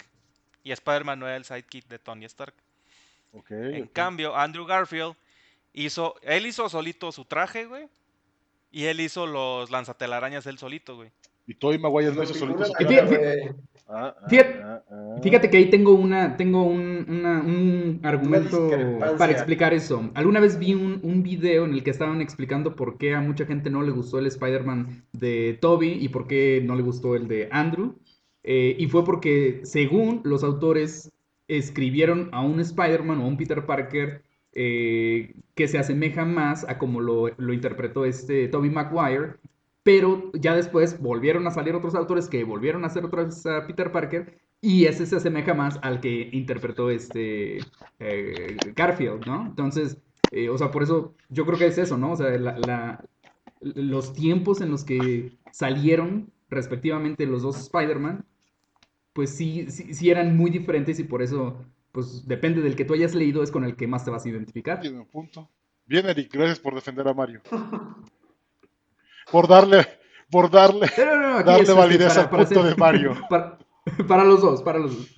Y 0.62 0.73
Spider-Man 0.73 1.19
no 1.19 1.27
era 1.27 1.36
el 1.36 1.45
sidekick 1.45 1.86
de 1.89 1.99
Tony 1.99 2.24
Stark. 2.27 2.55
En 3.51 3.86
cambio, 3.89 4.36
Andrew 4.36 4.65
Garfield 4.65 5.16
hizo, 5.73 6.15
él 6.23 6.47
hizo 6.47 6.69
solito 6.69 7.12
su 7.12 7.24
traje, 7.24 7.66
güey. 7.66 7.89
Y 8.70 8.85
él 8.86 9.01
hizo 9.01 9.27
los 9.27 9.70
lanzatelarañas 9.70 10.47
él 10.47 10.59
solito, 10.59 10.97
güey. 10.97 11.11
Y 11.47 11.55
Tobey 11.55 11.78
Maguire 11.78 12.12
no 12.12 12.23
hizo 12.23 12.35
solito. 12.35 12.65
su 12.65 12.73
traje. 12.73 13.55
Fíjate-. 13.86 13.94
Ah, 13.97 14.15
ah, 14.20 14.28
Fíjate- 14.28 14.61
ah. 14.62 14.81
Fíjate 15.23 15.51
que 15.51 15.56
ahí 15.56 15.70
tengo 15.70 15.94
una, 15.94 16.36
tengo 16.36 16.65
un, 16.65 17.06
una- 17.09 17.40
un 17.43 18.01
argumento 18.02 18.69
para 19.19 19.32
explicar 19.32 19.73
eso. 19.74 20.11
Alguna 20.15 20.40
vez 20.40 20.59
vi 20.59 20.74
un, 20.74 21.01
un 21.02 21.23
video 21.23 21.65
en 21.65 21.73
el 21.74 21.82
que 21.85 21.90
estaban 21.90 22.20
explicando 22.20 22.74
por 22.77 22.98
qué 22.98 23.15
a 23.15 23.20
mucha 23.20 23.47
gente 23.47 23.70
no 23.70 23.82
le 23.82 23.93
gustó 23.93 24.19
el 24.19 24.27
Spider-Man 24.27 25.05
de 25.12 25.59
Toby 25.61 25.93
y 25.93 26.09
por 26.09 26.27
qué 26.27 26.62
no 26.65 26.74
le 26.77 26.82
gustó 26.82 27.15
el 27.16 27.28
de 27.28 27.48
Andrew. 27.52 27.94
Eh, 28.43 28.77
y 28.78 28.89
fue 28.89 29.05
porque, 29.05 29.61
según 29.65 30.20
los 30.24 30.44
autores, 30.44 31.11
escribieron 31.48 32.28
a 32.32 32.40
un 32.43 32.61
Spider-Man 32.61 33.19
o 33.20 33.24
a 33.24 33.27
un 33.28 33.36
Peter 33.36 33.65
Parker 33.65 34.23
eh, 34.52 35.35
que 35.55 35.69
se 35.69 35.78
asemeja 35.78 36.24
más 36.24 36.69
a 36.69 36.78
como 36.78 37.01
lo, 37.01 37.28
lo 37.36 37.52
interpretó 37.52 38.05
este 38.05 38.48
Toby 38.48 38.70
Maguire. 38.70 39.35
Pero 39.85 40.32
ya 40.35 40.56
después 40.56 41.01
volvieron 41.01 41.47
a 41.48 41.52
salir 41.52 41.77
otros 41.77 41.94
autores 41.97 42.28
que 42.31 42.44
volvieron 42.44 42.85
a 42.85 42.89
hacer 42.89 43.05
otra 43.06 43.24
vez 43.24 43.47
a 43.47 43.66
Peter 43.69 43.93
Parker 43.93 44.40
y 44.62 44.86
ese 44.86 45.06
se 45.06 45.16
asemeja 45.16 45.55
más 45.55 45.78
al 45.82 46.01
que 46.01 46.31
interpretó 46.32 46.90
este 46.90 47.73
eh, 48.01 48.73
Garfield, 48.77 49.27
¿no? 49.27 49.47
Entonces, 49.47 49.98
eh, 50.32 50.51
o 50.51 50.59
sea, 50.59 50.73
por 50.73 50.82
eso 50.85 51.16
yo 51.31 51.47
creo 51.47 51.59
que 51.59 51.69
es 51.69 51.78
eso, 51.78 51.98
¿no? 51.98 52.12
O 52.12 52.16
sea, 52.16 52.31
la- 52.39 52.59
la- 52.59 53.06
los 53.61 54.15
tiempos 54.15 54.61
en 54.62 54.70
los 54.70 54.85
que 54.85 55.39
salieron 55.51 56.32
respectivamente 56.51 57.27
los 57.27 57.43
dos 57.43 57.61
Spider-Man, 57.61 58.27
pues 59.12 59.31
sí, 59.31 59.66
sí, 59.70 59.94
sí 59.94 60.11
eran 60.11 60.36
muy 60.36 60.51
diferentes 60.51 60.98
y 61.01 61.05
por 61.05 61.23
eso, 61.23 61.65
pues 61.93 62.27
depende 62.28 62.62
del 62.62 62.77
que 62.77 62.85
tú 62.85 62.94
hayas 62.94 63.15
leído 63.15 63.43
es 63.43 63.51
con 63.52 63.65
el 63.65 63.77
que 63.77 63.86
más 63.86 64.05
te 64.05 64.11
vas 64.11 64.27
a 64.27 64.28
identificar. 64.31 64.81
Tiene 64.81 64.98
un 65.01 65.06
punto. 65.06 65.48
Bien, 65.86 66.06
Eric, 66.06 66.32
gracias 66.32 66.61
por 66.61 66.74
defender 66.74 67.09
a 67.09 67.15
Mario. 67.15 67.40
Por 69.31 69.49
darle, 69.49 69.87
por 70.31 70.51
darle, 70.51 70.89
No, 70.99 71.05
no, 71.05 71.31
no, 71.31 71.37
aquí 71.39 71.47
darle 71.47 71.63
es, 71.63 71.75
validez 71.75 72.09
para- 72.09 72.23
al 72.23 72.31
para 72.31 72.45
punto 72.45 72.63
de 72.65 72.75
Mario. 72.77 73.15
Para, 73.29 73.59
para 74.09 74.25
los 74.25 74.41
dos, 74.41 74.63
para 74.63 74.79
los 74.79 74.97
dos. 74.97 75.11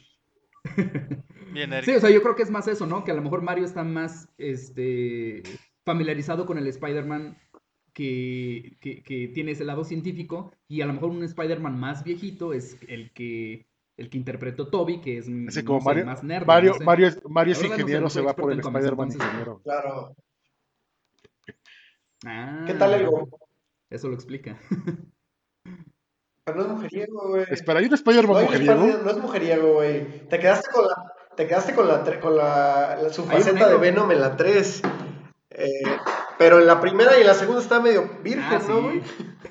Bien, 1.52 1.72
Eric. 1.72 1.84
Sí, 1.84 1.92
o 1.94 2.00
sea, 2.00 2.10
yo 2.10 2.20
creo 2.22 2.34
que 2.34 2.42
es 2.42 2.50
más 2.50 2.66
eso, 2.68 2.86
¿no? 2.86 3.04
Que 3.04 3.12
a 3.12 3.14
lo 3.14 3.22
mejor 3.22 3.40
Mario 3.42 3.64
está 3.64 3.84
más 3.84 4.28
este, 4.38 5.42
familiarizado 5.84 6.44
con 6.46 6.58
el 6.58 6.66
Spider-Man 6.66 7.38
que, 7.92 8.76
que, 8.80 9.02
que 9.02 9.28
tiene 9.28 9.52
ese 9.52 9.64
lado 9.64 9.84
científico 9.84 10.52
y 10.68 10.80
a 10.82 10.86
lo 10.86 10.92
mejor 10.92 11.10
un 11.10 11.22
Spider-Man 11.22 11.78
más 11.78 12.02
viejito 12.04 12.52
es 12.52 12.76
el 12.88 13.12
que, 13.12 13.66
el 13.96 14.10
que 14.10 14.18
interpretó 14.18 14.68
Toby, 14.68 15.00
que 15.00 15.18
es 15.18 15.26
Así 15.48 15.60
sé, 15.62 16.04
más 16.04 16.22
nerd. 16.24 16.44
Mario, 16.44 16.72
no 16.72 16.78
sé. 16.78 16.84
Mario, 16.84 17.06
es, 17.08 17.20
Mario 17.30 17.52
es 17.52 17.62
La 17.62 17.68
verdad 17.68 17.76
no 17.76 17.76
sé, 17.76 17.82
ingeniero, 17.82 18.10
se 18.10 18.20
va 18.20 18.34
por 18.36 18.52
el 18.52 18.58
Spider-Man 18.60 19.12
ingeniero. 19.12 19.60
Claro. 19.62 20.16
Ah, 22.26 22.64
¿Qué 22.66 22.74
tal 22.74 22.94
el 22.94 23.06
Goku? 23.06 23.38
Eso 23.90 24.08
lo 24.08 24.14
explica. 24.14 24.58
Pero 26.44 26.58
no 26.58 26.62
es 26.62 26.68
mujeriego, 26.68 27.28
güey. 27.28 27.44
Espera, 27.50 27.80
¿hay 27.80 27.86
un 27.86 27.94
Spider-Man 27.94 28.36
No, 28.36 28.42
mujeriego? 28.42 28.74
No 29.04 29.10
es 29.10 29.18
mujeriego, 29.18 29.72
güey. 29.74 30.28
Te 30.28 30.38
quedaste 30.38 30.70
con 30.72 30.86
la, 30.86 31.12
te 31.36 31.46
quedaste 31.46 31.74
con 31.74 31.88
la, 31.88 32.04
tre- 32.04 32.20
con 32.20 32.36
la, 32.36 32.98
la- 33.02 33.12
su 33.12 33.24
faceta 33.24 33.68
de. 33.68 33.76
Venom 33.78 34.10
en 34.12 34.20
la 34.20 34.36
3. 34.36 34.82
Eh, 35.50 35.68
pero 36.38 36.58
en 36.60 36.66
la 36.66 36.80
primera 36.80 37.16
y 37.16 37.22
en 37.22 37.26
la 37.26 37.34
segunda 37.34 37.60
está 37.62 37.80
medio 37.80 38.18
virgen, 38.22 38.44
Ah, 38.44 38.62
¿no, 38.68 38.82
güey? 38.82 39.02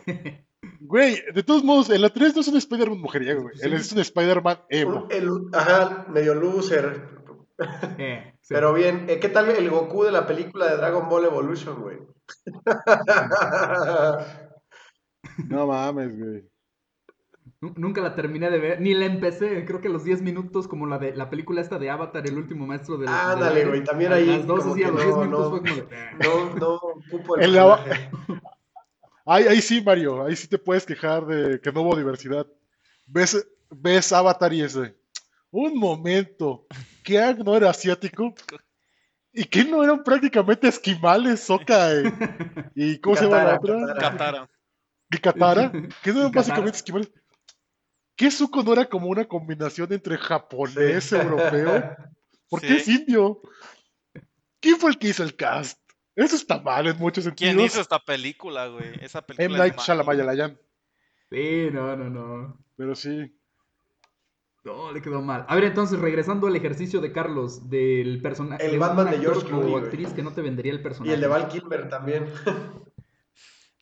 Güey, 0.87 1.19
de 1.33 1.41
todos 1.41 1.63
modos, 1.63 1.89
en 1.89 1.99
la 2.03 2.09
3 2.11 2.35
no 2.35 2.41
es 2.41 2.47
un 2.47 2.57
Spider-Man 2.57 2.99
mujeriego, 3.01 3.41
güey. 3.41 3.55
Sí. 3.57 3.65
Él 3.65 3.73
es 3.73 3.91
un 3.91 3.97
Spider-Man 3.99 4.59
emo. 4.69 5.05
Un- 5.05 5.11
el- 5.11 5.29
ajá, 5.53 6.05
medio 6.09 6.35
loser. 6.35 7.01
Eh, 7.97 8.33
sí. 8.41 8.53
Pero 8.53 8.73
bien, 8.73 9.05
eh, 9.09 9.19
¿qué 9.19 9.29
tal 9.29 9.49
el 9.49 9.69
Goku 9.69 10.03
de 10.03 10.11
la 10.11 10.25
película 10.27 10.69
de 10.69 10.77
Dragon 10.77 11.07
Ball 11.09 11.25
Evolution, 11.25 11.81
güey? 11.81 11.97
No 15.49 15.67
mames, 15.67 16.17
güey. 16.17 16.43
Nu- 17.61 17.73
Nunca 17.77 18.01
la 18.01 18.15
terminé 18.15 18.49
de 18.49 18.59
ver, 18.59 18.81
ni 18.81 18.93
la 18.93 19.05
empecé, 19.05 19.65
creo 19.65 19.81
que 19.81 19.89
los 19.89 20.03
10 20.03 20.21
minutos 20.21 20.67
como 20.67 20.85
la 20.85 20.97
de 20.99 21.15
la 21.15 21.29
película 21.29 21.61
esta 21.61 21.79
de 21.79 21.89
Avatar, 21.89 22.25
el 22.27 22.37
último 22.37 22.65
maestro 22.67 22.97
del... 22.97 23.07
Ándale, 23.09 23.59
del- 23.61 23.69
güey, 23.69 23.83
también 23.83 24.13
ahí 24.13 24.25
Las 24.25 24.45
dos 24.47 24.65
así, 24.65 24.83
a 24.83 24.89
los 24.89 25.01
10 25.03 25.15
no, 25.15 25.21
minutos 25.23 25.43
no. 25.45 25.49
fue 25.49 25.59
como 25.61 25.75
de... 25.75 25.81
"Eh". 25.95 26.09
No, 26.23 26.55
no, 26.55 26.75
ocupo 26.75 27.37
el 27.37 27.53
la-. 27.53 27.83
Ahí, 29.27 29.45
ahí 29.47 29.59
sí, 29.59 29.81
Mario, 29.81 30.23
ahí 30.23 30.35
sí 30.35 30.47
te 30.47 30.59
puedes 30.59 30.85
quejar 30.85 31.25
de 31.25 31.59
que 31.59 31.71
no 31.71 31.81
hubo 31.81 31.95
diversidad. 31.97 32.45
Ves, 33.07 33.47
ves 33.71 34.13
Avatar 34.13 34.53
y 34.53 34.61
ese. 34.61 34.95
Un 35.49 35.75
momento, 35.79 36.67
¿qué 37.05 37.19
Aang 37.19 37.43
no 37.43 37.55
era 37.55 37.69
asiático? 37.69 38.33
¿Y 39.31 39.45
qué 39.45 39.63
no 39.63 39.83
eran 39.83 40.03
prácticamente 40.03 40.67
esquimales, 40.67 41.41
Soka 41.41 41.91
y, 42.73 42.93
y 42.93 42.99
¿cómo 42.99 43.15
se 43.15 43.25
llama 43.25 43.43
la 43.43 43.55
otra? 43.55 43.95
Katara. 43.99 44.49
¿Y 45.11 45.17
Katara? 45.17 45.71
¿Qué 46.03 46.11
no 46.11 46.19
eran 46.19 46.31
básicamente 46.31 46.77
esquimales? 46.77 47.11
¿Qué 48.15 48.31
Zuko 48.31 48.63
no 48.63 48.73
era 48.73 48.85
como 48.85 49.07
una 49.07 49.25
combinación 49.25 49.91
entre 49.91 50.17
japonés, 50.17 51.11
europeo? 51.11 51.95
¿Por 52.49 52.61
qué 52.61 52.67
Sí. 52.67 52.75
es 52.75 52.87
indio? 52.87 53.41
¿Quién 54.61 54.77
fue 54.77 54.91
el 54.91 54.97
que 54.97 55.09
hizo 55.09 55.23
el 55.23 55.35
cast? 55.35 55.79
Eso 56.15 56.37
está 56.37 56.59
mal 56.61 56.87
en 56.87 56.97
muchos 56.97 57.25
sentidos. 57.25 57.53
¿Quién 57.53 57.65
hizo 57.65 57.81
esta 57.81 57.99
película, 57.99 58.67
güey? 58.67 58.93
Esa 59.01 59.21
película. 59.21 59.45
M. 59.45 59.57
Night 59.57 59.75
mala, 59.75 59.85
Shyamalan. 59.85 60.59
Sí, 61.29 61.67
no, 61.73 61.95
no, 61.97 62.09
no. 62.09 62.57
Pero 62.77 62.95
sí. 62.95 63.37
No, 64.65 64.91
le 64.91 64.99
quedó 65.01 65.21
mal. 65.21 65.45
A 65.47 65.53
ver, 65.55 65.65
entonces, 65.65 65.99
regresando 65.99 66.47
al 66.47 66.55
ejercicio 66.55 66.99
de 66.99 67.11
Carlos, 67.11 67.69
del 67.69 68.19
personaje. 68.21 68.65
El 68.65 68.71
de 68.71 68.77
Batman 68.79 69.11
de 69.11 69.19
George 69.19 69.45
Clooney, 69.47 69.71
güey. 69.71 69.83
actriz 69.83 70.11
que 70.13 70.23
no 70.23 70.33
te 70.33 70.41
vendería 70.41 70.71
el 70.73 70.79
Y 70.79 70.83
personaje. 70.83 71.13
el 71.13 71.21
de 71.21 71.27
Val 71.27 71.47
Kilmer 71.49 71.87
también. 71.87 72.25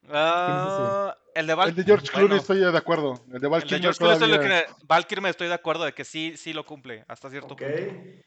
Ah, 0.10 1.15
el 1.34 1.47
de 1.47 1.53
Val 1.53 1.69
El 1.69 1.76
de 1.76 1.84
George 1.85 2.07
bueno, 2.11 2.27
Clooney 2.27 2.38
estoy 2.41 2.60
de 2.60 2.77
acuerdo. 2.77 3.22
El 3.34 3.39
de 3.39 3.47
Val 3.47 3.61
El 3.64 3.69
de 3.69 3.76
Kilmer 3.77 3.81
George 3.81 3.97
Clooney 3.97 4.35
estoy 4.35 4.49
que 4.49 4.85
Val 4.85 5.07
Kilmer 5.07 5.30
estoy 5.30 5.47
de 5.47 5.53
acuerdo 5.53 5.85
de 5.85 5.93
que 5.93 6.03
sí, 6.03 6.35
sí 6.35 6.51
lo 6.51 6.65
cumple 6.65 7.05
hasta 7.07 7.30
cierto 7.30 7.53
Ok. 7.53 7.61
punto. 7.61 8.23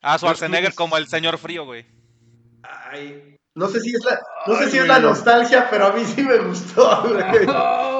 Ah, 0.00 0.16
Schwarzenegger 0.16 0.74
como 0.74 0.96
el 0.96 1.08
señor 1.08 1.38
frío, 1.38 1.64
güey. 1.64 1.84
Ay. 2.62 3.36
No 3.56 3.66
sé 3.66 3.80
si 3.80 3.92
es 3.96 4.04
la, 4.04 4.20
no 4.46 4.54
sé 4.54 4.64
Ay, 4.64 4.70
si 4.70 4.78
es 4.78 4.86
la 4.86 5.00
nostalgia, 5.00 5.68
pero 5.68 5.86
a 5.86 5.92
mí 5.92 6.04
sí 6.04 6.22
me 6.22 6.38
gustó, 6.38 7.02
güey. 7.02 7.46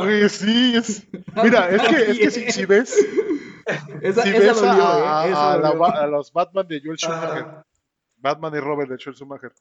Oye, 0.00 0.28
sí, 0.28 0.76
es. 0.76 1.06
Mira, 1.42 1.70
es 1.70 1.82
que, 1.82 2.10
es 2.10 2.18
que 2.18 2.30
si, 2.30 2.50
si 2.52 2.66
ves, 2.66 2.94
Esa, 4.02 4.22
si 4.22 4.28
esa 4.30 4.38
ves 4.38 4.60
dolió, 4.60 4.86
a, 4.86 5.26
¿eh? 5.26 5.30
Esa 5.30 5.52
a 5.52 5.56
la 5.58 5.68
dolió. 5.68 5.80
ba- 5.80 6.00
a 6.02 6.06
los 6.06 6.32
Batman 6.32 6.66
de 6.68 6.80
Joel 6.84 6.96
Schumacher, 6.98 7.42
Ajá. 7.42 7.66
Batman 8.16 8.54
y 8.54 8.60
Robert 8.60 8.90
de 8.90 8.96
Joel 9.02 9.16
Schumacher, 9.16 9.52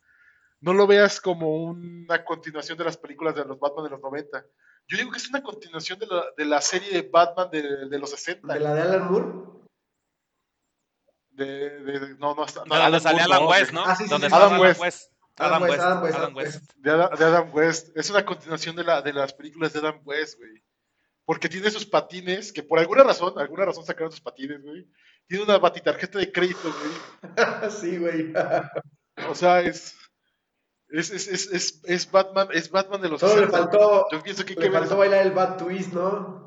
no 0.62 0.74
lo 0.74 0.88
veas 0.88 1.20
como 1.22 1.64
una 1.66 2.24
continuación 2.24 2.78
de 2.78 2.84
las 2.86 2.98
películas 2.98 3.36
de 3.36 3.46
los 3.46 3.60
Batman 3.60 3.86
de 3.86 3.90
los 3.92 4.02
90. 4.02 4.46
Yo 4.88 4.98
digo 4.98 5.12
que 5.12 5.18
es 5.18 5.30
una 5.30 5.42
continuación 5.44 5.98
de 6.00 6.08
la, 6.08 6.24
de 6.38 6.46
la 6.46 6.62
serie 6.62 6.92
de 6.92 7.10
Batman 7.10 7.50
de, 7.52 7.88
de 7.90 8.00
los 8.00 8.10
60. 8.12 8.54
De 8.54 8.60
la 8.60 8.74
de 8.74 8.82
Alan 8.82 9.12
Moore. 9.12 9.26
De, 11.32 11.46
de- 11.82 12.16
no, 12.18 12.34
no, 12.36 12.46
De 12.46 12.52
donde 12.80 13.00
salía 13.00 13.24
Moore, 13.28 13.34
Alan 13.34 13.44
no, 13.44 13.50
West. 13.50 13.72
¿no? 13.74 13.84
Ah, 13.86 13.96
sí, 13.96 14.04
sí, 14.06 14.10
donde 14.10 14.30
sí. 14.30 14.82
West. 14.82 15.12
Adam 15.38 15.64
West. 15.64 15.80
Adam 15.80 16.04
West, 16.04 16.16
Adam 16.16 16.24
Adam 16.24 16.36
West. 16.36 16.56
West. 16.56 16.72
De, 16.78 16.92
Adam, 16.92 17.10
de 17.18 17.26
Adam 17.26 17.50
West. 17.54 17.98
Es 17.98 18.10
una 18.10 18.26
continuación 18.26 18.76
de, 18.76 18.84
la, 18.84 19.02
de 19.02 19.14
las 19.14 19.34
películas 19.34 19.74
de 19.74 19.80
Adam 19.80 20.00
West, 20.06 20.38
güey. 20.38 20.64
Porque 21.26 21.50
tiene 21.50 21.72
sus 21.72 21.86
patines, 21.86 22.54
que 22.54 22.62
por 22.64 22.78
alguna 22.80 23.04
razón, 23.04 23.34
alguna 23.38 23.66
razón 23.66 23.86
sacaron 23.86 24.12
sus 24.12 24.22
patines, 24.22 24.62
güey. 24.62 24.88
Tiene 25.28 25.44
una 25.44 25.58
batitarjeta 25.58 26.20
de 26.20 26.32
crédito, 26.32 26.62
güey. 26.72 27.32
sí, 27.72 27.98
güey. 27.98 28.32
O 29.28 29.36
sea, 29.36 29.62
es. 29.62 29.96
Es, 30.88 31.10
es, 31.10 31.28
es, 31.28 31.52
es, 31.52 31.82
es 31.84 32.12
Batman, 32.12 32.48
es 32.54 32.70
Batman 32.70 33.02
de 33.02 33.10
los 33.10 33.20
Solo 33.20 33.34
le 33.42 33.48
60. 33.48 33.58
faltó, 33.58 34.06
Yo 34.12 34.22
pienso 34.22 34.46
que 34.46 34.54
le 34.54 34.62
que 34.62 34.72
faltó 34.72 34.86
eso. 34.86 34.98
bailar 34.98 35.26
el 35.26 35.32
Bad 35.34 35.58
Twist, 35.58 35.92
¿no? 35.94 36.46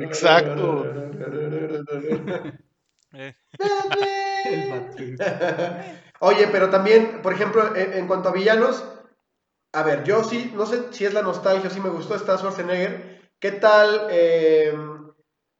Exacto. 0.00 0.86
Eh, 3.12 3.34
El 4.44 4.70
Batman. 4.70 5.96
Oye, 6.20 6.48
pero 6.48 6.70
también, 6.70 7.22
por 7.22 7.32
ejemplo, 7.32 7.74
en, 7.74 7.94
en 7.94 8.06
cuanto 8.06 8.28
a 8.28 8.32
villanos, 8.32 8.84
a 9.72 9.82
ver, 9.82 10.04
yo 10.04 10.22
sí, 10.24 10.52
no 10.54 10.66
sé 10.66 10.92
si 10.92 11.04
es 11.04 11.14
la 11.14 11.22
nostalgia 11.22 11.70
si 11.70 11.80
me 11.80 11.90
gustó 11.90 12.14
está 12.14 12.36
Schwarzenegger. 12.36 13.30
¿Qué 13.38 13.52
tal 13.52 14.08
eh, 14.10 14.76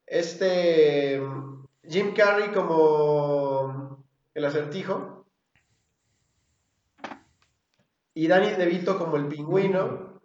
este 0.06 1.22
Jim 1.88 2.12
Carrey 2.14 2.50
como 2.50 4.04
el 4.34 4.44
acertijo? 4.44 5.26
Y 8.12 8.26
Danny 8.26 8.50
DeVito 8.50 8.98
como 8.98 9.16
el 9.16 9.28
pingüino. 9.28 10.20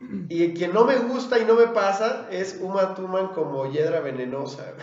Y 0.00 0.54
quien 0.54 0.72
no 0.72 0.84
me 0.84 0.96
gusta 0.96 1.38
y 1.38 1.44
no 1.44 1.54
me 1.54 1.68
pasa 1.68 2.28
es 2.30 2.58
Uma 2.60 2.94
Thurman 2.94 3.28
como 3.28 3.70
Hiedra 3.70 4.00
Venenosa. 4.00 4.74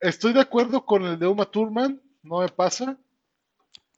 Estoy 0.00 0.34
de 0.34 0.40
acuerdo 0.40 0.84
con 0.84 1.04
el 1.04 1.18
de 1.18 1.26
Uma 1.26 1.46
Thurman, 1.46 2.03
no 2.24 2.40
me 2.40 2.48
pasa. 2.48 2.96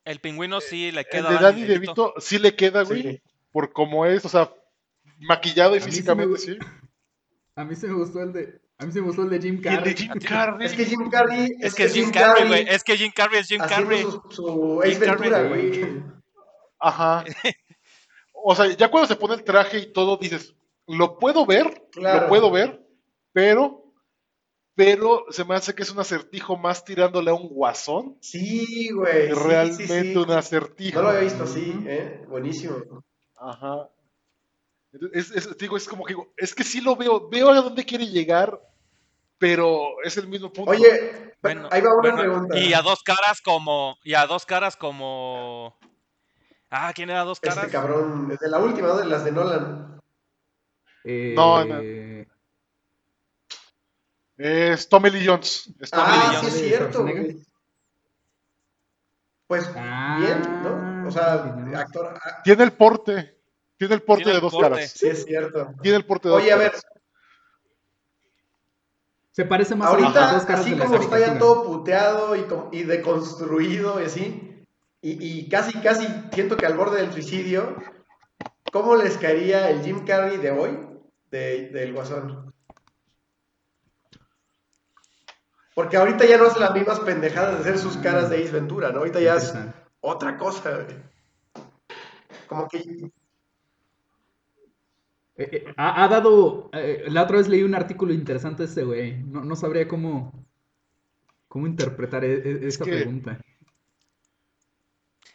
El 0.05 0.21
pingüino 0.21 0.61
sí 0.61 0.93
le 0.93 1.01
El 1.01 1.07
queda. 1.07 1.31
de 1.31 1.37
a 1.39 1.41
Danny 1.41 1.65
DeVito. 1.65 2.15
Sí 2.19 2.39
le 2.39 2.55
queda, 2.55 2.83
güey. 2.85 3.03
Sí. 3.03 3.23
Por 3.53 3.73
cómo 3.73 4.05
es, 4.07 4.25
o 4.25 4.29
sea, 4.29 4.53
maquillado 5.19 5.75
y 5.77 5.79
A 5.81 5.85
mí 5.85 5.85
sí 5.85 5.87
me 5.87 5.93
físicamente, 5.93 6.39
sí. 6.39 6.59
A 7.57 7.65
mí 7.65 7.75
se 7.75 7.87
me 7.89 7.95
gustó 7.95 8.23
el 8.23 8.33
de. 8.33 8.61
A 8.79 8.85
mí 8.85 8.93
se 8.93 9.01
me 9.01 9.07
gustó 9.07 9.23
el 9.23 9.31
de 9.31 9.41
Jim 9.41 9.55
Y 9.55 9.57
el 9.57 9.63
Carrey. 9.63 9.95
de 9.95 10.01
Jim 10.03 10.13
Carrey. 10.21 10.67
Es 10.67 10.75
que 10.75 10.85
Jim 10.85 11.09
Carrey 11.11 11.57
Es 11.61 11.75
que 11.75 11.85
es 11.85 11.95
Jim 11.95 12.11
Carrey, 12.13 12.47
güey. 12.47 12.67
Es 12.69 12.85
que 12.85 12.97
Jim 12.99 13.11
Carrey 13.15 13.41
es 13.41 13.49
Jim 13.49 13.61
Carrey. 13.67 14.03
su, 14.03 14.23
su 14.31 14.81
Jim 14.85 15.01
Carrey, 15.01 15.31
Ventura, 15.31 15.43
güey. 15.49 16.03
Ajá. 16.79 17.25
O 18.49 18.55
sea, 18.55 18.67
ya 18.77 18.89
cuando 18.89 19.09
se 19.09 19.17
pone 19.17 19.35
el 19.35 19.43
traje 19.43 19.79
y 19.79 19.93
todo, 19.93 20.19
dices, 20.19 20.55
lo 20.87 21.19
puedo 21.19 21.45
ver, 21.47 21.89
Claro. 21.91 22.21
lo 22.23 22.29
puedo 22.29 22.49
ver, 22.53 22.81
pero, 23.33 23.86
pero 24.77 25.25
se 25.31 25.45
me 25.45 25.55
hace 25.57 25.75
que 25.75 25.83
es 25.83 25.91
un 25.91 25.99
acertijo 25.99 26.57
más 26.57 26.85
tirándole 26.85 27.31
a 27.31 27.35
un 27.35 27.49
guasón 27.49 28.17
Sí, 28.21 28.91
güey. 28.93 29.29
sí, 29.29 29.33
realmente 29.35 29.87
sí, 30.03 30.13
sí. 30.13 30.17
un 30.17 30.31
acertijo. 30.31 30.97
No 30.99 31.03
lo 31.05 31.09
había 31.09 31.23
visto 31.23 31.43
así, 31.45 31.75
¿eh? 31.87 32.25
Buenísimo. 32.29 32.77
Ajá. 33.37 33.89
Es, 35.13 35.31
es- 35.33 35.59
digo, 35.59 35.77
es 35.77 35.89
como 35.89 36.05
que 36.05 36.15
es 36.37 36.55
que 36.55 36.63
sí 36.63 36.81
lo 36.81 36.95
veo, 36.95 37.29
veo 37.29 37.51
a 37.51 37.61
dónde 37.61 37.85
quiere 37.85 38.07
llegar, 38.07 38.61
pero 39.39 39.89
es 40.05 40.17
el 40.17 40.29
mismo 40.29 40.53
punto. 40.53 40.71
Oye, 40.71 41.35
Bueno, 41.43 41.69
ahí 41.71 41.81
va 41.81 41.91
una 41.95 42.01
bueno, 42.15 42.19
pregunta. 42.19 42.59
Y 42.59 42.73
a 42.73 42.81
dos 42.83 43.03
caras 43.03 43.41
como. 43.43 43.97
Y 44.05 44.15
a 44.15 44.27
dos 44.27 44.47
caras 44.47 44.77
como. 44.77 45.77
Ah, 46.71 46.93
¿quién 46.95 47.11
era 47.11 47.25
dos 47.25 47.41
caras? 47.41 47.59
Este 47.59 47.71
cabrón, 47.73 48.29
de 48.29 48.49
la 48.49 48.59
última, 48.59 48.89
¿no? 48.89 48.97
De 48.97 49.05
las 49.07 49.25
de 49.25 49.33
Nolan. 49.33 50.01
Eh, 51.05 51.35
No, 51.37 51.65
no. 51.65 51.81
Es 54.37 54.89
Tommy 54.89 55.11
Lee 55.11 55.27
Jones. 55.27 55.71
Es 55.81 55.91
Tommy 55.91 56.05
Ah, 56.07 56.31
Lee 56.33 56.39
sí 56.41 56.47
es 56.47 56.55
¿De 56.63 56.69
cierto, 56.69 57.03
güey. 57.03 57.37
Pues 59.47 59.71
Ah, 59.77 60.19
bien, 60.21 60.63
¿no? 60.63 61.09
O 61.09 61.11
sea, 61.11 61.35
actor. 61.79 62.15
ah, 62.23 62.43
Tiene 62.43 62.65
el 62.65 62.73
porte. 62.73 63.35
Tiene 63.79 63.95
el 63.95 64.03
porte 64.03 64.25
Tiene 64.25 64.37
de 64.37 64.41
dos 64.43 64.53
porte. 64.53 64.71
caras. 64.71 64.91
Sí 64.91 65.07
es 65.09 65.25
cierto. 65.25 65.73
Tiene 65.83 65.97
el 65.99 66.05
porte 66.05 66.29
de 66.29 66.35
dos 66.35 66.43
Oye, 66.43 66.53
a 66.53 66.57
ver, 66.57 66.71
caras. 66.73 66.87
Se 69.33 69.45
parece 69.45 69.75
más 69.75 69.89
a 69.91 69.93
las 69.93 70.03
ahorita, 70.03 70.33
dos 70.33 70.45
caras 70.47 70.61
así 70.63 70.75
de 70.75 70.79
como 70.85 70.97
está 70.97 71.19
ya 71.19 71.39
todo 71.39 71.65
puteado 71.65 72.37
y, 72.37 72.47
y 72.73 72.83
deconstruido 72.85 74.01
y 74.01 74.05
así, 74.07 74.65
y, 75.03 75.39
y 75.41 75.49
casi, 75.51 75.79
casi 75.81 76.07
siento 76.33 76.57
que 76.57 76.65
al 76.65 76.75
borde 76.75 77.03
del 77.03 77.13
suicidio, 77.13 77.77
¿cómo 78.73 78.97
les 78.97 79.19
caería 79.19 79.69
el 79.69 79.83
Jim 79.83 80.07
Carrey 80.07 80.39
de 80.39 80.51
hoy 80.53 80.79
de, 81.31 81.69
del 81.69 81.93
Guasón? 81.93 82.55
Porque 85.77 85.99
ahorita 85.99 86.25
ya 86.25 86.39
no 86.39 86.47
hace 86.47 86.59
las 86.59 86.73
mismas 86.73 87.01
pendejadas 87.01 87.53
de 87.57 87.61
hacer 87.61 87.79
sus 87.79 87.99
caras 87.99 88.31
de 88.31 88.39
Ace 88.43 88.51
Ventura, 88.51 88.93
¿no? 88.93 89.01
Ahorita 89.01 89.21
ya 89.21 89.35
es 89.35 89.53
otra 90.01 90.39
cosa, 90.39 90.71
güey. 90.71 90.87
Como 92.47 92.67
que 92.67 92.79
Eh, 95.39 95.49
eh, 95.53 95.75
ha, 95.77 96.03
ha 96.03 96.09
dado. 96.09 96.71
eh, 96.73 97.05
la 97.09 97.25
otra 97.25 97.37
vez 97.37 97.49
leí 97.49 97.63
un 97.63 97.75
artículo 97.75 98.15
interesante 98.15 98.63
de 98.63 98.69
este 98.71 98.85
güey. 98.85 99.23
No, 99.25 99.45
no 99.45 99.55
sabría 99.55 99.87
cómo. 99.87 100.33
cómo 101.49 101.67
interpretar 101.67 102.25
e- 102.25 102.35
e- 102.65 102.69
esa 102.69 102.85
que- 102.85 102.93
pregunta. 102.93 103.39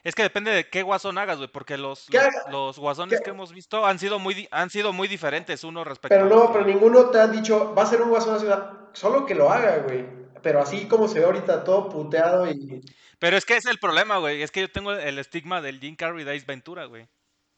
Es 0.03 0.15
que 0.15 0.23
depende 0.23 0.49
de 0.49 0.67
qué 0.67 0.81
guasón 0.81 1.19
hagas, 1.19 1.37
güey, 1.37 1.49
porque 1.51 1.77
los, 1.77 2.07
¿Qué 2.09 2.17
los, 2.49 2.79
guasones 2.79 3.19
¿Qué? 3.19 3.25
que 3.25 3.29
hemos 3.29 3.53
visto 3.53 3.85
han 3.85 3.99
sido 3.99 4.17
muy 4.17 4.47
han 4.49 4.71
sido 4.71 4.91
muy 4.91 5.07
diferentes 5.07 5.63
uno 5.63 5.83
respecto 5.83 6.09
Pero 6.15 6.23
al 6.23 6.29
no, 6.29 6.37
otro. 6.45 6.53
pero 6.53 6.65
ninguno 6.65 7.05
te 7.11 7.19
han 7.21 7.31
dicho, 7.31 7.75
va 7.75 7.83
a 7.83 7.85
ser 7.85 8.01
un 8.01 8.09
guasón 8.09 8.35
así, 8.35 8.47
solo 8.93 9.23
que 9.27 9.35
lo 9.35 9.51
haga, 9.51 9.77
güey. 9.83 10.20
Pero 10.41 10.61
así 10.61 10.87
como 10.87 11.07
se 11.07 11.19
ve 11.19 11.25
ahorita 11.25 11.63
todo 11.63 11.89
puteado 11.89 12.49
y... 12.49 12.81
Pero 13.19 13.37
es 13.37 13.45
que 13.45 13.55
es 13.57 13.65
el 13.65 13.77
problema, 13.77 14.17
güey. 14.17 14.41
Es 14.41 14.51
que 14.51 14.61
yo 14.61 14.71
tengo 14.71 14.91
el 14.93 15.19
estigma 15.19 15.61
del 15.61 15.79
Jim 15.79 15.95
Carrey 15.95 16.23
de 16.23 16.35
Ace 16.35 16.45
Ventura, 16.47 16.85
güey. 16.85 17.07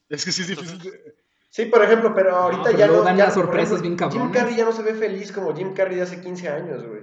Es 0.09 0.25
que 0.25 0.31
sí 0.31 0.41
es 0.41 0.49
difícil. 0.49 0.81
Sí, 1.49 1.65
por 1.67 1.83
ejemplo, 1.83 2.13
pero 2.13 2.35
ahorita 2.35 2.63
pero 2.65 2.77
ya 2.77 2.87
no... 2.87 3.01
dan 3.03 3.15
ya, 3.15 3.25
por 3.25 3.33
sorpresas 3.35 3.79
ejemplo, 3.79 3.81
bien 3.83 3.95
cabronas. 3.97 4.23
Jim 4.23 4.33
Carrey 4.33 4.55
ya 4.57 4.65
no 4.65 4.71
se 4.73 4.81
ve 4.81 4.93
feliz 4.95 5.31
como 5.31 5.55
Jim 5.55 5.73
Carrey 5.73 5.95
de 5.95 6.01
hace 6.01 6.19
15 6.21 6.49
años, 6.49 6.83
güey. 6.85 7.01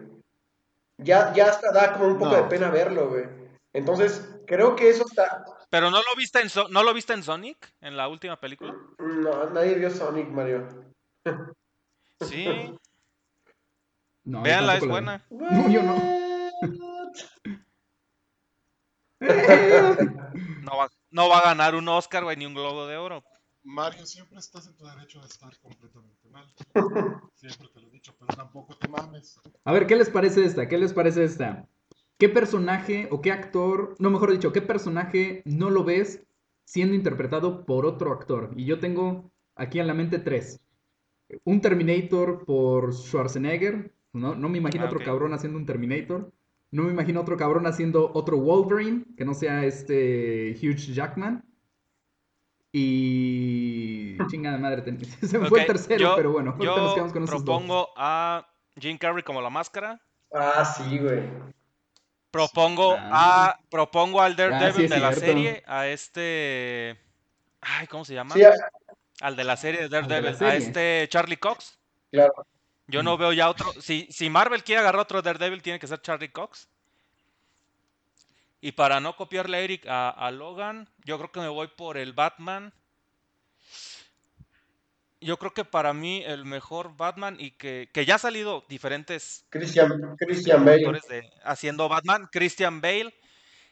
Ya, 0.98 1.32
ya 1.32 1.46
hasta 1.46 1.72
da 1.72 1.92
como 1.94 2.06
un 2.08 2.18
poco 2.18 2.32
No. 2.32 2.36
de 2.36 2.42
pena 2.44 2.68
verlo, 2.70 3.08
güey. 3.08 3.24
Entonces, 3.72 4.28
creo 4.46 4.76
que 4.76 4.90
eso 4.90 5.04
está... 5.08 5.44
Pero 5.70 5.90
no 5.90 5.98
lo 5.98 6.16
viste 6.16 6.40
en 6.40 6.50
So- 6.50 6.68
no 6.68 6.82
lo 6.82 6.92
viste 6.92 7.12
en 7.14 7.22
Sonic 7.22 7.72
en 7.80 7.96
la 7.96 8.08
última 8.08 8.38
película. 8.38 8.74
No, 8.98 9.48
nadie 9.50 9.76
vio 9.76 9.88
Sonic, 9.90 10.28
Mario. 10.28 10.66
Sí, 12.20 12.44
No, 14.24 14.42
véanla, 14.42 14.76
es 14.76 14.82
la 14.82 14.88
buena. 14.88 15.26
No, 15.30 15.70
yo 15.70 15.82
no. 15.82 16.20
No 20.62 20.76
va, 20.76 20.88
no 21.10 21.28
va 21.28 21.38
a 21.38 21.44
ganar 21.44 21.74
un 21.74 21.88
Oscar, 21.88 22.22
güey, 22.22 22.36
ni 22.36 22.46
un 22.46 22.54
Globo 22.54 22.86
de 22.86 22.96
Oro. 22.96 23.24
Mario, 23.62 24.06
siempre 24.06 24.38
estás 24.38 24.66
en 24.66 24.76
tu 24.76 24.86
derecho 24.86 25.20
de 25.20 25.26
estar 25.26 25.58
completamente 25.58 26.28
mal. 26.28 26.46
Siempre 27.34 27.68
te 27.74 27.80
lo 27.80 27.88
he 27.88 27.90
dicho, 27.90 28.14
pero 28.18 28.34
tampoco 28.34 28.76
te 28.76 28.88
mames. 28.88 29.40
A 29.64 29.72
ver, 29.72 29.86
¿qué 29.86 29.96
les 29.96 30.08
parece 30.08 30.44
esta? 30.44 30.68
¿Qué 30.68 30.78
les 30.78 30.92
parece 30.92 31.24
esta? 31.24 31.66
¿Qué 32.18 32.28
personaje 32.28 33.08
o 33.10 33.20
qué 33.20 33.32
actor, 33.32 33.96
no 33.98 34.10
mejor 34.10 34.30
dicho, 34.30 34.52
qué 34.52 34.62
personaje 34.62 35.42
no 35.44 35.70
lo 35.70 35.84
ves 35.84 36.22
siendo 36.70 36.94
interpretado 36.94 37.66
por 37.66 37.84
otro 37.84 38.12
actor. 38.12 38.52
Y 38.56 38.64
yo 38.64 38.78
tengo 38.78 39.32
aquí 39.56 39.80
en 39.80 39.88
la 39.88 39.94
mente 39.94 40.20
tres. 40.20 40.60
Un 41.42 41.60
Terminator 41.60 42.44
por 42.44 42.94
Schwarzenegger. 42.94 43.92
No, 44.12 44.34
no 44.34 44.48
me 44.48 44.58
imagino 44.58 44.84
Ah, 44.84 44.88
otro 44.88 45.00
cabrón 45.04 45.32
haciendo 45.34 45.58
un 45.58 45.66
Terminator. 45.66 46.32
No 46.72 46.84
me 46.84 46.90
imagino 46.92 47.20
otro 47.20 47.36
cabrón 47.36 47.66
haciendo 47.66 48.10
otro 48.14 48.38
Wolverine, 48.38 49.04
que 49.16 49.24
no 49.24 49.34
sea 49.34 49.64
este 49.64 50.56
Hugh 50.62 50.76
Jackman. 50.76 51.44
Y... 52.72 54.16
Chingada 54.30 54.58
madre, 54.58 54.82
ten- 54.82 55.00
se 55.28 55.38
me 55.38 55.48
fue 55.48 55.60
el 55.60 55.66
tercero, 55.66 55.98
yo- 55.98 56.16
pero 56.16 56.32
bueno, 56.32 56.52
ahorita 56.52 56.76
nos 56.76 56.88
Yo 56.90 56.94
quedamos 56.94 57.12
con 57.12 57.22
esos 57.24 57.44
dos. 57.44 57.44
propongo 57.44 57.88
a 57.96 58.46
Jim 58.78 58.96
Carrey 58.98 59.22
como 59.22 59.40
la 59.42 59.50
máscara. 59.50 60.00
Ah, 60.32 60.64
sí, 60.64 60.98
güey. 60.98 61.22
Propongo 62.30 62.94
Ah. 62.96 63.46
a 63.56 63.58
propongo 63.70 64.20
al 64.22 64.36
Daredevil 64.36 64.74
sí 64.76 64.84
es 64.84 64.90
de 64.90 65.00
la 65.00 65.12
serie, 65.12 65.62
a 65.66 65.88
este 65.88 66.96
ay, 67.60 67.88
¿cómo 67.88 68.04
se 68.04 68.14
llama? 68.14 68.34
Sí, 68.34 68.42
ah, 68.44 68.52
Al 69.20 69.34
de 69.34 69.42
la 69.44 69.56
serie 69.56 69.80
de 69.82 69.88
de 69.88 70.00
Daredevil, 70.00 70.28
a 70.28 70.34
serie. 70.36 70.56
este 70.58 71.08
Charlie 71.08 71.36
Cox. 71.38 71.76
claro. 72.12 72.32
Yo 72.90 73.02
no 73.02 73.16
veo 73.16 73.32
ya 73.32 73.48
otro. 73.48 73.72
Si, 73.80 74.06
si 74.10 74.28
Marvel 74.30 74.64
quiere 74.64 74.80
agarrar 74.80 75.02
otro 75.02 75.22
Daredevil, 75.22 75.62
tiene 75.62 75.78
que 75.78 75.86
ser 75.86 76.00
Charlie 76.02 76.30
Cox. 76.30 76.68
Y 78.60 78.72
para 78.72 79.00
no 79.00 79.16
copiarle 79.16 79.56
a 79.56 79.60
Eric 79.60 79.86
a, 79.86 80.10
a 80.10 80.30
Logan, 80.30 80.88
yo 81.04 81.16
creo 81.18 81.32
que 81.32 81.40
me 81.40 81.48
voy 81.48 81.68
por 81.68 81.96
el 81.96 82.12
Batman. 82.12 82.72
Yo 85.22 85.38
creo 85.38 85.52
que 85.52 85.64
para 85.64 85.92
mí 85.92 86.22
el 86.26 86.44
mejor 86.44 86.96
Batman 86.96 87.36
y 87.38 87.52
que, 87.52 87.90
que 87.92 88.06
ya 88.06 88.14
ha 88.14 88.18
salido 88.18 88.64
diferentes 88.68 89.44
Christian, 89.50 90.16
Christian 90.18 90.64
Bale. 90.64 91.00
de, 91.08 91.30
haciendo 91.44 91.88
Batman, 91.88 92.28
Christian 92.32 92.80
Bale. 92.80 93.14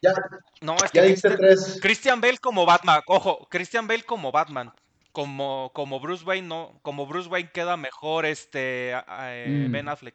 Ya, 0.03 0.12
No, 0.61 0.77
es 0.77 0.90
que 0.90 0.99
ya 0.99 1.05
diste 1.05 1.28
Christian, 1.28 1.36
tres. 1.36 1.78
Christian 1.81 2.20
Bale 2.20 2.39
como 2.39 2.66
Batman, 2.66 3.01
ojo, 3.07 3.49
Christian 3.51 3.86
Bale 3.86 4.05
como 4.05 4.31
Batman. 4.31 4.73
Como, 5.12 5.70
como 5.74 5.98
Bruce 6.01 6.24
Wayne, 6.24 6.47
no, 6.47 6.78
como 6.82 7.06
Bruce 7.06 7.28
Wayne 7.28 7.51
queda 7.52 7.76
mejor 7.76 8.24
este 8.26 8.93
eh, 8.93 9.66
Mm. 9.68 9.72
Ben 9.72 9.89
Affleck. 9.89 10.14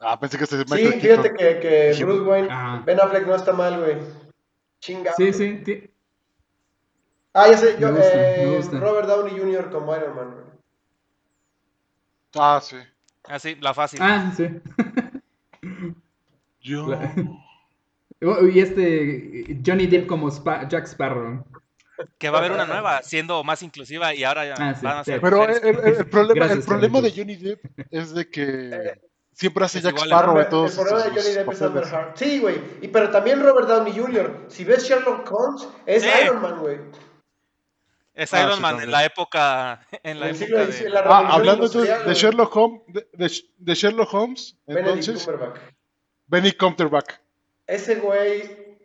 Ah, 0.00 0.18
pensé 0.18 0.36
que 0.36 0.44
este 0.44 0.56
es 0.56 0.62
Sí, 0.68 0.74
Michael 0.74 1.00
fíjate 1.00 1.34
Keaton. 1.34 1.36
que, 1.62 1.94
que 1.96 2.04
Bruce 2.04 2.22
Wayne, 2.22 2.48
Ah. 2.50 2.82
Ben 2.84 3.00
Affleck 3.00 3.26
no 3.26 3.34
está 3.36 3.52
mal, 3.52 3.78
güey. 3.78 3.96
Chinga. 4.80 5.12
Sí, 5.14 5.32
sí, 5.32 5.88
Ah, 7.34 7.48
ya 7.48 7.56
sé, 7.56 7.78
yo, 7.80 7.88
gusta, 7.94 8.02
eh. 8.76 8.80
Robert 8.80 9.08
Downey 9.08 9.38
Jr. 9.38 9.70
como 9.70 9.96
Iron 9.96 10.14
Man, 10.16 10.30
güey. 10.32 10.44
Ah, 12.34 12.60
sí. 12.62 12.76
Así, 13.24 13.54
la 13.60 13.72
fácil. 13.72 14.00
Ah, 14.02 14.32
sí. 14.36 14.48
Yo. 16.60 16.86
La- 16.88 17.14
Oh, 18.24 18.46
Y 18.46 18.60
este 18.60 19.60
Johnny 19.66 19.88
Depp 19.88 20.06
como 20.06 20.28
Spa- 20.30 20.68
Jack 20.68 20.84
Sparrow. 20.86 21.44
Que 22.18 22.30
va 22.30 22.38
a 22.38 22.40
haber 22.40 22.52
una 22.52 22.66
nueva, 22.66 23.02
siendo 23.02 23.42
más 23.44 23.62
inclusiva 23.62 24.14
y 24.14 24.24
ahora 24.24 24.44
ya 24.46 24.54
Ah, 24.58 24.74
sí, 24.74 24.84
van 24.84 24.98
a 24.98 25.04
ser 25.04 25.20
Pero 25.20 25.44
el, 25.44 25.48
mujeres. 25.48 25.62
el- 25.84 25.94
el 25.98 26.06
problema, 26.08 26.34
Gracias, 26.46 26.58
el 26.58 26.64
problema 26.64 27.00
de. 27.00 27.10
Johnny 27.12 27.36
Depp 27.36 27.64
es 27.90 28.14
de 28.14 28.28
que 28.30 29.00
siempre 29.32 29.64
hace 29.64 29.78
Es 29.78 29.84
Jack 29.84 29.98
Sparrow 29.98 30.38
en 30.40 30.48
todos 30.48 30.76
el 30.78 30.84
problema 30.84 31.04
de 31.04 31.10
Johnny 31.20 31.34
Depp 31.34 31.52
es 31.52 31.62
Amber. 31.62 31.84
Heard. 31.84 32.12
Sí, 32.16 32.38
güey. 32.40 32.60
Y 32.82 32.88
pero 32.88 33.10
también 33.10 33.40
Robert 33.42 33.68
Downey 33.68 33.92
Jr. 33.98 34.46
Si 34.48 34.64
ves 34.64 34.84
Sherlock 34.88 35.30
Holmes, 35.32 35.68
es 35.86 36.02
Sí. 36.02 36.08
Iron 36.24 36.40
Man, 36.42 36.58
güey. 36.58 36.78
Es 38.14 38.34
Ah, 38.34 38.42
Iron 38.42 38.60
Man 38.60 38.80
en 38.82 38.90
la 38.90 39.04
época. 39.06 39.86
En 40.02 40.20
la 40.20 40.28
época 40.28 40.66
de. 40.66 40.90
la 40.90 41.00
Ah, 41.00 41.02
revolución 41.02 41.32
hablando 41.32 41.68
de 41.68 42.02
güey. 42.04 42.14
Sherlock 42.14 42.56
Holmes, 42.56 42.82
de, 42.88 43.06
de- 43.14 43.42
de 43.56 43.74
Sherlock 43.74 44.12
Holmes, 44.14 44.56
Benedict 44.66 45.08
entonces. 45.08 45.28
Benny 46.26 46.52
Cumberbatch. 46.52 47.14
Ese 47.66 47.94
güey 47.96 48.78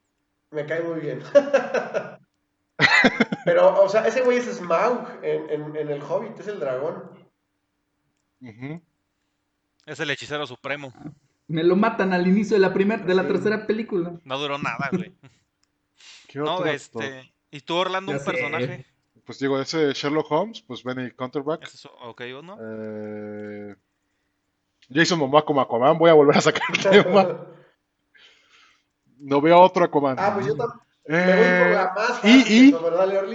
me 0.51 0.65
cae 0.65 0.81
muy 0.81 1.01
bien. 1.01 1.21
Pero, 3.45 3.81
o 3.83 3.89
sea, 3.89 4.05
ese 4.07 4.21
güey 4.21 4.37
es 4.37 4.45
Smaug 4.45 5.07
en, 5.23 5.49
en, 5.49 5.75
en 5.75 5.89
El 5.89 6.01
Hobbit, 6.01 6.39
es 6.39 6.47
el 6.47 6.59
dragón. 6.59 7.03
Es 9.85 9.99
el 9.99 10.09
hechicero 10.11 10.45
supremo. 10.45 10.93
Me 11.47 11.63
lo 11.63 11.75
matan 11.75 12.13
al 12.13 12.27
inicio 12.27 12.55
de 12.55 12.61
la 12.61 12.73
primera, 12.73 13.03
de 13.03 13.15
la 13.15 13.23
Sí. 13.23 13.29
tercera 13.29 13.65
película. 13.65 14.13
No 14.25 14.37
duró 14.37 14.57
nada, 14.57 14.89
güey. 14.91 15.13
¿Qué 16.27 16.39
No, 16.39 16.65
este. 16.65 17.33
¿Y 17.51 17.61
tú, 17.61 17.75
Orlando, 17.75 18.11
Ya 18.11 18.17
un 18.17 18.23
sé. 18.23 18.31
personaje? 18.31 18.85
Pues 19.25 19.39
digo, 19.39 19.59
ese 19.59 19.93
Sherlock 19.93 20.29
Holmes, 20.31 20.61
pues 20.61 20.83
Benny 20.83 21.11
Cumberbatch. 21.11 21.63
¿Es 21.63 21.75
eso? 21.75 21.91
Ok, 22.01 22.21
uno. 22.37 22.57
Eh, 22.61 23.75
Jason 24.89 25.19
Momoa 25.19 25.45
como 25.45 25.61
Aquaman, 25.61 25.97
voy 25.97 26.09
a 26.09 26.13
volver 26.13 26.37
a 26.37 26.41
sacar 26.41 26.61
el 26.93 27.03
tema. 27.03 27.45
No 29.19 29.41
veo 29.41 29.59
otro 29.59 29.83
Aquaman. 29.85 30.17
Ah, 30.19 30.31
pues 30.33 30.47
yo 30.47 30.55
también. 30.55 30.79
Eh, 31.07 31.71
la 31.73 31.93
más 31.95 32.19
y- 32.23 32.39
fácil, 32.41 32.67
y- 32.67 32.71
¿no, 32.71 32.81
¿verdad, 32.81 33.25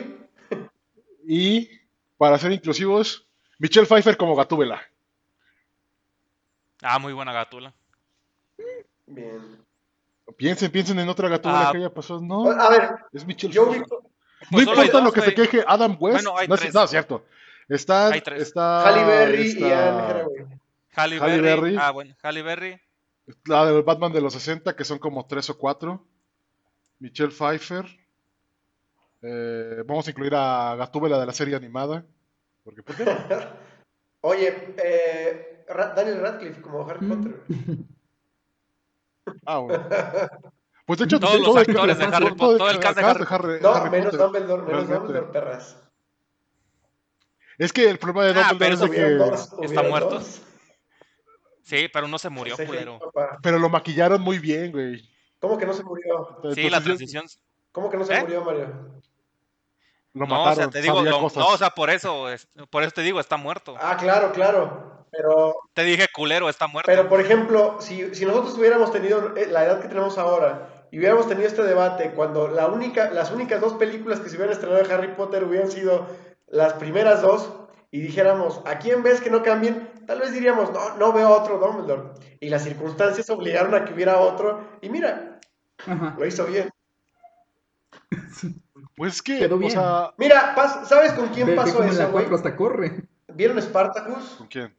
y 1.26 1.70
para 2.18 2.38
ser 2.38 2.52
inclusivos, 2.52 3.26
Michelle 3.58 3.86
Pfeiffer 3.86 4.16
como 4.16 4.34
Gatúbela. 4.36 4.80
Ah, 6.82 6.98
muy 6.98 7.12
buena 7.12 7.32
gatula. 7.32 7.72
Bien. 9.06 9.62
Piensen, 10.36 10.70
piensen 10.70 10.98
en 10.98 11.08
otra 11.08 11.28
Gatúbela 11.28 11.68
Ah. 11.68 11.72
que 11.72 11.78
haya 11.78 11.90
pasado. 11.94 12.20
No, 12.20 12.50
A 12.50 12.70
ver, 12.70 12.90
es 13.12 13.24
Michelle 13.26 13.52
yo 13.52 13.68
Pfeiffer. 13.70 13.88
No 13.90 14.48
Pues 14.50 14.66
importa 14.66 14.92
dos, 14.92 15.04
lo 15.04 15.12
que 15.12 15.20
se 15.20 15.34
queje 15.34 15.64
Adam 15.66 15.96
West. 16.00 16.24
Bueno, 16.24 16.36
hay 16.38 16.48
no, 16.48 16.54
es, 16.56 16.60
tres. 16.60 16.74
no, 16.74 16.82
es 16.82 16.90
cierto. 16.90 17.24
Está, 17.68 18.08
Hay 18.08 18.20
tres. 18.20 18.42
está 18.42 18.82
Halle 18.88 19.04
Berry 19.04 19.42
y 19.42 19.46
esta- 19.50 19.88
Anne 19.88 20.00
Hathaway. 20.02 20.44
Halle 20.94 21.20
Halle 21.20 21.40
Berry. 21.40 21.42
Berry. 21.62 21.76
Ah, 21.80 21.90
bueno, 21.92 22.14
Halle 22.22 22.42
Berry. 22.42 22.80
La 23.46 23.64
del 23.66 23.82
Batman 23.84 24.12
de 24.12 24.20
los 24.20 24.32
60, 24.32 24.74
que 24.74 24.84
son 24.84 24.98
como 24.98 25.24
tres 25.26 25.48
o 25.48 25.56
cuatro. 25.56 26.04
Michelle 27.02 27.32
Pfeiffer. 27.32 27.84
Eh, 29.22 29.82
vamos 29.86 30.06
a 30.06 30.10
incluir 30.10 30.34
a 30.34 30.76
Gatúbela 30.76 31.18
de 31.18 31.26
la 31.26 31.32
serie 31.32 31.56
animada. 31.56 32.04
Porque, 32.64 32.82
¿por 32.82 32.94
qué 32.96 33.04
no? 33.04 33.12
Oye, 34.22 34.74
eh, 34.82 35.64
Daniel 35.96 36.20
Radcliffe 36.20 36.62
como 36.62 36.88
Harry 36.88 37.04
Mm. 37.04 37.08
Potter. 37.10 37.40
Ah, 39.44 39.58
bueno. 39.58 39.84
Pues 40.84 40.98
de 40.98 41.04
hecho, 41.04 41.20
Todos 41.20 41.36
los 41.38 41.44
todo 41.46 41.58
el- 41.60 41.70
actores 41.70 41.96
de 41.98 42.04
Harry 42.06 42.34
Potter, 42.34 42.58
todo 42.58 42.70
el 42.70 42.80
cast 42.80 42.96
de 42.96 43.02
cast 43.02 43.20
Harry 43.32 43.60
No, 43.62 43.72
Harry 43.72 43.90
menos 43.90 44.06
Potter. 44.06 44.20
Dumbledore, 44.20 44.62
menos 44.62 44.88
realmente. 44.88 44.94
Dumbledore, 45.12 45.32
perras. 45.32 45.76
Es 47.56 47.72
que 47.72 47.88
el 47.88 47.98
problema 47.98 48.24
de 48.24 48.40
Ah, 48.40 48.48
Dumbledore 48.50 48.58
pero 48.58 48.74
es 48.74 48.90
de 48.90 48.90
que... 48.90 49.30
Dos, 49.30 49.70
¿Está 49.70 49.82
muerto? 49.84 50.10
dos. 50.10 50.42
Sí, 51.62 51.88
pero 51.92 52.08
no 52.08 52.18
se 52.18 52.28
murió, 52.30 52.56
culero. 52.66 52.98
Pero 53.42 53.60
lo 53.60 53.68
maquillaron 53.68 54.20
muy 54.20 54.40
bien, 54.40 54.72
güey. 54.72 55.08
¿Cómo 55.42 55.58
que 55.58 55.66
no 55.66 55.72
se 55.72 55.82
murió? 55.82 56.38
Sí, 56.54 56.70
la 56.70 56.80
transición. 56.80 57.24
¿Cómo 57.72 57.90
que 57.90 57.96
no 57.96 58.04
se 58.04 58.14
¿Eh? 58.14 58.20
murió, 58.20 58.44
Mario? 58.44 58.68
Lo 60.14 60.26
No, 60.26 60.44
o 60.44 60.54
sea, 60.54 60.70
te 60.70 60.80
digo, 60.80 61.02
lo- 61.02 61.10
no, 61.30 61.48
o 61.48 61.58
sea, 61.58 61.70
por 61.70 61.90
eso, 61.90 62.28
es- 62.28 62.46
por 62.70 62.84
eso 62.84 62.92
te 62.92 63.02
digo, 63.02 63.18
está 63.18 63.36
muerto. 63.36 63.74
Ah, 63.80 63.96
claro, 63.98 64.30
claro. 64.30 65.04
Pero, 65.10 65.56
Te 65.74 65.82
dije 65.82 66.06
culero, 66.14 66.48
está 66.48 66.68
muerto. 66.68 66.86
pero 66.86 67.08
por 67.08 67.20
ejemplo, 67.20 67.78
si, 67.80 68.14
si 68.14 68.24
nosotros 68.24 68.56
hubiéramos 68.56 68.92
tenido 68.92 69.36
eh, 69.36 69.46
la 69.48 69.64
edad 69.64 69.80
que 69.82 69.88
tenemos 69.88 70.16
ahora 70.16 70.86
y 70.92 70.98
hubiéramos 70.98 71.26
tenido 71.28 71.48
este 71.48 71.64
debate 71.64 72.12
cuando 72.12 72.46
la 72.48 72.68
única, 72.68 73.10
las 73.10 73.30
únicas 73.32 73.60
dos 73.60 73.72
películas 73.74 74.20
que 74.20 74.28
se 74.30 74.36
hubieran 74.36 74.52
estrenado 74.54 74.80
de 74.82 74.94
Harry 74.94 75.08
Potter 75.08 75.42
hubieran 75.44 75.70
sido 75.72 76.06
las 76.46 76.74
primeras 76.74 77.20
dos 77.20 77.52
y 77.90 78.00
dijéramos, 78.00 78.60
¿a 78.64 78.78
quién 78.78 79.02
ves 79.02 79.20
que 79.20 79.28
no 79.30 79.42
cambien? 79.42 79.90
Tal 80.06 80.20
vez 80.20 80.32
diríamos, 80.32 80.72
no, 80.72 80.96
no 80.96 81.12
veo 81.12 81.28
otro 81.30 81.58
Dumbledore. 81.58 82.10
Y 82.40 82.48
las 82.48 82.62
circunstancias 82.64 83.28
obligaron 83.30 83.74
a 83.74 83.84
que 83.84 83.92
hubiera 83.94 84.18
otro 84.18 84.64
y 84.80 84.88
mira, 84.88 85.40
Ajá. 85.86 86.14
lo 86.18 86.26
hizo 86.26 86.44
bien. 86.46 86.70
Pues 88.96 89.14
es 89.16 89.22
que, 89.22 89.38
Quedó 89.38 89.54
o 89.56 89.58
bien. 89.58 89.70
sea... 89.72 90.12
Mira, 90.18 90.54
pas- 90.54 90.84
¿sabes 90.84 91.12
con 91.12 91.28
quién 91.28 91.46
Ve, 91.46 91.52
ve 91.52 91.56
pasó 91.56 91.76
cómo 91.76 91.88
en 91.88 91.96
la 91.96 92.02
eso, 92.04 92.12
güey? 92.12 92.24
4 92.24 92.36
hasta 92.36 92.56
corre. 92.56 93.04
¿Vieron 93.28 93.60
Spartacus? 93.60 94.34
¿Con 94.38 94.46
quién? 94.48 94.74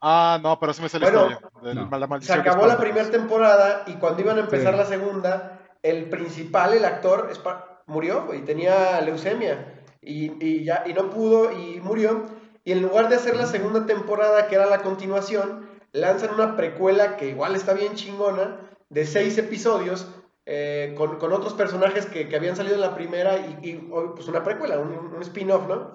Ah, 0.00 0.38
no, 0.42 0.58
pero 0.58 0.72
sí 0.72 0.80
me 0.82 0.88
sale 0.88 1.06
Bueno, 1.10 1.26
la 1.28 1.32
historia. 1.34 1.50
de 1.62 1.74
no. 1.74 1.90
la 1.90 1.98
Se 1.98 2.06
maldición 2.06 2.40
acabó 2.40 2.66
la 2.66 2.78
primera 2.78 3.10
temporada 3.10 3.82
y 3.86 3.94
cuando 3.94 4.20
iban 4.22 4.38
a 4.38 4.42
empezar 4.42 4.72
Sí. 4.74 4.78
la 4.78 4.86
segunda, 4.86 5.58
el 5.82 6.08
principal, 6.08 6.72
el 6.74 6.84
actor, 6.84 7.28
Spa- 7.32 7.82
murió, 7.86 8.24
güey, 8.26 8.44
tenía 8.44 9.00
leucemia 9.00 9.82
y, 10.00 10.44
y 10.44 10.64
ya, 10.64 10.84
y 10.86 10.94
no 10.94 11.10
pudo 11.10 11.52
y 11.52 11.80
murió. 11.80 12.26
Y 12.68 12.72
en 12.72 12.82
lugar 12.82 13.08
de 13.08 13.16
hacer 13.16 13.34
la 13.34 13.46
segunda 13.46 13.86
temporada, 13.86 14.46
que 14.46 14.54
era 14.54 14.66
la 14.66 14.82
continuación, 14.82 15.70
lanzan 15.92 16.34
una 16.34 16.54
precuela 16.54 17.16
que 17.16 17.30
igual 17.30 17.56
está 17.56 17.72
bien 17.72 17.94
chingona, 17.94 18.60
de 18.90 19.06
seis 19.06 19.38
episodios, 19.38 20.06
eh, 20.44 20.92
con, 20.94 21.16
con 21.18 21.32
otros 21.32 21.54
personajes 21.54 22.04
que, 22.04 22.28
que 22.28 22.36
habían 22.36 22.56
salido 22.56 22.74
en 22.74 22.82
la 22.82 22.94
primera 22.94 23.38
y, 23.38 23.58
y, 23.62 23.74
pues 24.14 24.28
una 24.28 24.44
precuela, 24.44 24.78
un, 24.78 24.92
un 24.92 25.22
spin-off, 25.22 25.66
¿no? 25.66 25.94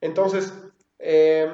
Entonces, 0.00 0.54
eh, 1.00 1.52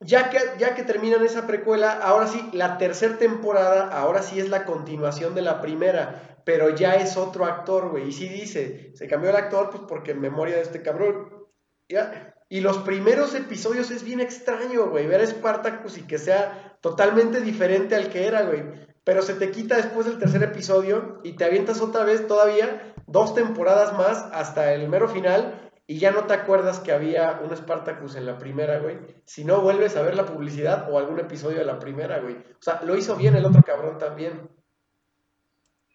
ya 0.00 0.30
que, 0.30 0.38
ya 0.58 0.74
que 0.74 0.84
terminan 0.84 1.22
esa 1.22 1.46
precuela, 1.46 1.92
ahora 1.92 2.28
sí, 2.28 2.48
la 2.54 2.78
tercera 2.78 3.18
temporada, 3.18 3.90
ahora 3.92 4.22
sí 4.22 4.40
es 4.40 4.48
la 4.48 4.64
continuación 4.64 5.34
de 5.34 5.42
la 5.42 5.60
primera, 5.60 6.40
pero 6.46 6.70
ya 6.70 6.94
es 6.94 7.18
otro 7.18 7.44
actor, 7.44 7.90
güey. 7.90 8.08
Y 8.08 8.12
sí 8.12 8.26
dice, 8.26 8.92
se 8.94 9.06
cambió 9.06 9.28
el 9.28 9.36
actor, 9.36 9.68
pues 9.68 9.82
porque 9.86 10.12
en 10.12 10.22
memoria 10.22 10.56
de 10.56 10.62
este 10.62 10.80
cabrón. 10.80 11.46
Ya. 11.90 12.31
Y 12.52 12.60
los 12.60 12.76
primeros 12.76 13.34
episodios 13.34 13.90
es 13.90 14.02
bien 14.04 14.20
extraño, 14.20 14.90
güey, 14.90 15.06
ver 15.06 15.22
a 15.22 15.26
Spartacus 15.26 15.96
y 15.96 16.02
que 16.06 16.18
sea 16.18 16.76
totalmente 16.82 17.40
diferente 17.40 17.94
al 17.94 18.10
que 18.10 18.26
era, 18.26 18.42
güey. 18.42 18.62
Pero 19.04 19.22
se 19.22 19.32
te 19.32 19.50
quita 19.50 19.76
después 19.78 20.04
del 20.04 20.18
tercer 20.18 20.42
episodio 20.42 21.18
y 21.24 21.32
te 21.32 21.46
avientas 21.46 21.80
otra 21.80 22.04
vez 22.04 22.26
todavía 22.26 22.94
dos 23.06 23.34
temporadas 23.34 23.96
más 23.96 24.18
hasta 24.34 24.74
el 24.74 24.86
mero 24.90 25.08
final 25.08 25.70
y 25.86 25.98
ya 25.98 26.10
no 26.10 26.24
te 26.24 26.34
acuerdas 26.34 26.78
que 26.78 26.92
había 26.92 27.40
un 27.42 27.56
Spartacus 27.56 28.16
en 28.16 28.26
la 28.26 28.36
primera, 28.36 28.80
güey. 28.80 28.98
Si 29.24 29.44
no 29.46 29.62
vuelves 29.62 29.96
a 29.96 30.02
ver 30.02 30.14
la 30.14 30.26
publicidad 30.26 30.90
o 30.92 30.98
algún 30.98 31.20
episodio 31.20 31.56
de 31.56 31.64
la 31.64 31.78
primera, 31.78 32.18
güey. 32.20 32.34
O 32.36 32.60
sea, 32.62 32.82
lo 32.84 32.94
hizo 32.98 33.16
bien 33.16 33.34
el 33.34 33.46
otro 33.46 33.62
cabrón 33.62 33.96
también. 33.96 34.50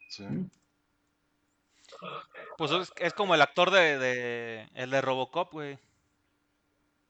Sí. 0.09 0.25
Pues 2.57 2.71
es, 2.71 2.91
es 2.97 3.13
como 3.13 3.35
el 3.35 3.41
actor 3.43 3.69
de, 3.69 3.99
de- 3.99 4.67
el 4.73 4.89
de 4.89 5.01
Robocop, 5.01 5.51
güey. 5.51 5.77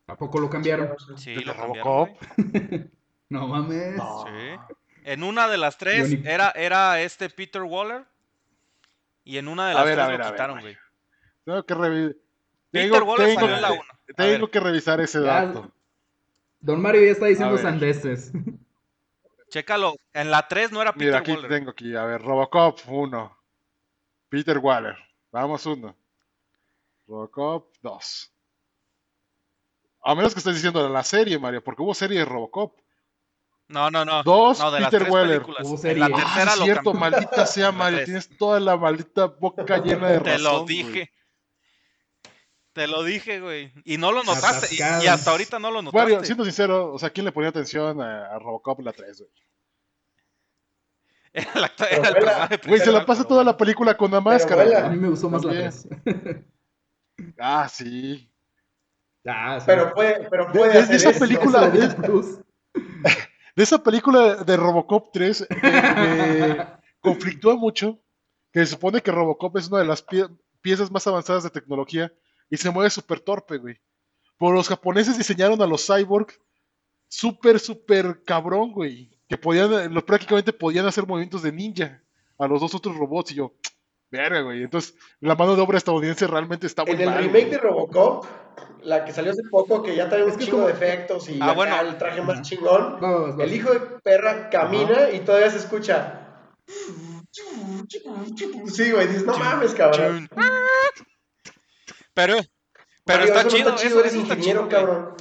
¿A 0.08 0.16
poco 0.16 0.40
lo 0.40 0.50
cambiaron? 0.50 0.96
Sí, 1.18 1.32
¿El 1.34 1.40
de 1.40 1.46
lo 1.46 1.56
cambiaron. 1.56 2.18
No 3.30 3.46
mames. 3.48 3.98
No. 3.98 4.26
Sí. 4.26 4.76
En 5.04 5.22
una 5.22 5.50
de 5.50 5.58
las 5.58 5.78
tres 5.78 6.10
ni- 6.10 6.26
era, 6.26 6.52
era 6.52 7.02
este 7.02 7.30
Peter 7.30 7.62
Waller. 7.62 8.06
Y 9.26 9.38
en 9.38 9.50
una 9.50 9.66
de 9.68 9.72
A 9.72 9.74
las 9.74 9.82
a 9.82 9.86
tres 9.86 10.08
ver, 10.08 10.20
lo 10.20 10.26
a 10.26 10.32
quitaron, 10.32 10.60
güey. 10.62 10.78
Tengo 11.44 11.66
que 11.66 11.74
revisar. 11.76 12.16
Peter 12.72 12.90
Tengo, 12.92 13.06
Waller 13.06 13.28
tengo- 13.28 13.40
salió 13.42 13.56
en 13.58 13.62
la 13.62 13.86
tengo 14.16 14.50
que 14.50 14.60
revisar 14.62 15.02
ese 15.02 15.20
Ya, 15.22 15.46
dato. 15.46 15.72
Don 16.62 16.82
Mario 16.82 17.04
ya 17.04 17.12
está 17.12 17.26
diciendo 17.26 17.58
sandeces. 17.58 18.32
Chécalo. 19.50 19.96
En 20.14 20.32
la 20.32 20.48
3 20.48 20.72
no 20.72 20.82
era 20.82 20.94
Peter 20.94 21.08
Mira, 21.08 21.18
aquí 21.20 21.32
Waller. 21.34 21.50
tengo 21.50 21.72
aquí. 21.72 21.96
A 21.98 22.06
ver, 22.06 22.22
Robocop 22.22 22.80
1. 22.88 23.38
Peter 24.30 24.58
Waller. 24.58 24.96
Vamos 25.34 25.66
uno. 25.66 25.94
Robocop 27.08 27.74
2. 27.82 28.34
A 30.10 30.16
menos 30.16 30.34
que 30.34 30.40
estés 30.40 30.56
diciendo 30.56 30.84
de 30.84 30.90
la 30.90 31.04
serie, 31.04 31.38
Mario, 31.38 31.64
porque 31.64 31.82
hubo 31.82 31.94
serie 31.94 32.20
de 32.20 32.26
Robocop. 32.26 32.74
No, 33.68 33.92
no, 33.92 34.06
no. 34.06 34.24
Dos, 34.24 34.60
no, 34.60 34.72
de 34.72 34.80
las 34.80 34.90
Peter 34.90 35.02
tres 35.08 35.14
Weller. 35.14 35.46
En 35.60 35.78
serie. 35.78 36.00
la 36.00 36.06
Ah, 36.06 36.10
Ah, 36.14 36.18
tercera 36.34 36.56
lo 36.56 36.64
cierto, 36.64 36.84
cambió. 36.94 37.00
maldita 37.12 37.46
sea, 37.46 37.66
La 37.66 37.72
Mario. 37.74 38.06
Tienes 38.06 38.38
toda 38.38 38.60
la 38.62 38.78
maldita 38.78 39.26
boca 39.26 39.78
llena 39.80 40.08
de 40.08 40.20
razón. 40.20 40.38
Te 40.38 40.40
lo 40.40 40.64
dije. 40.66 41.12
Te 42.72 42.88
lo 42.88 43.04
dije, 43.04 43.42
güey. 43.42 43.74
Y 43.84 43.98
no 43.98 44.12
lo 44.14 44.24
notaste. 44.24 44.76
Y, 44.76 44.82
hasta 45.08 45.32
ahorita 45.32 45.60
no 45.60 45.72
lo 45.72 45.82
notaste. 45.82 46.00
Mario, 46.14 46.24
siendo 46.24 46.46
sincero, 46.46 46.94
o 46.94 47.00
sea, 47.00 47.10
¿quién 47.10 47.26
le 47.26 47.32
ponía 47.34 47.50
atención 47.50 48.00
a, 48.02 48.28
a 48.28 48.40
Robocop 48.40 48.80
la 48.82 48.94
3, 48.94 49.20
güey? 49.20 49.32
Era 51.34 51.52
el, 51.56 51.64
actor- 51.66 51.88
Pero 51.90 52.02
era 52.02 52.08
el 52.08 52.14
la- 52.14 52.20
personaje 52.20 52.60
Güey, 52.68 52.80
se 52.82 52.92
la 52.92 53.06
pasa 53.06 53.24
toda 53.26 53.44
la 53.44 53.58
película 53.58 53.98
con 53.98 54.10
la 54.12 54.22
máscara. 54.22 54.86
A 54.86 54.90
mí 54.90 54.98
me 54.98 55.10
gustó 55.10 55.30
más 55.30 55.44
la 55.44 55.52
También. 55.52 55.72
3. 56.06 56.38
Ah, 57.40 57.68
sí. 57.68 58.32
Ah, 59.28 59.60
sí. 59.60 59.66
Pero 59.68 59.94
puede, 59.94 60.28
pero 60.30 60.46
De- 60.46 60.52
puede 60.60 60.86
de- 60.86 60.96
esa 60.96 61.10
eso. 61.10 61.20
película- 61.20 61.70
de 63.56 63.64
esa 63.64 63.84
película 63.84 64.36
de 64.44 64.58
Robocop 64.58 65.12
3 65.12 65.48
me, 65.62 65.72
me 65.72 66.68
conflictúa 67.02 67.56
mucho 67.56 68.00
que 68.52 68.60
se 68.62 68.68
supone 68.74 69.02
que 69.02 69.12
Robocop 69.12 69.58
es 69.58 69.68
una 69.68 69.80
de 69.80 69.86
las 69.86 70.06
pie- 70.06 70.30
piezas 70.62 70.92
más 70.92 71.06
avanzadas 71.08 71.44
de 71.44 71.50
tecnología 71.50 72.12
y 72.50 72.58
se 72.58 72.70
mueve 72.72 72.90
súper 72.90 73.20
torpe, 73.20 73.58
güey. 73.58 73.80
Pero 74.40 74.52
los 74.54 74.68
japoneses 74.70 75.18
diseñaron 75.18 75.62
a 75.62 75.68
los 75.68 75.86
cyborgs 75.86 76.40
súper, 77.08 77.60
súper 77.60 78.24
cabrón, 78.24 78.72
güey. 78.72 79.12
Que 79.28 79.38
podían, 79.38 79.94
los, 79.94 80.04
prácticamente 80.04 80.54
podían 80.54 80.86
hacer 80.86 81.06
movimientos 81.06 81.42
de 81.42 81.52
ninja 81.52 82.02
a 82.40 82.48
los 82.48 82.62
dos 82.62 82.74
otros 82.76 82.96
robots 82.96 83.32
y 83.32 83.36
yo, 83.36 83.54
verga, 84.12 84.42
güey. 84.42 84.64
Entonces, 84.64 84.96
la 85.20 85.36
mano 85.36 85.56
de 85.56 85.62
obra 85.62 85.78
estadounidense 85.78 86.28
realmente 86.28 86.68
está 86.68 86.84
muy 86.84 86.94
En 86.96 87.02
el 87.02 87.06
mal, 87.08 87.18
remake 87.20 87.40
güey. 87.40 87.50
de 87.52 87.58
Robocop, 87.58 88.26
la 88.84 89.04
que 89.06 89.12
salió 89.14 89.32
hace 89.32 89.44
poco, 89.50 89.84
que 89.84 89.96
ya 89.96 90.08
trae 90.10 90.24
un 90.24 90.32
Es 90.32 90.38
que 90.38 90.46
chingo 90.46 90.58
como- 90.58 90.68
de 90.68 90.74
efectos 90.74 91.28
y 91.30 91.40
Ah, 91.42 91.46
acá 91.46 91.54
bueno. 91.54 91.82
el 91.82 91.98
traje 91.98 92.22
más 92.22 92.42
chingón, 92.42 93.40
el 93.42 93.54
hijo 93.54 93.72
de 93.74 93.80
perra 94.04 94.50
camina 94.50 95.10
y 95.12 95.20
todavía 95.22 95.50
se 95.50 95.58
escucha. 95.58 96.24
Sí, 98.68 98.92
güey, 98.92 99.08
dices, 99.08 99.26
no 99.26 99.38
mames, 99.38 99.74
cabrón. 99.74 100.28
chun. 100.28 100.40
Pero, 102.14 102.36
pero 103.06 103.20
Mario, 103.20 103.26
está 103.26 103.42
eso 103.42 103.50
chido, 103.50 103.70
está 103.70 103.82
chido, 103.82 103.90
eso, 103.92 104.00
eres 104.00 104.14
eso 104.14 104.22
está 104.24 104.34
ingeniero, 104.36 104.68
chido, 104.68 104.82
güey. 104.86 104.96
cabrón. 104.96 105.16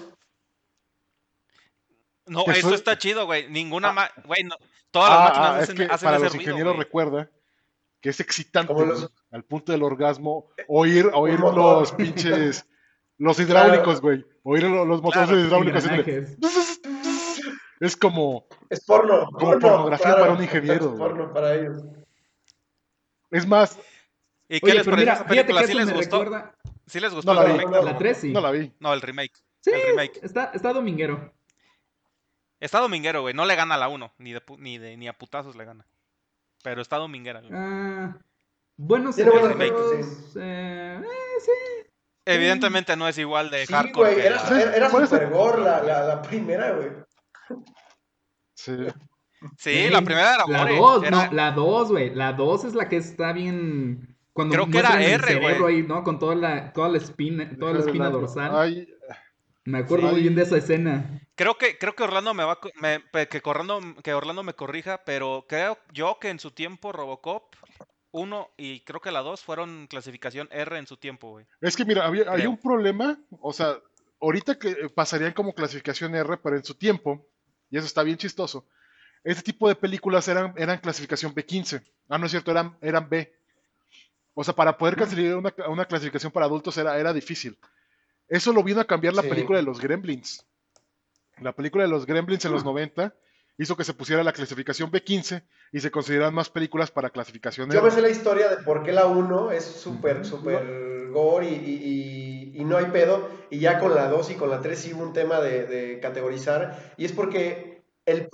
No, 2.27 2.45
eso 2.47 2.75
está 2.75 2.99
chido, 2.99 3.27
güey. 3.27 3.49
Ninguna 3.51 3.91
Ah. 3.91 3.93
ma- 3.93 4.11
güey, 4.25 4.43
no, 4.45 4.57
todas 4.91 5.11
las 5.11 5.19
Ah, 5.21 5.23
máquinas 5.25 5.49
ah, 5.51 5.57
es 5.59 5.63
hacen, 5.65 5.77
que 5.77 5.85
hacen 5.85 6.07
para 6.07 6.17
ese 6.17 6.25
los 6.25 6.33
ruido, 6.35 6.43
ingenieros 6.51 6.75
güey. 6.75 6.85
recuerda 6.85 7.31
que 8.07 8.11
es 8.11 8.21
excitante 8.21 8.73
los- 8.73 9.11
al 9.33 9.43
punto 9.43 9.73
del 9.73 9.83
orgasmo 9.83 10.47
oír, 10.69 11.11
oír 11.13 11.41
los 11.41 11.91
pinches 11.91 12.65
los 13.19 13.41
hidráulicos, 13.41 14.01
güey. 14.01 14.25
Oír 14.45 14.63
lo- 14.63 14.85
los 14.85 15.03
motores 15.03 15.29
Claro. 15.29 15.41
hidráulicos. 15.45 15.85
Es 17.81 17.97
como, 17.97 18.47
Es 18.71 18.85
porno. 18.85 19.27
Como 19.27 19.39
porno, 19.39 19.59
pornografía 19.69 20.15
para 20.15 20.33
un 20.35 20.41
ingeniero, 20.43 20.93
Es 20.93 20.99
porno 20.99 21.33
para 21.33 21.55
ellos. 21.57 21.83
es 23.33 23.45
más, 23.45 23.77
¿Y 24.49 24.61
qué 24.61 24.67
Oye, 24.67 24.75
les 24.75 24.85
pareció 24.85 24.97
mira, 25.01 25.13
esa 25.15 25.25
fíjate 25.25 25.53
película? 25.53 25.61
que 25.63 25.67
¿Sí 25.67 25.75
les 25.75 25.93
gustó? 25.93 26.19
recuerda. 26.25 26.55
¿Sí 26.87 27.01
les 27.01 27.13
gustó 27.13 27.35
No 27.35 27.43
el 27.43 27.49
la 27.49 27.53
vi. 27.55 27.59
remake? 27.59 27.77
No, 27.77 27.83
La 27.83 27.99
3 27.99 28.17
sí. 28.19 28.33
no 28.33 28.41
la 28.41 28.51
vi. 28.53 28.73
No, 28.79 28.95
el 28.95 29.01
remake. 29.01 29.33
Sí, 29.61 29.71
El 29.75 29.83
remake. 29.83 30.21
Está, 30.23 30.53
está 30.55 30.73
dominguero. 30.73 31.33
Está 32.61 32.79
dominguero, 32.79 33.23
güey. 33.23 33.35
No 33.35 33.45
le 33.45 33.57
gana 33.57 33.75
a 33.75 33.79
la 33.79 33.89
1. 33.89 34.13
Ni, 34.19 34.33
de, 34.33 34.43
ni, 34.59 34.79
de, 34.79 34.97
ni 34.97 35.09
a 35.09 35.13
putazos 35.19 35.57
le 35.57 35.65
gana. 35.65 35.85
Pero 36.67 36.83
está 36.83 36.97
dominguera, 36.97 37.39
güey. 37.43 37.53
Ah, 37.55 38.19
buenos 38.77 39.17
efectos. 39.17 40.35
eh, 40.37 41.01
eh, 41.01 41.05
sí. 41.41 41.53
Evidentemente 42.25 42.97
no 42.97 43.07
es 43.07 43.17
igual 43.19 43.51
de 43.51 43.67
Sí, 43.67 43.73
hardcore 43.73 44.15
güey, 44.15 44.27
era, 44.27 44.43
la- 44.51 44.61
era, 44.63 44.77
era 44.77 44.91
¿Cuál 44.91 45.05
es 45.05 45.13
el- 45.13 45.19
super 45.21 45.33
gore 45.33 45.63
la, 45.63 45.81
la, 45.85 46.03
la 46.07 46.23
primera, 46.23 46.73
güey. 46.73 46.89
Sí. 48.57 48.77
Sí, 49.59 49.89
la 49.91 50.03
primera 50.03 50.35
era 50.35 50.45
La 50.49 50.59
gore, 50.65 50.77
2, 50.77 51.03
era- 51.05 51.27
no, 51.29 51.33
la 51.33 51.53
2, 51.53 51.91
güey. 51.93 52.15
La 52.17 52.33
2 52.33 52.65
es 52.65 52.75
la 52.75 52.89
que 52.89 52.97
está 52.97 53.33
bien. 53.33 54.17
Cuando 54.33 54.53
Creo 54.55 54.67
que 54.69 54.79
era 54.79 55.01
R, 55.01 55.19
güey. 55.37 55.45
cerebro 55.45 55.67
ahí, 55.69 55.83
¿no? 55.85 56.03
Con 56.03 56.19
toda 56.19 56.35
la, 56.35 56.73
toda 56.73 56.89
la 56.89 56.99
espina, 56.99 57.49
toda 57.61 57.75
la 57.75 57.79
espina 57.79 58.11
dorsal. 58.11 58.51
Ay, 58.57 58.89
Me 59.67 59.79
acuerdo 59.79 60.07
Sí. 60.09 60.13
muy 60.13 60.23
bien 60.23 60.35
de 60.35 60.43
esa 60.43 60.57
escena. 60.57 61.21
Creo 61.35 61.59
que, 61.59 61.77
creo 61.77 61.95
que 61.95 62.03
Orlando 62.05 62.33
me 62.33 62.45
va 62.45 62.59
me- 62.81 63.03
que, 63.29 63.41
Orlando, 63.45 63.81
que 64.03 64.15
Orlando 64.15 64.43
me 64.43 64.55
corrija, 64.55 65.03
pero 65.05 65.45
creo 65.49 65.77
yo 65.93 66.19
que 66.21 66.31
en 66.31 66.39
su 66.39 66.51
tiempo 66.53 66.93
Robocop 66.93 67.55
1 68.13 68.49
y 68.57 68.81
creo 68.81 69.01
que 69.01 69.11
la 69.11 69.21
2 69.21 69.43
fueron 69.43 69.87
clasificación 69.89 70.49
R 70.51 70.79
en 70.79 70.87
su 70.87 70.97
tiempo, 70.97 71.31
güey. 71.33 71.47
es 71.61 71.77
que 71.77 71.85
mira, 71.85 72.07
había, 72.07 72.31
hay 72.31 72.47
un 72.47 72.57
problema, 72.57 73.19
o 73.41 73.53
sea, 73.53 73.77
ahorita 74.23 74.59
que 74.59 74.89
pasarían 74.95 75.33
como 75.35 75.53
clasificación 75.53 76.15
R, 76.15 76.39
pero 76.39 76.57
en 76.57 76.65
su 76.65 76.75
tiempo, 76.75 77.27
y 77.69 77.77
eso 77.77 77.87
está 77.87 78.03
bien 78.03 78.17
chistoso, 78.17 78.67
este 79.25 79.43
tipo 79.43 79.69
de 79.69 79.75
películas 79.75 80.29
eran, 80.29 80.55
eran 80.57 80.79
clasificación 80.79 81.35
B15. 81.35 81.83
Ah, 82.09 82.17
no 82.17 82.27
es 82.27 82.31
cierto, 82.31 82.53
eran, 82.53 82.79
eran 82.81 83.09
B. 83.11 83.31
O 84.33 84.45
sea, 84.45 84.55
para 84.55 84.79
poder 84.79 84.95
clasificar 84.95 85.35
una, 85.37 85.53
una 85.69 85.85
clasificación 85.85 86.31
para 86.31 86.47
adultos 86.47 86.79
era, 86.79 86.97
era 86.99 87.13
difícil. 87.13 87.59
Eso 88.29 88.53
lo 88.53 88.63
vino 88.63 88.81
a 88.81 88.85
cambiar 88.87 89.15
la 89.15 89.23
Sí. 89.23 89.29
película 89.29 89.59
de 89.59 89.65
los 89.65 89.81
Gremlins. 89.81 90.45
La 91.41 91.53
película 91.53 91.85
de 91.85 91.91
los 91.91 92.07
Gremlins 92.07 92.45
en 92.45 92.53
los 92.53 92.65
90 92.65 93.15
hizo 93.59 93.77
que 93.77 93.85
se 93.85 93.95
pusiera 93.95 94.23
la 94.25 94.33
clasificación 94.33 94.91
B15 94.91 95.43
y 95.73 95.81
se 95.81 95.91
consideran 95.91 96.35
más 96.35 96.51
películas 96.51 96.91
para 96.91 97.11
clasificación 97.11 97.71
Yo 97.71 97.83
me 97.83 97.91
sé 97.91 98.03
la 98.03 98.09
historia 98.11 98.49
de 98.49 98.59
por 98.59 98.83
qué 98.83 98.93
la 98.93 99.07
1 99.07 99.51
es 99.51 99.65
súper, 99.65 100.25
súper 100.25 101.09
gore 101.11 101.49
y, 101.49 101.55
y- 101.55 102.53
y- 102.57 102.61
y 102.61 102.65
no 102.65 102.77
hay 102.77 102.87
pedo. 102.87 103.29
Y 103.51 103.59
ya 103.61 103.79
con 103.79 103.95
la 103.95 104.09
2 104.09 104.31
y 104.31 104.35
con 104.35 104.51
la 104.51 104.61
3 104.61 104.79
sí 104.79 104.93
hubo 104.95 105.03
un 105.03 105.13
tema 105.13 105.41
de, 105.41 105.67
de 105.67 106.01
categorizar. 106.01 106.95
Y 106.97 107.05
es 107.05 107.13
porque 107.13 107.83
el, 108.07 108.29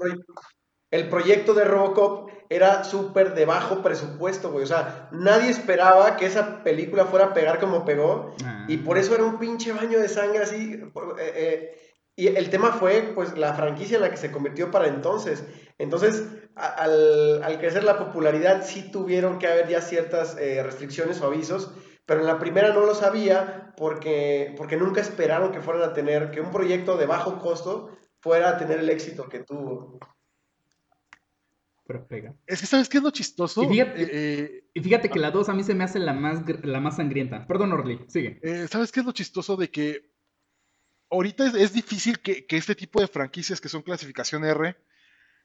el 0.91 1.09
proyecto 1.09 1.55
de 1.55 1.65
Robocop 1.65 2.31
era 2.55 2.85
súper 2.85 3.35
de 3.35 3.45
bajo 3.45 3.83
presupuesto, 3.83 4.51
güey. 4.51 4.65
O 4.65 4.67
sea, 4.67 5.09
nadie 5.13 5.51
esperaba 5.51 6.17
que 6.17 6.27
esa 6.27 6.63
película 6.63 7.07
fuera 7.07 7.27
a 7.27 7.35
pegar 7.35 7.59
como 7.59 7.85
pegó. 7.85 8.35
Ah. 8.45 8.67
Y 8.69 8.79
por 8.79 8.99
eso 8.99 9.15
era 9.15 9.25
un 9.25 9.39
pinche 9.39 9.73
baño 9.73 9.99
de 9.99 10.09
sangre 10.09 10.43
así. 10.43 10.75
eh, 10.75 10.91
eh, 11.19 11.79
y 12.15 12.27
el 12.27 12.51
tema 12.51 12.73
fue, 12.73 13.13
pues, 13.15 13.39
la 13.39 13.55
franquicia 13.55 13.97
en 13.97 14.03
la 14.03 14.11
que 14.11 14.19
se 14.19 14.31
convirtió 14.31 14.71
para 14.71 14.87
entonces. 14.87 15.45
Entonces, 15.79 16.25
al, 16.55 17.43
al 17.43 17.59
crecer 17.59 17.85
la 17.85 17.99
popularidad, 17.99 18.63
sí 18.65 18.91
tuvieron 18.93 19.39
que 19.39 19.47
haber 19.47 19.69
ya 19.69 19.81
ciertas 19.81 20.37
eh, 20.39 20.63
restricciones 20.63 21.21
o 21.21 21.27
avisos. 21.27 21.73
Pero 22.05 22.21
en 22.21 22.27
la 22.27 22.39
primera 22.39 22.75
no 22.75 22.85
lo 22.85 22.95
sabía 22.95 23.73
porque, 23.77 24.55
porque 24.59 24.77
nunca 24.77 25.01
esperaron 25.01 25.53
que 25.53 25.61
fueran 25.61 25.83
a 25.89 25.93
tener, 25.95 26.31
que 26.31 26.41
un 26.41 26.51
proyecto 26.51 26.97
de 26.97 27.07
bajo 27.07 27.39
costo 27.39 27.91
fuera 28.21 28.51
a 28.51 28.59
tener 28.59 28.81
el 28.81 28.91
éxito 28.91 29.29
que 29.29 29.41
tuvo. 29.41 29.99
Pero 31.93 32.07
pega. 32.07 32.35
Es 32.47 32.61
que, 32.61 32.67
¿sabes 32.67 32.89
qué 32.89 32.97
es 32.99 33.03
lo 33.05 33.11
chistoso? 33.11 33.63
Y 33.65 33.69
fíjate- 33.69 34.03
Eh, 34.03 34.09
eh, 34.13 34.65
Y 34.75 34.81
fíjate 34.81 35.11
que 35.11 35.19
la 35.19 35.31
2 35.31 35.49
a 35.51 35.55
mí 35.55 35.63
se 35.63 35.75
me 35.75 35.85
hace 35.85 35.99
la 35.99 36.15
más, 36.15 36.43
la 36.65 36.81
más 36.81 36.97
sangrienta. 36.97 37.47
Perdón, 37.47 37.73
Orly, 37.73 38.01
sigue. 38.09 38.41
Eh, 38.43 38.67
¿Sabes 38.71 38.91
qué 38.91 39.01
es 39.01 39.07
lo 39.07 39.13
chistoso 39.13 39.57
de 39.57 39.71
que 39.71 40.11
ahorita 41.11 41.47
es, 41.47 41.55
es 41.55 41.73
difícil 41.75 42.21
que, 42.21 42.47
que 42.47 42.57
este 42.57 42.75
tipo 42.75 43.01
de 43.01 43.09
franquicias 43.09 43.61
que 43.61 43.69
son 43.69 43.83
clasificación 43.83 44.45
R 44.47 44.75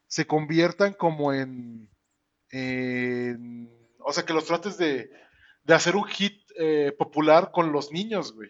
se 0.08 0.26
conviertan 0.26 0.94
como 0.94 1.34
en, 1.34 1.90
en- 2.52 3.70
o 4.00 4.14
sea, 4.14 4.24
que 4.24 4.34
los 4.34 4.46
trates 4.46 4.78
de, 4.78 5.12
de 5.66 5.74
hacer 5.74 5.96
un 5.98 6.06
hit 6.06 6.42
eh, 6.58 6.94
popular 6.98 7.52
con 7.52 7.72
los 7.74 7.92
niños, 7.92 8.34
güey. 8.34 8.50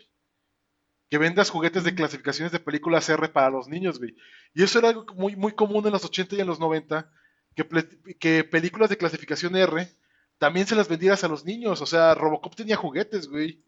Que 1.10 1.18
vendas 1.18 1.50
juguetes 1.50 1.84
de 1.84 1.96
clasificaciones 1.96 2.52
de 2.52 2.60
películas 2.60 3.10
R 3.10 3.30
para 3.30 3.50
los 3.50 3.68
niños, 3.68 3.98
güey. 3.98 4.16
Y 4.54 4.62
eso 4.64 4.78
era 4.78 4.90
algo 4.90 5.06
muy, 5.16 5.36
muy 5.36 5.54
común 5.54 5.86
en 5.88 5.94
los 5.94 6.06
80 6.06 6.36
y 6.36 6.42
en 6.42 6.48
los 6.48 6.60
90, 6.60 7.12
que, 8.20 8.44
películas 8.44 8.90
de 8.90 8.98
clasificación 8.98 9.56
R 9.56 9.88
también 10.38 10.68
se 10.68 10.76
las 10.76 10.88
vendieras 10.88 11.24
a 11.24 11.28
los 11.28 11.44
niños. 11.46 11.82
O 11.82 11.86
sea, 11.86 12.14
Robocop 12.14 12.56
tenía 12.56 12.76
juguetes, 12.76 13.28
güey. 13.28 13.64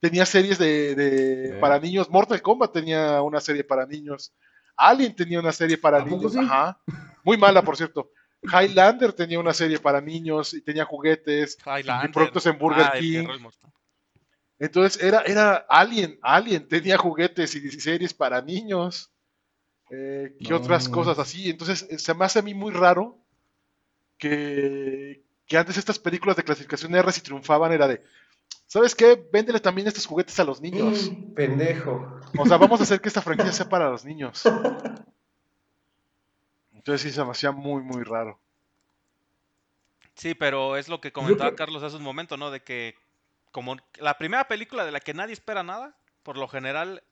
Tenía 0.00 0.24
series 0.26 0.58
de, 0.58 0.94
de- 0.94 1.54
para 1.60 1.78
niños. 1.80 2.08
Mortal 2.10 2.40
Kombat 2.42 2.72
tenía 2.72 3.20
una 3.22 3.40
serie 3.40 3.64
para 3.64 3.86
niños. 3.86 4.32
Alien 4.76 5.14
tenía 5.16 5.40
una 5.40 5.52
serie 5.52 5.78
para 5.78 5.98
¿A 5.98 6.04
poco 6.04 6.16
niños. 6.16 6.32
sí? 6.32 6.38
Ajá. 6.40 6.80
Muy 7.24 7.36
mala, 7.38 7.62
por 7.62 7.76
cierto. 7.76 8.10
Highlander 8.42 9.12
tenía 9.14 9.40
una 9.40 9.54
serie 9.54 9.78
para 9.78 10.00
niños 10.00 10.52
y 10.54 10.60
tenía 10.62 10.84
juguetes. 10.84 11.56
Highlander. 11.64 12.10
Y 12.10 12.12
productos 12.12 12.44
en 12.46 12.58
Burger 12.58 12.86
Ah, 12.92 12.98
King. 12.98 13.26
Entonces 14.58 15.02
era, 15.02 15.22
era 15.22 15.66
Alien, 15.68 16.18
Alien 16.22 16.68
tenía 16.68 16.96
juguetes 16.96 17.54
y 17.56 17.70
series 17.80 18.14
para 18.14 18.40
niños. 18.40 19.10
Eh, 19.90 20.36
¿Qué 20.38 20.50
No, 20.50 20.56
otras 20.56 20.88
no 20.88 20.94
cosas 20.94 21.18
así? 21.18 21.50
Entonces 21.50 21.86
eh, 21.90 21.98
se 21.98 22.14
me 22.14 22.24
hace 22.24 22.38
a 22.38 22.42
mí 22.42 22.54
muy 22.54 22.72
raro 22.72 23.23
que, 24.24 25.22
que 25.46 25.58
antes 25.58 25.76
estas 25.76 25.98
películas 25.98 26.36
de 26.36 26.44
clasificación 26.44 26.94
R 26.94 27.12
si 27.12 27.20
triunfaban 27.20 27.72
era 27.72 27.86
de, 27.86 28.02
¿sabes 28.66 28.94
qué? 28.94 29.22
Véndele 29.30 29.60
también 29.60 29.86
estos 29.86 30.06
juguetes 30.06 30.40
a 30.40 30.44
los 30.44 30.62
niños. 30.62 31.10
Mm, 31.10 31.34
pendejo. 31.34 32.20
O 32.38 32.46
sea, 32.46 32.56
vamos 32.56 32.80
a 32.80 32.84
hacer 32.84 33.02
que 33.02 33.08
esta 33.08 33.20
franquicia 33.20 33.52
sea 33.52 33.68
para 33.68 33.90
los 33.90 34.04
niños. 34.04 34.42
Entonces 36.72 37.02
sí 37.02 37.10
se 37.10 37.22
me 37.22 37.32
hacía 37.32 37.52
muy, 37.52 37.82
muy 37.82 38.02
raro. 38.02 38.38
Sí, 40.14 40.34
pero 40.34 40.78
es 40.78 40.88
lo 40.88 41.00
que 41.00 41.12
comentaba 41.12 41.54
Carlos 41.54 41.82
hace 41.82 41.96
un 41.96 42.02
momento, 42.02 42.38
¿no? 42.38 42.50
De 42.50 42.60
que 42.60 42.94
como 43.50 43.76
la 43.98 44.16
primera 44.16 44.48
película 44.48 44.86
de 44.86 44.92
la 44.92 45.00
que 45.00 45.12
nadie 45.12 45.34
espera 45.34 45.62
nada, 45.62 45.96
por 46.22 46.38
lo 46.38 46.48
general, 46.48 47.02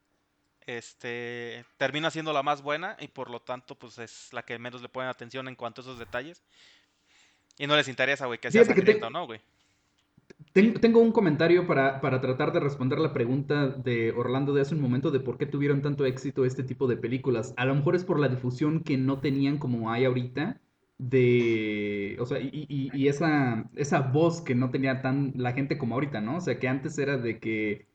este, 0.67 1.65
termina 1.77 2.11
siendo 2.11 2.33
la 2.33 2.43
más 2.43 2.63
buena 2.63 2.97
y 3.01 3.09
por 3.09 3.29
lo 3.29 3.41
tanto, 3.41 3.75
pues 3.75 3.99
es 3.99 4.33
la 4.33 4.45
que 4.45 4.59
menos 4.59 4.81
le 4.81 4.89
ponen 4.89 5.11
atención 5.11 5.49
en 5.49 5.57
cuanto 5.57 5.81
a 5.81 5.85
esos 5.85 5.99
detalles. 5.99 6.43
Y 7.59 7.67
no 7.67 7.77
les 7.77 7.89
interesa, 7.89 8.27
güey, 8.27 8.39
que 8.39 8.51
sea 8.51 8.63
Fíjate 8.63 8.75
que 8.75 8.83
te- 8.87 8.93
sangriento, 8.93 9.11
¿no, 9.19 9.27
güey? 9.27 9.41
Ten- 10.53 10.75
Tengo 10.75 11.01
un 11.01 11.13
comentario 11.13 11.67
para, 11.67 12.01
para 12.01 12.21
tratar 12.21 12.53
de 12.53 12.61
responder 12.61 12.99
la 12.99 13.13
pregunta 13.13 13.69
de 13.69 14.13
Orlando 14.13 14.53
de 14.53 14.61
hace 14.63 14.75
un 14.75 14.81
momento 14.83 15.11
de 15.11 15.21
por 15.21 15.39
qué 15.39 15.47
tuvieron 15.47 15.83
tanto 15.83 16.05
éxito 16.05 16.45
este 16.45 16.63
tipo 16.63 16.87
de 16.87 16.97
películas. 16.97 17.55
A 17.57 17.65
lo 17.65 17.75
mejor 17.75 17.95
es 17.97 18.05
por 18.05 18.19
la 18.19 18.29
difusión 18.29 18.81
que 18.83 18.97
no 18.99 19.21
tenían 19.21 19.59
como 19.59 19.91
hay 19.91 20.05
ahorita 20.05 20.61
de, 20.99 22.17
o 22.21 22.27
sea, 22.27 22.39
y, 22.41 22.67
y- 22.69 22.91
y 22.95 23.09
esa, 23.09 23.71
esa 23.77 24.01
voz 24.01 24.41
que 24.41 24.55
no 24.55 24.71
tenía 24.71 25.01
tan 25.03 25.33
la 25.37 25.53
gente 25.53 25.79
como 25.79 25.95
ahorita, 25.95 26.21
¿no? 26.21 26.37
O 26.37 26.41
sea, 26.41 26.59
que 26.59 26.69
antes 26.69 26.99
era 26.99 27.17
de 27.19 27.39
que, 27.39 27.87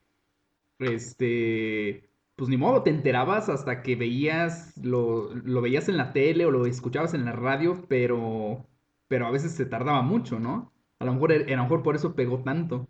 este, 0.80 2.10
pues 2.36 2.50
ni 2.50 2.58
modo, 2.58 2.84
te 2.84 2.90
enterabas 2.92 3.50
hasta 3.50 3.82
que 3.84 3.96
veías, 3.96 4.78
lo, 4.84 5.34
lo 5.36 5.62
veías 5.62 5.90
en 5.90 5.98
la 5.98 6.14
tele 6.14 6.46
o 6.46 6.52
lo 6.52 6.66
escuchabas 6.66 7.14
en 7.14 7.26
la 7.26 7.32
radio, 7.34 7.86
pero, 7.88 8.66
pero 9.08 9.28
a 9.28 9.32
veces 9.32 9.54
se 9.54 9.66
tardaba 9.66 10.02
mucho, 10.02 10.40
¿no? 10.40 10.74
A 11.00 11.06
lo 11.06 11.14
mejor, 11.14 11.32
a 11.32 11.36
lo 11.38 11.64
mejor 11.64 11.84
por 11.84 11.96
eso 11.96 12.16
pegó 12.16 12.44
tanto. 12.44 12.88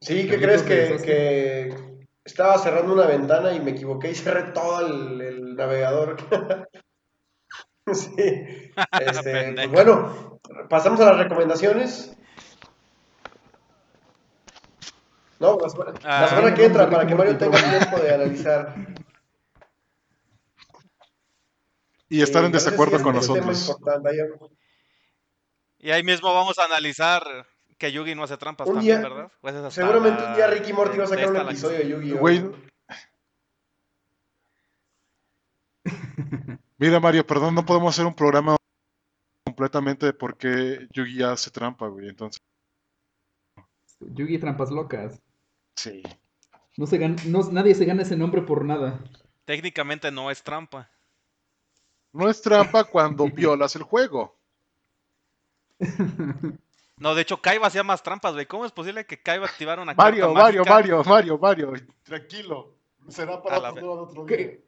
Sí, 0.00 0.28
¿qué 0.28 0.38
crees 0.38 0.62
que, 0.62 1.74
estaba 2.24 2.58
cerrando 2.58 2.92
una 2.92 3.06
ventana 3.06 3.52
y 3.52 3.60
me 3.60 3.72
equivoqué 3.72 4.10
y 4.10 4.14
cerré 4.14 4.52
todo 4.52 4.86
el, 4.86 5.20
el 5.20 5.56
navegador? 5.56 6.16
Sí. 7.92 8.16
Este, 8.98 9.52
pues 9.56 9.70
bueno, 9.70 10.40
pasamos 10.70 11.00
a 11.00 11.04
las 11.04 11.18
recomendaciones. 11.18 12.16
No, 15.38 15.58
la 15.60 15.68
semana, 15.68 15.92
la 16.02 16.24
Ah. 16.24 16.28
semana 16.28 16.54
que 16.54 16.64
entra 16.64 16.88
para 16.88 17.06
que 17.06 17.14
Mario 17.14 17.36
te 17.36 17.44
tenga 17.44 17.58
tiempo 17.58 17.98
de 17.98 18.14
analizar. 18.14 18.74
Y 22.16 22.22
estar 22.22 22.44
en 22.44 22.54
ese 22.54 22.66
desacuerdo 22.66 23.02
con 23.02 23.14
nosotros. 23.14 23.76
Y 25.78 25.90
ahí 25.90 26.02
mismo 26.02 26.32
vamos 26.32 26.58
a 26.58 26.64
analizar 26.64 27.22
que 27.78 27.92
Yugi 27.92 28.14
no 28.14 28.22
hace 28.24 28.36
trampas 28.36 28.68
Un 28.68 28.76
también, 28.76 29.00
día- 29.00 29.08
¿verdad? 29.08 29.32
Pues 29.40 29.74
Seguramente 29.74 30.22
la- 30.22 30.28
un 30.30 30.34
día 30.36 30.46
Ricky 30.46 30.72
Morty 30.72 30.96
va 30.98 31.04
a 31.04 31.06
sacar 31.08 31.30
un 31.30 31.36
episodio 31.36 31.78
de 31.78 31.88
Yu-Gi-Oh! 31.88 32.18
Güey, 32.18 32.44
Mira, 36.78 37.00
Mario, 37.00 37.26
perdón, 37.26 37.54
no 37.54 37.64
podemos 37.64 37.94
hacer 37.94 38.06
un 38.06 38.14
programa 38.14 38.56
completamente 39.44 40.06
de 40.06 40.12
por 40.12 40.36
qué 40.36 40.86
Yugi 40.92 41.22
hace 41.22 41.50
trampa, 41.50 41.86
güey. 41.88 42.08
Entonces, 42.08 42.40
Yugi 44.00 44.38
Trampas 44.38 44.70
Locas. 44.70 45.20
sí. 45.76 46.02
No 46.76 46.86
se 46.88 46.98
gan- 46.98 47.22
no- 47.26 47.48
nadie 47.52 47.72
se 47.76 47.84
gana 47.84 48.02
ese 48.02 48.16
nombre 48.16 48.42
por 48.42 48.64
nada. 48.64 48.98
Técnicamente 49.44 50.10
no 50.10 50.28
es 50.32 50.42
trampa. 50.42 50.90
No 52.14 52.30
es 52.30 52.40
trampa 52.40 52.84
cuando 52.84 53.26
violas 53.34 53.76
el 53.76 53.82
juego. 53.82 54.34
No, 56.96 57.14
de 57.14 57.22
hecho, 57.22 57.42
Kaiba 57.42 57.66
hacía 57.66 57.82
más 57.82 58.02
trampas, 58.02 58.32
güey. 58.34 58.46
¿Cómo 58.46 58.64
es 58.64 58.72
posible 58.72 59.04
que 59.04 59.20
Kaiba 59.20 59.46
activara 59.46 59.82
una 59.82 59.94
Mario, 59.94 60.26
carta 60.32 60.42
Mario, 60.42 60.60
mágica? 60.60 60.74
Mario, 60.74 61.04
Mario, 61.38 61.38
Mario, 61.38 61.86
tranquilo. 62.04 62.74
Será 63.08 63.42
para 63.42 63.70
otro, 63.70 63.92
otro 64.02 64.24
día. 64.24 64.36
¿Qué? 64.36 64.64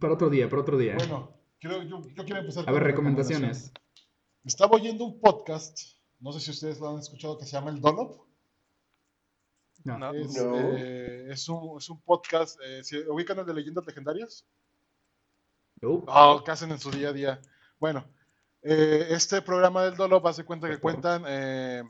Para 0.00 0.14
otro 0.14 0.30
día, 0.30 0.48
para 0.48 0.62
otro 0.62 0.76
día. 0.78 0.94
Bueno, 0.96 1.30
quiero, 1.60 1.82
yo, 1.82 2.00
yo 2.00 2.24
quiero 2.24 2.40
empezar 2.40 2.62
A 2.62 2.66
con 2.66 2.74
ver, 2.74 2.82
recomendaciones. 2.82 3.72
Estaba 4.44 4.76
oyendo 4.76 5.04
un 5.04 5.20
podcast, 5.20 5.78
no 6.20 6.32
sé 6.32 6.40
si 6.40 6.50
ustedes 6.50 6.80
lo 6.80 6.88
han 6.88 6.98
escuchado, 6.98 7.38
que 7.38 7.44
se 7.44 7.52
llama 7.52 7.70
El 7.70 7.80
Dolop. 7.80 8.24
No. 9.84 9.98
No. 9.98 10.12
Es, 10.14 10.34
No. 10.42 10.56
eh, 10.56 11.28
es 11.30 11.48
un, 11.48 11.78
es 11.78 11.88
un 11.90 12.00
podcast, 12.00 12.58
eh, 12.64 12.82
¿se 12.82 13.08
ubican 13.08 13.38
el 13.38 13.46
de 13.46 13.54
leyendas 13.54 13.86
legendarias? 13.86 14.44
¿Qué 16.44 16.50
hacen 16.50 16.70
en 16.70 16.78
su 16.78 16.90
día 16.90 17.08
a 17.08 17.12
día? 17.12 17.40
Bueno, 17.78 18.04
eh, 18.62 19.08
este 19.10 19.42
programa 19.42 19.84
del 19.84 19.96
Dolop 19.96 20.26
hace 20.26 20.44
cuenta 20.44 20.68
que 20.68 20.78
cuentan 20.78 21.24
eh, 21.26 21.82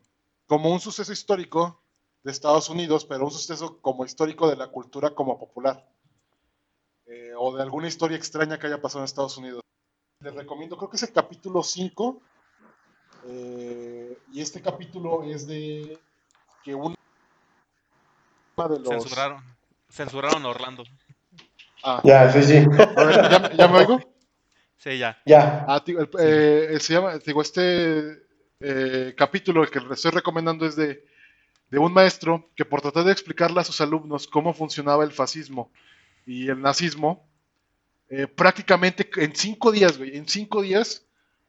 como 0.46 0.70
un 0.70 0.80
suceso 0.80 1.12
histórico 1.12 1.82
de 2.22 2.32
Estados 2.32 2.68
Unidos, 2.68 3.04
pero 3.04 3.24
un 3.24 3.30
suceso 3.30 3.80
como 3.80 4.04
histórico 4.04 4.48
de 4.48 4.56
la 4.56 4.68
cultura 4.68 5.14
como 5.14 5.38
popular. 5.38 5.86
Eh, 7.06 7.32
o 7.36 7.54
de 7.54 7.62
alguna 7.62 7.86
historia 7.86 8.16
extraña 8.16 8.58
que 8.58 8.66
haya 8.66 8.80
pasado 8.80 9.00
en 9.00 9.04
Estados 9.04 9.36
Unidos. 9.36 9.62
Les 10.20 10.34
recomiendo, 10.34 10.76
creo 10.76 10.88
que 10.88 10.96
es 10.96 11.02
el 11.02 11.12
capítulo 11.12 11.62
5. 11.62 12.20
eh, 13.26 14.18
y 14.32 14.40
este 14.40 14.60
capítulo 14.60 15.22
es 15.24 15.46
de 15.46 15.98
que 16.62 16.74
una 16.74 16.96
de 18.56 18.78
los... 18.78 18.88
Censuraron. 18.88 19.44
Censuraron 19.90 20.44
a 20.44 20.48
Orlando. 20.48 20.84
Ah, 21.86 22.00
Ya, 22.04 22.30
sí, 22.32 22.42
sí. 22.42 22.56
a 22.96 23.04
ver, 23.04 23.30
¿ya, 23.30 23.52
ya 23.52 23.68
me 23.68 23.78
oigo? 23.78 24.00
Sí, 24.78 24.98
ya. 24.98 25.18
Ya. 25.26 25.64
Ah, 25.68 25.82
digo, 25.84 26.00
el- 26.00 26.08
eh, 26.18 26.78
se 26.80 26.94
llama, 26.94 27.18
digo, 27.18 27.42
este 27.42 28.22
eh, 28.60 29.14
capítulo 29.16 29.66
que 29.70 29.80
le 29.80 29.92
estoy 29.94 30.10
recomendando 30.10 30.64
es 30.66 30.76
de, 30.76 31.04
de 31.70 31.78
un 31.78 31.92
maestro 31.92 32.50
que 32.56 32.64
por 32.64 32.80
tratar 32.80 33.04
de 33.04 33.12
explicarle 33.12 33.60
a 33.60 33.64
sus 33.64 33.80
alumnos 33.80 34.26
cómo 34.26 34.54
funcionaba 34.54 35.04
el 35.04 35.12
fascismo 35.12 35.70
y 36.26 36.48
el 36.48 36.60
nazismo, 36.62 37.28
eh, 38.08 38.26
prácticamente 38.26 39.08
en 39.16 39.34
cinco 39.34 39.70
días, 39.72 39.98
güey, 39.98 40.16
en 40.16 40.26
cinco 40.28 40.62
días 40.62 41.04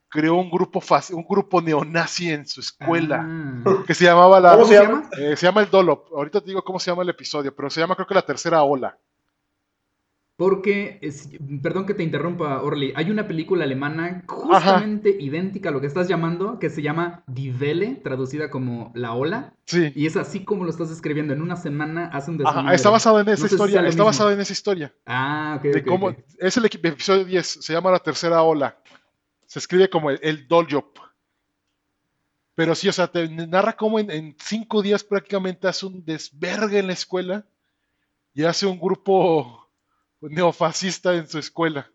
creó 0.09 0.35
un 0.35 0.49
grupo 0.49 0.81
un 1.11 1.25
grupo 1.27 1.61
neonazi 1.61 2.31
en 2.31 2.45
su 2.45 2.59
escuela 2.61 3.25
Ah. 3.25 3.83
que 3.87 3.93
se 3.93 4.05
llamaba 4.05 4.39
la, 4.39 4.51
¿Cómo 4.53 4.65
se 4.65 4.73
llama? 4.73 5.09
eh, 5.17 5.35
se 5.35 5.45
llama 5.45 5.61
el 5.61 5.69
Dolop. 5.69 6.07
Ahorita 6.13 6.39
te 6.41 6.47
digo 6.47 6.63
cómo 6.63 6.79
se 6.79 6.91
llama 6.91 7.03
el 7.03 7.09
episodio, 7.09 7.53
pero 7.55 7.69
se 7.69 7.79
llama 7.81 7.95
creo 7.95 8.07
que 8.07 8.13
la 8.15 8.21
tercera 8.25 8.63
ola. 8.63 8.97
Porque, 10.37 10.99
es- 11.01 11.29
perdón 11.63 11.85
que 11.85 11.93
te 11.93 12.03
interrumpa, 12.03 12.61
Orly, 12.61 12.91
hay 12.97 13.09
una 13.09 13.25
película 13.25 13.63
alemana 13.63 14.21
justamente 14.27 15.15
idéntica 15.17 15.69
a 15.69 15.71
lo 15.71 15.79
que 15.79 15.87
estás 15.87 16.09
llamando, 16.09 16.59
que 16.59 16.69
se 16.69 16.81
llama 16.81 17.23
Die 17.27 17.53
Welle, 17.53 17.95
traducida 18.03 18.49
como 18.49 18.91
La 18.95 19.13
Ola, 19.13 19.53
Sí. 19.65 19.93
y 19.95 20.05
es 20.07 20.17
así 20.17 20.43
como 20.43 20.65
lo 20.65 20.71
estás 20.71 20.91
escribiendo. 20.91 21.33
En 21.33 21.41
una 21.41 21.55
semana 21.55 22.07
hace 22.07 22.31
un 22.31 22.37
desmadre. 22.37 22.75
está 22.75 22.89
basado 22.89 23.21
en 23.21 23.29
esa 23.29 23.45
historia, 23.45 23.87
está 23.87 24.03
basado 24.03 24.29
en 24.31 24.39
esa 24.41 24.51
historia. 24.51 24.93
Ah, 25.05 25.55
ok, 25.57 25.63
de 25.73 25.83
cómo, 25.85 26.13
es 26.37 26.57
el 26.57 26.65
episodio 26.65 27.23
10, 27.23 27.47
se 27.61 27.71
llama 27.71 27.91
la 27.91 27.99
tercera 27.99 28.41
ola. 28.43 28.77
Se 29.45 29.59
escribe 29.59 29.89
como 29.89 30.09
el, 30.09 30.19
el 30.21 30.47
Doljop. 30.49 30.97
Pero 32.55 32.75
sí, 32.75 32.89
o 32.89 32.93
sea, 32.93 33.07
te 33.07 33.27
narra 33.29 33.73
cómo 33.77 33.99
en, 33.99 34.11
en 34.11 34.35
cinco 34.39 34.81
días 34.81 35.03
prácticamente 35.03 35.67
hace 35.67 35.85
un 35.85 36.03
desvergue 36.03 36.79
en 36.79 36.87
la 36.87 36.93
escuela 36.93 37.45
y 38.33 38.43
hace 38.43 38.65
un 38.65 38.79
grupo 38.79 39.64
neofascista 40.21 41.13
en 41.15 41.27
su 41.27 41.39
escuela 41.39 41.91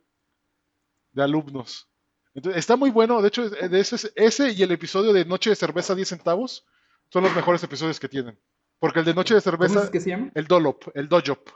de 1.12 1.22
alumnos. 1.22 1.88
Entonces, 2.34 2.60
está 2.60 2.76
muy 2.76 2.90
bueno, 2.90 3.20
de 3.20 3.28
hecho, 3.28 3.50
de 3.50 3.80
ese, 3.80 4.12
ese 4.14 4.52
y 4.52 4.62
el 4.62 4.70
episodio 4.70 5.12
de 5.12 5.24
Noche 5.24 5.50
de 5.50 5.56
Cerveza 5.56 5.94
10 5.94 6.08
centavos 6.08 6.64
son 7.12 7.24
los 7.24 7.34
mejores 7.34 7.62
episodios 7.64 7.98
que 7.98 8.08
tienen. 8.08 8.38
Porque 8.78 9.00
el 9.00 9.04
de 9.04 9.14
Noche 9.14 9.34
de 9.34 9.40
¿Cómo 9.42 9.50
Cerveza, 9.58 9.84
es 9.84 9.90
que 9.90 10.00
se 10.00 10.10
llama? 10.10 10.30
el 10.34 10.46
Dolop, 10.46 10.84
el 10.94 11.08
Dojop. 11.08 11.48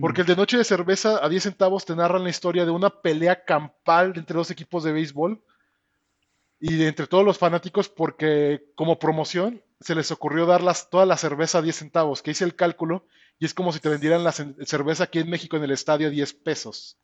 Porque 0.00 0.20
el 0.22 0.26
de 0.28 0.36
Noche 0.36 0.56
de 0.56 0.64
Cerveza 0.64 1.22
a 1.24 1.28
10 1.28 1.42
centavos 1.42 1.84
te 1.84 1.94
narran 1.94 2.22
la 2.24 2.30
historia 2.30 2.64
de 2.64 2.70
una 2.70 2.88
pelea 2.88 3.44
campal 3.44 4.12
entre 4.16 4.36
dos 4.36 4.50
equipos 4.50 4.84
de 4.84 4.92
béisbol 4.92 5.42
y 6.60 6.76
de 6.76 6.88
entre 6.88 7.06
todos 7.06 7.24
los 7.24 7.36
fanáticos 7.38 7.88
porque 7.88 8.70
como 8.76 8.98
promoción 8.98 9.62
se 9.80 9.94
les 9.94 10.10
ocurrió 10.10 10.46
dar 10.46 10.62
las- 10.62 10.88
toda 10.88 11.04
la 11.04 11.16
cerveza 11.16 11.58
a 11.58 11.62
10 11.62 11.76
centavos, 11.76 12.22
que 12.22 12.30
hice 12.30 12.44
el 12.44 12.54
cálculo 12.56 13.06
y 13.38 13.44
es 13.46 13.54
como 13.54 13.72
si 13.72 13.80
te 13.80 13.88
vendieran 13.88 14.24
la 14.24 14.32
ce- 14.32 14.54
cerveza 14.66 15.04
aquí 15.04 15.18
en 15.20 15.30
México 15.30 15.56
en 15.56 15.64
el 15.64 15.70
estadio 15.70 16.08
a 16.08 16.10
10 16.10 16.32
pesos. 16.34 16.96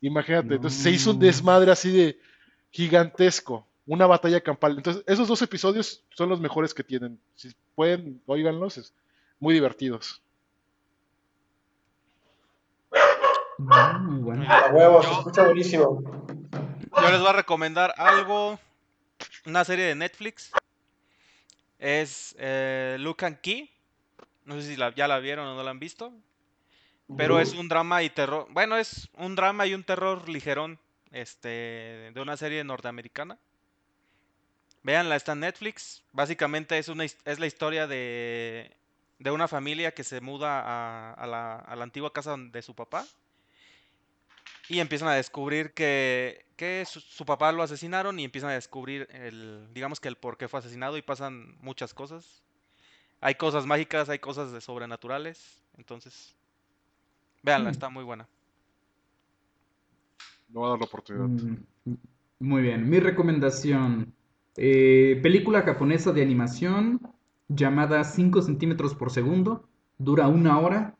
Imagínate, 0.00 0.54
entonces 0.56 0.82
se 0.82 0.90
hizo 0.90 1.12
un 1.12 1.18
desmadre 1.18 1.70
así 1.72 1.90
de 1.90 2.18
gigantesco, 2.70 3.66
una 3.86 4.06
batalla 4.06 4.40
campal. 4.42 4.76
Entonces, 4.76 5.02
esos 5.06 5.26
dos 5.28 5.40
episodios 5.40 6.02
son 6.10 6.28
los 6.28 6.40
mejores 6.40 6.74
que 6.74 6.84
tienen. 6.84 7.18
Si 7.36 7.50
pueden, 7.74 8.20
óiganlos, 8.26 8.76
es 8.76 8.92
muy 9.40 9.54
divertidos. 9.54 10.20
Muy 13.58 14.20
bueno. 14.20 14.44
A 14.48 14.68
huevos, 14.72 15.04
se 15.06 15.10
Yo- 15.12 15.18
escucha 15.18 15.44
buenísimo. 15.44 16.02
Yo 17.00 17.10
les 17.10 17.20
voy 17.20 17.28
a 17.28 17.32
recomendar 17.32 17.94
algo, 17.96 18.58
una 19.46 19.64
serie 19.64 19.86
de 19.86 19.94
Netflix. 19.94 20.50
Es 21.78 22.34
eh, 22.38 22.96
Look 23.00 23.24
and 23.24 23.38
Key. 23.40 23.70
No 24.44 24.54
sé 24.60 24.62
si 24.62 24.76
la- 24.76 24.94
ya 24.94 25.08
la 25.08 25.18
vieron 25.18 25.46
o 25.46 25.54
no 25.56 25.62
la 25.62 25.70
han 25.70 25.80
visto. 25.80 26.12
Pero 27.16 27.40
es 27.40 27.52
un 27.54 27.68
drama 27.68 28.02
y 28.02 28.10
terror. 28.10 28.46
Bueno, 28.50 28.76
es 28.76 29.08
un 29.14 29.36
drama 29.36 29.66
y 29.66 29.74
un 29.74 29.84
terror 29.84 30.28
ligerón. 30.28 30.78
Este. 31.12 32.10
De 32.14 32.20
una 32.20 32.36
serie 32.36 32.64
norteamericana. 32.64 33.38
Véanla, 34.82 35.16
está 35.16 35.32
en 35.32 35.40
Netflix. 35.40 36.02
Básicamente 36.12 36.78
es 36.78 36.88
una 36.88 37.04
es 37.04 37.38
la 37.38 37.46
historia 37.46 37.86
de. 37.86 38.76
de 39.18 39.30
una 39.30 39.48
familia 39.48 39.94
que 39.94 40.04
se 40.04 40.20
muda 40.20 40.60
a, 40.60 41.12
a 41.14 41.26
la, 41.26 41.56
a 41.56 41.76
la 41.76 41.84
antigua 41.84 42.12
casa 42.12 42.36
de 42.38 42.62
su 42.62 42.74
papá. 42.74 43.06
Y 44.68 44.80
empiezan 44.80 45.08
a 45.08 45.14
descubrir 45.14 45.74
que, 45.74 46.46
que 46.56 46.84
su, 46.86 47.00
su 47.00 47.24
papá 47.26 47.52
lo 47.52 47.62
asesinaron 47.62 48.18
y 48.18 48.24
empiezan 48.24 48.50
a 48.50 48.54
descubrir 48.54 49.08
el, 49.12 49.68
digamos 49.74 50.00
que 50.00 50.08
el 50.08 50.16
por 50.16 50.38
qué 50.38 50.48
fue 50.48 50.60
asesinado 50.60 50.96
y 50.96 51.02
pasan 51.02 51.56
muchas 51.60 51.92
cosas. 51.94 52.43
Hay 53.24 53.36
cosas 53.36 53.64
mágicas, 53.64 54.10
hay 54.10 54.18
cosas 54.18 54.52
de 54.52 54.60
sobrenaturales. 54.60 55.62
Entonces, 55.78 56.36
véanla, 57.42 57.70
Mm. 57.70 57.72
está 57.72 57.88
muy 57.88 58.04
buena. 58.04 58.28
No 60.50 60.60
va 60.60 60.66
a 60.66 60.70
dar 60.72 60.78
la 60.80 60.84
oportunidad. 60.84 61.26
Mm, 61.26 61.94
Muy 62.40 62.60
bien, 62.62 62.88
mi 62.88 63.00
recomendación. 63.00 64.12
eh, 64.56 65.18
película 65.22 65.62
japonesa 65.62 66.12
de 66.12 66.20
animación 66.22 67.00
llamada 67.48 68.04
5 68.04 68.42
centímetros 68.42 68.94
por 68.94 69.10
segundo. 69.10 69.66
Dura 69.98 70.28
una 70.28 70.58
hora 70.60 70.94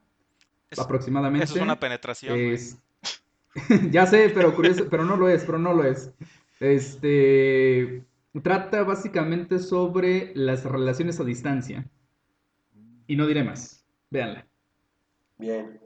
Es- 0.71 0.79
aproximadamente. 0.79 1.45
Eso 1.45 1.57
es 1.57 1.63
una 1.63 1.79
penetración. 1.79 2.37
Es- 2.39 2.79
ya 3.93 4.07
sé, 4.07 4.31
pero 4.35 4.57
curioso, 4.57 4.89
pero 4.91 5.05
no 5.05 5.17
lo 5.17 5.29
es, 5.29 5.45
pero 5.45 5.59
no 5.59 5.73
lo 5.75 5.85
es. 5.85 6.11
Este 6.59 8.03
trata 8.43 8.83
básicamente 8.83 9.59
sobre 9.61 10.33
las 10.35 10.65
relaciones 10.65 11.21
a 11.21 11.25
distancia. 11.25 11.87
Y 13.07 13.17
no 13.17 13.27
diré 13.27 13.45
más. 13.45 13.85
Véanla. 14.11 14.47
Bien. 15.39 15.81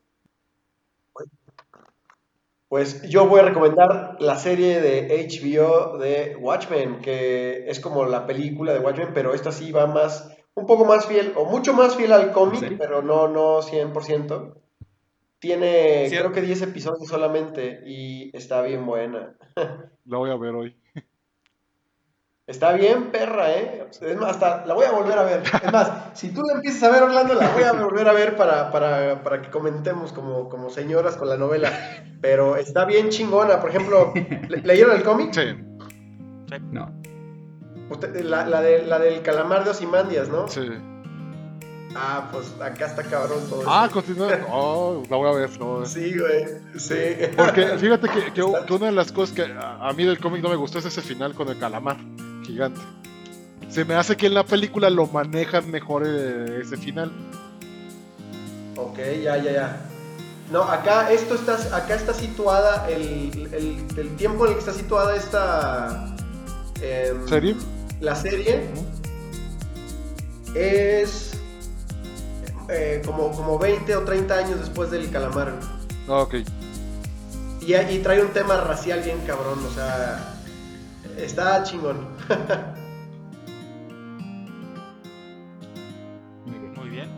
Pues 2.68 3.08
yo 3.08 3.26
voy 3.26 3.40
a 3.40 3.44
recomendar 3.44 4.16
la 4.20 4.36
serie 4.36 4.80
de 4.82 5.26
HBO 5.26 5.96
de 5.96 6.36
Watchmen, 6.36 7.00
que 7.00 7.64
es 7.66 7.80
como 7.80 8.04
la 8.04 8.26
película 8.26 8.74
de 8.74 8.80
Watchmen, 8.80 9.14
pero 9.14 9.32
esta 9.32 9.52
sí 9.52 9.72
va 9.72 9.86
más, 9.86 10.36
un 10.52 10.66
poco 10.66 10.84
más 10.84 11.06
fiel, 11.06 11.32
o 11.36 11.46
mucho 11.46 11.72
más 11.72 11.96
fiel 11.96 12.12
al 12.12 12.30
cómic, 12.30 12.76
pero 12.76 13.00
no, 13.00 13.26
no 13.26 13.62
100%. 13.62 14.54
Tiene, 15.38 16.08
creo 16.10 16.32
que 16.32 16.42
10 16.42 16.62
episodios 16.62 17.08
solamente 17.08 17.80
y 17.86 18.36
está 18.36 18.60
bien 18.60 18.84
buena. 18.84 19.34
La 20.04 20.18
voy 20.18 20.30
a 20.30 20.36
ver 20.36 20.54
hoy. 20.54 20.76
Está 22.48 22.72
bien, 22.72 23.10
perra, 23.12 23.50
¿eh? 23.52 23.86
Es 24.00 24.16
más, 24.16 24.30
hasta 24.30 24.64
la 24.64 24.72
voy 24.72 24.86
a 24.86 24.90
volver 24.90 25.18
a 25.18 25.22
ver. 25.22 25.42
Es 25.62 25.70
más, 25.72 25.90
si 26.14 26.30
tú 26.32 26.42
la 26.42 26.54
empiezas 26.54 26.82
a 26.84 26.88
ver, 26.90 27.02
Orlando, 27.02 27.34
la 27.34 27.50
voy 27.50 27.62
a 27.62 27.72
volver 27.74 28.08
a 28.08 28.12
ver 28.14 28.36
para, 28.38 28.72
para, 28.72 29.22
para 29.22 29.42
que 29.42 29.50
comentemos 29.50 30.12
como, 30.14 30.48
como 30.48 30.70
señoras 30.70 31.16
con 31.18 31.28
la 31.28 31.36
novela. 31.36 31.70
Pero 32.22 32.56
está 32.56 32.86
bien 32.86 33.10
chingona. 33.10 33.60
Por 33.60 33.68
ejemplo, 33.68 34.14
¿le- 34.48 34.62
¿leyeron 34.64 34.96
el 34.96 35.02
cómic? 35.04 35.32
Sí, 35.34 35.42
No. 36.72 36.90
Usted- 37.90 38.22
la, 38.22 38.46
la, 38.46 38.62
de, 38.62 38.82
la 38.86 38.98
del 38.98 39.20
calamar 39.20 39.64
de 39.64 39.70
Osimandias, 39.70 40.28
¿no? 40.30 40.48
sí. 40.48 40.66
Ah, 41.96 42.28
pues 42.30 42.54
acá 42.60 42.84
está 42.86 43.02
cabrón 43.02 43.40
todo 43.48 43.62
Ah, 43.66 43.84
eso. 43.86 43.94
continúa. 43.94 44.28
Oh, 44.52 45.02
la 45.08 45.16
voy 45.16 45.28
a 45.30 45.32
ver, 45.32 45.48
ver. 45.48 45.86
Sí, 45.86 46.14
güey. 46.18 46.44
Sí. 46.78 46.94
Porque 47.36 47.66
fíjate 47.78 48.08
que, 48.10 48.24
que- 48.32 48.52
que 48.66 48.72
una 48.74 48.86
de 48.86 48.92
las 48.92 49.10
cosas 49.10 49.34
que 49.34 49.42
a, 49.52 49.88
a 49.88 49.92
mí 49.94 50.04
del 50.04 50.18
cómic 50.20 50.42
no 50.42 50.50
me 50.50 50.56
gustó 50.56 50.78
es 50.78 50.84
ese 50.84 51.00
final 51.00 51.34
con 51.34 51.48
el 51.48 51.58
calamar 51.58 51.96
gigante. 52.48 52.80
Se 53.68 53.84
me 53.84 53.94
hace 53.94 54.16
que 54.16 54.26
en 54.26 54.34
la 54.34 54.44
película 54.44 54.88
lo 54.88 55.06
manejan 55.06 55.70
mejor 55.70 56.04
eh, 56.06 56.60
ese 56.62 56.76
final. 56.76 57.12
Ok, 58.76 58.98
ya, 59.22 59.36
ya, 59.36 59.52
ya. 59.52 59.86
No, 60.50 60.62
acá 60.62 61.12
esto 61.12 61.34
está, 61.34 61.54
acá 61.76 61.94
está 61.94 62.14
situada 62.14 62.88
el, 62.88 63.50
el, 63.52 63.84
el 63.98 64.16
tiempo 64.16 64.46
en 64.46 64.52
el 64.52 64.54
que 64.54 64.60
está 64.60 64.72
situada 64.72 65.14
esta 65.14 66.16
em, 66.80 67.28
¿Serie? 67.28 67.54
La 68.00 68.14
serie 68.16 68.62
es 70.54 71.32
eh, 72.70 73.02
como, 73.04 73.32
como 73.32 73.58
20 73.58 73.94
o 73.96 74.02
30 74.04 74.34
años 74.34 74.60
después 74.60 74.90
del 74.90 75.10
calamar. 75.10 75.52
Ah, 76.08 76.20
ok. 76.22 76.36
Y, 77.60 77.74
y 77.74 77.98
trae 77.98 78.22
un 78.22 78.32
tema 78.32 78.56
racial 78.56 79.02
bien 79.02 79.18
cabrón, 79.26 79.58
o 79.66 79.74
sea, 79.74 80.34
está 81.18 81.62
chingón. 81.64 82.17
Muy 86.76 86.88
bien. 86.90 87.08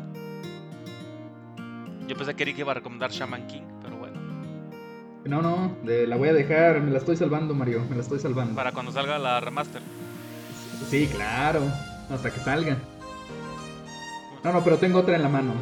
Yo 2.06 2.16
pensé 2.16 2.34
que 2.34 2.42
Eric 2.42 2.58
iba 2.58 2.72
a 2.72 2.74
recomendar 2.74 3.10
Shaman 3.10 3.46
King, 3.46 3.62
pero 3.82 3.96
bueno. 3.96 4.18
No, 5.24 5.42
no, 5.42 5.76
de- 5.84 6.06
la 6.06 6.16
voy 6.16 6.28
a 6.28 6.32
dejar, 6.32 6.80
me 6.80 6.90
la 6.90 6.98
estoy 6.98 7.16
salvando, 7.16 7.54
Mario, 7.54 7.84
me 7.88 7.96
la 7.96 8.02
estoy 8.02 8.18
salvando. 8.18 8.54
Para 8.54 8.72
cuando 8.72 8.92
salga 8.92 9.18
la 9.18 9.40
remaster. 9.40 9.82
Sí, 10.88 11.08
claro, 11.12 11.62
hasta 12.10 12.30
que 12.30 12.40
salga. 12.40 12.76
No, 14.42 14.52
no, 14.52 14.64
pero 14.64 14.78
tengo 14.78 15.00
otra 15.00 15.16
en 15.16 15.22
la 15.22 15.28
mano, 15.28 15.52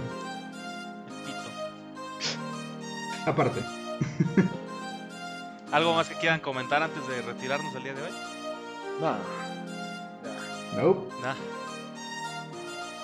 aparte. 3.27 3.61
¿Algo 5.73 5.95
más 5.95 6.09
que 6.09 6.15
quieran 6.15 6.41
comentar 6.41 6.83
antes 6.83 7.07
de 7.09 7.21
retirarnos 7.23 7.75
el 7.75 7.83
día 7.83 7.93
de 7.95 8.03
hoy? 8.03 8.11
Nada. 9.01 9.19
Nope. 10.77 11.13
Nah. 11.23 11.35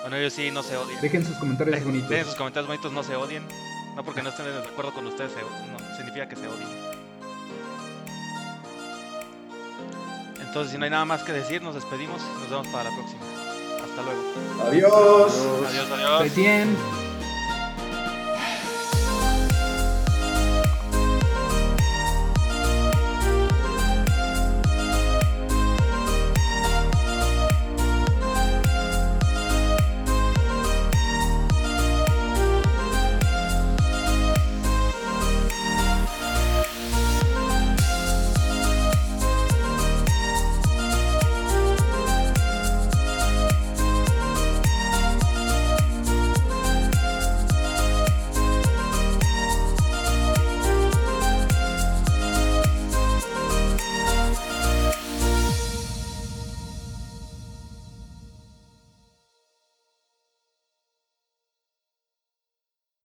Bueno, 0.01 0.17
ellos 0.17 0.33
sí 0.33 0.51
no 0.51 0.61
se 0.61 0.77
odian. 0.77 1.01
Dejen 1.01 1.25
sus 1.25 1.35
comentarios 1.37 1.73
Dejen 1.75 1.87
bonitos. 1.89 2.09
dejen 2.09 2.25
sus 2.25 2.35
comentarios 2.35 2.67
bonitos, 2.67 2.91
no 2.91 3.03
se 3.03 3.15
odien. 3.15 3.43
No 3.95 4.03
porque 4.03 4.21
no 4.21 4.29
estén 4.29 4.45
de 4.45 4.57
acuerdo 4.59 4.93
con 4.93 5.07
ustedes, 5.07 5.31
no, 5.33 5.95
significa 5.95 6.27
que 6.27 6.35
se 6.35 6.47
odien. 6.47 6.67
Entonces, 10.41 10.71
si 10.71 10.77
no 10.77 10.83
hay 10.85 10.91
nada 10.91 11.05
más 11.05 11.23
que 11.23 11.31
decir, 11.33 11.61
nos 11.61 11.75
despedimos 11.75 12.21
nos 12.21 12.49
vemos 12.49 12.67
para 12.67 12.89
la 12.89 12.95
próxima. 12.95 13.21
Hasta 13.83 14.01
luego. 14.01 14.21
Adiós. 14.67 15.33
Adiós, 15.67 15.91
adiós. 15.91 16.21
Recién. 16.21 17.04